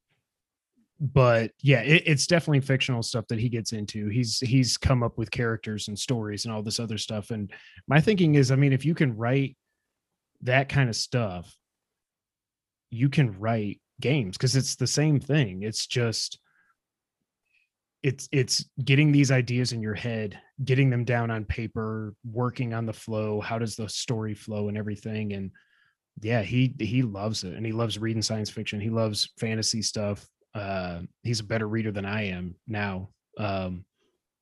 but 0.99 1.51
yeah, 1.61 1.81
it, 1.81 2.03
it's 2.05 2.27
definitely 2.27 2.61
fictional 2.61 3.03
stuff 3.03 3.27
that 3.27 3.39
he 3.39 3.49
gets 3.49 3.71
into. 3.71 4.07
He's 4.09 4.39
he's 4.39 4.77
come 4.77 5.03
up 5.03 5.17
with 5.17 5.31
characters 5.31 5.87
and 5.87 5.97
stories 5.97 6.45
and 6.45 6.53
all 6.53 6.63
this 6.63 6.79
other 6.79 6.97
stuff. 6.97 7.29
And 7.31 7.51
my 7.87 8.01
thinking 8.01 8.35
is, 8.35 8.51
I 8.51 8.55
mean, 8.55 8.73
if 8.73 8.85
you 8.85 8.95
can 8.95 9.15
write 9.15 9.57
that 10.41 10.69
kind 10.69 10.89
of 10.89 10.95
stuff, 10.95 11.55
you 12.89 13.09
can 13.09 13.37
write 13.39 13.79
games 14.01 14.37
because 14.37 14.55
it's 14.55 14.75
the 14.75 14.87
same 14.87 15.19
thing. 15.19 15.61
It's 15.63 15.85
just 15.85 16.39
it's 18.01 18.29
it's 18.31 18.65
getting 18.83 19.11
these 19.11 19.31
ideas 19.31 19.73
in 19.73 19.81
your 19.81 19.95
head, 19.95 20.39
getting 20.63 20.89
them 20.89 21.03
down 21.03 21.29
on 21.29 21.45
paper, 21.45 22.15
working 22.23 22.73
on 22.73 22.85
the 22.85 22.93
flow. 22.93 23.39
How 23.39 23.59
does 23.59 23.75
the 23.75 23.89
story 23.89 24.33
flow 24.33 24.67
and 24.67 24.77
everything? 24.77 25.33
And 25.33 25.51
yeah 26.21 26.41
he 26.41 26.73
he 26.79 27.01
loves 27.01 27.43
it 27.43 27.53
and 27.53 27.65
he 27.65 27.71
loves 27.71 27.99
reading 27.99 28.21
science 28.21 28.49
fiction. 28.49 28.79
He 28.79 28.89
loves 28.89 29.29
fantasy 29.39 29.81
stuff. 29.81 30.27
Uh 30.53 31.01
he's 31.23 31.39
a 31.39 31.43
better 31.43 31.67
reader 31.67 31.91
than 31.91 32.05
i 32.05 32.27
am 32.27 32.55
now. 32.67 33.09
Um 33.37 33.85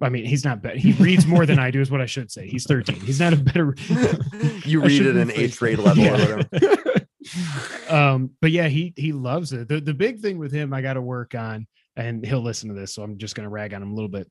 i 0.01 0.09
mean 0.09 0.25
he's 0.25 0.43
not 0.43 0.61
better 0.61 0.77
he 0.77 0.91
reads 0.93 1.25
more 1.25 1.45
than 1.45 1.57
i 1.57 1.71
do 1.71 1.79
is 1.79 1.91
what 1.91 2.01
i 2.01 2.05
should 2.05 2.31
say. 2.31 2.47
He's 2.47 2.65
13 2.65 2.99
he's 3.01 3.19
not 3.19 3.33
a 3.33 3.37
better 3.37 3.75
you 4.65 4.81
read 4.81 5.01
it 5.01 5.15
in 5.15 5.27
rephrase 5.27 5.37
eighth 5.37 5.59
grade 5.59 5.79
level 5.79 6.07
or 6.07 6.11
whatever. 6.11 6.49
Um 7.89 8.31
but 8.39 8.51
yeah 8.51 8.67
he 8.67 8.93
he 8.95 9.11
loves 9.11 9.51
it. 9.51 9.67
The, 9.67 9.81
the 9.81 9.93
big 9.93 10.19
thing 10.19 10.37
with 10.37 10.51
him 10.51 10.73
i 10.73 10.81
got 10.81 10.93
to 10.93 11.01
work 11.01 11.33
on 11.33 11.67
and 11.95 12.25
he'll 12.25 12.41
listen 12.41 12.69
to 12.69 12.75
this 12.75 12.93
so 12.93 13.03
i'm 13.03 13.17
just 13.17 13.35
going 13.35 13.45
to 13.45 13.49
rag 13.49 13.73
on 13.73 13.81
him 13.81 13.91
a 13.91 13.95
little 13.95 14.09
bit 14.09 14.29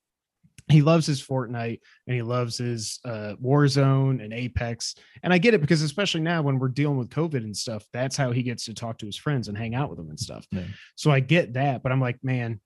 he 0.71 0.81
loves 0.81 1.07
his 1.07 1.23
Fortnite 1.23 1.81
and 2.07 2.17
he 2.17 2.23
loves 2.23 2.57
his 2.57 2.99
uh, 3.05 3.35
Warzone 3.43 4.25
and 4.25 4.33
Apex. 4.33 4.95
And 5.23 5.33
I 5.33 5.39
get 5.39 5.53
it 5.53 5.61
because 5.61 5.83
especially 5.83 6.23
now 6.23 6.43
when 6.43 6.59
we're 6.59 6.69
dealing 6.69 6.97
with 6.97 7.11
COVID 7.11 7.37
and 7.37 7.57
stuff, 7.57 7.85
that's 7.93 8.17
how 8.17 8.31
he 8.33 8.43
gets 8.43 8.65
to 8.67 8.75
talk 8.75 8.99
to 8.99 9.07
his 9.07 9.17
friends 9.17 9.49
and 9.49 9.59
hang 9.59 9.75
out 9.75 9.91
with 9.91 9.99
them 9.99 10.09
and 10.09 10.19
stuff. 10.19 10.47
Yeah. 10.51 10.65
So 10.95 11.11
I 11.11 11.21
get 11.21 11.55
that, 11.55 11.83
but 11.83 11.93
I'm 11.93 12.01
like, 12.01 12.19
man, 12.23 12.61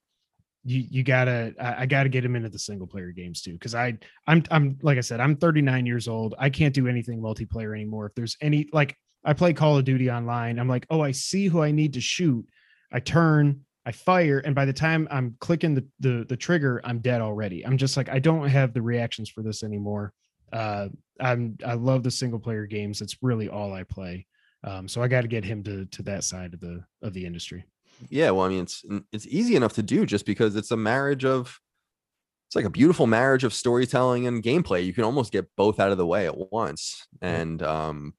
you 0.65 0.85
you 0.89 1.03
gotta 1.03 1.55
I, 1.59 1.83
I 1.83 1.87
gotta 1.87 2.09
get 2.09 2.25
him 2.25 2.37
into 2.37 2.49
the 2.49 2.59
single 2.59 2.87
player 2.87 3.11
games 3.11 3.43
too. 3.43 3.59
Cause 3.59 3.75
I 3.75 3.99
I'm 4.27 4.43
I'm 4.51 4.79
like 4.83 4.99
I 4.99 5.03
said, 5.03 5.21
I'm 5.21 5.37
39 5.37 5.87
years 5.87 6.09
old. 6.09 6.35
I 6.39 6.51
can't 6.51 6.75
do 6.75 6.89
anything 6.89 7.21
multiplayer 7.21 7.75
anymore. 7.75 8.07
If 8.07 8.15
there's 8.15 8.37
any 8.41 8.69
like 8.73 8.97
I 9.25 9.33
play 9.33 9.53
Call 9.53 9.79
of 9.79 9.85
Duty 9.85 10.11
online, 10.11 10.59
I'm 10.59 10.69
like, 10.69 10.87
oh, 10.91 11.01
I 11.01 11.13
see 11.13 11.47
who 11.49 11.63
I 11.63 11.71
need 11.71 11.95
to 11.95 12.01
shoot. 12.01 12.47
I 12.93 13.01
turn, 13.01 13.65
I 13.89 13.93
fire, 13.93 14.41
and 14.45 14.55
by 14.55 14.67
the 14.67 14.73
time 14.73 15.09
I'm 15.11 15.35
clicking 15.41 15.75
the, 15.75 15.85
the 15.99 16.27
the 16.29 16.37
trigger, 16.37 16.81
I'm 16.85 16.99
dead 16.99 17.23
already. 17.23 17.65
I'm 17.67 17.79
just 17.79 17.97
like, 17.97 18.11
I 18.11 18.19
don't 18.19 18.47
have 18.49 18.75
the 18.75 18.83
reactions 18.83 19.31
for 19.31 19.43
this 19.43 19.63
anymore. 19.63 20.13
Uh, 20.53 20.89
I'm 21.19 21.57
I 21.65 21.73
love 21.73 22.03
the 22.03 22.11
single 22.11 22.39
player 22.39 22.67
games. 22.67 23.01
It's 23.01 23.17
really 23.23 23.49
all 23.49 23.73
I 23.73 23.85
play. 23.85 24.27
Um, 24.63 24.89
so 24.89 25.03
I 25.03 25.09
got 25.09 25.23
to 25.23 25.29
get 25.29 25.43
him 25.43 25.63
to 25.65 25.87
to 25.87 26.03
that 26.03 26.23
side 26.25 26.53
of 26.53 26.61
the 26.61 26.85
of 27.01 27.15
the 27.15 27.25
industry. 27.25 27.65
yeah 28.11 28.31
well 28.31 28.47
i 28.47 28.49
mean 28.49 28.63
it's 28.63 28.85
it's 29.13 29.27
easy 29.27 29.57
enough 29.57 29.73
to 29.73 29.83
do 29.83 30.07
just 30.07 30.25
because 30.27 30.55
it's 30.55 30.71
a 30.71 30.77
marriage 30.77 31.25
of 31.25 31.59
it's 32.47 32.57
like 32.57 32.65
a 32.65 32.71
beautiful 32.71 33.07
marriage 33.07 33.45
of 33.45 33.53
storytelling 33.53 34.27
and 34.27 34.43
gameplay 34.43 34.85
you 34.85 34.93
can 34.93 35.05
almost 35.05 35.33
get 35.33 35.47
both 35.57 35.81
out 35.81 35.91
of 35.91 35.99
the 35.99 36.07
way 36.07 36.27
at 36.27 36.53
once 36.53 37.09
and 37.21 37.63
um 37.63 38.15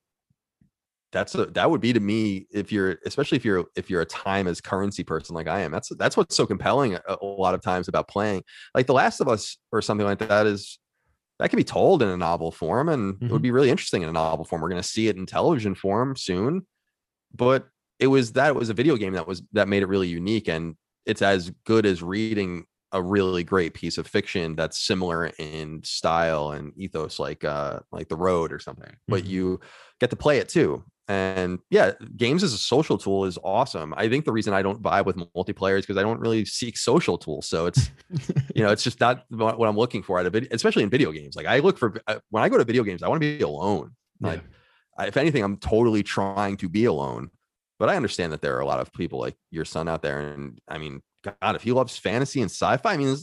that's 1.12 1.34
a, 1.36 1.48
that 1.48 1.70
would 1.70 1.82
be 1.82 1.94
to 1.94 2.00
me 2.00 2.46
if 2.52 2.72
you're 2.72 2.98
especially 3.06 3.36
if 3.36 3.44
you're 3.46 3.66
if 3.76 3.90
you're 3.90 4.02
a 4.02 4.06
time 4.06 4.48
as 4.48 4.62
currency 4.62 5.04
person 5.04 5.34
like 5.36 5.48
i 5.48 5.62
am 5.62 5.72
that's 5.72 5.90
that's 5.98 6.16
what's 6.16 6.36
so 6.36 6.46
compelling 6.46 6.94
a, 6.96 7.02
a 7.22 7.26
lot 7.26 7.54
of 7.56 7.62
times 7.62 7.88
about 7.88 8.08
playing. 8.08 8.44
Like 8.76 8.88
the 8.88 8.94
last 8.94 9.20
of 9.20 9.28
us 9.28 9.58
or 9.72 9.82
something 9.82 10.06
like 10.06 10.20
that 10.20 10.46
is 10.46 10.80
that 11.40 11.50
can 11.50 11.58
be 11.58 11.64
told 11.64 12.04
in 12.04 12.10
a 12.10 12.18
novel 12.18 12.52
form 12.52 12.90
and 12.90 13.22
it 13.22 13.32
would 13.32 13.42
be 13.42 13.52
really 13.52 13.70
interesting 13.70 14.02
in 14.02 14.10
a 14.10 14.14
novel 14.14 14.46
form. 14.46 14.62
We're 14.62 14.70
going 14.70 14.82
to 14.82 14.88
see 14.88 15.08
it 15.08 15.16
in 15.18 15.26
television 15.26 15.74
form 15.76 16.16
soon 16.16 16.66
but 17.34 17.68
it 18.00 18.08
was 18.08 18.34
that 18.34 18.50
it 18.50 18.56
was 18.56 18.70
a 18.70 18.74
video 18.74 18.96
game 18.96 19.14
that 19.14 19.28
was 19.28 19.42
that 19.54 19.68
made 19.68 19.84
it 19.84 19.88
really 19.88 20.08
unique 20.08 20.48
and 20.48 20.76
it's 21.06 21.22
as 21.22 21.52
good 21.66 21.86
as 21.86 22.02
reading 22.04 22.66
a 22.92 23.02
really 23.02 23.44
great 23.44 23.74
piece 23.74 23.98
of 23.98 24.08
fiction 24.08 24.56
that's 24.56 24.80
similar 24.80 25.28
in 25.38 25.82
style 25.84 26.52
and 26.52 26.74
ethos 26.76 27.20
like 27.20 27.44
uh 27.44 27.80
like 27.92 28.10
the 28.10 28.16
road 28.16 28.52
or 28.52 28.60
something 28.60 28.96
but 29.08 29.24
Mhm. 29.24 29.28
you 29.28 29.60
get 30.00 30.10
to 30.10 30.16
play 30.16 30.40
it 30.40 30.50
too 30.50 30.84
and 31.10 31.58
yeah 31.72 31.94
games 32.16 32.44
as 32.44 32.54
a 32.54 32.58
social 32.58 32.96
tool 32.98 33.26
is 33.26 33.38
awesome. 33.44 33.96
I 33.98 34.08
think 34.08 34.26
the 34.26 34.32
reason 34.32 34.54
i 34.54 34.62
don't 34.62 34.82
vibe 34.82 35.06
with 35.06 35.18
multiplayer 35.18 35.78
is 35.78 35.86
because 35.86 35.98
i 35.98 36.04
don't 36.04 36.20
really 36.20 36.46
seek 36.46 36.78
social 36.78 37.18
tools. 37.18 37.48
So 37.48 37.66
it's 37.66 37.90
you 38.56 38.64
know 38.64 38.72
it's 38.72 38.84
just 38.84 39.00
not 39.02 39.26
what 39.30 39.68
i'm 39.68 39.76
looking 39.76 40.04
for 40.04 40.20
at 40.20 40.28
a 40.28 40.30
video 40.30 40.50
especially 40.52 40.84
in 40.84 40.90
video 40.90 41.12
games. 41.12 41.36
Like 41.36 41.48
i 41.48 41.60
look 41.60 41.80
for 41.80 42.00
uh, 42.08 42.20
when 42.30 42.44
i 42.44 42.48
go 42.50 42.58
to 42.58 42.64
video 42.64 42.84
games 42.84 43.02
i 43.02 43.08
want 43.08 43.22
to 43.22 43.38
be 43.38 43.44
alone. 43.44 43.96
Like 44.22 44.44
I, 44.98 45.08
if 45.08 45.18
anything 45.18 45.44
i'm 45.44 45.58
totally 45.58 46.04
trying 46.04 46.58
to 46.58 46.70
be 46.70 46.86
alone. 46.86 47.32
But 47.80 47.90
i 47.90 47.96
understand 47.96 48.32
that 48.32 48.42
there 48.42 48.56
are 48.56 48.62
a 48.62 48.66
lot 48.66 48.80
of 48.80 48.94
people 48.94 49.20
like 49.20 49.36
your 49.50 49.66
son 49.66 49.90
out 49.90 50.04
there 50.04 50.20
and 50.20 50.60
i 50.68 50.78
mean 50.78 51.02
god 51.42 51.56
if 51.56 51.64
he 51.64 51.72
loves 51.72 51.98
fantasy 51.98 52.42
and 52.42 52.52
sci-fi 52.52 52.94
i 52.94 52.98
mean 52.98 53.18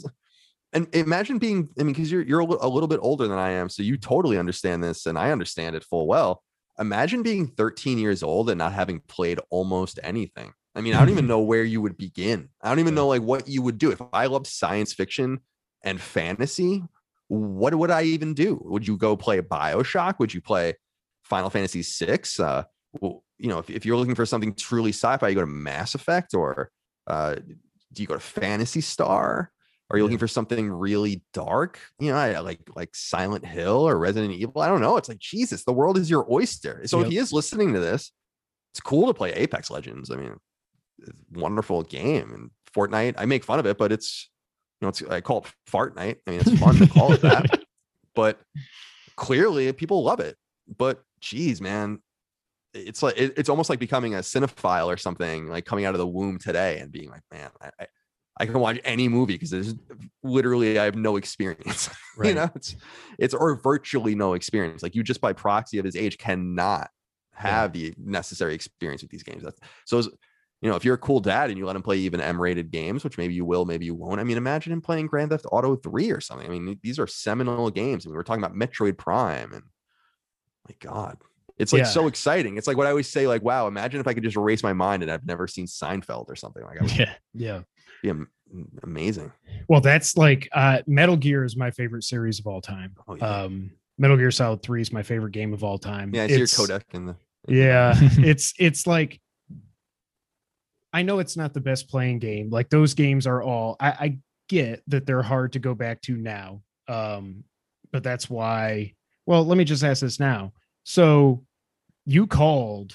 and 0.73 0.93
imagine 0.95 1.39
being 1.39 1.69
i 1.79 1.85
mean 1.85 1.93
because 1.93 2.11
you're 2.11 2.23
you're 2.23 2.41
a 2.41 2.69
little 2.69 2.89
bit 2.89 2.99
older 3.01 3.29
than 3.29 3.39
i 3.39 3.51
am 3.51 3.69
so 3.69 3.83
you 3.83 3.97
totally 3.97 4.39
understand 4.39 4.83
this 4.83 5.07
and 5.07 5.19
i 5.19 5.31
understand 5.31 5.77
it 5.77 5.85
full 5.85 6.07
well 6.07 6.43
imagine 6.79 7.23
being 7.23 7.47
13 7.47 7.99
years 7.99 8.23
old 8.23 8.51
and 8.51 8.59
not 8.59 8.73
having 8.73 9.01
played 9.01 9.41
almost 9.51 9.99
anything. 10.03 10.53
I 10.75 10.83
mean 10.83 10.95
i 10.95 10.99
don't 10.99 11.11
even 11.11 11.27
know 11.33 11.41
where 11.41 11.65
you 11.65 11.81
would 11.81 11.97
begin. 11.97 12.51
I 12.63 12.69
don't 12.69 12.81
even 12.81 12.95
know 12.95 13.09
like 13.09 13.23
what 13.23 13.49
you 13.49 13.63
would 13.63 13.79
do. 13.79 13.91
If 13.91 14.01
i 14.13 14.27
loved 14.27 14.47
science 14.47 14.93
fiction 14.93 15.41
and 15.83 16.01
fantasy 16.01 16.83
what 17.29 17.75
would 17.75 17.91
i 17.91 18.03
even 18.03 18.35
do? 18.35 18.61
Would 18.65 18.87
you 18.87 18.97
go 18.97 19.17
play 19.17 19.41
bioshock? 19.41 20.19
Would 20.19 20.33
you 20.33 20.41
play 20.41 20.75
final 21.25 21.51
fantasy 21.51 21.83
6 21.83 22.41
uh 22.41 22.65
well, 23.01 23.25
you 23.39 23.49
know 23.49 23.59
if, 23.59 23.69
if 23.69 23.85
you're 23.85 23.97
looking 23.97 24.15
for 24.15 24.25
something 24.25 24.55
truly 24.55 24.91
sci-fi 24.91 25.29
you 25.29 25.35
go 25.35 25.41
to 25.41 25.47
mass 25.47 25.95
effect 25.95 26.35
or 26.35 26.71
uh 27.09 27.35
do 27.93 28.03
you 28.03 28.07
go 28.07 28.15
to 28.15 28.21
Phantasy 28.21 28.81
Star 28.81 29.51
are 29.91 29.97
you 29.99 30.03
looking 30.03 30.19
for 30.19 30.29
something 30.29 30.69
really 30.71 31.23
dark? 31.33 31.79
You 32.01 32.13
know 32.13 32.43
like 32.43 32.61
like 32.75 32.95
silent 32.95 33.45
hill 33.47 33.87
or 33.89 33.97
resident 33.99 34.33
evil? 34.35 34.61
I 34.63 34.69
don't 34.69 34.81
know. 34.81 34.97
It's 34.97 35.09
like 35.09 35.19
jesus 35.19 35.65
the 35.65 35.73
world 35.73 35.97
is 35.99 36.11
your 36.11 36.27
oyster. 36.33 36.83
So 36.87 36.99
Yep. 36.99 37.07
if 37.07 37.13
he 37.13 37.19
is 37.19 37.33
listening 37.33 37.73
to 37.75 37.81
this 37.81 38.13
it's 38.73 38.81
cool 38.81 39.07
to 39.07 39.15
play 39.15 39.33
apex 39.33 39.71
legends. 39.71 40.11
I 40.11 40.17
mean 40.17 40.37
wonderful 41.33 41.83
game 41.83 42.33
and 42.33 42.51
fortnite 42.75 43.15
i 43.19 43.27
make 43.27 43.45
fun 43.45 43.59
of 43.59 43.67
it 43.67 43.77
but 43.77 43.93
it's 43.93 44.31
you 44.81 44.87
know 44.87 44.89
it's 44.89 45.03
i 45.05 45.21
call 45.21 45.39
it 45.39 45.53
fart 45.67 45.95
night 45.95 46.19
i 46.27 46.31
mean 46.31 46.41
it's 46.41 46.59
fun 46.59 46.75
to 46.75 46.87
call 46.87 47.13
it 47.13 47.21
that 47.21 47.61
but 48.15 48.41
clearly 49.17 49.71
people 49.73 50.03
love 50.03 50.21
it. 50.21 50.37
But 50.79 51.03
geez 51.21 51.61
man 51.61 52.01
it's 52.75 53.03
like 53.03 53.17
it- 53.19 53.35
it's 53.37 53.49
almost 53.49 53.71
like 53.71 53.79
becoming 53.79 54.15
a 54.15 54.19
cinephile 54.19 54.87
or 54.87 54.97
something 54.97 55.49
like 55.49 55.65
coming 55.65 55.85
out 55.85 55.95
of 55.95 55.99
the 55.99 56.07
womb 56.07 56.39
today 56.39 56.79
and 56.79 56.91
being 56.91 57.11
like 57.11 57.23
man 57.33 57.51
I, 57.61 57.71
I 57.81 57.87
I 58.39 58.47
can 58.47 58.59
watch 58.59 58.79
any 58.85 59.09
movie 59.09 59.35
because 59.35 59.51
there's 59.51 59.75
literally 60.23 60.79
I 60.79 60.85
have 60.85 60.97
no 60.97 61.17
experience. 61.17 61.89
Right. 62.19 62.31
you 62.31 62.35
know, 62.35 62.49
it's 62.55 62.75
it's 63.19 63.35
or 63.35 63.61
virtually 63.61 64.15
no 64.15 64.33
experience. 64.33 64.83
Like 64.83 64.95
you 64.95 65.03
just 65.03 65.21
by 65.21 65.35
proxy 65.35 65.79
of 65.79 65.85
his 65.85 65.97
age 65.97 66.17
cannot 66.17 66.89
have 67.35 67.75
the 67.75 67.93
necessary 67.99 68.55
experience 68.55 69.03
with 69.03 69.11
these 69.11 69.23
games. 69.23 69.43
That's 69.43 69.61
so 69.85 70.01
you 70.63 70.71
know, 70.71 70.77
if 70.77 70.85
you're 70.87 70.95
a 70.95 70.99
cool 70.99 71.21
dad 71.21 71.51
and 71.51 71.59
you 71.59 71.67
let 71.67 71.77
him 71.77 71.83
play 71.83 71.99
even 71.99 72.23
M-rated 72.23 72.71
games, 72.71 73.05
which 73.05 73.19
maybe 73.19 73.35
you 73.35 73.45
will, 73.45 73.67
maybe 73.67 73.85
you 73.85 73.95
won't. 73.95 74.19
I 74.19 74.25
mean, 74.25 74.39
imagine 74.39 74.73
him 74.73 74.81
playing 74.81 75.09
Grand 75.09 75.29
Theft 75.29 75.45
Auto 75.53 75.77
3 75.77 76.11
or 76.11 76.23
something. 76.23 76.47
I 76.47 76.51
mean, 76.51 76.81
these 76.83 76.99
are 76.99 77.07
seminal 77.07 77.69
games. 77.71 78.07
I 78.07 78.09
mean, 78.09 78.17
we're 78.17 78.23
talking 78.23 78.43
about 78.43 78.57
Metroid 78.57 78.97
Prime 78.97 79.53
and 79.53 79.65
my 80.67 80.75
God. 80.81 81.19
It's 81.59 81.75
like 81.75 81.81
Yeah. 81.81 81.85
so 81.89 82.07
exciting. 82.07 82.57
It's 82.57 82.67
like 82.67 82.79
what 82.79 82.87
I 82.87 82.91
always 82.91 83.09
say, 83.09 83.27
like, 83.27 83.43
wow, 83.43 83.67
imagine 83.67 84.01
if 84.01 84.07
I 84.07 84.15
could 84.15 84.23
just 84.23 84.39
erase 84.39 84.63
my 84.63 84.73
mind 84.73 85.03
and 85.03 85.13
I've 85.13 85.27
never 85.27 85.47
seen 85.47 85.67
Seinfeld 85.67 86.31
or 86.31 86.37
something. 86.37 86.63
Like 86.65 86.81
I 86.81 86.83
would 86.85 86.93
Yeah. 86.99 87.15
Yeah. 87.35 87.61
Be 88.03 88.13
amazing. 88.83 89.33
Well, 89.69 89.81
that's 89.81 90.17
like 90.17 90.49
uh, 90.53 90.79
Metal 90.87 91.17
Gear 91.17 91.45
is 91.45 91.57
my 91.57 91.71
favorite 91.71 92.05
series 92.05 92.39
of 92.39 92.47
all 92.47 92.61
time. 92.61 92.95
Oh, 93.09 93.17
yeah. 93.17 93.43
Um, 93.43 93.71
Metal 93.99 94.17
Gear 94.17 94.31
Solid 94.31 94.63
Three 94.63 94.81
is 94.83 94.93
my 94.93 95.03
favorite 95.03 95.33
game 95.33 95.53
of 95.53 95.65
all 95.65 95.79
time. 95.79 96.15
yeah, 96.15 96.25
it's, 96.25 96.33
see 96.33 96.39
your 96.39 96.45
It's- 96.45 96.83
codec 96.89 96.95
in 96.95 97.07
the 97.07 97.17
Yeah, 97.49 97.95
it's 98.01 98.53
it's 98.59 98.87
like 98.87 99.21
I 100.93 101.03
know 101.03 101.19
it's 101.19 101.37
not 101.37 101.53
the 101.55 101.61
best 101.61 101.89
playing 101.89 102.19
game. 102.21 102.51
Like 102.51 102.69
those 102.71 102.95
games 102.95 103.27
are 103.27 103.43
all 103.43 103.77
I, 103.81 103.89
I 103.91 104.19
get 104.49 104.83
that 104.89 105.07
they're 105.07 105.23
hard 105.23 105.53
to 105.55 105.59
go 105.59 105.75
back 105.75 106.01
to 106.03 106.17
now. 106.17 106.63
Um, 106.89 107.45
but 107.93 108.03
that's 108.03 108.29
why. 108.31 108.95
Well, 109.27 109.45
let 109.45 109.59
me 109.59 109.65
just 109.65 109.83
ask 109.83 110.03
this 110.03 110.21
now. 110.21 110.53
So 110.85 111.45
you 112.05 112.27
called 112.29 112.95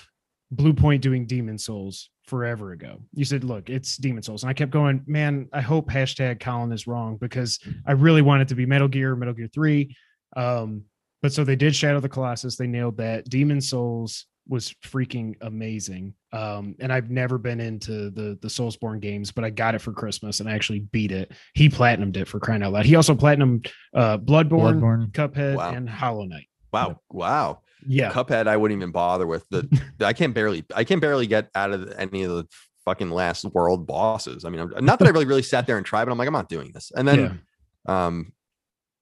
Bluepoint 0.55 1.01
doing 1.01 1.25
Demon's 1.25 1.65
Souls 1.65 2.09
forever 2.25 2.71
ago. 2.71 2.99
You 3.13 3.25
said, 3.25 3.43
"Look, 3.43 3.69
it's 3.69 3.97
Demon's 3.97 4.25
Souls," 4.27 4.43
and 4.43 4.49
I 4.49 4.53
kept 4.53 4.71
going, 4.71 5.03
"Man, 5.07 5.47
I 5.53 5.61
hope 5.61 5.89
hashtag 5.89 6.39
Colin 6.39 6.71
is 6.71 6.87
wrong 6.87 7.17
because 7.17 7.59
I 7.85 7.93
really 7.93 8.21
want 8.21 8.41
it 8.41 8.47
to 8.49 8.55
be 8.55 8.65
Metal 8.65 8.87
Gear, 8.87 9.15
Metal 9.15 9.33
Gear 9.33 9.47
Three. 9.53 9.95
Um, 10.35 10.83
but 11.21 11.33
so 11.33 11.43
they 11.43 11.55
did 11.55 11.75
Shadow 11.75 11.97
of 11.97 12.01
the 12.01 12.09
Colossus. 12.09 12.55
They 12.57 12.67
nailed 12.67 12.97
that. 12.97 13.29
Demon's 13.29 13.69
Souls 13.69 14.25
was 14.47 14.73
freaking 14.83 15.35
amazing. 15.41 16.13
Um, 16.33 16.75
and 16.79 16.91
I've 16.91 17.11
never 17.11 17.37
been 17.37 17.59
into 17.59 18.09
the 18.09 18.37
the 18.41 18.47
Soulsborne 18.47 18.99
games, 18.99 19.31
but 19.31 19.43
I 19.43 19.49
got 19.51 19.75
it 19.75 19.81
for 19.81 19.93
Christmas 19.93 20.39
and 20.39 20.49
I 20.49 20.53
actually 20.53 20.79
beat 20.79 21.11
it. 21.11 21.31
He 21.53 21.69
platinumed 21.69 22.17
it 22.17 22.27
for 22.27 22.39
crying 22.39 22.63
out 22.63 22.73
loud. 22.73 22.85
He 22.85 22.95
also 22.95 23.13
platinumed 23.13 23.69
uh, 23.93 24.17
Bloodborne, 24.17 24.79
Bloodborne. 24.79 25.11
Cuphead, 25.11 25.55
Wow. 25.57 25.71
and 25.73 25.87
Hollow 25.89 26.25
Knight. 26.25 26.47
wow, 26.73 26.99
wow. 27.11 27.59
Yeah, 27.87 28.11
Cuphead, 28.11 28.47
I 28.47 28.57
wouldn't 28.57 28.77
even 28.77 28.91
bother 28.91 29.27
with 29.27 29.45
the. 29.51 29.67
I 29.99 30.13
can't 30.13 30.33
barely, 30.33 30.65
I 30.75 30.83
can't 30.83 31.01
barely 31.01 31.27
get 31.27 31.49
out 31.55 31.71
of 31.71 31.93
any 31.97 32.23
of 32.23 32.31
the 32.31 32.45
fucking 32.85 33.11
last 33.11 33.45
world 33.45 33.85
bosses. 33.87 34.45
I 34.45 34.49
mean, 34.49 34.59
I'm, 34.75 34.85
not 34.85 34.99
that 34.99 35.07
I 35.07 35.11
really, 35.11 35.25
really 35.25 35.43
sat 35.43 35.67
there 35.67 35.77
and 35.77 35.85
tried, 35.85 36.05
but 36.05 36.11
I'm 36.11 36.17
like, 36.17 36.27
I'm 36.27 36.33
not 36.33 36.49
doing 36.49 36.71
this. 36.73 36.91
And 36.95 37.07
then, 37.07 37.41
um, 37.85 38.33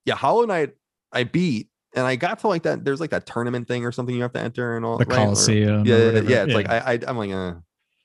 yeah, 0.05 0.15
Hollow 0.15 0.45
Knight, 0.45 0.71
I 1.11 1.23
beat, 1.23 1.69
and 1.95 2.05
I 2.05 2.15
got 2.15 2.39
to 2.39 2.47
like 2.47 2.63
that. 2.63 2.85
There's 2.85 2.99
like 2.99 3.11
that 3.11 3.25
tournament 3.25 3.67
thing 3.67 3.85
or 3.85 3.91
something 3.91 4.15
you 4.15 4.21
have 4.21 4.33
to 4.33 4.39
enter 4.39 4.75
and 4.75 4.85
all. 4.85 4.97
The 4.97 5.05
right? 5.05 5.19
Or- 5.19 5.23
Coliseum. 5.25 5.83
or 5.83 5.85
yeah, 5.85 5.97
yeah, 5.97 6.05
whatever. 6.05 6.29
yeah. 6.29 6.43
It's 6.43 6.53
like 6.53 6.69
I, 6.69 6.77
I, 6.77 6.99
I'm 7.07 7.17
like, 7.17 7.31
uh, 7.31 7.55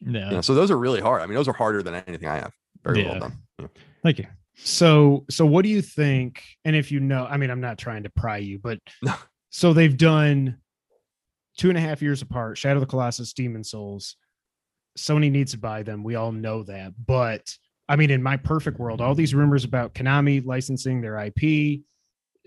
yeah. 0.00 0.28
you 0.28 0.34
know, 0.36 0.40
so 0.40 0.54
those 0.54 0.70
are 0.70 0.78
really 0.78 1.00
hard. 1.00 1.22
I 1.22 1.26
mean, 1.26 1.34
those 1.34 1.48
are 1.48 1.52
harder 1.52 1.82
than 1.82 1.94
anything 2.06 2.28
I 2.28 2.36
have. 2.36 2.52
Very 2.82 3.04
well 3.04 3.18
done. 3.18 3.38
Yeah. 3.58 3.66
Thank 4.02 4.18
you. 4.18 4.26
So, 4.56 5.24
so 5.30 5.44
what 5.46 5.62
do 5.62 5.68
you 5.68 5.82
think? 5.82 6.42
And 6.64 6.76
if 6.76 6.92
you 6.92 7.00
know, 7.00 7.26
I 7.28 7.36
mean, 7.36 7.50
I'm 7.50 7.60
not 7.60 7.78
trying 7.78 8.04
to 8.04 8.10
pry 8.10 8.38
you, 8.38 8.58
but 8.58 8.78
so 9.50 9.72
they've 9.72 9.96
done 9.96 10.58
two 11.56 11.68
and 11.68 11.78
a 11.78 11.80
half 11.80 12.02
years 12.02 12.22
apart. 12.22 12.58
Shadow 12.58 12.76
of 12.76 12.80
the 12.80 12.86
Colossus, 12.86 13.32
Demon's 13.32 13.70
Souls. 13.70 14.16
Sony 14.98 15.30
needs 15.30 15.52
to 15.52 15.58
buy 15.58 15.82
them. 15.82 16.04
We 16.04 16.14
all 16.14 16.32
know 16.32 16.62
that. 16.64 16.92
But 17.06 17.52
I 17.88 17.96
mean, 17.96 18.10
in 18.10 18.22
my 18.22 18.36
perfect 18.36 18.78
world, 18.78 19.00
all 19.00 19.14
these 19.14 19.34
rumors 19.34 19.64
about 19.64 19.94
Konami 19.94 20.44
licensing 20.44 21.00
their 21.00 21.18
IP, 21.18 21.80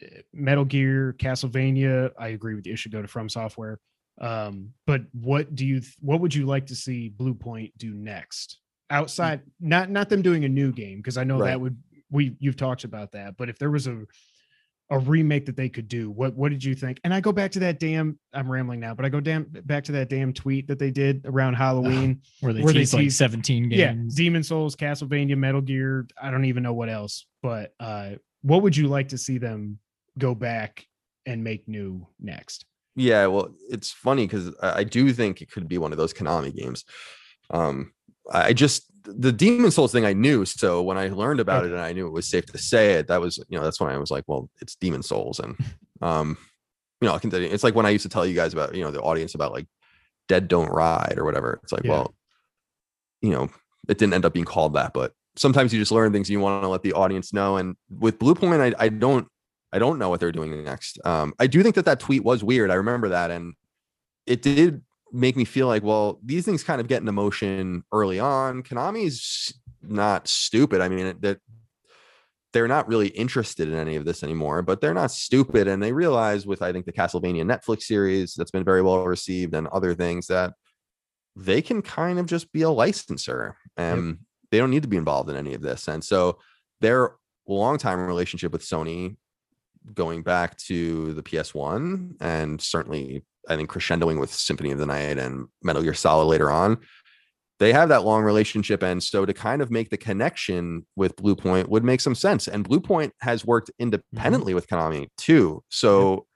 eh, 0.02 0.22
Metal 0.34 0.66
Gear, 0.66 1.14
Castlevania. 1.20 2.12
I 2.18 2.30
agree 2.30 2.56
with 2.56 2.66
you. 2.66 2.74
It 2.74 2.80
should 2.80 2.92
go 2.92 3.02
to 3.02 3.08
From 3.08 3.30
Software. 3.30 3.80
Um, 4.20 4.74
but 4.88 5.02
what 5.14 5.54
do 5.54 5.66
you? 5.66 5.82
What 6.00 6.22
would 6.22 6.34
you 6.34 6.46
like 6.46 6.66
to 6.68 6.76
see 6.76 7.14
Bluepoint 7.16 7.74
do 7.78 7.94
next? 7.94 8.60
Outside, 8.90 9.42
not 9.60 9.90
not 9.90 10.10
them 10.10 10.22
doing 10.22 10.46
a 10.46 10.50
new 10.50 10.72
game 10.72 10.98
because 10.98 11.18
I 11.18 11.24
know 11.24 11.38
Right. 11.40 11.50
that 11.50 11.62
would 11.62 11.78
we 12.10 12.36
you've 12.40 12.56
talked 12.56 12.84
about 12.86 13.12
that. 13.12 13.38
But 13.38 13.50
if 13.50 13.60
there 13.60 13.70
was 13.70 13.86
a 13.86 14.06
a 14.90 15.00
remake 15.00 15.46
that 15.46 15.58
they 15.58 15.68
could 15.68 15.88
do, 15.88 16.10
what 16.10 16.34
what 16.36 16.50
did 16.50 16.64
you 16.64 16.74
think? 16.74 17.00
And 17.04 17.14
I 17.14 17.20
go 17.20 17.32
back 17.32 17.52
to 17.52 17.60
that 17.60 17.80
damn. 17.80 18.18
I'm 18.34 18.50
rambling 18.50 18.80
now, 18.80 18.94
but 18.94 19.06
I 19.06 19.10
go 19.10 19.20
damn 19.20 19.44
back 19.44 19.84
to 19.86 19.92
that 19.94 20.10
damn 20.10 20.32
tweet 20.34 20.68
that 20.68 20.80
they 20.80 20.92
did 20.92 21.26
around 21.26 21.56
Halloween. 21.56 22.22
Where 22.40 22.54
they 22.54 22.62
Where 22.62 22.74
they 22.74 22.80
tease 22.80 22.94
like 22.94 23.04
tease- 23.04 23.18
17 23.18 23.72
yeah. 23.72 23.94
Demon's 24.16 24.48
Souls, 24.48 24.76
Castlevania, 24.76 25.38
Metal 25.38 25.62
Gear. 25.62 26.08
I 26.22 26.32
don't 26.32 26.46
even 26.46 26.64
know 26.64 26.74
what 26.74 26.90
else. 26.90 27.26
But 27.44 27.74
uh, 27.80 28.12
what 28.42 28.62
would 28.62 28.78
you 28.78 28.88
like 28.88 29.10
to 29.10 29.18
see 29.18 29.38
them 29.38 29.80
go 30.18 30.34
back 30.34 30.86
and 31.26 31.44
make 31.44 31.68
new 31.68 32.08
next? 32.20 32.66
Yeah, 32.96 33.28
well, 33.28 33.54
it's 33.70 33.92
funny 33.92 34.26
because 34.26 34.56
I 34.62 34.80
I 34.80 34.84
do 34.84 35.12
think 35.12 35.42
it 35.42 35.52
could 35.52 35.68
be 35.68 35.78
one 35.78 35.92
of 35.92 35.98
those 35.98 36.14
Konami 36.14 36.56
games. 36.56 36.86
Um, 37.50 37.94
I 38.32 38.54
just 38.54 38.84
the 39.04 39.32
Demon's 39.32 39.76
Souls 39.76 39.92
thing 39.92 40.06
I 40.06 40.14
knew, 40.14 40.46
so 40.46 40.82
when 40.82 40.98
I 40.98 41.08
learned 41.08 41.40
about 41.40 41.66
it 41.66 41.72
and 41.72 41.80
I 41.80 41.94
knew 41.94 42.08
it 42.08 42.14
was 42.14 42.28
safe 42.28 42.46
to 42.48 42.58
say 42.58 42.94
it, 42.94 43.08
that 43.08 43.22
was 43.22 43.38
you 43.50 43.58
know 43.58 43.64
that's 43.64 43.80
when 43.80 43.90
I 43.90 43.98
was 43.98 44.12
like, 44.12 44.26
well, 44.28 44.50
it's 44.62 44.76
Demon's 44.76 45.08
Souls, 45.08 45.40
and 45.40 45.56
um, 46.02 46.38
you 47.02 47.08
know, 47.08 47.14
I 47.14 47.20
can 47.20 47.34
it's 47.34 47.64
like 47.64 47.76
when 47.76 47.86
I 47.86 47.92
used 47.92 48.04
to 48.04 48.10
tell 48.10 48.26
you 48.26 48.36
guys 48.36 48.54
about 48.54 48.76
you 48.76 48.84
know 48.84 48.92
the 48.92 49.02
audience 49.02 49.36
about 49.36 49.52
like 49.52 49.68
Dead 50.28 50.48
Don't 50.48 50.70
Ride 50.70 51.16
or 51.18 51.26
whatever. 51.26 51.60
It's 51.64 51.72
like, 51.72 51.84
Yeah. 51.84 51.92
well, 51.92 52.16
you 53.22 53.32
know, 53.32 53.50
it 53.88 53.98
didn't 53.98 54.14
end 54.14 54.26
up 54.26 54.34
being 54.34 54.46
called 54.46 54.74
that, 54.74 54.94
but 54.94 55.14
sometimes 55.36 55.74
you 55.74 55.80
just 55.80 55.92
learn 55.92 56.12
things 56.12 56.30
you 56.30 56.40
want 56.40 56.64
to 56.64 56.68
let 56.68 56.82
the 56.82 56.94
audience 56.94 57.32
know. 57.34 57.58
And 57.58 57.76
with 57.90 58.20
Bluepoint, 58.20 58.60
I, 58.60 58.86
I 58.86 58.90
don't 58.90 59.28
I 59.72 59.80
don't 59.80 60.00
know 60.00 60.10
what 60.10 60.20
they're 60.20 60.32
doing 60.32 60.64
next. 60.64 61.00
Um, 61.06 61.34
I 61.40 61.48
do 61.48 61.62
think 61.62 61.76
that 61.76 61.86
that 61.86 62.00
tweet 62.00 62.24
was 62.24 62.44
weird. 62.44 62.72
I 62.72 62.76
remember 62.76 63.10
that, 63.10 63.32
and 63.32 63.54
it 64.26 64.42
did 64.42 64.82
make 65.12 65.36
me 65.36 65.46
feel 65.46 65.68
like, 65.68 65.84
well, 65.84 66.20
these 66.24 66.46
things 66.46 66.64
kind 66.64 66.82
of 66.82 66.88
get 66.88 67.00
into 67.00 67.12
motion 67.12 67.84
early 67.92 68.20
on. 68.20 68.64
Konami's 68.64 69.54
not 69.82 70.28
stupid. 70.28 70.82
I 70.82 70.90
mean, 70.90 71.18
that 71.22 71.40
they're 72.54 72.68
not 72.68 72.88
really 72.88 73.10
interested 73.10 73.68
in 73.68 73.76
any 73.76 73.96
of 73.96 74.06
this 74.06 74.24
anymore, 74.24 74.62
but 74.62 74.82
they're 74.82 74.94
not 74.94 75.12
stupid, 75.12 75.68
and 75.68 75.84
they 75.84 75.94
realize 75.94 76.46
with 76.48 76.62
I 76.62 76.72
think 76.72 76.86
the 76.86 76.94
Castlevania 76.94 77.44
Netflix 77.44 77.84
series 77.84 78.34
that's 78.36 78.52
been 78.52 78.64
very 78.64 78.82
well 78.82 79.04
received 79.04 79.54
and 79.54 79.68
other 79.68 79.94
things 79.94 80.28
that 80.28 80.54
they 81.36 81.62
can 81.62 81.82
kind 81.82 82.18
of 82.18 82.26
just 82.26 82.52
be 82.52 82.64
a 82.64 82.70
licensor 82.70 83.58
and 83.76 84.18
they 84.50 84.58
don't 84.58 84.72
need 84.72 84.82
to 84.82 84.90
be 84.90 84.98
involved 84.98 85.30
in 85.30 85.36
any 85.36 85.54
of 85.54 85.62
this. 85.62 85.88
And 85.88 86.04
so 86.04 86.40
their 86.82 87.16
longtime 87.48 88.00
relationship 88.00 88.52
with 88.52 88.64
Sony 88.64 89.18
going 89.94 90.24
back 90.24 90.58
to 90.58 91.14
the 91.14 91.22
PS1 91.22 92.16
and 92.20 92.60
certainly 92.60 93.24
I 93.48 93.56
think 93.56 93.70
crescendoing 93.70 94.20
with 94.20 94.34
Symphony 94.34 94.72
of 94.72 94.80
the 94.80 94.86
Night 94.86 95.18
and 95.18 95.48
Metal 95.64 95.82
Gear 95.82 95.94
Solid 95.94 96.26
later 96.26 96.52
on. 96.52 96.78
They 97.60 97.74
have 97.74 97.90
that 97.90 98.04
long 98.04 98.24
relationship. 98.24 98.84
And 98.84 99.02
so 99.02 99.26
to 99.26 99.34
kind 99.34 99.62
of 99.62 99.72
make 99.72 99.90
the 99.90 99.98
connection 99.98 100.86
with 100.96 101.16
Bluepoint 101.16 101.70
would 101.70 101.84
make 101.84 102.02
some 102.02 102.14
sense. 102.14 102.48
And 102.48 102.68
Bluepoint 102.68 103.12
has 103.22 103.46
worked 103.46 103.70
mm-hmm. 103.70 103.94
independently 103.94 104.54
with 104.54 104.68
Konami 104.68 105.08
too. 105.18 105.64
So, 105.70 106.28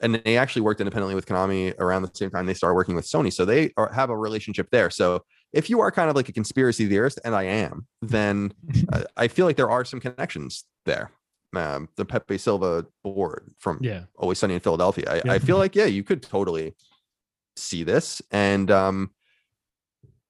and 0.00 0.14
they 0.24 0.38
actually 0.38 0.62
worked 0.62 0.80
independently 0.80 1.14
with 1.14 1.26
Konami 1.26 1.78
around 1.78 2.02
the 2.02 2.10
same 2.14 2.30
time 2.30 2.46
they 2.46 2.54
started 2.54 2.74
working 2.74 2.94
with 2.94 3.06
Sony. 3.06 3.32
So 3.32 3.44
they 3.44 3.72
are, 3.76 3.92
have 3.92 4.10
a 4.10 4.16
relationship 4.16 4.68
there. 4.70 4.90
So 4.90 5.22
if 5.52 5.70
you 5.70 5.80
are 5.80 5.92
kind 5.92 6.10
of 6.10 6.16
like 6.16 6.28
a 6.28 6.32
conspiracy 6.32 6.88
theorist, 6.88 7.20
and 7.24 7.34
I 7.34 7.44
am, 7.44 7.86
then 8.02 8.52
I 9.16 9.28
feel 9.28 9.46
like 9.46 9.56
there 9.56 9.70
are 9.70 9.84
some 9.84 10.00
connections 10.00 10.64
there. 10.84 11.10
Um, 11.56 11.88
the 11.96 12.04
Pepe 12.04 12.38
Silvia 12.38 12.84
board 13.02 13.52
from 13.58 13.78
Yeah, 13.82 14.04
Always 14.16 14.38
Sunny 14.38 14.54
in 14.54 14.60
Philadelphia. 14.60 15.04
I, 15.08 15.16
Yeah. 15.24 15.32
I 15.34 15.38
feel 15.38 15.58
like 15.64 15.74
yeah, 15.74 15.86
you 15.86 16.02
could 16.02 16.22
totally 16.22 16.74
see 17.56 17.84
this, 17.84 18.20
and 18.30 18.70
um, 18.70 19.10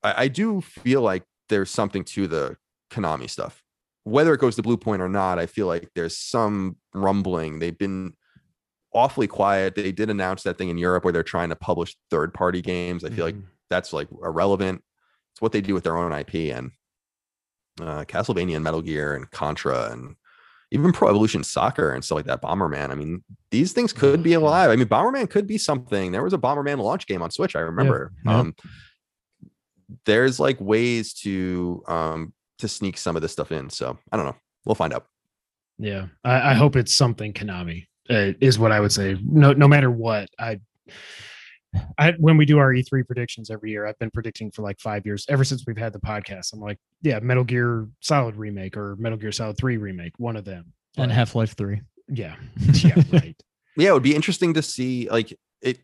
I, 0.02 0.24
I 0.24 0.28
do 0.28 0.60
feel 0.60 1.00
like 1.02 1.24
there's 1.48 1.70
something 1.70 2.04
to 2.04 2.26
the 2.26 2.56
Konami 2.90 3.28
stuff. 3.28 3.62
Whether 4.04 4.34
it 4.34 4.40
goes 4.40 4.56
to 4.56 4.62
Bluepoint 4.62 5.00
or 5.00 5.08
not, 5.08 5.38
I 5.38 5.46
feel 5.46 5.66
like 5.66 5.88
there's 5.94 6.16
some 6.18 6.76
rumbling. 6.94 7.58
They've 7.58 7.76
been 7.76 8.12
awfully 8.92 9.26
quiet. 9.26 9.74
They 9.74 9.92
did 9.92 10.10
announce 10.10 10.42
that 10.42 10.58
thing 10.58 10.68
in 10.68 10.78
Europe 10.78 11.04
where 11.04 11.12
they're 11.12 11.22
trying 11.22 11.48
to 11.48 11.56
publish 11.56 11.96
third-party 12.10 12.60
games. 12.62 13.02
I 13.04 13.10
feel 13.10 13.24
like 13.24 13.34
Mhm. 13.34 13.44
that's 13.70 13.92
like 13.92 14.08
irrelevant. 14.22 14.84
It's 15.32 15.40
what 15.42 15.52
they 15.52 15.60
do 15.62 15.74
with 15.74 15.84
their 15.84 15.96
own 15.96 16.12
IP 16.12 16.52
and 16.52 16.70
uh, 17.80 18.04
Castlevania 18.04 18.54
and 18.56 18.62
Metal 18.64 18.82
Gear 18.82 19.14
and 19.16 19.28
Contra 19.30 19.90
and 19.90 20.14
even 20.74 20.92
Pro 20.92 21.08
Evolution 21.08 21.42
Soccer 21.42 21.92
and 21.92 22.04
stuff 22.04 22.16
like 22.16 22.26
that. 22.26 22.42
Bomberman. 22.42 22.90
I 22.90 22.94
mean, 22.94 23.24
these 23.50 23.72
things 23.72 23.92
could 23.92 24.22
be 24.22 24.36
Oh, 24.36 24.40
alive. 24.40 24.68
I 24.70 24.76
mean, 24.76 24.88
Bomberman 24.88 25.30
could 25.30 25.46
be 25.46 25.56
something. 25.56 26.12
There 26.12 26.22
was 26.22 26.32
a 26.34 26.38
Bomberman 26.38 26.78
launch 26.78 27.06
game 27.06 27.22
on 27.22 27.30
Switch. 27.30 27.56
I 27.56 27.60
remember. 27.60 28.12
yeah. 28.26 28.38
Um, 28.40 28.54
there's 30.06 30.40
like 30.40 30.60
ways 30.60 31.12
to 31.14 31.82
um 31.86 32.32
to 32.58 32.68
sneak 32.68 32.96
some 32.98 33.16
of 33.16 33.22
this 33.22 33.32
stuff 33.32 33.52
in. 33.52 33.70
So 33.70 33.98
I 34.12 34.16
don't 34.16 34.26
know. 34.26 34.36
We'll 34.64 34.74
find 34.74 34.92
out. 34.92 35.06
yeah. 35.78 36.06
I, 36.24 36.50
I 36.50 36.54
hope 36.54 36.76
it's 36.76 36.94
something 36.94 37.32
Konami 37.32 37.86
uh, 38.10 38.32
is 38.40 38.58
what 38.58 38.72
I 38.72 38.80
would 38.80 38.92
say. 38.92 39.16
No, 39.24 39.52
no 39.52 39.68
matter 39.68 39.90
what, 39.90 40.28
I 40.38 40.60
I, 41.98 42.12
when 42.18 42.36
we 42.36 42.44
do 42.44 42.58
our 42.58 42.72
E3 42.72 43.06
predictions 43.06 43.50
every 43.50 43.70
year, 43.70 43.86
I've 43.86 43.98
been 43.98 44.10
predicting 44.10 44.50
for 44.50 44.62
like 44.62 44.80
five 44.80 45.04
years, 45.06 45.26
ever 45.28 45.44
since 45.44 45.64
we've 45.66 45.76
had 45.76 45.92
the 45.92 46.00
podcast. 46.00 46.52
I'm 46.52 46.60
like, 46.60 46.78
yeah, 47.02 47.18
Metal 47.20 47.44
Gear 47.44 47.88
Solid 48.00 48.36
remake 48.36 48.76
or 48.76 48.96
Metal 48.96 49.18
Gear 49.18 49.32
Solid 49.32 49.56
3 49.56 49.76
remake, 49.76 50.12
one 50.18 50.36
of 50.36 50.44
them. 50.44 50.72
And 50.96 51.08
But, 51.08 51.14
Half 51.14 51.34
Life 51.34 51.56
Three. 51.56 51.80
yeah, 52.08 52.36
yeah, 52.74 52.94
right. 53.12 53.36
yeah, 53.76 53.88
it 53.90 53.92
would 53.92 54.02
be 54.02 54.14
interesting 54.14 54.54
to 54.54 54.62
see 54.62 55.08
like 55.10 55.32
it. 55.60 55.78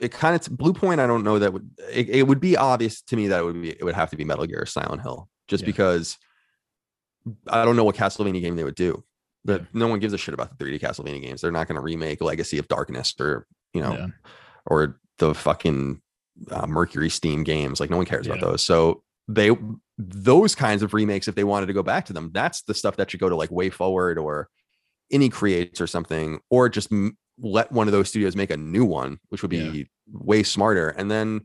It 0.00 0.12
kind 0.12 0.36
of 0.36 0.42
Bluepoint. 0.56 1.00
I 1.00 1.06
don't 1.08 1.24
know 1.24 1.38
that 1.40 1.52
would. 1.52 1.70
It, 1.90 2.08
it 2.10 2.22
would 2.28 2.38
be 2.40 2.56
obvious 2.56 3.00
to 3.02 3.16
me 3.16 3.26
that 3.28 3.40
it 3.40 3.44
would 3.44 3.60
be. 3.60 3.70
It 3.70 3.82
would 3.82 3.94
have 3.96 4.10
to 4.10 4.16
be 4.16 4.24
Metal 4.24 4.46
Gear 4.46 4.60
or 4.62 4.66
Silent 4.66 5.02
Hill, 5.02 5.28
just 5.48 5.62
Yeah. 5.62 5.66
because 5.66 6.18
I 7.48 7.64
don't 7.64 7.74
know 7.76 7.84
what 7.84 7.96
Castlevania 7.96 8.40
game 8.40 8.54
they 8.56 8.64
would 8.64 8.74
do. 8.76 9.02
But 9.44 9.62
Yeah. 9.62 9.66
no 9.72 9.88
one 9.88 9.98
gives 9.98 10.12
a 10.12 10.18
shit 10.18 10.34
about 10.34 10.56
the 10.56 10.64
3D 10.64 10.78
Castlevania 10.80 11.20
games. 11.22 11.40
They're 11.40 11.50
not 11.50 11.66
going 11.68 11.76
to 11.76 11.80
remake 11.82 12.20
Legacy 12.20 12.58
of 12.58 12.68
Darkness 12.68 13.14
or 13.18 13.46
you 13.72 13.80
know 13.80 13.92
Yeah. 13.92 14.06
Or 14.68 15.00
the 15.18 15.34
fucking 15.34 16.00
uh, 16.50 16.66
MercurySteam 16.66 17.44
games. 17.44 17.80
Like 17.80 17.90
no 17.90 17.96
one 17.96 18.06
cares 18.06 18.26
about 18.26 18.40
those. 18.40 18.62
So 18.62 19.02
they 19.26 19.50
those 19.98 20.54
kinds 20.54 20.82
of 20.82 20.94
remakes, 20.94 21.26
if 21.26 21.34
they 21.34 21.44
wanted 21.44 21.66
to 21.66 21.72
go 21.72 21.82
back 21.82 22.06
to 22.06 22.12
them, 22.12 22.30
that's 22.32 22.62
the 22.62 22.74
stuff 22.74 22.96
that 22.96 23.10
should 23.10 23.20
go 23.20 23.28
to 23.28 23.34
like 23.36 23.50
WayForward 23.50 24.16
or 24.22 24.48
Inti 25.12 25.32
Creates 25.32 25.80
or 25.80 25.86
something, 25.88 26.38
or 26.50 26.68
just 26.68 26.92
m- 26.92 27.18
let 27.40 27.72
one 27.72 27.88
of 27.88 27.92
those 27.92 28.08
studios 28.08 28.36
make 28.36 28.50
a 28.50 28.56
new 28.56 28.84
one, 28.84 29.18
which 29.30 29.42
would 29.42 29.50
be 29.50 29.56
Yeah. 29.58 29.84
way 30.12 30.42
smarter, 30.44 30.90
and 30.90 31.10
then 31.10 31.40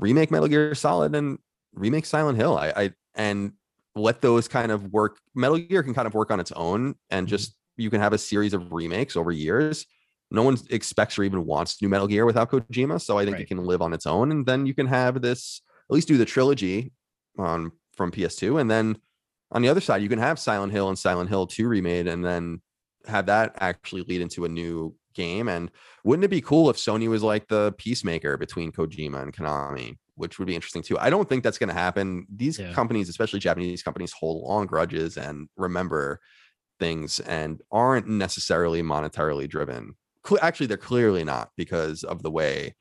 remake 0.00 0.30
Metal 0.30 0.48
Gear 0.48 0.74
Solid 0.74 1.14
and 1.14 1.38
remake 1.74 2.06
Silent 2.06 2.36
Hill. 2.38 2.56
I, 2.58 2.72
I 2.76 2.92
and 3.14 3.52
let 3.94 4.20
those 4.22 4.48
kind 4.48 4.72
of 4.72 4.92
work. 4.92 5.18
Metal 5.36 5.58
Gear 5.58 5.82
can 5.84 5.94
kind 5.94 6.06
of 6.06 6.14
work 6.14 6.30
on 6.32 6.40
its 6.40 6.50
own, 6.52 6.96
and 7.10 7.28
just 7.28 7.54
you 7.76 7.90
can 7.90 8.00
have 8.00 8.12
a 8.12 8.18
series 8.18 8.54
of 8.54 8.72
remakes 8.72 9.16
over 9.16 9.30
years. 9.30 9.86
No 10.30 10.42
one 10.42 10.56
expects 10.70 11.18
or 11.18 11.22
even 11.24 11.46
wants 11.46 11.80
new 11.80 11.88
Metal 11.88 12.06
Gear 12.08 12.24
without 12.26 12.50
Kojima, 12.50 13.00
so 13.00 13.18
I 13.18 13.24
think 13.24 13.34
Right. 13.34 13.42
it 13.42 13.48
can 13.48 13.64
live 13.64 13.82
on 13.82 13.92
its 13.92 14.06
own. 14.06 14.30
And 14.30 14.46
then 14.46 14.66
you 14.66 14.74
can 14.74 14.86
have 14.86 15.22
this 15.22 15.60
at 15.88 15.94
least 15.94 16.08
do 16.08 16.16
the 16.16 16.24
trilogy 16.24 16.92
on 17.38 17.72
from 17.94 18.10
PS2, 18.10 18.58
and 18.60 18.70
then 18.70 18.96
on 19.52 19.62
the 19.62 19.68
other 19.68 19.80
side 19.80 20.02
you 20.02 20.08
can 20.08 20.18
have 20.18 20.38
Silent 20.38 20.72
Hill 20.72 20.88
and 20.88 20.98
Silent 20.98 21.28
Hill 21.28 21.46
2 21.46 21.68
remade, 21.68 22.06
and 22.08 22.24
then 22.24 22.60
have 23.06 23.26
that 23.26 23.54
actually 23.60 24.02
lead 24.02 24.20
into 24.22 24.44
a 24.44 24.48
new 24.48 24.96
game. 25.12 25.48
And 25.48 25.70
wouldn't 26.04 26.24
it 26.24 26.28
be 26.28 26.40
cool 26.40 26.70
if 26.70 26.76
Sony 26.76 27.08
was 27.08 27.22
like 27.22 27.46
the 27.48 27.72
peacemaker 27.78 28.36
between 28.36 28.72
Kojima 28.72 29.22
and 29.22 29.32
Konami, 29.32 29.96
which 30.16 30.38
would 30.38 30.48
be 30.48 30.54
interesting 30.56 30.82
too. 30.82 30.98
I 30.98 31.10
don't 31.10 31.28
think 31.28 31.44
that's 31.44 31.58
going 31.58 31.68
to 31.68 31.74
happen. 31.74 32.26
These 32.34 32.58
Yeah. 32.58 32.72
companies, 32.72 33.08
especially 33.08 33.38
Japanese 33.40 33.82
companies, 33.82 34.12
hold 34.12 34.42
long 34.42 34.66
grudges 34.66 35.16
and 35.16 35.48
remember 35.56 36.20
things 36.80 37.20
and 37.20 37.60
aren't 37.70 38.08
necessarily 38.08 38.82
monetarily 38.82 39.48
driven. 39.48 39.94
Actually, 40.40 40.66
they're 40.66 40.76
clearly 40.76 41.24
not 41.24 41.50
because 41.56 42.02
of 42.04 42.22
the 42.22 42.30
way 42.30 42.74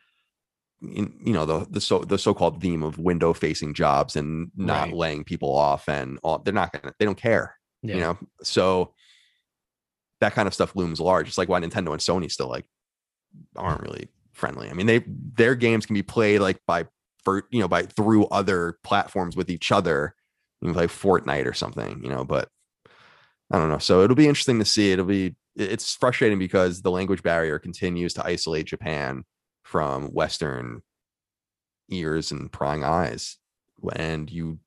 in, 0.82 1.14
you 1.24 1.32
know 1.34 1.46
the 1.46 1.66
the 1.70 1.80
so 1.82 2.00
the 2.00 2.18
so-called 2.18 2.62
theme 2.62 2.84
of 2.84 2.98
window 2.98 3.32
facing 3.34 3.74
jobs 3.74 4.16
and 4.16 4.52
not 4.58 4.88
Right. 4.88 4.94
laying 4.96 5.24
people 5.24 5.56
off 5.56 5.88
and 5.88 6.20
all 6.24 6.40
they're 6.40 6.54
not 6.54 6.74
gonna 6.74 6.94
they 7.00 7.06
don't 7.06 7.18
care 7.18 7.56
Yeah. 7.82 7.96
you 7.96 8.02
know 8.02 8.18
so 8.42 8.94
that 10.20 10.34
kind 10.34 10.46
of 10.48 10.54
stuff 10.54 10.76
looms 10.76 11.00
large 11.00 11.28
it's 11.30 11.38
like 11.38 11.48
why 11.48 11.60
nintendo 11.62 11.92
and 11.92 12.02
sony 12.02 12.30
still 12.30 12.50
like 12.50 12.66
aren't 13.56 13.82
really 13.82 14.10
friendly 14.34 14.70
i 14.70 14.74
mean 14.74 14.86
they 14.88 15.04
their 15.08 15.56
games 15.56 15.86
can 15.86 15.94
be 15.94 16.04
played 16.04 16.40
like 16.42 16.60
by 16.68 16.86
for 17.24 17.44
you 17.50 17.62
know 17.62 17.68
by 17.70 17.84
through 17.84 18.26
other 18.26 18.78
platforms 18.84 19.38
with 19.38 19.50
each 19.50 19.72
other 19.72 20.14
you 20.62 20.68
can 20.68 20.74
play 20.74 20.88
fortnite 20.88 21.46
or 21.46 21.54
something 21.54 22.02
you 22.04 22.10
know 22.10 22.26
but 22.26 22.50
i 23.52 23.58
don't 23.58 23.70
know 23.70 23.78
so 23.78 24.02
it'll 24.02 24.18
be 24.18 24.28
interesting 24.28 24.60
to 24.60 24.66
see 24.66 24.92
it'll 24.92 25.06
be 25.06 25.34
it's 25.56 25.96
frustrating 25.96 26.40
because 26.40 26.82
the 26.82 26.92
language 26.92 27.22
barrier 27.24 27.60
continues 27.60 28.14
to 28.14 28.26
isolate 28.26 28.66
japan 28.66 29.24
from 29.64 30.08
western 30.08 30.82
ears 31.90 32.32
and 32.32 32.52
prying 32.52 32.84
eyes 32.84 33.38
and 33.96 34.30
you 34.32 34.60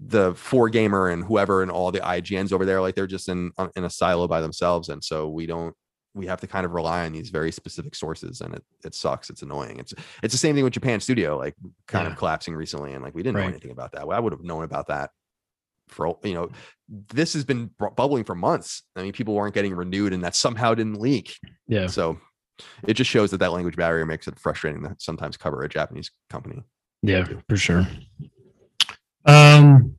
the 0.00 0.32
4Gamer 0.32 1.12
and 1.12 1.24
whoever 1.24 1.62
and 1.62 1.70
all 1.70 1.92
the 1.92 2.00
IGNs 2.00 2.52
over 2.52 2.64
there, 2.64 2.80
like 2.80 2.94
they're 2.96 3.06
just 3.06 3.28
in 3.28 3.52
uh, 3.58 3.68
in 3.76 3.84
a 3.84 3.90
silo 3.90 4.26
by 4.26 4.40
themselves, 4.40 4.88
and 4.88 5.02
so 5.02 5.28
we 5.28 5.46
don't 5.46 5.74
we 6.14 6.26
have 6.26 6.40
to 6.40 6.46
kind 6.48 6.66
of 6.66 6.72
rely 6.72 7.06
on 7.06 7.12
these 7.12 7.30
very 7.30 7.52
specific 7.52 7.94
sources, 7.94 8.40
and 8.40 8.54
it 8.56 8.64
it 8.84 8.94
sucks. 8.94 9.30
It's 9.30 9.42
annoying. 9.42 9.78
It's 9.78 9.94
it's 10.22 10.34
the 10.34 10.38
same 10.38 10.56
thing 10.56 10.64
with 10.64 10.72
Japan 10.72 10.98
Studio, 10.98 11.38
like 11.38 11.54
kind 11.86 12.06
Yeah. 12.06 12.12
of 12.12 12.18
collapsing 12.18 12.54
recently, 12.56 12.92
and 12.92 13.04
like 13.04 13.14
we 13.14 13.22
didn't 13.22 13.38
know 13.40 13.46
anything 13.46 13.70
about 13.70 13.92
that. 13.92 14.02
I 14.02 14.18
would 14.18 14.32
have 14.32 14.42
known 14.42 14.64
about 14.64 14.88
that 14.88 15.10
for 15.88 16.16
you 16.22 16.34
know 16.34 16.50
this 16.88 17.32
has 17.34 17.44
been 17.44 17.70
bubbling 17.96 18.24
for 18.24 18.34
months. 18.34 18.82
I 18.96 19.02
mean, 19.02 19.12
people 19.12 19.34
weren't 19.34 19.54
getting 19.54 19.74
renewed, 19.74 20.12
and 20.12 20.22
that 20.24 20.34
somehow 20.34 20.74
didn't 20.74 21.00
leak. 21.00 21.38
Yeah. 21.66 21.86
So 21.86 22.18
it 22.86 22.94
just 22.94 23.10
shows 23.10 23.30
that 23.30 23.38
that 23.38 23.52
language 23.52 23.76
barrier 23.76 24.06
makes 24.06 24.28
it 24.28 24.38
frustrating 24.38 24.82
to 24.82 24.94
sometimes 24.98 25.36
cover 25.36 25.62
a 25.62 25.68
Japanese 25.68 26.10
company. 26.30 26.62
Yeah, 27.02 27.26
for 27.48 27.56
sure. 27.56 27.86
Um, 29.26 29.96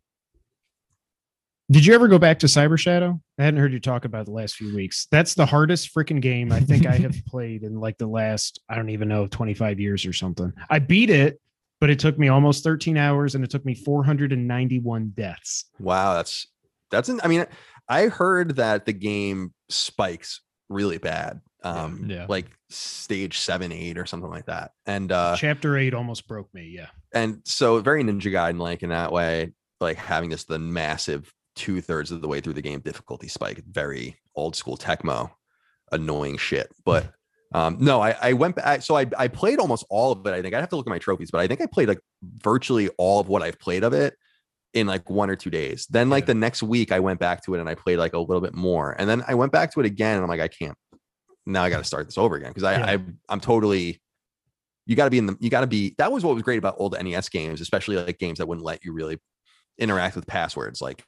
did 1.72 1.86
you 1.86 1.96
ever 1.96 2.08
go 2.08 2.20
back 2.20 2.40
to 2.40 2.46
Cyber 2.46 2.78
Shadow? 2.78 3.20
I 3.40 3.44
hadn't 3.44 3.60
heard 3.60 3.74
you 3.74 3.80
talk 3.80 4.06
about 4.06 4.26
the 4.26 4.32
last 4.32 4.56
few 4.56 4.76
weeks. 4.76 5.08
That's 5.10 5.34
the 5.34 5.48
hardest 5.48 5.94
freaking 5.96 6.22
game 6.22 6.52
I 6.52 6.60
think 6.60 6.86
I 6.86 6.96
have 6.98 7.16
played 7.28 7.64
in 7.64 7.80
like 7.80 7.98
the 7.98 8.08
last, 8.08 8.60
I 8.70 8.76
don't 8.76 8.90
even 8.90 9.08
know, 9.08 9.26
25 9.26 9.80
years 9.80 10.06
or 10.06 10.14
something. 10.14 10.54
I 10.70 10.78
beat 10.80 11.10
it, 11.10 11.42
but 11.82 11.90
it 11.90 12.00
took 12.00 12.18
me 12.18 12.28
almost 12.30 12.64
13 12.64 12.98
hours 12.98 13.36
and 13.36 13.44
it 13.44 13.50
took 13.50 13.66
me 13.66 13.76
491 13.76 15.14
deaths. 15.16 15.66
Wow, 15.80 16.14
that's 16.16 16.48
that's 16.92 17.10
an, 17.10 17.20
I 17.24 17.28
mean, 17.28 17.46
I 17.90 18.08
heard 18.08 18.56
that 18.58 18.86
the 18.86 18.94
game 18.94 19.54
spikes 19.70 20.42
really 20.70 20.98
bad. 20.98 21.42
Um 21.64 22.06
Yeah. 22.10 22.26
like 22.30 22.46
stage 22.70 23.40
seven, 23.40 23.72
eight, 23.72 23.98
or 23.98 24.06
something 24.06 24.30
like 24.30 24.46
that. 24.46 24.72
And 24.86 25.12
uh 25.12 25.36
Chapter 25.38 25.78
eight 25.78 25.94
almost 25.94 26.28
broke 26.28 26.54
me. 26.54 26.72
Yeah. 26.76 26.88
and 27.14 27.42
so 27.46 27.80
very 27.80 28.04
Ninja 28.04 28.32
Gaiden 28.32 28.60
like 28.60 28.84
in 28.84 28.90
that 28.90 29.12
way, 29.12 29.54
like 29.82 29.98
having 29.98 30.30
this 30.30 30.44
the 30.46 30.60
massive 30.60 31.32
two 31.56 31.82
thirds 31.82 32.12
of 32.12 32.22
the 32.22 32.28
way 32.28 32.42
through 32.42 32.54
the 32.54 32.62
game 32.62 32.80
difficulty 32.82 33.28
spike, 33.28 33.64
very 33.70 34.16
old 34.36 34.56
school 34.56 34.78
Tecmo, 34.78 35.32
annoying 35.92 36.38
shit. 36.38 36.70
But 36.84 37.14
um 37.54 37.78
no, 37.80 38.02
I, 38.02 38.16
I 38.22 38.34
went 38.34 38.56
back. 38.56 38.82
So 38.82 38.98
I 38.98 39.06
I 39.18 39.28
played 39.28 39.60
almost 39.60 39.86
all 39.90 40.12
of 40.12 40.26
it. 40.26 40.32
I 40.32 40.42
think 40.42 40.54
I'd 40.54 40.60
have 40.60 40.70
to 40.70 40.76
look 40.76 40.88
at 40.88 40.90
my 40.90 41.00
trophies, 41.00 41.32
but 41.32 41.40
I 41.42 41.48
think 41.48 41.62
I 41.62 41.68
played 41.68 41.88
like 41.88 42.00
virtually 42.24 42.90
all 42.98 43.20
of 43.20 43.28
what 43.28 43.44
I've 43.44 43.60
played 43.60 43.84
of 43.84 43.94
it 43.94 44.16
in 44.74 44.88
like 44.88 45.10
one 45.10 45.30
or 45.30 45.36
two 45.36 45.50
days. 45.50 45.88
Then 45.90 46.10
like 46.10 46.24
Yeah. 46.24 46.28
the 46.28 46.36
next 46.36 46.64
week 46.64 46.92
I 46.92 47.00
went 47.00 47.20
back 47.20 47.44
to 47.46 47.54
it 47.56 47.60
and 47.60 47.70
I 47.70 47.76
played 47.76 47.98
like 47.98 48.14
a 48.14 48.20
little 48.20 48.42
bit 48.42 48.54
more. 48.56 48.94
And 48.98 49.10
then 49.10 49.24
I 49.28 49.36
went 49.36 49.52
back 49.52 49.72
to 49.74 49.80
it 49.80 49.86
again 49.86 50.16
and 50.16 50.24
I'm 50.24 50.30
like, 50.30 50.42
I 50.42 50.48
can't. 50.50 50.78
Now 51.46 51.64
I 51.64 51.70
got 51.70 51.78
to 51.78 51.84
start 51.92 52.08
this 52.08 52.18
over 52.18 52.36
again 52.36 52.50
because 52.50 52.64
I, 52.64 52.78
Yeah. 52.78 52.92
I 52.92 53.00
I'm 53.30 53.40
totally 53.40 54.02
you 54.88 54.96
got 54.96 55.06
to 55.06 55.12
be 55.12 55.18
in 55.18 55.26
the 55.28 55.38
you 55.40 55.50
got 55.50 55.62
to 55.62 55.68
be 55.68 55.96
that 55.98 56.12
was 56.12 56.24
what 56.26 56.34
was 56.36 56.44
great 56.44 56.60
about 56.60 56.76
old 56.78 56.96
NES 57.02 57.30
games, 57.30 57.62
especially 57.62 57.96
like 57.96 58.18
games 58.20 58.40
that 58.40 58.48
wouldn't 58.48 58.66
let 58.66 58.84
you 58.84 58.92
really 58.94 59.18
interact 59.78 60.16
with 60.16 60.28
passwords. 60.28 60.82
Like 60.82 61.04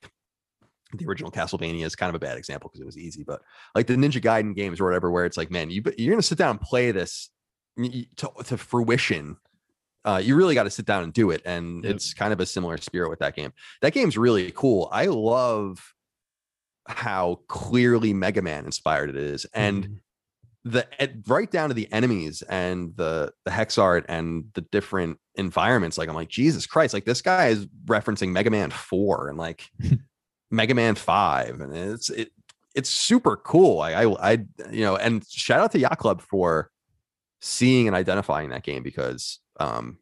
the 0.94 1.06
original 1.08 1.32
Castlevania 1.32 1.86
is 1.86 1.96
kind 1.96 2.10
of 2.10 2.16
a 2.16 2.20
bad 2.20 2.38
example 2.38 2.70
because 2.70 2.82
it 2.82 2.86
was 2.86 2.98
easy, 2.98 3.24
but 3.24 3.42
like 3.76 3.88
the 3.88 3.96
Ninja 3.96 4.22
Gaiden 4.22 4.56
games 4.56 4.80
or 4.80 4.86
whatever, 4.86 5.12
where 5.12 5.26
it's 5.26 5.38
like, 5.38 5.52
man, 5.52 5.70
you 5.70 5.82
you're 5.98 6.14
gonna 6.14 6.22
sit 6.22 6.38
down 6.38 6.52
and 6.52 6.62
play 6.62 6.92
this 6.92 7.30
to, 8.18 8.30
to 8.46 8.58
fruition. 8.58 9.38
Uh, 10.06 10.22
you 10.24 10.36
really 10.38 10.56
got 10.56 10.64
to 10.64 10.70
sit 10.70 10.86
down 10.86 11.04
and 11.04 11.12
do 11.14 11.32
it, 11.32 11.42
and 11.46 11.84
Yep. 11.84 11.96
it's 11.96 12.14
kind 12.14 12.32
of 12.32 12.40
a 12.40 12.46
similar 12.46 12.78
spirit 12.78 13.10
with 13.10 13.20
that 13.20 13.36
game. 13.36 13.52
That 13.82 13.92
game's 13.94 14.18
really 14.18 14.52
cool. 14.52 14.88
I 14.92 15.08
love 15.08 15.94
how 16.88 17.40
clearly 17.50 18.14
Mega 18.14 18.42
Man 18.42 18.66
inspired 18.66 19.10
it 19.10 19.18
is, 19.18 19.46
and 19.54 19.84
Mhm. 19.86 20.00
the 20.64 20.88
right 21.28 21.52
down 21.52 21.70
to 21.70 21.74
the 21.76 21.92
enemies 21.92 22.42
and 22.44 22.96
the 22.96 23.34
the 23.44 23.52
hex 23.52 23.78
art 23.78 24.06
and 24.08 24.46
the 24.54 24.62
different 24.62 25.18
environments 25.36 25.98
like 25.98 26.10
i'm 26.10 26.16
like 26.16 26.28
jesus 26.30 26.66
christ 26.66 26.94
like 26.94 27.06
this 27.06 27.22
guy 27.22 27.48
is 27.48 27.68
referencing 27.86 28.32
mega 28.32 28.50
man 28.50 28.70
4 28.72 29.30
and 29.30 29.38
like 29.38 29.70
mega 30.52 30.74
man 30.74 30.95
5 30.95 31.60
and 31.62 31.76
it's 31.76 32.10
it 32.10 32.32
it's 32.74 32.89
super 32.89 33.36
cool 33.38 33.82
I, 33.82 34.04
I 34.04 34.32
i 34.32 34.32
you 34.72 34.82
know 34.86 34.95
and 34.95 35.26
shout 35.28 35.60
out 35.60 35.72
to 35.74 35.80
yacht 35.80 35.98
club 35.98 36.22
for 36.22 36.70
seeing 37.41 37.88
and 37.88 37.95
identifying 37.95 38.50
that 38.50 38.64
game 38.64 38.82
because 38.84 39.39
um 39.60 39.98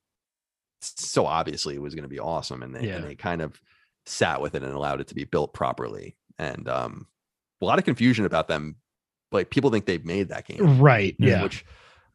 so 0.81 1.25
obviously 1.25 1.75
it 1.75 1.81
was 1.81 1.95
going 1.95 2.03
to 2.03 2.09
be 2.09 2.19
awesome 2.19 2.61
and 2.61 2.75
they, 2.75 2.87
Yeah. 2.87 2.95
and 2.97 3.05
they 3.05 3.15
kind 3.15 3.41
of 3.41 3.59
sat 4.05 4.39
with 4.41 4.53
it 4.55 4.63
and 4.63 4.71
allowed 4.73 5.01
it 5.01 5.07
to 5.07 5.15
be 5.15 5.23
built 5.23 5.53
properly 5.53 6.15
and 6.37 6.67
um 6.69 7.07
a 7.61 7.65
lot 7.65 7.79
of 7.79 7.85
confusion 7.85 8.25
about 8.25 8.47
them 8.47 8.75
like 9.31 9.49
people 9.49 9.71
think 9.71 9.85
they've 9.85 10.05
made 10.05 10.29
that 10.29 10.45
game 10.47 10.79
Right. 10.79 11.15
Yeah. 11.17 11.41
which 11.43 11.65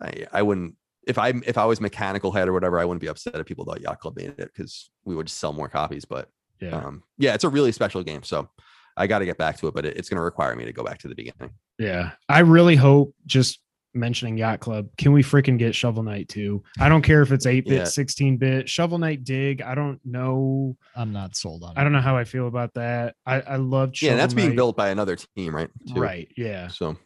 I, 0.01 0.27
I 0.33 0.43
wouldn't 0.43 0.77
if 1.07 1.19
I 1.19 1.31
if 1.47 1.59
I 1.59 1.65
was 1.65 1.81
mechanical 1.81 2.31
head 2.31 2.47
or 2.47 2.53
whatever, 2.53 2.79
I 2.79 2.85
wouldn't 2.85 3.01
be 3.01 3.09
upset 3.09 3.35
if 3.35 3.47
people 3.47 3.65
thought 3.65 3.81
Yacht 3.81 4.01
Club 4.01 4.17
made 4.17 4.29
it 4.39 4.51
because 4.55 4.91
we 5.05 5.17
would 5.17 5.31
sell 5.31 5.53
more 5.55 5.69
copies. 5.69 6.05
But 6.05 6.29
Yeah. 6.61 6.77
um, 6.77 7.03
yeah, 7.19 7.35
it's 7.35 7.45
a 7.45 7.49
really 7.49 7.73
special 7.73 8.03
game. 8.03 8.23
So 8.23 8.49
I 8.97 9.07
got 9.07 9.21
to 9.21 9.25
get 9.25 9.39
back 9.39 9.59
to 9.59 9.69
it, 9.69 9.75
but 9.75 9.87
it, 9.87 9.97
it's 9.97 10.09
going 10.09 10.17
to 10.19 10.23
require 10.23 10.55
me 10.57 10.65
to 10.67 10.73
go 10.73 10.83
back 10.85 10.99
to 11.01 11.09
the 11.09 11.15
beginning. 11.15 11.51
Yeah. 11.79 12.11
I 12.29 12.41
really 12.41 12.77
hope 12.77 13.15
just 13.27 13.61
mentioning 13.95 14.37
Yacht 14.39 14.61
Club, 14.61 14.87
can 14.99 15.13
we 15.13 15.23
freaking 15.23 15.59
get 15.59 15.75
Shovel 15.75 16.03
Knight 16.03 16.29
too? 16.29 16.63
I 16.79 16.89
don't 16.89 17.03
care 17.03 17.23
if 17.23 17.33
it's 17.33 17.45
8 17.47 17.65
bit, 17.67 17.73
Yeah. 17.79 17.85
16 17.85 18.37
bit. 18.37 18.69
Shovel 18.69 18.99
Knight 18.99 19.25
Dig. 19.25 19.63
I 19.63 19.75
don't 19.75 19.99
know. 20.05 20.77
I'm 20.95 21.13
not 21.13 21.35
sold 21.35 21.65
on 21.65 21.73
it. 21.73 21.79
I 21.79 21.83
don't 21.83 21.93
know 21.93 22.01
how 22.01 22.17
I 22.17 22.25
feel 22.25 22.47
about 22.47 22.75
that. 22.75 23.17
I, 23.27 23.41
I 23.41 23.57
love 23.57 23.93
yeah, 24.01 24.11
and 24.13 24.21
that's 24.21 24.35
being 24.35 24.55
built 24.55 24.77
by 24.77 24.91
another 24.91 25.17
team, 25.35 25.57
right? 25.57 25.71
too. 25.93 26.01
Right. 26.01 26.29
Yeah. 26.37 26.69
So 26.69 26.97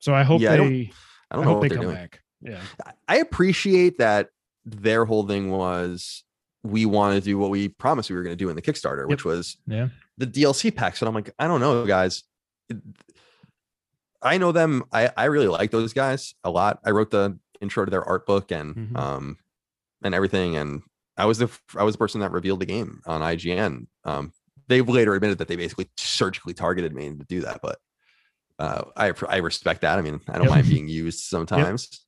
So 0.00 0.14
I 0.14 0.22
hope 0.24 0.40
Yeah, 0.42 0.52
I 0.52 0.56
don't- 0.56 0.70
they 0.72 0.92
I 1.30 1.34
I, 1.34 1.36
don't 1.36 1.44
know 1.44 1.52
hope 1.52 1.60
what 1.62 1.68
they 1.68 1.74
come 1.76 1.84
doing. 1.84 1.94
back. 1.96 2.20
Yeah. 2.42 2.60
I 3.08 3.18
appreciate 3.18 3.98
that 3.98 4.30
their 4.64 5.04
whole 5.04 5.26
thing 5.26 5.50
was 5.50 6.24
we 6.62 6.84
want 6.86 7.14
to 7.14 7.20
do 7.20 7.38
what 7.38 7.50
we 7.50 7.68
promised 7.68 8.10
we 8.10 8.16
were 8.16 8.22
going 8.22 8.36
to 8.36 8.44
do 8.44 8.48
in 8.50 8.56
the 8.56 8.62
Kickstarter, 8.62 9.08
which 9.08 9.24
was 9.24 9.56
Yeah. 9.66 9.88
the 10.18 10.26
DLC 10.26 10.74
packs. 10.74 11.00
And 11.00 11.08
I'm 11.08 11.14
like, 11.14 11.30
I 11.38 11.46
don't 11.46 11.60
know, 11.60 11.86
guys. 11.86 12.22
I 14.22 14.38
know 14.38 14.52
them. 14.52 14.84
I, 14.92 15.10
I 15.16 15.24
really 15.26 15.48
like 15.48 15.70
those 15.70 15.92
guys 15.92 16.34
a 16.44 16.50
lot. 16.50 16.80
I 16.84 16.90
wrote 16.90 17.10
the 17.10 17.38
intro 17.60 17.84
to 17.84 17.90
their 17.90 18.04
art 18.04 18.26
book 18.26 18.50
and 18.52 18.74
Mhm. 18.74 18.96
um 18.98 19.36
and 20.02 20.14
everything. 20.14 20.56
And 20.56 20.82
I 21.16 21.24
was 21.26 21.38
the 21.38 21.50
I 21.76 21.82
was 21.82 21.94
the 21.94 21.98
person 21.98 22.20
that 22.20 22.32
revealed 22.32 22.60
the 22.60 22.66
game 22.66 23.00
on 23.06 23.20
IGN. 23.22 23.86
Um, 24.04 24.32
they've 24.68 24.88
later 24.88 25.14
admitted 25.14 25.38
that 25.38 25.48
they 25.48 25.56
basically 25.56 25.90
surgically 25.96 26.54
targeted 26.54 26.94
me 26.94 27.08
to 27.16 27.24
do 27.24 27.40
that, 27.40 27.60
but 27.62 27.78
uh, 28.58 28.84
I 28.96 29.12
I 29.28 29.38
respect 29.38 29.80
that. 29.82 29.98
I 29.98 30.02
mean, 30.02 30.20
I 30.28 30.34
don't 30.34 30.44
Yep. 30.44 30.50
mind 30.54 30.68
being 30.68 30.88
used 30.88 31.20
sometimes, 31.20 32.04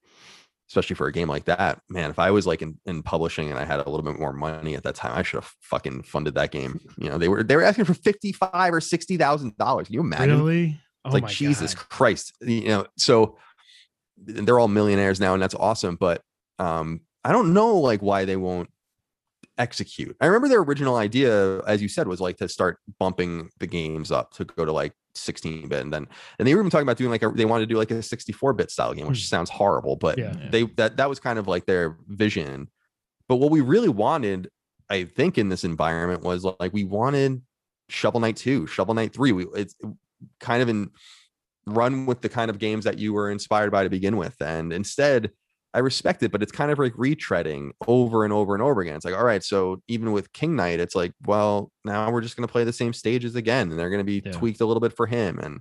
especially 0.73 0.97
for 0.97 1.07
a 1.07 1.13
game 1.13 1.29
like 1.29 1.45
that. 1.45 1.83
Man, 1.91 2.09
if 2.09 2.19
I 2.19 2.31
was 2.31 2.47
like 2.47 2.63
in, 2.63 2.79
in 2.87 3.03
publishing 3.03 3.51
and 3.51 3.59
I 3.59 3.65
had 3.67 3.81
a 3.81 3.91
little 3.91 4.03
bit 4.03 4.19
more 4.19 4.33
money 4.33 4.75
at 4.75 4.83
that 4.85 4.95
time, 4.95 5.13
I 5.15 5.23
should 5.23 5.43
have 5.43 5.53
fucking 5.61 6.05
funded 6.05 6.35
that 6.35 6.51
game. 6.51 6.81
You 7.03 7.09
know, 7.09 7.19
they 7.19 7.29
were 7.29 7.43
they 7.43 7.57
were 7.57 7.65
asking 7.65 7.87
for 7.87 7.95
fifty 7.95 8.33
five 8.33 8.73
or 8.73 8.81
sixty 8.81 9.17
thousand 9.17 9.57
dollars. 9.57 9.89
Can 9.89 9.95
you 9.95 10.01
imagine? 10.01 10.39
Really? 10.39 10.81
Oh 11.05 11.11
like 11.11 11.25
my 11.25 11.29
Jesus 11.29 11.75
God. 11.75 11.89
Christ, 11.89 12.33
you 12.41 12.69
know. 12.69 12.87
So 12.97 13.39
they're 14.17 14.59
all 14.59 14.69
millionaires 14.69 15.19
now, 15.19 15.33
and 15.33 15.43
that's 15.43 15.55
awesome. 15.55 15.97
But 15.97 16.23
um, 16.61 17.01
I 17.25 17.33
don't 17.33 17.53
know 17.55 17.79
like 17.79 18.03
why 18.03 18.25
they 18.25 18.37
won't 18.37 18.71
execute. 19.59 20.17
I 20.21 20.27
remember 20.27 20.49
their 20.49 20.61
original 20.61 20.95
idea, 20.95 21.61
as 21.63 21.83
you 21.83 21.89
said, 21.89 22.07
was 22.07 22.21
like 22.21 22.37
to 22.37 22.49
start 22.49 22.79
bumping 23.01 23.51
the 23.59 23.67
games 23.67 24.13
up 24.13 24.33
to 24.35 24.45
go 24.45 24.65
to 24.65 24.73
like 24.73 24.93
16 25.15 25.69
bit, 25.69 25.81
and 25.83 25.93
then 25.93 26.07
and 26.39 26.47
they 26.49 26.55
were 26.55 26.61
even 26.61 26.71
talking 26.71 26.85
about 26.85 26.97
doing 26.97 27.11
like 27.11 27.23
a, 27.23 27.31
they 27.31 27.45
wanted 27.45 27.69
to 27.69 27.75
do 27.75 27.79
like 27.79 27.91
a 27.91 28.03
64 28.03 28.53
bit 28.55 28.71
style 28.71 28.95
game, 28.95 29.07
which 29.09 29.19
Hmm. 29.21 29.25
sounds 29.37 29.51
horrible, 29.51 29.97
but 29.97 30.19
Yeah. 30.19 30.35
Yeah. 30.39 30.49
they 30.51 30.63
that 30.77 30.97
that 30.97 31.09
was 31.09 31.21
kind 31.21 31.39
of 31.39 31.47
like 31.49 31.67
their 31.67 31.97
vision. 32.09 32.69
But 33.29 33.37
what 33.37 33.51
we 33.51 33.61
really 33.61 33.89
wanted, 33.89 34.51
I 34.91 35.05
think, 35.05 35.39
in 35.39 35.49
this 35.49 35.65
environment 35.65 36.23
was 36.23 36.45
like 36.61 36.73
we 36.73 36.85
wanted 36.85 37.43
Shovel 37.89 38.21
Knight 38.21 38.37
2, 38.37 38.67
Shovel 38.67 38.95
Knight 38.95 39.13
3. 39.13 39.33
We 39.33 39.47
it's 39.55 39.75
kind 40.41 40.63
of 40.63 40.69
in 40.69 40.91
run 41.67 42.07
with 42.07 42.21
the 42.23 42.29
kind 42.29 42.51
of 42.51 42.59
games 42.59 42.85
that 42.85 42.99
you 42.99 43.13
were 43.13 43.31
inspired 43.31 43.71
by 43.71 43.85
to 43.85 43.91
begin 43.91 44.17
with. 44.17 44.41
And 44.41 44.73
instead, 44.73 45.31
I 45.75 45.79
respect 45.79 46.23
it, 46.23 46.31
but 46.31 46.43
it's 46.43 46.53
kind 46.53 46.71
of 46.71 46.79
like 46.79 46.93
retreading 46.95 47.71
over 47.89 48.25
and 48.25 48.33
over 48.33 48.55
and 48.55 48.63
over 48.63 48.83
again. 48.83 48.97
It's 48.97 49.05
like, 49.05 49.15
all 49.17 49.25
right, 49.25 49.43
so 49.43 49.83
even 49.89 50.13
with 50.13 50.33
King 50.33 50.55
Knight, 50.55 50.81
it's 50.81 50.95
like, 50.95 51.13
well, 51.27 51.71
now 51.85 52.11
we're 52.11 52.21
just 52.21 52.37
going 52.37 52.47
to 52.47 52.53
play 52.53 52.65
the 52.65 52.73
same 52.73 52.93
stages 52.93 53.37
again, 53.37 53.71
and 53.71 53.79
they're 53.79 53.89
going 53.91 54.01
to 54.01 54.05
be 54.05 54.23
Yeah. 54.25 54.33
tweaked 54.33 54.61
a 54.61 54.67
little 54.67 54.81
bit 54.81 54.95
for 54.95 55.07
him. 55.07 55.39
And 55.39 55.61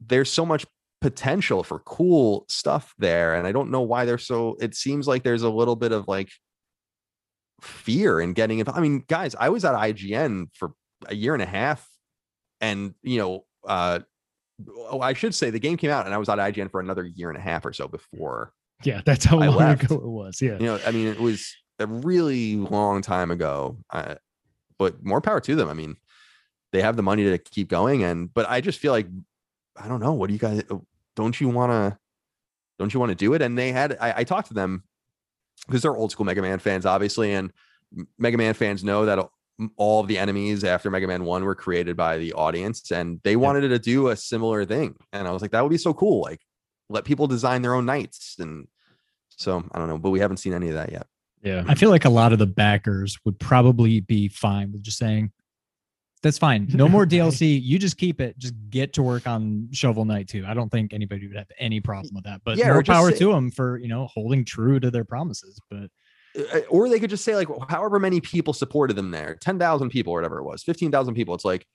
there's 0.00 0.30
so 0.30 0.44
much 0.44 0.66
potential 1.00 1.62
for 1.62 1.78
cool 1.80 2.46
stuff 2.48 2.94
there. 2.98 3.34
And 3.34 3.46
I 3.46 3.52
don't 3.52 3.70
know 3.70 3.82
why 3.82 4.06
they're 4.06 4.18
so, 4.18 4.56
it 4.60 4.74
seems 4.74 5.06
like 5.06 5.22
there's 5.22 5.42
a 5.42 5.50
little 5.50 5.76
bit 5.76 5.92
of 5.92 6.08
like 6.08 6.30
fear 7.60 8.20
in 8.20 8.32
getting 8.32 8.58
it. 8.58 8.68
I 8.68 8.80
mean, 8.80 9.04
guys, 9.06 9.34
I 9.38 9.50
was 9.50 9.64
at 9.64 9.74
IGN 9.74 10.48
for 10.54 10.72
a 11.06 11.14
year 11.14 11.34
and 11.34 11.42
a 11.42 11.46
half, 11.46 11.88
and 12.60 12.94
you 13.02 13.18
know, 13.18 13.44
uh, 13.68 14.00
oh, 14.68 15.00
I 15.00 15.12
should 15.12 15.34
say 15.34 15.50
the 15.50 15.58
game 15.60 15.76
came 15.76 15.90
out, 15.90 16.06
and 16.06 16.14
I 16.14 16.18
was 16.18 16.28
at 16.28 16.38
IGN 16.38 16.70
for 16.70 16.80
another 16.80 17.04
year 17.04 17.28
and 17.28 17.38
a 17.38 17.42
half 17.42 17.64
or 17.64 17.72
so 17.72 17.86
before. 17.88 18.52
Yeah, 18.82 19.00
that's 19.04 19.24
how 19.24 19.40
I 19.40 19.48
long 19.48 19.56
left. 19.56 19.84
ago 19.84 19.96
it 19.96 20.06
was. 20.06 20.40
Yeah. 20.40 20.58
You 20.58 20.66
know, 20.66 20.80
I 20.86 20.90
mean, 20.90 21.06
it 21.06 21.20
was 21.20 21.54
a 21.78 21.86
really 21.86 22.56
long 22.56 23.02
time 23.02 23.30
ago, 23.30 23.78
uh, 23.90 24.16
but 24.78 25.04
more 25.04 25.20
power 25.20 25.40
to 25.40 25.56
them. 25.56 25.68
I 25.68 25.74
mean, 25.74 25.96
they 26.72 26.82
have 26.82 26.96
the 26.96 27.02
money 27.02 27.24
to 27.24 27.38
keep 27.38 27.68
going, 27.68 28.04
and 28.04 28.32
but 28.32 28.48
I 28.48 28.60
just 28.60 28.78
feel 28.78 28.92
like 28.92 29.06
I 29.76 29.88
don't 29.88 30.00
know. 30.00 30.12
What 30.12 30.28
do 30.28 30.34
you 30.34 30.38
guys? 30.38 30.62
Don't 31.14 31.40
you 31.40 31.48
want 31.48 31.72
to? 31.72 31.98
Don't 32.78 32.92
you 32.92 33.00
want 33.00 33.10
to 33.10 33.16
do 33.16 33.32
it? 33.34 33.42
And 33.42 33.56
they 33.56 33.72
had. 33.72 33.96
I, 34.00 34.14
I 34.18 34.24
talked 34.24 34.48
to 34.48 34.54
them 34.54 34.84
because 35.66 35.82
they're 35.82 35.96
old 35.96 36.12
school 36.12 36.26
Mega 36.26 36.42
Man 36.42 36.58
fans, 36.58 36.84
obviously, 36.84 37.32
and 37.32 37.52
Mega 38.18 38.36
Man 38.36 38.54
fans 38.54 38.84
know 38.84 39.06
that 39.06 39.26
all 39.76 40.00
of 40.00 40.08
the 40.08 40.18
enemies 40.18 40.64
after 40.64 40.90
Mega 40.90 41.06
Man 41.06 41.24
One 41.24 41.44
were 41.44 41.54
created 41.54 41.96
by 41.96 42.18
the 42.18 42.34
audience, 42.34 42.90
and 42.90 43.20
they 43.24 43.36
wanted 43.36 43.68
to 43.68 43.78
do 43.78 44.08
a 44.08 44.16
similar 44.16 44.64
thing. 44.64 44.96
And 45.12 45.26
I 45.26 45.30
was 45.30 45.40
like, 45.40 45.52
that 45.52 45.62
would 45.62 45.70
be 45.70 45.78
so 45.78 45.94
cool. 45.94 46.20
Like, 46.20 46.40
let 46.88 47.04
people 47.04 47.26
design 47.26 47.62
their 47.62 47.74
own 47.74 47.86
knights, 47.86 48.36
and 48.38 48.66
so 49.30 49.64
I 49.72 49.78
don't 49.78 49.88
know, 49.88 49.98
but 49.98 50.10
we 50.10 50.20
haven't 50.20 50.38
seen 50.38 50.52
any 50.52 50.68
of 50.68 50.74
that 50.74 50.92
yet. 50.92 51.06
Yeah. 51.42 51.64
I 51.68 51.74
feel 51.74 51.90
like 51.90 52.04
a 52.04 52.10
lot 52.10 52.32
of 52.32 52.38
the 52.38 52.46
backers 52.46 53.18
would 53.24 53.38
probably 53.38 54.00
be 54.00 54.28
fine 54.28 54.72
with 54.72 54.82
just 54.82 54.98
saying, 54.98 55.30
that's 56.22 56.38
fine. 56.38 56.66
No 56.72 56.88
more 56.96 57.06
DLC. 57.06 57.60
You 57.62 57.78
just 57.78 57.98
keep 57.98 58.20
it. 58.20 58.36
Just 58.38 58.54
get 58.70 58.92
to 58.94 59.02
work 59.02 59.26
on 59.26 59.68
Shovel 59.72 60.04
Knight 60.04 60.28
2. 60.28 60.44
I 60.46 60.54
don't 60.54 60.70
think 60.70 60.92
anybody 60.92 61.26
would 61.28 61.36
have 61.36 61.46
any 61.58 61.78
problem 61.80 62.14
with 62.14 62.24
that. 62.24 62.40
But 62.44 62.56
Yeah, 62.56 62.72
more 62.72 62.82
power 62.82 63.12
say- 63.12 63.18
to 63.18 63.32
them 63.32 63.50
for, 63.50 63.78
you 63.78 63.86
know, 63.88 64.06
holding 64.06 64.44
true 64.44 64.80
to 64.80 64.90
their 64.90 65.04
promises. 65.04 65.60
But 65.70 65.90
Uh, 66.52 66.60
or 66.68 66.88
they 66.88 66.98
could 66.98 67.10
just 67.10 67.24
say 67.24 67.36
like 67.36 67.48
however 67.68 67.98
many 68.00 68.20
people 68.20 68.52
supported 68.52 68.94
them 68.94 69.10
there 69.10 69.36
10,000 69.36 69.88
people 69.90 70.12
or 70.12 70.16
whatever 70.16 70.38
it 70.38 70.44
was 70.44 70.62
15,000 70.62 71.14
people 71.14 71.34
it's 71.34 71.46
like 71.46 71.66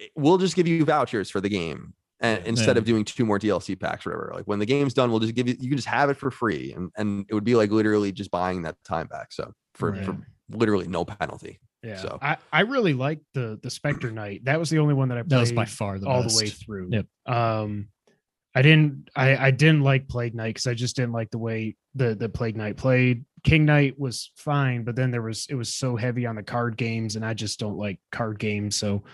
"Eh, 0.00 0.06
we'll 0.16 0.38
just 0.38 0.56
give 0.56 0.66
you 0.66 0.84
vouchers 0.84 1.30
for 1.30 1.40
the 1.40 1.48
game 1.48 1.94
and 2.20 2.40
Yeah. 2.42 2.48
instead 2.48 2.76
Yeah. 2.76 2.80
of 2.80 2.84
doing 2.84 3.04
two 3.04 3.24
more 3.24 3.38
DLC 3.38 3.78
packs 3.78 4.06
or 4.06 4.10
whatever 4.10 4.32
like 4.34 4.44
when 4.46 4.58
the 4.58 4.66
game's 4.66 4.94
done 4.94 5.10
we'll 5.10 5.20
just 5.20 5.34
give 5.34 5.48
you 5.48 5.56
you 5.60 5.68
can 5.68 5.76
just 5.78 5.88
have 5.88 6.10
it 6.10 6.16
for 6.16 6.30
free 6.30 6.72
and 6.72 6.90
and 6.96 7.26
it 7.28 7.34
would 7.34 7.44
be 7.44 7.54
like 7.54 7.70
literally 7.70 8.12
just 8.12 8.30
buying 8.30 8.62
that 8.62 8.76
time 8.84 9.06
back 9.06 9.32
so 9.32 9.52
for, 9.74 9.92
Right. 9.92 10.04
for 10.04 10.18
literally 10.50 10.86
no 10.88 11.04
penalty 11.04 11.60
Yeah. 11.82 11.96
So- 11.98 12.18
I, 12.20 12.36
I 12.52 12.60
really 12.62 12.92
liked 12.94 13.22
the 13.34 13.58
the 13.62 13.70
Spectre 13.70 14.10
Knight. 14.10 14.44
That 14.46 14.58
was 14.58 14.68
the 14.70 14.78
only 14.78 14.94
one 14.94 15.08
that 15.10 15.18
I 15.18 15.22
played 15.22 15.30
that 15.30 15.40
was 15.40 15.52
by 15.52 15.64
far 15.66 15.98
the 15.98 16.08
all 16.08 16.22
best. 16.24 16.36
the 16.38 16.44
way 16.44 16.50
through. 16.50 16.88
Yep. 16.90 17.06
Um 17.26 17.88
I 18.54 18.62
didn't 18.62 19.10
I 19.14 19.36
I 19.36 19.50
didn't 19.52 19.82
like 19.82 20.08
Plague 20.08 20.34
Knight 20.34 20.54
because 20.54 20.66
I 20.66 20.74
just 20.74 20.96
didn't 20.96 21.12
like 21.12 21.30
the 21.30 21.38
way 21.38 21.76
the 21.94 22.14
the 22.16 22.28
Plague 22.28 22.56
Knight 22.56 22.76
played. 22.76 23.24
King 23.44 23.64
Knight 23.66 23.96
was 24.00 24.32
fine, 24.36 24.82
but 24.82 24.96
then 24.96 25.12
there 25.12 25.22
was 25.22 25.46
it 25.48 25.54
was 25.54 25.72
so 25.72 25.94
heavy 25.94 26.26
on 26.26 26.34
the 26.34 26.42
card 26.42 26.76
games, 26.76 27.14
and 27.14 27.24
I 27.24 27.34
just 27.34 27.60
don't 27.60 27.76
like 27.76 28.00
card 28.10 28.40
games. 28.40 28.74
So 28.74 29.04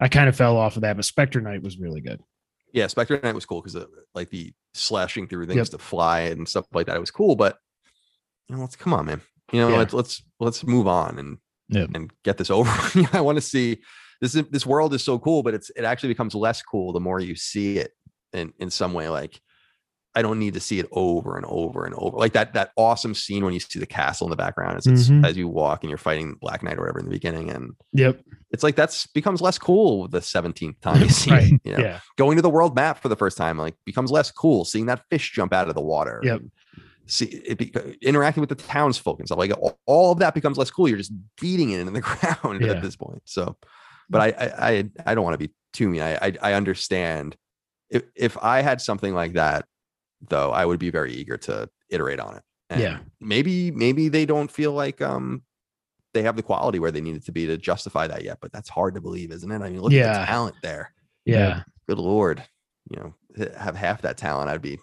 I 0.00 0.08
kind 0.08 0.28
of 0.28 0.34
fell 0.34 0.56
off 0.56 0.74
of 0.76 0.82
that. 0.82 0.96
But 0.96 1.04
Spectre 1.04 1.40
Knight 1.40 1.62
was 1.62 1.78
really 1.78 2.00
good. 2.00 2.20
Yeah 2.72 2.86
Spectre 2.86 3.20
Knight 3.22 3.34
was 3.34 3.46
cool 3.46 3.60
because 3.62 3.84
like 4.14 4.30
the 4.30 4.52
slashing 4.74 5.26
through 5.28 5.46
things 5.46 5.56
Yep. 5.56 5.66
to 5.68 5.78
fly 5.78 6.20
and 6.20 6.48
stuff 6.48 6.66
like 6.72 6.86
that 6.86 6.96
it 6.96 7.00
was 7.00 7.10
cool 7.10 7.34
but 7.36 7.58
you 8.48 8.54
know 8.56 8.60
let's 8.62 8.76
come 8.76 8.92
on 8.92 9.06
man 9.06 9.20
you 9.52 9.60
know 9.60 9.68
Yeah. 9.70 9.76
let's 9.78 9.94
let's 9.94 10.22
let's 10.40 10.64
move 10.64 10.86
on 10.86 11.18
and 11.18 11.38
Yep. 11.70 11.90
and 11.94 12.10
get 12.24 12.38
this 12.38 12.50
over. 12.58 12.70
I 13.12 13.20
want 13.20 13.36
to 13.36 13.42
see 13.42 13.76
this. 14.22 14.34
is- 14.34 14.48
This 14.50 14.64
world 14.64 14.94
is 14.94 15.04
so 15.04 15.18
cool, 15.18 15.42
but 15.42 15.52
it's 15.52 15.70
it 15.76 15.84
actually 15.84 16.08
becomes 16.08 16.34
less 16.34 16.62
cool 16.62 16.94
the 16.94 17.00
more 17.00 17.20
you 17.20 17.34
see 17.34 17.76
it 17.76 17.90
in 18.32 18.54
in 18.58 18.70
some 18.70 18.94
way. 18.94 19.10
Like 19.10 19.38
I 20.14 20.22
don't 20.22 20.38
need 20.38 20.54
to 20.54 20.60
see 20.60 20.78
it 20.80 20.86
over 20.92 21.36
and 21.36 21.46
over 21.48 21.84
and 21.84 21.94
over. 21.96 22.16
Like 22.16 22.32
that 22.32 22.54
that 22.54 22.72
awesome 22.76 23.14
scene 23.14 23.44
when 23.44 23.54
you 23.54 23.60
see 23.60 23.78
the 23.78 23.86
castle 23.86 24.26
in 24.26 24.30
the 24.30 24.36
background 24.36 24.78
as 24.78 24.86
it's 24.86 25.08
Mhm. 25.08 25.24
as 25.26 25.36
you 25.36 25.46
walk 25.48 25.82
and 25.84 25.90
you're 25.90 25.98
fighting 25.98 26.36
Black 26.40 26.62
Knight 26.62 26.76
or 26.78 26.80
whatever 26.82 26.98
in 26.98 27.04
the 27.04 27.10
beginning, 27.10 27.50
and 27.50 27.72
Yep. 27.92 28.20
it's 28.50 28.62
like 28.62 28.74
that's 28.74 29.06
becomes 29.08 29.40
less 29.40 29.58
cool 29.58 30.08
the 30.08 30.20
seventeenth 30.22 30.80
time 30.80 31.02
you 31.02 31.08
see 31.08 31.30
right. 31.30 31.52
it. 31.52 31.60
You 31.64 31.72
know? 31.72 31.78
Yeah. 31.78 32.00
Going 32.16 32.36
to 32.36 32.42
the 32.42 32.50
world 32.50 32.74
map 32.74 33.00
for 33.00 33.08
the 33.08 33.16
first 33.16 33.36
time 33.36 33.58
like 33.58 33.74
becomes 33.84 34.10
less 34.10 34.30
cool. 34.30 34.64
Seeing 34.64 34.86
that 34.86 35.02
fish 35.10 35.30
jump 35.32 35.52
out 35.52 35.68
of 35.68 35.74
the 35.74 35.80
water. 35.82 36.20
Yep. 36.24 36.40
See 37.06 37.26
it 37.26 37.56
be, 37.58 37.72
interacting 38.02 38.40
with 38.40 38.50
the 38.50 38.54
townsfolk 38.54 39.18
and 39.18 39.26
stuff 39.28 39.38
like 39.38 39.52
all, 39.58 39.78
all 39.86 40.12
of 40.12 40.18
that 40.18 40.34
becomes 40.34 40.58
less 40.58 40.70
cool. 40.70 40.88
You're 40.88 40.98
just 40.98 41.12
beating 41.40 41.70
it 41.70 41.80
in 41.80 41.92
the 41.92 42.00
ground 42.02 42.60
Yeah. 42.62 42.72
at 42.72 42.82
this 42.82 42.96
point. 42.96 43.22
So, 43.24 43.56
but 44.10 44.20
I 44.20 44.44
I 44.46 44.68
I, 44.70 44.90
I 45.06 45.14
don't 45.14 45.24
want 45.24 45.34
to 45.34 45.38
be 45.48 45.52
too 45.72 45.88
mean. 45.88 46.02
I, 46.02 46.14
I 46.16 46.32
I 46.42 46.52
understand 46.54 47.36
if 47.90 48.02
if 48.16 48.36
I 48.42 48.62
had 48.62 48.80
something 48.80 49.14
like 49.14 49.34
that 49.34 49.64
though, 50.28 50.50
I 50.52 50.64
would 50.64 50.78
be 50.80 50.90
very 50.90 51.12
eager 51.12 51.36
to 51.38 51.68
iterate 51.90 52.20
on 52.20 52.36
it. 52.36 52.42
And 52.70 52.80
Yeah. 52.80 52.98
Maybe 53.20 53.70
maybe 53.70 54.08
they 54.08 54.26
don't 54.26 54.50
feel 54.50 54.72
like 54.72 55.00
um 55.00 55.42
they 56.14 56.22
have 56.22 56.36
the 56.36 56.42
quality 56.42 56.78
where 56.78 56.90
they 56.90 57.00
need 57.00 57.16
it 57.16 57.24
to 57.26 57.32
be 57.32 57.46
to 57.46 57.56
justify 57.58 58.06
that 58.06 58.24
yet, 58.24 58.38
but 58.40 58.50
that's 58.52 58.68
hard 58.68 58.94
to 58.94 59.00
believe, 59.00 59.30
isn't 59.30 59.50
it? 59.50 59.62
I 59.62 59.70
mean, 59.70 59.80
look 59.80 59.92
at 59.92 60.20
the 60.20 60.26
talent 60.26 60.56
there. 60.62 60.92
Yeah. 61.24 61.62
Good 61.88 61.98
lord, 61.98 62.42
you 62.90 62.98
know, 62.98 63.14
have 63.56 63.76
half 63.76 64.02
that 64.02 64.16
talent, 64.16 64.50
I'd 64.50 64.62
be 64.62 64.78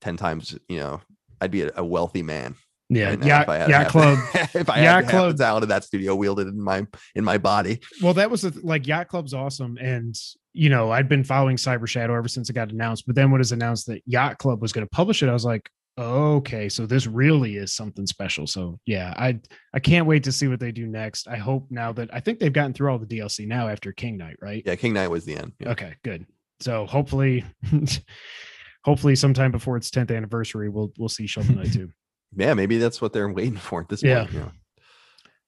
ten 0.00 0.16
times, 0.16 0.56
you 0.68 0.78
know, 0.78 1.00
I'd 1.40 1.50
be 1.50 1.62
a, 1.62 1.70
a 1.76 1.84
wealthy 1.84 2.22
man. 2.22 2.54
Yeah. 2.88 3.08
right 3.10 3.22
Yeah. 3.24 3.42
if 3.42 3.48
I 3.48 3.56
had 3.56 3.68
Yeah. 3.70 3.78
half 3.82 3.88
Club. 3.90 4.18
if 4.54 4.70
I 4.70 4.76
Yacht 4.82 4.84
had 4.84 5.04
half 5.04 5.10
Club- 5.10 5.36
the 5.36 5.44
talent 5.44 5.62
of 5.64 5.68
that 5.70 5.84
studio 5.84 6.14
wielded 6.14 6.46
in 6.48 6.60
my 6.62 6.86
in 7.14 7.24
my 7.24 7.38
body. 7.38 7.80
well 8.02 8.14
that 8.14 8.30
was 8.30 8.42
the 8.42 8.58
like 8.62 8.86
yacht 8.86 9.08
club's 9.08 9.34
awesome 9.34 9.76
and 9.78 10.14
you 10.56 10.68
know 10.70 10.90
i'd 10.92 11.08
been 11.08 11.22
following 11.24 11.56
cyber 11.56 11.86
shadow 11.86 12.16
ever 12.16 12.28
since 12.28 12.48
it 12.48 12.54
got 12.54 12.70
announced 12.72 13.06
but 13.06 13.14
then 13.14 13.30
when 13.30 13.38
it 13.38 13.46
was 13.46 13.52
announced 13.52 13.86
that 13.86 14.00
yacht 14.06 14.38
club 14.38 14.60
was 14.62 14.72
going 14.72 14.86
to 14.86 14.90
publish 14.90 15.22
it 15.22 15.28
i 15.28 15.32
was 15.32 15.44
like 15.44 15.68
okay 15.98 16.68
so 16.68 16.84
this 16.86 17.06
really 17.06 17.56
is 17.56 17.74
something 17.74 18.06
special 18.06 18.46
so 18.46 18.78
yeah 18.86 19.14
i 19.16 19.38
i 19.74 19.78
can't 19.78 20.06
wait 20.06 20.22
to 20.24 20.32
see 20.32 20.46
what 20.48 20.60
they 20.60 20.72
do 20.72 20.86
next 20.86 21.26
i 21.28 21.36
hope 21.36 21.66
now 21.70 21.92
that 21.92 22.08
i 22.12 22.20
think 22.20 22.38
they've 22.38 22.52
gotten 22.52 22.72
through 22.72 22.90
all 22.90 22.98
the 22.98 23.06
dlc 23.06 23.46
now 23.46 23.68
after 23.68 23.92
king 23.92 24.16
knight 24.16 24.36
right 24.42 24.62
Yeah, 24.66 24.76
King 24.76 24.92
Knight 24.94 25.08
was 25.08 25.24
the 25.24 25.36
end. 25.36 25.52
Yeah. 25.60 25.70
okay 25.70 25.94
good 26.04 26.26
so 26.60 26.86
hopefully 26.86 27.44
hopefully 28.84 29.16
sometime 29.16 29.50
before 29.52 29.76
its 29.76 29.90
10th 29.90 30.14
anniversary 30.14 30.68
we'll 30.68 30.92
we'll 30.98 31.08
see 31.08 31.26
shovel 31.26 31.54
knight 31.54 31.72
too. 31.72 31.90
yeah, 32.36 32.54
maybe 32.54 32.78
that's 32.78 33.00
what 33.00 33.12
they're 33.12 33.30
waiting 33.32 33.56
for 33.56 33.80
at 33.80 33.88
this 33.88 34.02
Yeah. 34.02 34.24
point. 34.26 34.52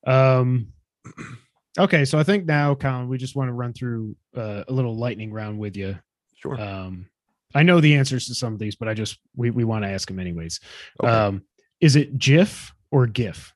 Know? 0.07 0.13
Um. 0.13 0.69
Okay, 1.79 2.05
so 2.05 2.19
I 2.19 2.23
think 2.23 2.47
now, 2.47 2.75
Colin, 2.75 3.09
we 3.09 3.19
just 3.19 3.37
want 3.37 3.49
to 3.49 3.53
run 3.53 3.73
through 3.73 4.17
uh, 4.37 4.65
a 4.67 4.73
little 4.73 4.97
lightning 4.97 5.33
round 5.33 5.59
with 5.59 5.77
you. 5.77 5.99
Sure. 6.37 6.61
Um, 6.61 7.07
I 7.55 7.63
know 7.63 7.81
the 7.81 7.95
answers 7.95 8.27
to 8.27 8.35
some 8.35 8.53
of 8.53 8.59
these, 8.59 8.77
but 8.77 8.89
I 8.89 8.95
just 8.95 9.19
we 9.37 9.51
we 9.51 9.65
want 9.65 9.85
to 9.85 9.89
ask 9.89 10.09
them 10.09 10.19
anyways. 10.19 10.61
Okay. 11.03 11.11
Um, 11.13 11.43
is 11.81 11.97
it 11.97 12.19
GIF 12.19 12.73
or 12.91 13.07
GIF? 13.07 13.55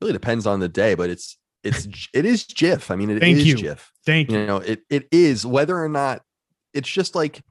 really 0.00 0.12
depends 0.12 0.46
on 0.46 0.60
the 0.60 0.68
day, 0.68 0.94
but 0.94 1.08
it's 1.08 1.38
it's 1.62 1.88
it 2.14 2.24
is 2.26 2.44
GIF. 2.44 2.90
I 2.90 2.96
mean, 2.96 3.10
it 3.10 3.14
is 3.16 3.20
Thank 3.20 3.44
you. 3.44 3.56
GIF. 3.56 3.90
Thank 4.04 4.30
you. 4.30 4.38
You 4.38 4.46
know, 4.46 4.56
it 4.58 4.82
it 4.90 5.08
is 5.10 5.46
whether 5.46 5.76
or 5.82 5.88
not 5.88 6.22
it's 6.72 6.88
just 6.88 7.14
like. 7.14 7.42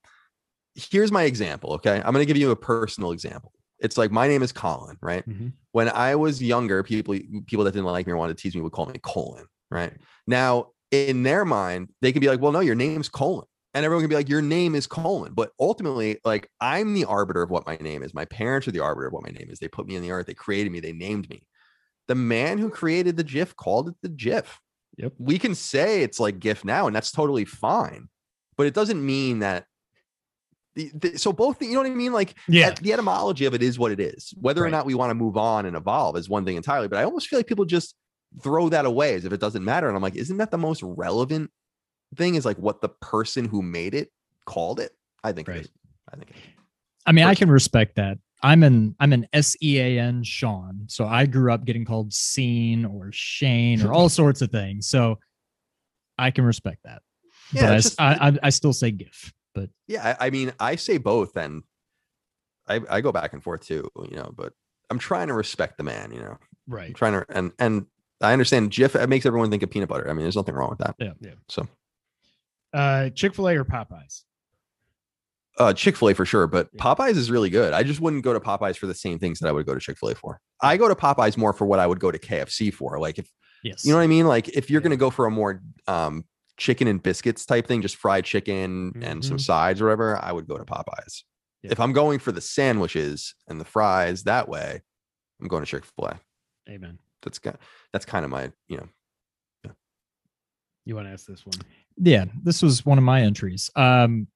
Here's 0.75 1.11
my 1.11 1.23
example. 1.23 1.73
Okay, 1.73 1.97
I'm 1.97 2.13
going 2.13 2.23
to 2.23 2.25
give 2.25 2.37
you 2.37 2.49
a 2.49 2.55
personal 2.55 3.11
example. 3.11 3.51
It's 3.77 3.95
like 3.95 4.09
my 4.09 4.27
name 4.27 4.41
is 4.41 4.51
Colin, 4.51 4.97
right? 5.01 5.27
Mhm. 5.29 5.53
when 5.71 5.87
I 5.89 6.15
was 6.15 6.41
younger, 6.41 6.81
people 6.81 7.15
people 7.45 7.63
that 7.65 7.73
didn't 7.73 7.85
like 7.85 8.07
me 8.07 8.13
or 8.13 8.17
wanted 8.17 8.37
to 8.37 8.41
tease 8.41 8.55
me 8.55 8.61
would 8.61 8.71
call 8.71 8.87
me 8.87 8.99
Colin. 9.03 9.45
Right 9.73 9.93
now, 10.27 10.67
in 10.91 11.23
their 11.23 11.45
mind, 11.45 11.89
they 12.01 12.11
can 12.11 12.21
be 12.21 12.27
like, 12.27 12.39
"Well, 12.39 12.51
no, 12.51 12.59
your 12.59 12.75
name's 12.75 13.09
Colin," 13.09 13.47
and 13.73 13.83
everyone 13.83 14.03
can 14.03 14.09
be 14.09 14.15
like, 14.15 14.29
"Your 14.29 14.41
name 14.41 14.75
is 14.75 14.85
Colin." 14.87 15.33
But 15.33 15.51
ultimately, 15.59 16.19
like 16.23 16.47
I'm 16.61 16.93
the 16.93 17.05
arbiter 17.05 17.41
of 17.41 17.49
what 17.49 17.65
my 17.65 17.75
name 17.77 18.03
is. 18.03 18.13
My 18.13 18.25
parents 18.25 18.67
are 18.67 18.71
the 18.71 18.81
arbiter 18.81 19.07
of 19.07 19.13
what 19.13 19.23
my 19.23 19.31
name 19.31 19.49
is. 19.49 19.59
They 19.59 19.67
put 19.67 19.87
me 19.87 19.95
in 19.95 20.03
the 20.03 20.11
earth. 20.11 20.27
They 20.27 20.33
created 20.35 20.71
me. 20.71 20.79
They 20.79 20.93
named 20.93 21.29
me. 21.29 21.47
The 22.07 22.15
man 22.15 22.57
who 22.59 22.69
created 22.69 23.17
the 23.17 23.23
GIF 23.23 23.55
called 23.55 23.89
it 23.89 23.95
the 24.01 24.09
GIF. 24.09 24.59
Yep. 24.97 25.13
We 25.17 25.39
can 25.39 25.55
say 25.55 26.03
it's 26.03 26.19
like 26.19 26.39
GIF 26.39 26.63
now, 26.63 26.85
and 26.85 26.95
that's 26.95 27.11
totally 27.11 27.45
fine. 27.45 28.09
But 28.57 28.67
it 28.67 28.73
doesn't 28.75 29.03
mean 29.03 29.39
that. 29.39 29.65
The, 30.75 30.91
the, 30.93 31.19
so 31.19 31.31
both, 31.31 31.61
you 31.61 31.73
know 31.73 31.81
what 31.81 31.87
I 31.87 31.93
mean? 31.95 32.13
Like 32.13 32.35
Yeah. 32.47 32.71
the 32.71 32.93
etymology 32.93 33.45
of 33.45 33.53
it 33.53 33.61
is 33.61 33.77
what 33.77 33.91
it 33.91 33.99
is. 33.99 34.33
Whether 34.41 34.65
or 34.65 34.69
not 34.69 34.87
we 34.87 34.95
want 34.95 35.11
to 35.11 35.15
move 35.15 35.37
on 35.37 35.65
and 35.67 35.75
evolve 35.75 36.17
is 36.17 36.27
one 36.29 36.45
thing 36.45 36.57
entirely. 36.57 36.87
But 36.87 36.97
I 36.99 37.03
almost 37.03 37.27
feel 37.27 37.37
like 37.39 37.45
people 37.47 37.65
just 37.65 37.95
throw 38.41 38.69
that 38.69 38.85
away 38.85 39.15
as 39.15 39.25
if 39.25 39.33
it 39.33 39.39
doesn't 39.39 39.63
matter. 39.63 39.87
And 39.87 39.95
I'm 39.95 40.01
like, 40.03 40.15
isn't 40.15 40.37
that 40.37 40.51
the 40.51 40.57
most 40.57 40.81
relevant 40.83 41.51
thing? 42.15 42.35
Is 42.35 42.45
like 42.45 42.57
what 42.57 42.81
the 42.81 42.89
person 42.89 43.45
who 43.45 43.61
made 43.61 43.93
it 43.93 44.11
called 44.45 44.79
it. 44.79 44.91
I 45.23 45.31
think. 45.31 45.47
Right. 45.47 45.57
It 45.57 45.61
is. 45.65 45.69
I 46.11 46.15
think. 46.17 46.31
I 47.05 47.11
mean, 47.11 47.25
I 47.25 47.35
can 47.35 47.49
respect 47.51 47.95
that. 47.95 48.17
I'm 48.41 48.63
an 48.63 48.95
I'm 48.99 49.13
an 49.13 49.27
S 49.33 49.55
E 49.61 49.79
A 49.79 49.99
N 49.99 50.23
Sean, 50.23 50.85
so 50.87 51.05
I 51.05 51.25
grew 51.25 51.51
up 51.53 51.63
getting 51.65 51.85
called 51.85 52.13
Scene 52.13 52.83
or 52.85 53.09
Shane 53.11 53.81
or 53.81 53.93
all 53.93 54.09
sorts 54.21 54.41
of 54.41 54.51
things. 54.51 54.87
So 54.87 55.17
I 56.17 56.29
can 56.31 56.43
respect 56.43 56.79
that. 56.83 57.01
Yeah, 57.53 57.61
but 57.63 57.71
I, 57.71 57.75
just- 57.77 58.01
I, 58.01 58.13
I 58.29 58.37
I 58.43 58.49
still 58.49 58.73
say 58.73 58.91
GIF. 58.91 59.31
But 59.55 59.69
Yeah, 59.87 60.15
I, 60.19 60.27
I 60.27 60.29
mean, 60.29 60.51
I 60.59 60.75
say 60.75 60.97
both, 60.97 61.37
and 61.37 61.63
I, 62.67 62.81
I 62.89 63.01
go 63.01 63.11
back 63.11 63.33
and 63.33 63.43
forth 63.43 63.65
too. 63.65 63.87
You 64.09 64.17
know, 64.17 64.31
but 64.35 64.53
I'm 64.89 64.99
trying 64.99 65.27
to 65.27 65.33
respect 65.33 65.77
the 65.77 65.83
man. 65.83 66.11
You 66.11 66.19
know, 66.19 66.31
I'm 66.31 66.37
Right. 66.67 66.95
trying 66.95 67.13
to, 67.13 67.25
and 67.29 67.51
and 67.59 67.85
I 68.23 68.33
understand 68.33 68.77
it 68.77 69.09
makes 69.09 69.25
everyone 69.25 69.51
think 69.51 69.63
of 69.63 69.69
peanut 69.69 69.89
butter. 69.89 70.09
I 70.09 70.13
mean, 70.13 70.23
there's 70.23 70.35
nothing 70.35 70.55
wrong 70.55 70.69
with 70.69 70.79
that. 70.79 70.95
yeah, 70.99 71.11
Yeah. 71.19 71.33
So 71.49 71.67
Uh, 72.73 73.09
Chick 73.11 73.35
Fil 73.35 73.49
A 73.49 73.55
or 73.57 73.65
Popeyes? 73.65 74.23
uh 75.59 75.71
Chick 75.73 75.95
fil 75.95 76.09
A 76.09 76.13
for 76.15 76.25
sure, 76.25 76.47
but 76.47 76.69
Yeah. 76.73 76.81
Popeyes 76.83 77.15
is 77.17 77.29
really 77.29 77.49
good. 77.51 77.73
I 77.73 77.83
just 77.83 77.99
wouldn't 77.99 78.23
go 78.23 78.33
to 78.33 78.39
Popeyes 78.39 78.77
for 78.77 78.87
the 78.87 78.95
same 78.95 79.19
things 79.19 79.39
that 79.39 79.47
I 79.47 79.51
would 79.51 79.65
go 79.67 79.73
to 79.75 79.79
Chick 79.79 79.97
fil 79.99 80.09
A 80.09 80.15
for. 80.15 80.39
I 80.61 80.77
go 80.77 80.87
to 80.87 80.95
Popeyes 80.95 81.37
more 81.37 81.53
for 81.53 81.65
what 81.65 81.79
I 81.79 81.85
would 81.85 81.99
go 81.99 82.09
to 82.11 82.17
KFC 82.17 82.73
for. 82.73 82.97
Like, 82.99 83.19
if 83.19 83.29
yes, 83.63 83.85
you 83.85 83.91
know 83.91 83.97
what 83.97 84.03
I 84.03 84.07
mean? 84.07 84.25
Like, 84.25 84.49
if 84.49 84.69
you're 84.71 84.79
Yeah. 84.81 84.83
going 84.85 84.91
to 84.91 84.97
go 84.97 85.09
for 85.11 85.25
a 85.27 85.31
more 85.31 85.61
um, 85.87 86.25
chicken 86.57 86.87
and 86.87 87.01
biscuits 87.03 87.45
type 87.45 87.67
thing, 87.67 87.81
just 87.83 87.97
fried 87.97 88.25
chicken 88.25 88.93
and 89.03 89.23
some 89.23 89.37
Mhm. 89.37 89.41
sides 89.41 89.81
or 89.81 89.85
whatever, 89.85 90.17
I 90.23 90.31
would 90.31 90.47
go 90.47 90.57
to 90.57 90.63
Popeyes. 90.65 91.23
Yeah. 91.61 91.71
If 91.71 91.79
I'm 91.79 91.93
going 91.93 92.17
for 92.19 92.31
the 92.31 92.41
sandwiches 92.41 93.35
and 93.47 93.59
the 93.61 93.65
fries 93.65 94.23
that 94.23 94.47
way, 94.49 94.81
I'm 95.41 95.47
going 95.47 95.63
to 95.63 95.69
Chick 95.69 95.83
fil 95.85 96.05
A. 96.07 96.19
Amen. 96.69 96.97
That's 97.21 97.37
kind 97.39 97.57
that's 97.93 98.05
kind 98.05 98.25
of 98.25 98.31
my, 98.31 98.51
you 98.67 98.77
know, 98.77 98.87
You 100.85 100.95
want 100.95 101.07
to 101.07 101.13
ask 101.13 101.25
this 101.27 101.45
one? 101.45 101.55
yeah. 101.97 102.25
This 102.43 102.61
was 102.61 102.85
one 102.85 102.97
of 102.97 103.03
my 103.05 103.21
entries. 103.21 103.69
Um, 103.75 104.27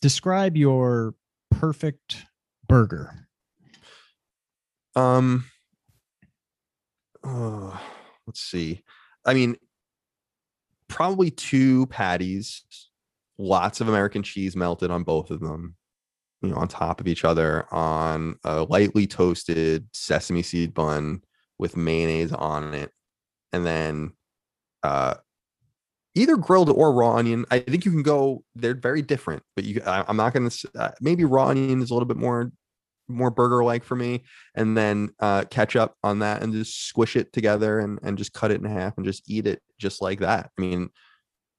describe 0.00 0.56
your 0.56 1.14
perfect 1.50 2.24
burger. 2.66 3.28
Um, 4.96 5.44
uh, 7.22 7.76
let's 8.26 8.40
see. 8.40 8.82
I 9.24 9.34
mean, 9.34 9.56
probably 10.88 11.30
two 11.30 11.86
patties, 11.86 12.64
lots 13.38 13.80
of 13.80 13.88
American 13.88 14.22
cheese 14.22 14.56
melted 14.56 14.90
on 14.90 15.04
both 15.04 15.30
of 15.30 15.40
them, 15.40 15.76
you 16.42 16.50
know, 16.50 16.56
on 16.56 16.66
top 16.68 17.00
of 17.00 17.06
each 17.06 17.24
other 17.24 17.66
on 17.72 18.36
a 18.44 18.64
lightly 18.64 19.06
toasted 19.06 19.86
sesame 19.92 20.42
seed 20.42 20.74
bun 20.74 21.22
with 21.58 21.76
mayonnaise 21.76 22.32
on 22.32 22.74
it. 22.74 22.90
And 23.52 23.66
then 23.66 24.12
uh 24.82 25.16
either 26.14 26.36
grilled 26.36 26.68
or 26.70 26.92
raw 26.92 27.16
onion. 27.16 27.44
I 27.50 27.60
think 27.60 27.84
you 27.84 27.90
can 27.90 28.02
go. 28.02 28.44
They're 28.54 28.74
very 28.74 29.02
different, 29.02 29.42
but 29.56 29.64
you. 29.64 29.80
I, 29.86 30.04
I'm 30.06 30.16
not 30.16 30.34
going 30.34 30.48
to. 30.48 30.70
Uh, 30.78 30.90
maybe 31.00 31.24
raw 31.24 31.48
onion 31.48 31.82
is 31.82 31.90
a 31.90 31.94
little 31.94 32.06
bit 32.06 32.16
more, 32.16 32.52
more 33.08 33.30
burger 33.30 33.64
like 33.64 33.84
for 33.84 33.96
me. 33.96 34.24
And 34.54 34.76
then 34.76 35.10
uh, 35.20 35.44
ketchup 35.50 35.96
on 36.02 36.20
that, 36.20 36.42
and 36.42 36.52
just 36.52 36.86
squish 36.86 37.16
it 37.16 37.32
together, 37.32 37.78
and 37.80 37.98
and 38.02 38.18
just 38.18 38.32
cut 38.32 38.50
it 38.50 38.60
in 38.60 38.66
half, 38.66 38.96
and 38.96 39.06
just 39.06 39.28
eat 39.30 39.46
it 39.46 39.62
just 39.78 40.02
like 40.02 40.20
that. 40.20 40.50
I 40.58 40.60
mean, 40.60 40.90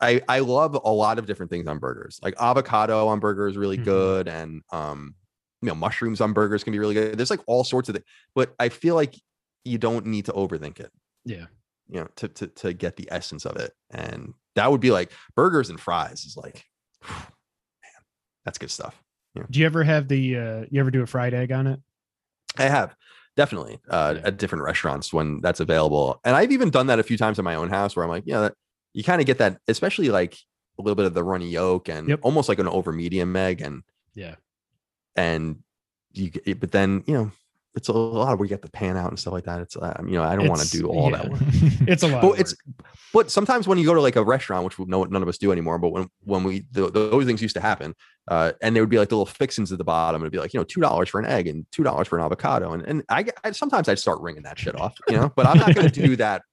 I 0.02 0.22
I 0.28 0.40
love 0.40 0.76
a 0.84 0.92
lot 0.92 1.20
of 1.20 1.26
different 1.26 1.52
things 1.52 1.68
on 1.68 1.80
burgers. 1.80 2.20
Like 2.22 2.36
avocado 2.40 3.08
on 3.08 3.20
burger 3.20 3.48
is 3.48 3.58
really 3.58 3.78
Mhm. 3.78 3.84
good, 3.84 4.28
and 4.28 4.62
um, 4.72 5.16
you 5.62 5.70
know, 5.70 5.76
mushrooms 5.76 6.22
on 6.22 6.34
burgers 6.34 6.64
can 6.64 6.74
be 6.74 6.80
really 6.80 6.94
good. 6.96 7.18
There's 7.18 7.30
like 7.32 7.42
all 7.48 7.64
sorts 7.64 7.90
of 7.90 7.96
things, 7.96 8.06
but 8.36 8.54
I 8.60 8.70
feel 8.70 8.96
like 8.96 9.16
you 9.66 9.78
don't 9.78 10.06
need 10.08 10.26
to 10.26 10.34
overthink 10.34 10.80
it 10.80 10.92
Yeah. 11.26 11.48
You 11.90 12.00
know 12.00 12.08
to 12.16 12.28
to 12.28 12.48
to 12.48 12.74
get 12.74 12.96
the 12.96 13.08
essence 13.12 13.46
of 13.46 13.56
it 13.58 13.72
and 13.92 14.34
that 14.56 14.72
would 14.72 14.82
be 14.82 14.92
like 14.92 15.12
burgers 15.36 15.70
and 15.70 15.80
fries 15.80 16.24
is 16.26 16.38
like 16.38 16.66
man 17.10 17.24
that's 18.46 18.58
good 18.58 18.72
stuff 18.72 19.02
Do 19.50 19.60
you 19.60 19.66
ever 19.66 19.84
have 19.84 20.08
the? 20.08 20.38
uh 20.38 20.66
You 20.72 20.80
ever 20.80 20.92
do 20.92 21.02
a 21.02 21.08
fried 21.08 21.34
egg 21.34 21.52
on 21.52 21.68
it? 21.68 21.80
i 22.58 22.64
have 22.64 22.96
definitely 23.36 23.80
uh 23.90 24.14
Yeah. 24.18 24.28
at 24.28 24.38
different 24.38 24.64
restaurants 24.64 25.12
when 25.12 25.42
that's 25.42 25.60
available 25.60 26.20
and 26.24 26.36
i've 26.36 26.52
even 26.52 26.70
done 26.70 26.88
that 26.88 27.00
a 27.00 27.04
few 27.04 27.18
times 27.18 27.40
in 27.40 27.46
my 27.46 27.56
own 27.56 27.70
house 27.70 27.96
where 27.96 28.04
i'm 28.04 28.10
like 28.12 28.24
yeah 28.28 28.42
that, 28.42 28.54
you 28.94 29.04
kind 29.04 29.20
of 29.22 29.28
get 29.28 29.40
that 29.40 29.58
especially 29.68 30.10
like 30.10 30.38
a 30.80 30.82
little 30.82 30.96
bit 30.96 31.06
of 31.06 31.14
the 31.14 31.24
runny 31.24 31.50
yolk 31.50 31.90
and 31.90 32.10
Yep. 32.10 32.20
almost 32.24 32.48
like 32.50 32.60
an 32.60 32.68
over 32.68 32.92
medium 32.92 33.36
egg 33.36 33.62
and 33.62 33.84
Yeah. 34.16 34.36
and 35.16 35.64
you 36.12 36.32
but 36.60 36.72
then 36.72 37.04
you 37.08 37.14
know 37.16 37.32
it's 37.76 37.88
a 37.88 37.94
lot 37.94 38.38
where 38.38 38.46
you 38.46 38.50
get 38.50 38.62
the 38.62 38.70
pan 38.70 38.96
out 38.98 39.10
and 39.10 39.20
stuff 39.20 39.34
like 39.34 39.46
that 39.46 39.60
it's 39.60 39.76
uh, 39.76 39.94
you 40.06 40.14
know 40.14 40.24
i 40.24 40.36
don't 40.36 40.48
want 40.48 40.62
to 40.62 40.70
do 40.70 40.88
all 40.88 41.10
yeah. 41.12 41.18
that 41.18 41.30
work 41.32 41.42
It's 41.88 42.04
a 42.04 42.08
lot. 42.08 42.22
but 42.22 42.40
it's 42.40 42.56
but 43.14 43.32
sometimes 43.32 43.68
when 43.68 43.78
you 43.78 43.86
go 43.86 43.94
to 43.94 44.02
like 44.02 44.16
a 44.16 44.24
restaurant 44.24 44.64
which 44.66 44.78
we 44.78 44.86
no 44.86 45.04
none 45.06 45.22
of 45.24 45.28
us 45.28 45.38
do 45.38 45.52
anymore 45.52 45.80
but 45.80 45.90
when 45.90 46.08
when 46.24 46.44
we 46.44 46.66
the, 46.72 46.90
those 46.92 47.26
things 47.26 47.42
used 47.42 47.56
to 47.56 47.62
happen 47.62 47.96
uh 48.30 48.52
and 48.62 48.76
there 48.76 48.84
would 48.84 48.90
be 48.90 49.00
like 49.00 49.10
the 49.10 49.16
little 49.16 49.26
fixings 49.26 49.72
at 49.72 49.78
the 49.78 49.84
bottom 49.84 50.22
it'd 50.22 50.32
be 50.32 50.38
like 50.40 50.54
you 50.54 50.60
know 50.60 50.64
two 50.64 50.82
dollars 50.82 51.10
for 51.10 51.20
an 51.20 51.26
egg 51.26 51.48
and 51.48 51.66
two 51.72 51.84
dollars 51.84 52.08
for 52.08 52.18
an 52.20 52.24
avocado 52.26 52.74
and 52.74 52.84
and 52.84 53.04
I, 53.10 53.26
I 53.44 53.52
sometimes 53.52 53.90
i'd 53.90 54.00
start 54.00 54.22
ringing 54.22 54.44
that 54.44 54.60
shit 54.60 54.80
off 54.80 54.96
you 55.10 55.18
know 55.18 55.32
but 55.36 55.46
i'm 55.48 55.58
not 55.58 55.74
going 55.76 55.90
to 55.90 56.02
do 56.02 56.16
that 56.18 56.44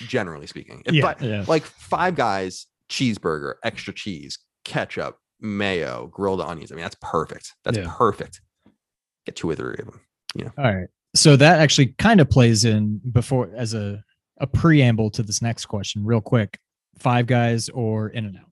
generally 0.00 0.46
speaking 0.46 0.82
Yeah. 0.90 1.06
I- 1.18 1.24
yeah. 1.24 1.44
like 1.46 1.64
five 1.64 2.16
guys 2.16 2.66
cheeseburger 2.90 3.54
extra 3.64 3.94
cheese 3.94 4.38
ketchup 4.64 5.16
mayo 5.40 6.08
grilled 6.08 6.40
onions 6.40 6.72
i 6.72 6.74
mean 6.74 6.82
that's 6.82 6.96
perfect 7.00 7.52
that's 7.64 7.78
perfect 7.86 8.40
get 9.26 9.36
two 9.36 9.48
or 9.50 9.54
three 9.54 9.76
of 9.78 9.86
them 9.86 10.00
All 10.58 10.64
right. 10.74 10.88
So 11.14 11.36
that 11.36 11.60
actually 11.60 11.88
kind 11.98 12.20
of 12.20 12.28
plays 12.28 12.64
in 12.64 13.00
before 13.12 13.50
as 13.56 13.74
a 13.74 14.02
a 14.38 14.46
preamble 14.46 15.10
to 15.12 15.22
this 15.22 15.40
next 15.40 15.66
question, 15.66 16.04
real 16.04 16.20
quick. 16.20 16.58
Five 16.98 17.26
guys 17.26 17.68
or 17.70 18.08
In 18.10 18.26
and 18.26 18.36
Out? 18.36 18.42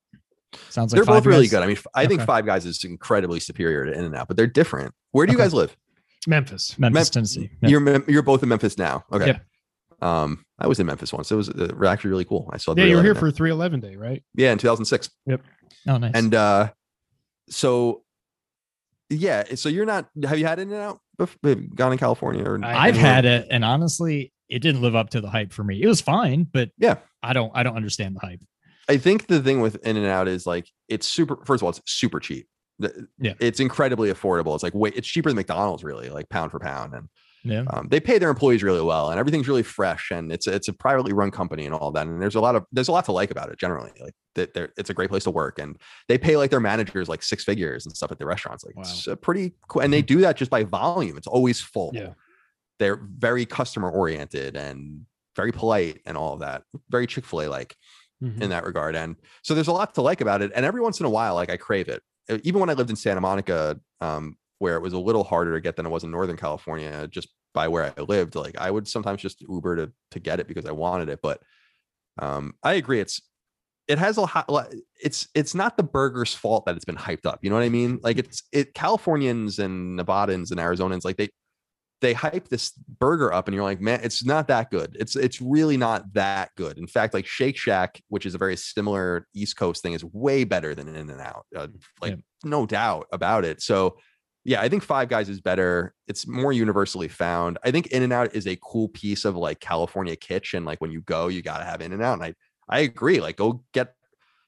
Sounds 0.70 0.92
like 0.92 0.98
they're 0.98 1.04
both 1.04 1.16
Five 1.24 1.26
really 1.26 1.42
Guys- 1.44 1.50
good 1.50 1.62
i 1.62 1.66
mean 1.66 1.76
i 1.94 2.06
think 2.06 2.20
five 2.22 2.46
guys 2.46 2.64
is 2.64 2.84
incredibly 2.84 3.40
superior 3.40 3.86
to 3.86 3.92
in 3.92 4.04
and 4.04 4.14
out 4.14 4.28
but 4.28 4.36
they're 4.36 4.46
different 4.46 4.94
where 5.10 5.26
do 5.26 5.32
you 5.32 5.38
Okay. 5.38 5.44
guys 5.46 5.52
live 5.54 5.76
Memphis. 6.28 6.78
Memphis, 6.78 6.94
Mem- 6.94 7.12
Tennessee. 7.12 7.50
Yeah. 7.60 7.68
You're 7.70 8.04
you're 8.10 8.22
both 8.22 8.42
in 8.42 8.48
Memphis 8.48 8.78
now. 8.78 9.04
Okay. 9.12 9.26
Yep. 9.26 9.44
Um, 10.00 10.44
I 10.58 10.66
was 10.68 10.78
in 10.80 10.86
Memphis 10.86 11.12
once. 11.12 11.30
It 11.30 11.34
was 11.34 11.50
uh, 11.50 11.68
actually 11.86 12.10
really 12.10 12.24
cool. 12.24 12.48
I 12.52 12.56
saw. 12.58 12.72
the 12.72 12.80
Yeah, 12.82 12.86
you 12.88 12.96
were 12.96 13.02
here 13.02 13.14
311 13.14 13.32
for 13.32 13.36
311 13.36 13.80
day, 13.80 13.96
right? 13.96 14.22
yeah 14.36 14.52
in 14.52 14.58
2006. 14.58 15.10
Yep. 15.26 15.42
Oh, 15.88 15.96
nice. 15.98 16.12
And 16.14 16.34
uh, 16.34 16.70
so 17.50 18.03
yeah, 19.14 19.44
eh, 19.50 19.54
so 19.56 19.68
you're 19.68 19.86
not. 19.86 20.08
Have 20.24 20.38
you 20.38 20.46
had 20.46 20.58
In 20.58 20.72
and 20.72 20.80
Out? 20.80 21.00
Eh, 21.44 21.54
gone 21.74 21.92
in 21.92 21.98
California 21.98 22.44
or 22.44 22.58
I- 22.64 22.88
I've 22.88 22.94
anywhere. 22.94 23.12
had 23.12 23.24
it, 23.24 23.46
and 23.50 23.64
honestly, 23.64 24.32
it 24.48 24.58
didn't 24.60 24.82
live 24.82 24.94
up 24.94 25.10
to 25.10 25.20
the 25.20 25.30
hype 25.30 25.52
for 25.52 25.64
me. 25.64 25.80
It 25.82 25.86
was 25.86 26.00
fine, 26.00 26.44
but 26.52 26.70
Yeah. 26.78 26.96
I 27.22 27.32
don't 27.32 27.50
I 27.54 27.62
don't 27.62 27.76
understand 27.76 28.16
the 28.16 28.20
hype. 28.20 28.40
I 28.88 28.98
think 28.98 29.26
the 29.28 29.40
thing 29.40 29.60
with 29.60 29.76
In 29.86 29.96
and 29.96 30.06
Out 30.06 30.28
is 30.28 30.46
like 30.46 30.68
it's 30.88 31.06
super. 31.08 31.36
First 31.44 31.60
of 31.60 31.64
all, 31.64 31.70
it's 31.70 31.80
super 31.86 32.20
cheap. 32.20 32.46
The- 32.78 33.06
Yeah. 33.18 33.34
it's 33.40 33.60
incredibly 33.60 34.12
affordable. 34.12 34.54
It's 34.54 34.62
like 34.62 34.74
wait, 34.74 34.94
it's 34.96 35.08
cheaper 35.08 35.30
than 35.30 35.36
McDonald's, 35.36 35.84
really, 35.84 36.10
like 36.10 36.28
pound 36.28 36.50
for 36.50 36.58
pound, 36.58 36.92
and 36.94 37.08
Yeah. 37.46 37.64
um, 37.70 37.88
they 37.90 38.00
pay 38.00 38.18
their 38.18 38.30
employees 38.30 38.62
really 38.62 38.80
well 38.80 39.10
and 39.10 39.20
everything's 39.20 39.46
really 39.48 39.62
fresh 39.62 40.10
and 40.10 40.32
it's 40.32 40.46
it's 40.46 40.66
a 40.68 40.72
privately 40.72 41.12
run 41.12 41.30
company 41.30 41.66
and 41.66 41.74
all 41.74 41.90
that 41.92 42.06
and 42.06 42.20
there's 42.22 42.34
a 42.36 42.40
lot 42.40 42.56
of 42.56 42.64
there's 42.72 42.88
a 42.88 42.92
lot 42.92 43.04
to 43.04 43.12
like 43.12 43.30
about 43.30 43.50
it 43.50 43.58
generally 43.58 43.92
like 44.00 44.14
that 44.34 44.54
they're 44.54 44.72
it's 44.78 44.88
a 44.90 44.94
great 44.94 45.10
place 45.10 45.24
to 45.24 45.30
work 45.30 45.58
and 45.58 45.76
they 46.08 46.16
pay 46.16 46.36
like 46.38 46.50
their 46.50 46.58
managers 46.60 47.08
like 47.08 47.22
six 47.22 47.44
figures 47.44 47.84
and 47.84 47.94
stuff 47.94 48.10
at 48.10 48.18
the 48.18 48.24
restaurants 48.26 48.64
like 48.64 48.74
it's 48.78 49.06
a 49.06 49.14
pretty 49.16 49.52
cool 49.68 49.82
and 49.82 49.92
they 49.92 50.00
do 50.02 50.18
that 50.22 50.36
just 50.36 50.50
by 50.50 50.64
volume 50.64 51.16
it's 51.18 51.26
always 51.26 51.60
full 51.60 51.90
Yeah. 51.94 52.14
they're 52.78 52.96
very 53.18 53.44
customer 53.46 53.90
oriented 53.90 54.56
and 54.56 55.04
very 55.36 55.52
polite 55.52 56.00
and 56.06 56.16
all 56.16 56.32
of 56.32 56.40
that 56.40 56.62
very 56.90 57.06
chick-fil-a 57.06 57.48
like 57.48 57.76
Mhm. 58.22 58.40
in 58.42 58.50
that 58.50 58.64
regard 58.64 58.94
and 58.94 59.16
so 59.42 59.54
there's 59.54 59.66
a 59.68 59.72
lot 59.72 59.92
to 59.96 60.00
like 60.00 60.20
about 60.20 60.40
it 60.40 60.52
and 60.54 60.64
every 60.64 60.80
once 60.80 60.98
in 61.00 61.04
a 61.04 61.10
while 61.10 61.34
like 61.34 61.50
i 61.50 61.56
crave 61.56 61.88
it 61.88 62.00
even 62.42 62.58
when 62.58 62.70
I 62.70 62.72
lived 62.72 62.88
in 62.88 62.96
Santa 62.96 63.20
Monica, 63.20 63.78
um, 64.00 64.38
where 64.58 64.76
it 64.76 64.82
was 64.82 64.92
a 64.92 64.98
little 64.98 65.24
harder 65.24 65.54
to 65.54 65.60
get 65.60 65.76
than 65.76 65.86
it 65.86 65.90
was 65.90 66.04
in 66.04 66.10
Northern 66.10 66.36
California, 66.36 67.08
just 67.08 67.28
by 67.52 67.68
where 67.68 67.92
I 67.96 68.02
lived, 68.02 68.34
like 68.34 68.58
I 68.58 68.70
would 68.70 68.88
sometimes 68.88 69.22
just 69.22 69.40
Uber 69.42 69.76
to 69.76 69.92
to 70.12 70.20
get 70.20 70.40
it 70.40 70.48
because 70.48 70.66
I 70.66 70.72
wanted 70.72 71.08
it. 71.08 71.20
But 71.22 71.40
um, 72.18 72.54
I 72.62 72.74
agree, 72.74 73.00
it's 73.00 73.20
it 73.88 73.98
has 73.98 74.16
a 74.18 74.26
hot 74.26 74.46
it's 75.02 75.28
it's 75.34 75.54
not 75.54 75.76
the 75.76 75.82
burger's 75.82 76.34
fault 76.34 76.64
that 76.66 76.74
it's 76.76 76.84
been 76.86 76.96
hyped 76.96 77.26
up 77.26 77.40
you 77.42 77.50
know 77.50 77.56
what 77.56 77.62
i 77.62 77.68
mean 77.68 77.98
like 78.02 78.18
it's 78.24 78.42
it 78.52 78.74
californians 78.74 79.58
and 79.58 79.98
nevadans 79.98 80.50
and 80.50 80.58
arizonans 80.60 81.04
like 81.04 81.16
they 81.16 81.28
they 82.00 82.12
hype 82.12 82.48
this 82.48 82.72
burger 82.98 83.32
up 83.32 83.46
and 83.46 83.54
you're 83.54 83.64
like 83.64 83.80
man 83.80 84.00
it's 84.02 84.24
not 84.24 84.48
that 84.48 84.70
good 84.70 84.96
it's 84.98 85.16
it's 85.16 85.40
really 85.40 85.76
not 85.76 86.02
that 86.14 86.50
good 86.56 86.78
in 86.78 86.86
fact 86.86 87.14
like 87.14 87.26
shake 87.26 87.56
shack 87.56 88.00
which 88.08 88.26
is 88.26 88.34
a 88.34 88.38
very 88.38 88.56
similar 88.56 89.26
east 89.34 89.56
coast 89.56 89.82
thing 89.82 89.92
is 89.92 90.04
way 90.04 90.44
better 90.44 90.74
than 90.74 90.88
in 90.88 91.10
and 91.10 91.20
out 91.20 91.46
uh, 91.56 91.68
like 92.00 92.12
Yeah. 92.12 92.16
no 92.44 92.66
doubt 92.66 93.06
about 93.12 93.44
it 93.44 93.60
so 93.62 93.96
yeah 94.44 94.60
i 94.60 94.68
think 94.68 94.82
five 94.82 95.08
guys 95.08 95.28
is 95.28 95.40
better 95.40 95.94
it's 96.06 96.26
more 96.26 96.52
universally 96.52 97.08
found 97.08 97.58
i 97.64 97.70
think 97.70 97.86
in 97.88 98.02
and 98.02 98.12
out 98.12 98.34
is 98.34 98.46
a 98.46 98.58
cool 98.62 98.88
piece 98.88 99.24
of 99.24 99.36
like 99.36 99.60
california 99.60 100.16
kitchen 100.16 100.64
like 100.64 100.80
when 100.80 100.90
you 100.90 101.00
go 101.02 101.28
you 101.28 101.42
got 101.42 101.58
to 101.58 101.64
have 101.64 101.80
in 101.80 101.92
and 101.92 102.02
out 102.02 102.14
and 102.14 102.24
i 102.24 102.34
i 102.68 102.80
agree 102.80 103.20
like 103.20 103.36
go 103.36 103.62
get 103.72 103.94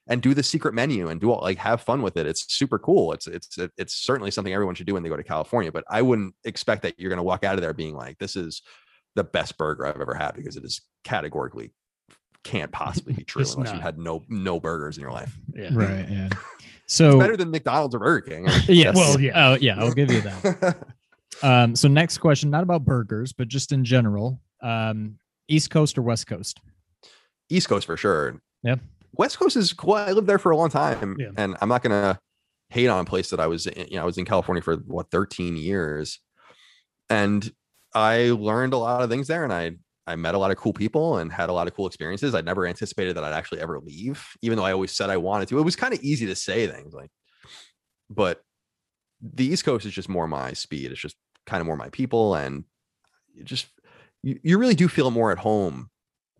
and 0.08 0.22
do 0.22 0.34
the 0.34 0.42
secret 0.42 0.74
menu 0.74 1.08
and 1.08 1.20
do 1.20 1.32
all 1.32 1.40
like 1.40 1.58
have 1.58 1.80
fun 1.80 2.02
with 2.02 2.16
it. 2.16 2.26
It's 2.26 2.52
super 2.52 2.78
cool. 2.78 3.12
It's 3.12 3.26
it's 3.26 3.58
it's 3.76 3.94
certainly 3.94 4.30
something 4.30 4.52
everyone 4.52 4.74
should 4.74 4.86
do 4.86 4.94
when 4.94 5.02
they 5.02 5.08
go 5.08 5.16
to 5.16 5.22
California. 5.24 5.72
But 5.72 5.84
I 5.90 6.02
wouldn't 6.02 6.34
expect 6.44 6.82
that 6.82 6.94
you're 6.98 7.08
going 7.08 7.18
to 7.18 7.24
walk 7.24 7.44
out 7.44 7.54
of 7.54 7.60
there 7.60 7.72
being 7.72 7.96
like, 7.96 8.18
"This 8.18 8.36
is 8.36 8.62
the 9.14 9.24
best 9.24 9.58
burger 9.58 9.86
I've 9.86 10.00
ever 10.00 10.14
had," 10.14 10.36
because 10.36 10.56
it 10.56 10.64
is 10.64 10.80
categorically 11.04 11.72
can't 12.44 12.70
possibly 12.70 13.14
be 13.14 13.24
true 13.24 13.42
It's 13.42 13.54
unless 13.54 13.72
you 13.72 13.80
had 13.80 13.98
no 13.98 14.22
no 14.28 14.60
burgers 14.60 14.96
in 14.96 15.02
your 15.02 15.12
life. 15.12 15.36
Yeah. 15.54 15.70
Right. 15.72 16.08
Yeah. 16.08 16.28
It's 16.86 16.94
So 16.94 17.18
better 17.18 17.36
than 17.36 17.50
McDonald's 17.50 17.94
or 17.94 17.98
Burger 17.98 18.20
King. 18.30 18.46
yes. 18.68 18.94
Well, 18.96 19.20
yeah. 19.20 19.32
Oh, 19.50 19.54
yeah. 19.60 19.78
I'll 19.78 19.92
give 19.92 20.10
you 20.10 20.20
that. 20.22 20.76
Um, 21.42 21.76
so 21.76 21.86
next 21.86 22.16
question, 22.16 22.48
not 22.48 22.62
about 22.62 22.86
burgers, 22.86 23.34
but 23.34 23.46
just 23.48 23.70
in 23.70 23.84
general. 23.84 24.40
Um, 24.62 25.18
East 25.48 25.68
Coast 25.68 25.98
or 25.98 26.02
West 26.02 26.26
Coast? 26.26 26.60
East 27.50 27.68
Coast 27.68 27.84
for 27.84 27.98
sure. 27.98 28.40
Yeah. 28.62 28.76
West 29.12 29.38
Coast 29.38 29.54
is 29.54 29.74
cool. 29.74 29.94
I 29.94 30.12
lived 30.12 30.26
there 30.26 30.38
for 30.38 30.50
a 30.50 30.56
long 30.56 30.70
time, 30.70 31.14
Yeah. 31.18 31.32
and 31.36 31.54
I'm 31.60 31.68
not 31.68 31.82
gonna 31.82 32.18
hate 32.70 32.88
on 32.88 33.00
a 33.00 33.04
place 33.04 33.28
that 33.30 33.40
I 33.40 33.48
was. 33.48 33.66
In, 33.66 33.86
you 33.88 33.96
know, 33.96 34.02
I 34.02 34.06
was 34.06 34.16
in 34.16 34.24
California 34.24 34.62
for 34.62 34.76
what 34.76 35.10
13 35.10 35.56
years, 35.58 36.20
and 37.10 37.52
I 37.94 38.30
learned 38.30 38.72
a 38.72 38.78
lot 38.78 39.02
of 39.02 39.10
things 39.10 39.26
there, 39.28 39.44
and 39.44 39.52
I 39.52 39.72
I 40.06 40.16
met 40.16 40.34
a 40.34 40.38
lot 40.38 40.50
of 40.50 40.56
cool 40.56 40.72
people 40.72 41.18
and 41.18 41.32
had 41.32 41.48
a 41.48 41.52
lot 41.52 41.66
of 41.66 41.74
cool 41.74 41.86
experiences. 41.86 42.34
I 42.34 42.40
never 42.40 42.66
anticipated 42.66 43.16
that 43.16 43.24
I'd 43.24 43.32
actually 43.32 43.60
ever 43.60 43.80
leave, 43.80 44.24
even 44.42 44.56
though 44.56 44.64
I 44.64 44.72
always 44.72 44.92
said 44.92 45.10
I 45.10 45.16
wanted 45.16 45.48
to. 45.48 45.58
It 45.58 45.62
was 45.62 45.76
kind 45.76 45.92
of 45.94 46.00
easy 46.00 46.26
to 46.26 46.36
say 46.36 46.66
things 46.68 46.94
like, 46.94 47.10
but 48.10 48.42
the 49.20 49.46
East 49.46 49.64
Coast 49.64 49.86
is 49.86 49.92
just 49.92 50.08
more 50.08 50.28
my 50.28 50.52
speed. 50.52 50.92
It's 50.92 51.00
just 51.00 51.16
kind 51.46 51.60
of 51.60 51.66
more 51.66 51.76
my 51.76 51.90
people, 51.90 52.34
and 52.34 52.64
you 53.34 53.44
just 53.44 53.68
you, 54.22 54.38
you 54.42 54.58
really 54.58 54.74
do 54.74 54.88
feel 54.88 55.10
more 55.10 55.32
at 55.32 55.38
home 55.38 55.90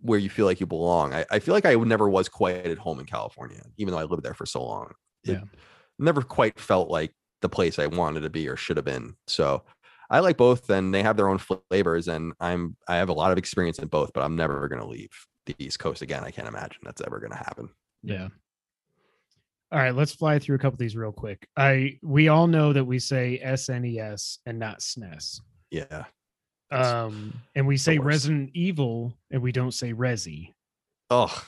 where 0.01 0.19
you 0.19 0.31
feel 0.31 0.47
like 0.47 0.61
you 0.61 0.67
belong. 0.67 1.15
I, 1.15 1.25
I 1.31 1.39
feel 1.39 1.55
like 1.55 1.67
I 1.67 1.75
never 1.75 2.09
was 2.09 2.29
quite 2.29 2.67
at 2.67 2.79
home 2.79 3.01
in 3.01 3.07
California, 3.07 3.63
even 3.79 3.93
though 3.93 3.99
I 3.99 4.05
lived 4.05 4.23
there 4.23 4.35
for 4.35 4.47
so 4.47 4.65
long. 4.65 4.93
It 5.25 5.33
Yeah. 5.33 5.45
never 5.99 6.23
quite 6.23 6.59
felt 6.61 6.91
like 6.91 7.13
the 7.43 7.49
place 7.49 7.79
I 7.79 7.87
wanted 7.87 8.21
to 8.23 8.31
be 8.31 8.49
or 8.49 8.57
should 8.57 8.77
have 8.77 8.85
been. 8.85 9.17
So 9.27 9.65
I 10.11 10.21
like 10.21 10.37
both 10.37 10.71
and 10.71 10.95
they 10.95 11.03
have 11.03 11.17
their 11.17 11.29
own 11.29 11.39
flavors 11.39 12.09
and 12.09 12.33
I'm 12.41 12.77
I 12.89 12.97
have 12.97 13.09
a 13.09 13.15
lot 13.15 13.33
of 13.33 13.39
experience 13.39 13.79
in 13.79 13.89
both, 13.89 14.13
but 14.13 14.23
I'm 14.23 14.37
never 14.37 14.69
gonna 14.69 14.87
leave 14.87 15.11
the 15.47 15.55
East 15.59 15.79
Coast 15.79 16.03
again. 16.03 16.25
I 16.25 16.31
can't 16.31 16.49
imagine 16.49 16.79
that's 16.83 17.01
ever 17.01 17.21
gonna 17.21 17.37
happen. 17.37 17.69
Yeah. 18.03 18.29
All 19.73 19.81
right, 19.81 19.95
let's 19.95 20.13
fly 20.13 20.39
through 20.39 20.57
a 20.57 20.59
couple 20.59 20.75
of 20.75 20.79
these 20.79 20.97
real 20.97 21.13
quick. 21.13 21.49
I 21.57 21.99
we 22.03 22.29
all 22.29 22.47
know 22.47 22.73
that 22.73 22.85
we 22.85 22.99
say 22.99 23.41
SNES 23.45 24.39
and 24.47 24.59
not 24.59 24.79
SNES. 24.81 25.41
Yeah. 25.71 26.05
Um, 26.71 27.33
and 27.55 27.67
we 27.67 27.77
say. 27.77 27.99
Resident 27.99 28.51
Evil 28.55 29.13
and 29.31 29.43
we 29.43 29.53
don't 29.53 29.73
say 29.73 29.93
Resi. 29.93 30.53
Oh, 31.11 31.45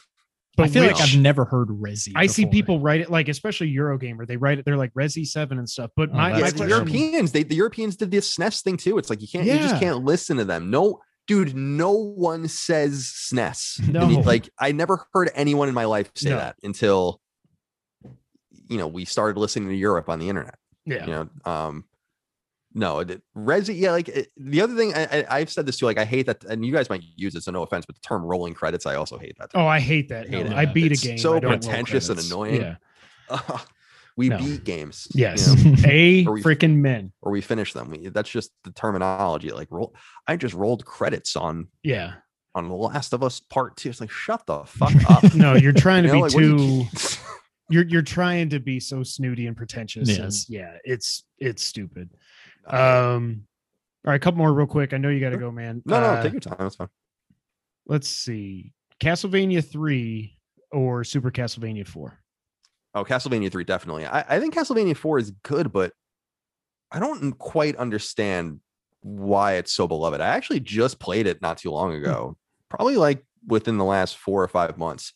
But 0.59 0.65
I 0.67 0.69
feel 0.71 0.83
like 0.85 1.01
I've 1.01 1.17
never 1.17 1.45
heard 1.45 1.69
Resi. 1.69 2.13
I 2.17 2.27
see 2.27 2.45
people 2.47 2.81
write 2.81 3.01
it 3.01 3.11
like, 3.11 3.29
especially 3.29 3.73
Eurogamer. 3.73 4.27
They 4.27 4.37
write 4.37 4.59
it. 4.59 4.65
They're 4.65 4.77
like 4.77 4.93
Resi 4.93 5.25
Seven 5.27 5.59
and 5.59 5.69
stuff. 5.71 5.91
But 5.97 6.11
Oh, 6.11 6.15
my, 6.15 6.31
that's 6.31 6.43
my 6.43 6.51
the 6.51 6.57
question, 6.57 6.69
Europeans. 6.69 7.33
They 7.33 7.45
the 7.45 7.55
Europeans 7.55 7.97
did 7.97 8.11
this 8.11 8.37
SNES 8.37 8.63
thing 8.63 8.77
too. 8.77 8.99
It's 8.99 9.09
like 9.09 9.23
you 9.23 9.29
can't 9.29 9.47
you 9.47 9.57
just 9.59 9.81
can't 9.81 10.05
listen 10.05 10.37
to 10.39 10.45
them. 10.45 10.71
No, 10.71 11.01
dude, 11.29 11.55
no 11.55 11.93
one 11.93 12.49
says 12.49 13.05
SNES. 13.33 13.89
No. 13.93 14.07
mean, 14.07 14.23
like 14.23 14.49
I 14.59 14.73
never 14.73 15.07
heard 15.15 15.31
anyone 15.35 15.69
in 15.69 15.75
my 15.75 15.85
life 15.85 16.11
say 16.17 16.31
No. 16.31 16.37
that 16.37 16.57
until 16.63 17.21
you 18.69 18.77
know 18.79 18.89
we 18.89 19.05
started 19.05 19.39
listening 19.39 19.69
to 19.69 19.75
Europe 19.77 20.09
on 20.09 20.19
the 20.19 20.29
internet. 20.29 20.57
yeah, 20.85 21.07
You 21.07 21.13
know, 21.13 21.29
um, 21.51 21.85
no, 22.79 23.01
it, 23.01 23.21
Resi. 23.37 23.79
Yeah, 23.79 23.91
like 23.93 24.09
it, 24.09 24.29
the 24.37 24.61
other 24.61 24.75
thing 24.77 24.95
I, 24.95 25.05
I, 25.05 25.27
I've 25.39 25.51
said 25.51 25.67
this 25.67 25.79
too. 25.79 25.87
Like 25.87 25.99
I 25.99 26.05
hate 26.05 26.27
that, 26.27 26.45
and 26.45 26.65
you 26.65 26.73
guys 26.73 26.89
might 26.89 27.03
use 27.17 27.35
it, 27.35 27.43
so 27.43 27.51
no 27.51 27.63
offense, 27.63 27.85
but 27.87 27.97
the 27.97 28.01
term 28.03 28.23
rolling 28.25 28.55
credits, 28.55 28.87
I 28.87 28.95
also 28.95 29.19
hate 29.19 29.37
that. 29.39 29.51
Oh, 29.55 29.67
I 29.67 29.81
hate 29.81 30.09
that. 30.11 30.29
Hate 30.29 30.47
No, 30.47 30.53
it. 30.53 30.57
I 30.57 30.65
beat 30.67 30.93
It's 30.93 31.05
a 31.05 31.09
game. 31.09 31.19
so 31.19 31.35
I 31.35 31.41
don't 31.41 31.51
roll 31.51 31.59
pretentious 31.59 32.09
and 32.09 32.21
annoying. 32.21 32.61
Yeah. 32.61 32.77
we 34.17 34.29
No. 34.29 34.39
beat 34.39 34.65
games. 34.65 35.09
Yes. 35.15 35.55
you 35.65 35.71
know, 35.73 35.77
A 35.87 36.27
Or 36.27 36.33
we- 36.35 36.43
freaking 36.43 36.77
men. 36.77 37.13
or 37.23 37.33
we 37.33 37.41
finish 37.41 37.73
them. 37.73 37.91
We, 37.91 38.09
that's 38.09 38.31
just 38.31 38.51
the 38.65 38.71
terminology. 38.73 39.51
Like 39.51 39.69
roll. 39.71 39.95
I 40.27 40.37
just 40.37 40.55
rolled 40.55 40.85
credits 40.85 41.37
on 41.37 41.69
Yeah. 41.83 42.15
on 42.55 42.69
The 42.69 42.75
Last 42.75 43.13
of 43.13 43.23
Us 43.23 43.41
Part 43.41 43.77
Two. 43.77 43.91
It's 43.91 44.01
like 44.01 44.11
shut 44.11 44.45
the 44.47 44.65
fuck 44.67 44.95
up. 45.11 45.35
No, 45.35 45.55
you're 45.55 45.73
trying 45.73 46.03
to 46.05 46.09
know, 46.09 46.15
be 46.15 46.21
like, 46.23 46.33
too. 46.33 46.57
you- 46.57 46.85
You're 47.71 47.85
you're 47.85 48.01
trying 48.03 48.49
to 48.49 48.61
be 48.61 48.81
so 48.81 49.03
snooty 49.03 49.47
and 49.47 49.55
pretentious. 49.55 50.09
and 50.09 50.19
Yes. 50.19 50.47
yeah, 50.49 50.79
it's 50.85 51.25
it's 51.37 51.63
stupid. 51.63 52.09
Um. 52.73 53.45
All 54.07 54.11
right, 54.13 54.17
a 54.17 54.19
couple 54.21 54.39
more 54.39 54.53
real 54.53 54.67
quick. 54.67 54.95
I 54.95 54.97
know 54.99 55.09
you 55.09 55.21
got 55.21 55.31
to 55.31 55.39
go, 55.39 55.51
man. 55.51 55.83
no, 55.85 56.01
no, 56.01 56.07
Uh, 56.07 56.23
take 56.23 56.33
your 56.33 56.41
time. 56.41 56.57
That's 56.59 56.77
fine. 56.77 56.89
let's 57.87 58.09
see. 58.09 58.73
Castlevania 59.01 59.65
three 59.65 60.37
or 60.73 61.05
Super 61.05 61.31
Castlevania 61.31 61.87
four. 61.87 62.19
Oh, 62.95 63.05
Castlevania 63.05 63.53
3, 63.53 63.65
definitely. 63.65 64.07
I, 64.07 64.25
I 64.37 64.41
think 64.41 64.55
Castlevania 64.55 64.97
4 64.97 65.19
is 65.19 65.31
good, 65.43 65.71
but 65.73 65.93
I 66.91 66.99
don't 66.99 67.33
quite 67.39 67.77
understand 67.77 68.61
why 69.03 69.55
it's 69.55 69.73
so 69.73 69.87
beloved. 69.87 70.21
I 70.23 70.29
actually 70.29 70.61
just 70.61 70.99
played 70.99 71.27
it 71.27 71.43
not 71.43 71.59
too 71.59 71.71
long 71.71 71.93
ago, 71.93 72.37
probably 72.71 72.97
like 72.97 73.25
within 73.47 73.77
the 73.77 73.85
last 73.85 74.17
four 74.17 74.43
or 74.43 74.49
five 74.49 74.79
months. 74.79 75.13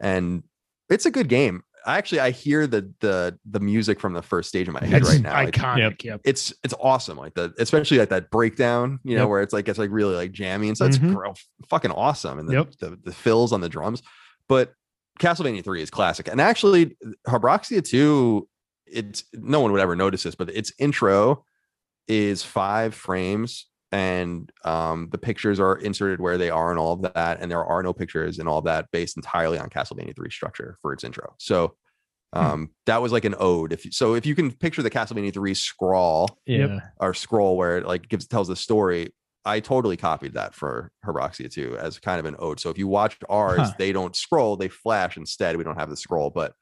And 0.00 0.42
it's 0.90 1.06
a 1.06 1.10
good 1.10 1.28
game. 1.28 1.62
I 1.86 1.98
actually 1.98 2.20
I 2.20 2.30
hear 2.30 2.66
the 2.66 2.92
the 3.00 3.38
the 3.48 3.60
music 3.60 4.00
from 4.00 4.12
the 4.14 4.22
first 4.22 4.48
stage 4.48 4.66
in 4.66 4.72
my 4.72 4.84
head 4.84 5.02
It's 5.02 5.10
right 5.10 5.20
now. 5.20 5.34
Like, 5.34 5.54
iconic. 5.54 6.02
Yep. 6.02 6.20
it's 6.24 6.52
it's 6.64 6.74
awesome 6.80 7.18
like 7.18 7.34
the 7.34 7.52
especially 7.58 7.98
like 7.98 8.08
that 8.10 8.30
breakdown 8.30 9.00
you 9.04 9.16
know 9.16 9.22
Yep. 9.22 9.28
where 9.30 9.42
it's 9.42 9.52
like 9.52 9.68
it's 9.68 9.78
like 9.78 9.90
really 9.90 10.14
like 10.14 10.32
jammy 10.32 10.68
and 10.68 10.76
so 10.78 10.86
it's 10.86 10.98
Mhm. 10.98 11.36
fucking 11.68 11.90
awesome 11.90 12.38
and 12.38 12.48
the, 12.48 12.52
Yep. 12.54 12.70
the 12.80 12.98
the 13.04 13.12
fills 13.12 13.52
on 13.52 13.60
the 13.60 13.68
drums 13.68 14.02
but 14.48 14.72
castlevania 15.20 15.62
3 15.62 15.82
is 15.82 15.90
classic 15.90 16.26
and 16.28 16.40
actually 16.40 16.96
Habroxia 17.28 17.84
2 17.84 18.48
it's 18.86 19.24
no 19.34 19.60
one 19.60 19.72
would 19.72 19.80
ever 19.80 19.94
notice 19.96 20.22
this 20.22 20.34
but 20.34 20.48
its 20.50 20.72
intro 20.78 21.44
is 22.08 22.42
five 22.42 22.94
frames 22.94 23.66
and 23.94 24.50
um 24.64 25.08
the 25.12 25.18
pictures 25.18 25.58
are 25.60 25.76
inserted 25.78 26.20
where 26.20 26.38
they 26.38 26.50
are 26.50 26.70
and 26.70 26.78
all 26.80 26.92
of 26.94 27.02
that 27.14 27.40
and 27.40 27.50
there 27.50 27.64
are 27.64 27.82
no 27.82 27.92
pictures 27.92 28.38
and 28.38 28.48
all 28.48 28.58
of 28.58 28.64
that 28.64 28.90
based 28.92 29.16
entirely 29.16 29.58
on 29.58 29.68
castlevania 29.70 30.14
3 30.16 30.30
structure 30.30 30.76
for 30.82 30.92
its 30.92 31.04
intro 31.04 31.26
so 31.38 31.76
um 32.32 32.70
that 32.86 33.00
was 33.00 33.12
like 33.12 33.24
an 33.24 33.36
ode 33.38 33.72
if 33.72 33.84
you, 33.84 33.92
so 33.92 34.14
if 34.14 34.26
you 34.26 34.34
can 34.34 34.50
picture 34.50 34.82
the 34.82 34.90
castlevania 34.90 35.32
3 35.32 35.54
scrawl 35.54 36.38
Yeah. 36.46 36.58
Yep. 36.66 36.82
or 37.00 37.14
scroll 37.14 37.56
where 37.56 37.78
it 37.78 37.86
like 37.86 38.08
gives 38.08 38.26
tells 38.26 38.48
the 38.48 38.56
story. 38.56 39.14
I 39.46 39.60
totally 39.60 39.98
copied 39.98 40.32
that 40.34 40.54
for 40.54 40.90
Habroxia 41.06 41.52
too 41.52 41.76
as 41.78 41.98
kind 41.98 42.18
of 42.18 42.24
an 42.26 42.34
ode. 42.38 42.58
So 42.60 42.70
if 42.70 42.78
you 42.78 42.88
watch 42.88 43.18
ours, 43.28 43.58
Huh. 43.68 43.74
they 43.78 43.92
don't 43.92 44.16
scroll, 44.16 44.56
they 44.56 44.68
flash 44.68 45.18
instead. 45.18 45.56
We 45.58 45.64
don't 45.64 45.78
have 45.78 45.90
the 45.90 45.98
scroll, 45.98 46.30
but 46.30 46.54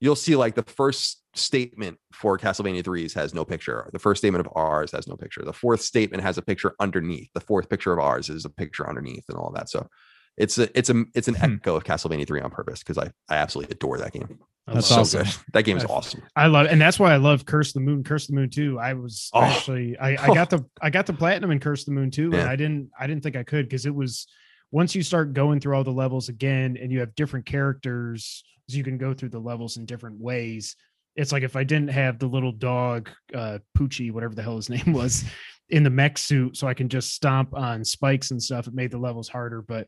you'll 0.00 0.16
see 0.16 0.36
like 0.36 0.54
the 0.54 0.62
first 0.62 1.22
statement 1.34 1.98
for 2.12 2.38
Castlevania 2.38 2.82
3s 2.82 3.14
has 3.14 3.34
no 3.34 3.44
picture. 3.44 3.88
The 3.92 3.98
first 3.98 4.20
statement 4.20 4.46
of 4.46 4.52
ours 4.56 4.92
has 4.92 5.06
no 5.06 5.16
picture. 5.16 5.42
The 5.44 5.52
fourth 5.52 5.80
statement 5.82 6.22
has 6.22 6.38
a 6.38 6.42
picture 6.42 6.74
underneath. 6.80 7.30
The 7.34 7.40
fourth 7.40 7.68
picture 7.68 7.92
of 7.92 7.98
ours 7.98 8.28
is 8.28 8.44
a 8.44 8.50
picture 8.50 8.88
underneath 8.88 9.24
and 9.28 9.36
all 9.38 9.52
that. 9.52 9.68
So 9.70 9.88
it's 10.36 10.56
a 10.58 10.76
it's 10.78 10.88
a 10.90 11.04
it's 11.14 11.28
an 11.28 11.34
Hmm. 11.34 11.54
echo 11.54 11.76
of 11.76 11.84
Castlevania 11.84 12.26
3 12.26 12.40
on 12.40 12.50
purpose 12.50 12.80
because 12.80 12.98
I 12.98 13.10
I 13.28 13.36
absolutely 13.36 13.72
adore 13.74 13.98
that 13.98 14.12
game. 14.12 14.38
That's 14.66 14.86
so 14.88 15.00
awesome. 15.00 15.22
good. 15.24 15.34
That 15.54 15.62
game 15.62 15.78
is 15.78 15.84
awesome. 15.86 16.22
I 16.36 16.46
love, 16.46 16.66
and 16.66 16.78
that's 16.78 16.98
why 17.00 17.12
I 17.14 17.16
love 17.16 17.46
Curse 17.46 17.72
the 17.72 17.80
Moon. 17.80 18.04
Curse 18.04 18.26
the 18.26 18.34
Moon 18.34 18.50
too. 18.50 18.78
I 18.78 18.92
was 18.92 19.30
Oh. 19.32 19.40
actually, 19.42 19.96
I, 19.98 20.10
I 20.22 20.26
got 20.34 20.50
the, 20.50 20.62
I 20.82 20.90
got 20.90 21.06
the 21.06 21.14
platinum 21.14 21.50
in 21.52 21.58
Curse 21.58 21.84
the 21.84 21.90
Moon 21.92 22.10
too, 22.10 22.32
and 22.34 22.42
I 22.46 22.54
didn't, 22.54 22.90
I 23.00 23.06
didn't 23.06 23.22
think 23.22 23.34
I 23.34 23.44
could 23.44 23.66
because 23.66 23.86
it 23.86 23.94
was 23.94 24.26
once 24.70 24.94
you 24.94 25.02
start 25.02 25.32
going 25.32 25.58
through 25.60 25.74
all 25.74 25.84
the 25.84 25.90
levels 25.90 26.28
again, 26.28 26.76
and 26.80 26.92
you 26.92 27.00
have 27.00 27.14
different 27.14 27.46
characters, 27.46 28.44
so 28.68 28.76
you 28.76 28.84
can 28.84 28.98
go 28.98 29.14
through 29.14 29.30
the 29.30 29.38
levels 29.38 29.76
in 29.76 29.86
different 29.86 30.20
ways. 30.20 30.76
It's 31.16 31.32
like 31.32 31.42
if 31.42 31.56
I 31.56 31.64
didn't 31.64 31.90
have 31.90 32.18
the 32.18 32.26
little 32.26 32.52
dog, 32.52 33.08
uh, 33.34 33.58
Poochie, 33.76 34.12
whatever 34.12 34.34
the 34.34 34.42
hell 34.42 34.56
his 34.56 34.70
name 34.70 34.92
was, 34.92 35.24
in 35.70 35.82
the 35.82 35.90
mech 35.90 36.18
suit, 36.18 36.56
so 36.56 36.66
I 36.66 36.74
can 36.74 36.88
just 36.88 37.12
stomp 37.12 37.54
on 37.54 37.84
spikes 37.84 38.30
and 38.30 38.42
stuff. 38.42 38.66
It 38.66 38.74
made 38.74 38.90
the 38.90 38.98
levels 38.98 39.28
harder, 39.28 39.62
but 39.62 39.86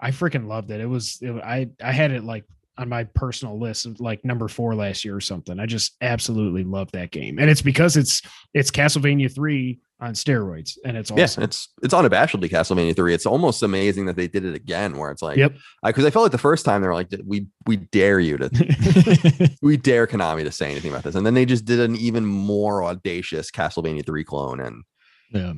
I 0.00 0.10
freaking 0.10 0.46
loved 0.46 0.70
it. 0.70 0.80
It 0.80 0.86
was, 0.86 1.18
it, 1.20 1.32
I, 1.32 1.68
I 1.82 1.92
had 1.92 2.10
it 2.10 2.24
like 2.24 2.44
on 2.78 2.88
my 2.88 3.04
personal 3.04 3.58
list 3.58 3.84
of 3.86 4.00
like 4.00 4.24
number 4.24 4.48
four 4.48 4.74
last 4.74 5.04
year 5.04 5.14
or 5.14 5.20
something. 5.20 5.60
I 5.60 5.66
just 5.66 5.94
absolutely 6.00 6.64
love 6.64 6.90
that 6.92 7.10
game, 7.10 7.38
and 7.38 7.50
it's 7.50 7.62
because 7.62 7.96
it's 7.96 8.22
it's 8.54 8.70
Castlevania 8.70 9.32
three 9.34 9.80
on 10.00 10.14
steroids, 10.14 10.78
and 10.84 10.96
it's 10.96 11.10
Yeah, 11.14 11.24
awesome. 11.24 11.44
it's 11.44 11.68
it's 11.82 11.94
unabashedly 11.94 12.50
Castlevania 12.50 12.96
three. 12.96 13.14
It's 13.14 13.26
almost 13.26 13.62
amazing 13.62 14.06
that 14.06 14.16
they 14.16 14.26
did 14.26 14.44
it 14.44 14.54
again, 14.54 14.96
where 14.96 15.10
it's 15.10 15.22
like, 15.22 15.36
Yep. 15.36 15.52
because 15.84 16.04
I, 16.04 16.10
felt 16.10 16.24
like 16.24 16.32
the 16.32 16.38
first 16.38 16.64
time 16.64 16.80
they 16.80 16.88
were 16.88 16.94
like, 16.94 17.12
we 17.26 17.46
we 17.66 17.76
dare 17.76 18.18
you 18.18 18.38
to 18.38 19.50
we 19.62 19.76
dare 19.76 20.06
Konami 20.06 20.42
to 20.44 20.50
say 20.50 20.70
anything 20.70 20.90
about 20.90 21.04
this, 21.04 21.14
and 21.14 21.26
then 21.26 21.34
they 21.34 21.44
just 21.44 21.64
did 21.66 21.78
an 21.78 21.94
even 21.96 22.24
more 22.24 22.82
audacious 22.84 23.50
Castlevania 23.50 24.04
three 24.04 24.24
clone, 24.24 24.60
and 24.60 24.82
yeah. 25.30 25.52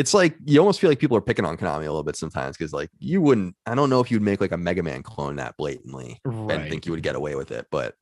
It's 0.00 0.14
like 0.14 0.34
you 0.46 0.58
almost 0.58 0.80
feel 0.80 0.90
like 0.90 0.98
people 0.98 1.14
are 1.14 1.20
picking 1.20 1.44
on 1.44 1.58
Konami 1.58 1.76
a 1.76 1.80
little 1.80 2.02
bit 2.02 2.16
sometimes 2.16 2.56
because 2.56 2.72
like 2.72 2.88
you 2.98 3.20
wouldn't, 3.20 3.54
I 3.66 3.74
don't 3.74 3.90
know 3.90 4.00
if 4.00 4.10
you'd 4.10 4.22
make 4.22 4.40
like 4.40 4.52
a 4.52 4.56
Mega 4.56 4.82
Man 4.82 5.02
clone 5.02 5.36
that 5.36 5.58
blatantly 5.58 6.18
and 6.24 6.70
think 6.70 6.86
you 6.86 6.92
would 6.92 7.02
get 7.02 7.16
away 7.16 7.34
with 7.34 7.50
it, 7.50 7.66
but. 7.70 7.94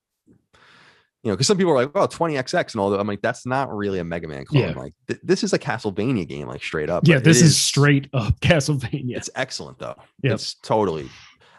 You 1.24 1.32
know, 1.32 1.34
because 1.34 1.48
some 1.48 1.56
people 1.56 1.72
are 1.72 1.74
like, 1.74 1.92
"Well, 1.92 2.06
20XX 2.06 2.74
and 2.74 2.80
all 2.80 2.90
that." 2.90 3.00
I'm 3.00 3.06
like, 3.08 3.22
"That's 3.22 3.44
not 3.44 3.76
really 3.76 3.98
a 3.98 4.04
Mega 4.04 4.28
Man 4.28 4.44
clone. 4.44 4.68
Yeah. 4.68 4.78
Like, 4.78 4.94
th- 5.08 5.18
this 5.24 5.42
is 5.42 5.52
a 5.52 5.58
Castlevania 5.58 6.26
game, 6.26 6.46
like 6.46 6.62
straight 6.62 6.88
up." 6.88 7.08
yeah, 7.08 7.18
this 7.18 7.42
is, 7.42 7.58
straight 7.58 8.08
up 8.14 8.38
Castlevania. 8.40 9.16
it's 9.16 9.28
excellent 9.34 9.80
though. 9.80 9.96
Yep. 10.22 10.34
It's 10.34 10.54
totally. 10.54 11.10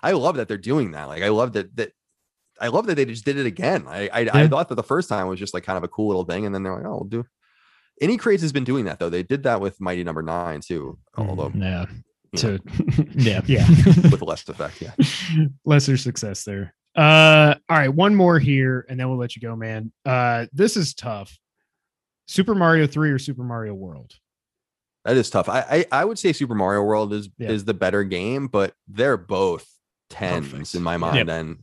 I 0.01 0.13
love 0.13 0.37
that 0.37 0.47
they're 0.47 0.57
doing 0.57 0.91
that. 0.91 1.09
Like 1.09 1.23
I 1.23 1.27
love 1.27 1.51
that 1.53 1.75
that 1.75 1.91
I 2.61 2.69
love 2.69 2.87
that 2.87 2.95
they 2.95 3.03
just 3.03 3.25
did 3.25 3.37
it 3.37 3.45
again. 3.45 3.83
I 3.85 4.07
I, 4.07 4.29
I 4.33 4.47
thought 4.47 4.69
that 4.69 4.75
the 4.75 4.81
first 4.81 5.09
time 5.09 5.27
was 5.27 5.39
just 5.39 5.53
like 5.53 5.65
kind 5.65 5.77
of 5.77 5.83
a 5.83 5.89
cool 5.89 6.07
little 6.07 6.23
thing, 6.23 6.45
and 6.45 6.55
then 6.55 6.63
they're 6.63 6.75
like, 6.75 6.85
oh, 6.85 6.91
we'll 6.91 7.03
do. 7.03 7.25
Inti 8.01 8.17
Creates 8.19 8.41
has 8.43 8.51
been 8.51 8.63
doing 8.63 8.85
that 8.85 8.99
though. 8.99 9.09
They 9.09 9.23
did 9.23 9.43
that 9.43 9.61
with 9.61 9.79
Mighty 9.81 10.03
Number 10.03 10.21
Nine 10.21 10.61
too, 10.61 10.97
Mm, 11.17 11.29
although 11.29 11.51
Yeah. 11.55 11.85
to 12.37 12.59
Yeah. 13.15 13.41
yeah 13.45 13.67
with 14.11 14.21
less 14.21 14.47
effect. 14.47 14.81
Yeah. 14.81 14.93
lesser 15.65 15.97
success 15.97 16.43
there. 16.43 16.73
Uh, 16.95 17.55
all 17.69 17.77
right, 17.77 17.89
one 17.93 18.15
more 18.15 18.39
here, 18.39 18.85
and 18.89 18.99
then 18.99 19.07
we'll 19.09 19.17
let 19.19 19.35
you 19.35 19.41
go, 19.41 19.55
man. 19.55 19.91
Uh, 20.05 20.47
this 20.51 20.75
is 20.75 20.93
tough. 20.93 21.37
Super 22.27 22.55
Mario 22.55 22.87
Three 22.87 23.11
or 23.11 23.19
Super 23.19 23.43
Mario 23.43 23.73
World? 23.73 24.11
That 25.05 25.15
is 25.17 25.29
tough. 25.29 25.47
I, 25.49 25.59
I 25.91 26.01
I 26.01 26.05
would 26.05 26.19
say 26.19 26.33
Super 26.33 26.55
Mario 26.55 26.83
World 26.83 27.13
is 27.13 27.29
Yeah. 27.37 27.49
is 27.49 27.65
the 27.65 27.73
better 27.73 28.03
game, 28.03 28.47
but 28.47 28.73
they're 28.87 29.17
both 29.17 29.67
tens 30.09 30.49
Perfect. 30.49 30.75
in 30.75 30.83
my 30.83 30.97
mind. 30.97 31.15
Yep. 31.17 31.29
And 31.29 31.57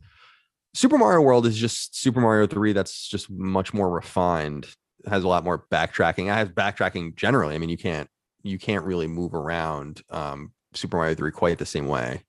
Super 0.73 0.97
Mario 0.97 1.21
World 1.21 1.45
is 1.45 1.55
just 1.57 1.95
Super 1.99 2.19
Mario 2.19 2.47
Three. 2.47 2.73
That's 2.73 3.07
just 3.07 3.29
much 3.29 3.73
more 3.73 3.89
refined. 3.89 4.65
Has 5.05 5.23
a 5.23 5.27
lot 5.27 5.43
more 5.43 5.65
backtracking. 5.71 6.31
I 6.31 6.37
have 6.37 6.49
backtracking 6.49 7.15
generally. 7.15 7.55
I 7.55 7.57
mean, 7.59 7.69
you 7.69 7.77
can't 7.77 8.09
you 8.43 8.57
can't 8.57 8.83
really 8.85 9.07
move 9.07 9.33
around 9.35 10.01
um, 10.09 10.51
Super 10.73 10.97
Mario 10.97 11.15
Three 11.15 11.31
quite 11.31 11.57
the 11.59 11.65
same 11.65 11.87
way 11.87 12.23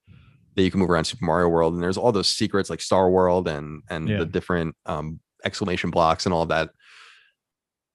that 0.55 0.63
you 0.63 0.71
can 0.71 0.81
move 0.81 0.91
around 0.91 1.05
Super 1.05 1.25
Mario 1.25 1.49
World. 1.49 1.75
And 1.75 1.83
there's 1.83 1.97
all 1.97 2.11
those 2.13 2.29
secrets 2.29 2.69
like 2.71 2.81
Star 2.81 3.09
World 3.11 3.49
and 3.49 3.83
and 3.89 4.09
Yeah. 4.09 4.19
the 4.19 4.27
different 4.27 4.75
um, 4.87 5.21
exclamation 5.45 5.91
blocks 5.91 6.27
and 6.27 6.33
all 6.35 6.47
that 6.47 6.71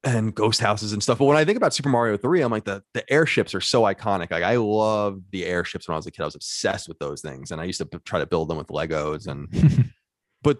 and 0.02 0.34
ghost 0.34 0.60
houses 0.60 0.92
and 0.92 1.02
stuff. 1.02 1.18
But 1.18 1.24
when 1.24 1.36
I 1.38 1.44
think 1.46 1.56
about 1.56 1.72
Super 1.72 1.88
Mario 1.88 2.16
3, 2.18 2.42
I'm 2.42 2.50
like 2.50 2.64
the 2.64 2.82
the 2.92 3.10
airships 3.10 3.54
are 3.54 3.60
so 3.60 3.82
iconic. 3.82 4.30
Like 4.30 4.42
I 4.42 4.56
loved 4.56 5.22
the 5.30 5.46
airships 5.46 5.88
when 5.88 5.94
I 5.94 5.96
was 5.98 6.06
a 6.06 6.10
kid. 6.10 6.22
I 6.22 6.26
was 6.26 6.34
obsessed 6.34 6.88
with 6.88 6.98
those 6.98 7.22
things. 7.22 7.50
And 7.52 7.60
I 7.60 7.64
used 7.64 7.78
to 7.78 7.86
b- 7.86 7.98
try 8.04 8.18
to 8.18 8.26
build 8.26 8.48
them 8.48 8.58
with 8.58 8.66
Legos 8.68 9.26
and 9.28 9.92
but 10.42 10.58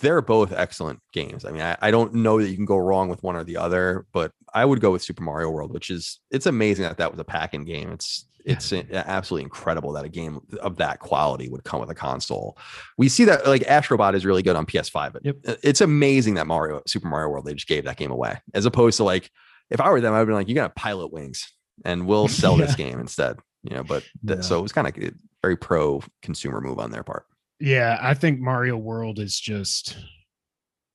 they're 0.00 0.22
both 0.22 0.52
excellent 0.52 1.00
games. 1.12 1.44
I 1.44 1.50
mean, 1.50 1.62
I, 1.62 1.76
I 1.80 1.90
don't 1.90 2.14
know 2.14 2.40
that 2.40 2.48
you 2.50 2.56
can 2.56 2.64
go 2.64 2.76
wrong 2.76 3.08
with 3.08 3.22
one 3.22 3.36
or 3.36 3.44
the 3.44 3.56
other, 3.56 4.06
but 4.12 4.32
I 4.54 4.64
would 4.64 4.80
go 4.80 4.90
with 4.92 5.02
Super 5.02 5.22
Mario 5.22 5.50
World, 5.50 5.72
which 5.72 5.90
is 5.90 6.20
it's 6.30 6.46
amazing 6.46 6.84
that 6.84 6.98
that 6.98 7.10
was 7.10 7.20
a 7.20 7.24
pack-in 7.24 7.64
game. 7.64 7.90
It's 7.92 8.26
it's 8.44 8.72
a- 8.72 9.08
absolutely 9.08 9.44
incredible 9.44 9.92
that 9.92 10.04
a 10.04 10.08
game 10.08 10.40
of 10.60 10.76
that 10.76 10.98
quality 10.98 11.48
would 11.48 11.62
come 11.64 11.80
with 11.80 11.90
a 11.90 11.94
console. 11.94 12.58
We 12.98 13.08
see 13.08 13.24
that 13.26 13.46
like 13.46 13.62
Astrobot 13.62 14.14
is 14.14 14.26
really 14.26 14.42
good 14.42 14.56
on 14.56 14.66
PS5, 14.66 15.12
but 15.12 15.24
Yep. 15.24 15.36
it's 15.62 15.80
amazing 15.80 16.34
that 16.34 16.46
Mario 16.48 16.82
Super 16.86 17.06
Mario 17.08 17.28
World 17.28 17.44
they 17.46 17.54
just 17.54 17.68
gave 17.68 17.84
that 17.84 17.96
game 17.96 18.10
away, 18.10 18.40
as 18.52 18.66
opposed 18.66 18.96
to 18.96 19.04
like 19.04 19.30
if 19.70 19.80
I 19.80 19.88
were 19.90 20.00
them, 20.00 20.12
I'd 20.12 20.26
be 20.26 20.32
like, 20.32 20.48
you 20.48 20.54
got 20.54 20.74
to 20.74 20.82
Pilotwings, 20.82 21.46
and 21.84 22.06
we'll 22.06 22.28
sell 22.42 22.56
this 22.56 22.74
game 22.74 22.98
instead. 23.00 23.38
You 23.62 23.76
know, 23.76 23.84
but 23.84 24.02
th- 24.26 24.38
Yeah. 24.38 24.40
so 24.42 24.58
it 24.58 24.62
was 24.62 24.72
kind 24.72 24.88
of 24.88 24.94
very 25.40 25.56
pro 25.56 26.02
consumer 26.20 26.60
move 26.60 26.78
on 26.80 26.90
their 26.90 27.04
part. 27.04 27.24
Yeah, 27.62 27.96
I 28.02 28.14
think 28.14 28.40
Mario 28.40 28.76
World 28.76 29.20
is 29.20 29.38
just 29.38 29.96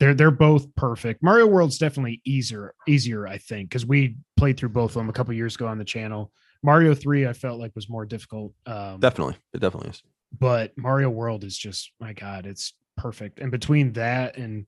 they're 0.02 0.14
they're 0.14 0.32
both 0.32 0.76
perfect. 0.76 1.24
Mario 1.24 1.48
World's 1.48 1.78
definitely 1.78 2.22
easier 2.26 2.74
easier, 2.88 3.26
I 3.26 3.38
think, 3.38 3.70
because 3.70 3.86
we 3.86 4.18
played 4.36 4.58
through 4.58 4.70
both 4.70 4.92
of 4.92 4.96
them 4.96 5.10
a 5.10 5.14
couple 5.14 5.34
years 5.34 5.56
ago 5.56 5.66
on 5.68 5.78
the 5.78 5.86
channel. 5.86 6.32
Mario 6.64 6.94
Three, 6.94 7.26
I 7.26 7.32
felt 7.32 7.60
like 7.60 7.72
was 7.74 7.90
more 7.90 8.06
difficult. 8.06 8.54
Um, 8.66 9.00
Definitely, 9.00 9.38
it 9.54 9.60
definitely 9.62 9.92
is. 9.92 10.04
but 10.38 10.78
Mario 10.78 11.10
World 11.10 11.46
is 11.46 11.58
just 11.58 11.92
my 12.02 12.12
god, 12.12 12.46
it's 12.46 12.74
perfect. 12.98 13.40
And 13.40 13.50
between 13.50 13.94
that 13.94 14.36
and 14.38 14.66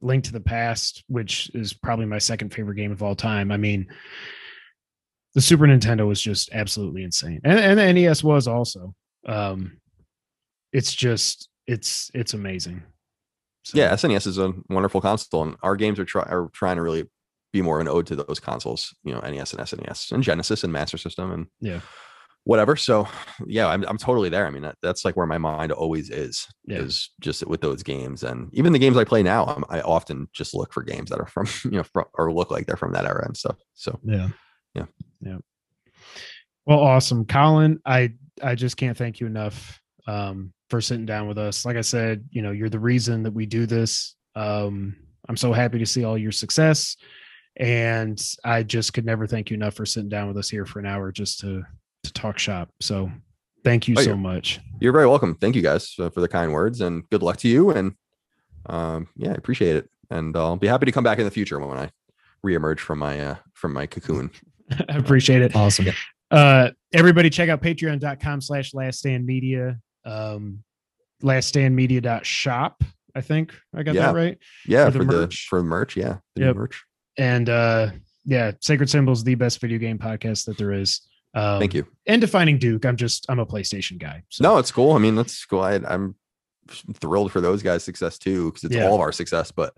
Link 0.00 0.24
to 0.24 0.32
the 0.32 0.40
Past, 0.40 1.04
which 1.06 1.48
is 1.54 1.72
probably 1.72 2.06
my 2.06 2.18
second 2.18 2.52
favorite 2.52 2.74
game 2.74 2.90
of 2.90 3.04
all 3.04 3.14
time, 3.14 3.52
I 3.52 3.56
mean, 3.56 3.86
the 5.34 5.40
Super 5.40 5.66
Nintendo 5.66 6.08
was 6.08 6.20
just 6.20 6.50
absolutely 6.52 7.04
insane, 7.04 7.40
and 7.44 7.60
and 7.60 7.78
the 7.78 7.92
NES 7.92 8.24
was 8.24 8.48
also. 8.48 8.96
Um, 9.26 9.78
it's 10.76 10.94
just 10.94 11.48
it's 11.66 12.10
it's 12.14 12.34
amazing. 12.34 12.82
So, 13.64 13.78
Yeah, 13.78 13.92
SNES 13.94 14.26
is 14.28 14.38
a 14.38 14.52
wonderful 14.68 15.00
console, 15.00 15.42
and 15.42 15.56
our 15.62 15.74
games 15.74 15.98
are, 15.98 16.04
try- 16.04 16.22
are 16.30 16.48
trying 16.52 16.76
to 16.76 16.82
really 16.82 17.04
be 17.52 17.62
more 17.62 17.80
of 17.80 17.86
an 17.86 17.88
ode 17.88 18.06
to 18.06 18.16
those 18.16 18.38
consoles. 18.38 18.94
You 19.02 19.14
know, 19.14 19.20
NES 19.20 19.52
and 19.54 19.62
SNES 19.62 20.12
and 20.12 20.22
Genesis 20.22 20.62
and 20.62 20.72
Master 20.72 20.98
System 20.98 21.32
and 21.32 21.46
Yeah. 21.60 21.80
whatever. 22.44 22.76
So 22.76 23.08
yeah, 23.46 23.66
I'm 23.66 23.82
I'm 23.88 23.98
totally 23.98 24.28
there. 24.28 24.46
I 24.46 24.50
mean, 24.50 24.62
that, 24.62 24.76
that's 24.82 25.04
like 25.04 25.16
where 25.16 25.26
my 25.26 25.38
mind 25.38 25.72
always 25.72 26.10
is. 26.10 26.46
Yeah. 26.66 26.78
Is 26.78 27.10
just 27.20 27.44
with 27.46 27.60
those 27.60 27.82
games, 27.82 28.22
and 28.22 28.50
even 28.52 28.72
the 28.72 28.78
games 28.78 28.96
I 28.96 29.04
play 29.04 29.22
now, 29.22 29.46
I'm, 29.46 29.64
I 29.68 29.80
often 29.80 30.28
just 30.32 30.54
look 30.54 30.72
for 30.72 30.82
games 30.84 31.10
that 31.10 31.18
are 31.20 31.26
from 31.26 31.46
you 31.64 31.78
know 31.78 31.82
from, 31.84 32.04
or 32.14 32.32
look 32.32 32.50
like 32.52 32.66
they're 32.66 32.76
from 32.76 32.92
that 32.92 33.06
era 33.06 33.24
and 33.26 33.36
stuff. 33.36 33.56
So 33.74 33.98
yeah, 34.04 34.28
yeah, 34.74 34.86
Yeah. 35.20 35.38
Well, 36.66 36.80
awesome, 36.80 37.24
Colin. 37.24 37.80
I 37.84 38.12
I 38.42 38.54
just 38.54 38.76
can't 38.76 38.96
thank 38.98 39.18
you 39.20 39.26
enough 39.26 39.80
um, 40.06 40.52
for 40.70 40.80
sitting 40.80 41.06
down 41.06 41.28
with 41.28 41.38
us. 41.38 41.64
Like 41.64 41.76
I 41.76 41.80
said, 41.82 42.24
you 42.30 42.42
know, 42.42 42.50
you're 42.52 42.68
the 42.68 42.78
reason 42.78 43.22
that 43.24 43.32
we 43.32 43.46
do 43.46 43.66
this. 43.66 44.14
Um, 44.34 44.96
I'm 45.28 45.36
so 45.36 45.52
happy 45.52 45.78
to 45.78 45.86
see 45.86 46.04
all 46.04 46.16
your 46.18 46.32
success, 46.32 46.96
and 47.56 48.22
I 48.44 48.62
just 48.62 48.92
could 48.92 49.04
never 49.06 49.26
thank 49.26 49.50
you 49.50 49.54
enough 49.56 49.74
for 49.74 49.86
sitting 49.86 50.08
down 50.08 50.28
with 50.28 50.36
us 50.36 50.48
here 50.48 50.66
for 50.66 50.78
an 50.78 50.86
hour 50.86 51.10
just 51.12 51.40
to 51.40 51.64
to 52.04 52.12
talk 52.12 52.38
shop. 52.38 52.68
So, 52.80 53.10
thank 53.64 53.88
you 53.88 53.94
Oh, 53.98 54.02
so 54.02 54.10
you're- 54.10 54.20
much. 54.20 54.60
you're 54.80 54.92
very 54.92 55.06
welcome. 55.08 55.34
Thank 55.34 55.56
you 55.56 55.62
guys 55.62 55.94
uh, 55.98 56.10
for 56.10 56.20
the 56.20 56.28
kind 56.28 56.52
words, 56.52 56.80
and 56.80 57.08
good 57.10 57.22
luck 57.22 57.38
to 57.38 57.48
you. 57.48 57.70
And 57.70 57.94
um, 58.66 59.08
yeah, 59.16 59.30
I 59.30 59.34
appreciate 59.34 59.76
it. 59.76 59.90
And 60.10 60.36
I'll 60.36 60.56
be 60.56 60.68
happy 60.68 60.86
to 60.86 60.92
come 60.92 61.02
back 61.02 61.18
in 61.18 61.24
the 61.24 61.30
future 61.32 61.58
when 61.58 61.76
I 61.76 61.90
reemerge 62.44 62.78
from 62.78 62.98
my 63.00 63.18
uh, 63.20 63.34
from 63.54 63.72
my 63.72 63.86
cocoon. 63.86 64.30
I 64.70 64.84
appreciate 64.98 65.42
it. 65.42 65.56
Awesome. 65.56 65.86
uh 66.30 66.70
everybody 66.92 67.30
check 67.30 67.48
out 67.48 67.62
patreon.com 67.62 68.40
slash 68.40 68.74
last 68.74 68.98
stand 68.98 69.24
media 69.26 69.78
um 70.06 70.62
laststandmedia.shop 71.22 72.82
i 73.14 73.20
think 73.20 73.54
i 73.74 73.82
got 73.82 73.94
Yeah. 73.94 74.06
that 74.06 74.14
right 74.14 74.38
Yeah, 74.66 74.86
For 74.86 74.90
the 74.92 74.98
for 74.98 75.04
the 75.04 75.12
merch. 75.20 75.46
for 75.48 75.58
the 75.58 75.64
merch. 75.64 75.96
Yeah, 75.96 76.18
the 76.34 76.42
Yep. 76.46 76.56
merch. 76.56 76.84
and 77.18 77.48
uh 77.48 77.90
yeah 78.24 78.52
sacred 78.60 78.90
symbols 78.90 79.24
the 79.24 79.34
best 79.34 79.60
video 79.60 79.78
game 79.78 79.98
podcast 79.98 80.44
that 80.46 80.58
there 80.58 80.72
is 80.72 81.00
um 81.34 81.58
Thank 81.60 81.74
you. 81.74 81.86
and 82.06 82.20
defining 82.20 82.58
duke 82.58 82.84
i'm 82.84 82.96
just 82.96 83.26
i'm 83.28 83.38
a 83.38 83.46
playstation 83.46 83.98
guy 83.98 84.22
so 84.30 84.42
No, 84.44 84.58
it's 84.58 84.70
cool. 84.72 84.92
I 84.92 84.98
mean, 84.98 85.14
that's 85.16 85.44
cool. 85.46 85.60
I, 85.60 85.74
I'm 85.86 86.14
thrilled 86.94 87.30
for 87.32 87.40
those 87.40 87.62
guys' 87.62 87.84
success 87.84 88.18
too, 88.18 88.50
because 88.50 88.64
it's 88.64 88.74
Yeah. 88.74 88.86
all 88.88 88.94
of 88.96 89.00
our 89.00 89.12
success. 89.12 89.52
But 89.52 89.72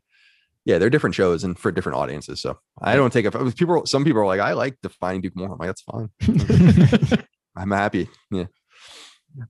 yeah, 0.65 0.79
they're 0.79 0.91
different 0.91 1.15
shows 1.15 1.45
and 1.45 1.59
for 1.59 1.71
different 1.71 1.97
audiences. 1.99 2.41
So 2.41 2.59
I 2.81 2.97
don't 2.97 3.13
take 3.13 3.25
it. 3.27 3.57
People, 3.57 3.85
some 3.87 4.05
people 4.05 4.21
are 4.23 4.27
like, 4.27 4.41
I 4.41 4.53
like 4.55 4.77
defining 4.83 5.21
Duke 5.21 5.37
more. 5.37 5.53
I'm 5.53 5.59
like, 5.59 5.69
that's 5.69 5.83
fine. 5.83 6.09
I'm 7.57 7.71
happy. 7.71 8.09
Yeah. 8.31 8.45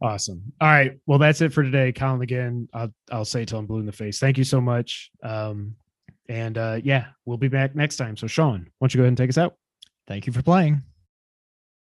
Awesome. 0.02 0.42
All 0.60 0.68
right. 0.68 0.98
Well 1.06 1.18
that's 1.18 1.40
it 1.40 1.52
for 1.52 1.62
today 1.62 1.92
colin. 1.92 2.22
Again 2.22 2.68
i'll 2.72 2.92
i'll 3.10 3.24
say 3.24 3.44
till 3.44 3.58
i'm 3.58 3.66
blue 3.66 3.80
in 3.80 3.86
the 3.86 3.92
face. 3.92 4.18
Thank 4.18 4.38
you 4.38 4.44
so 4.44 4.60
much. 4.60 5.10
Um 5.22 5.74
and 6.28 6.58
uh 6.58 6.80
yeah 6.82 7.06
we'll 7.24 7.38
be 7.38 7.48
back 7.48 7.74
next 7.74 7.96
time. 7.96 8.16
So 8.16 8.26
sean 8.26 8.68
why 8.78 8.86
don't 8.86 8.94
you 8.94 8.98
go 8.98 9.02
ahead 9.02 9.08
and 9.08 9.18
take 9.18 9.30
us 9.30 9.38
out? 9.38 9.54
Thank 10.06 10.26
you 10.26 10.32
for 10.32 10.42
playing. 10.42 10.82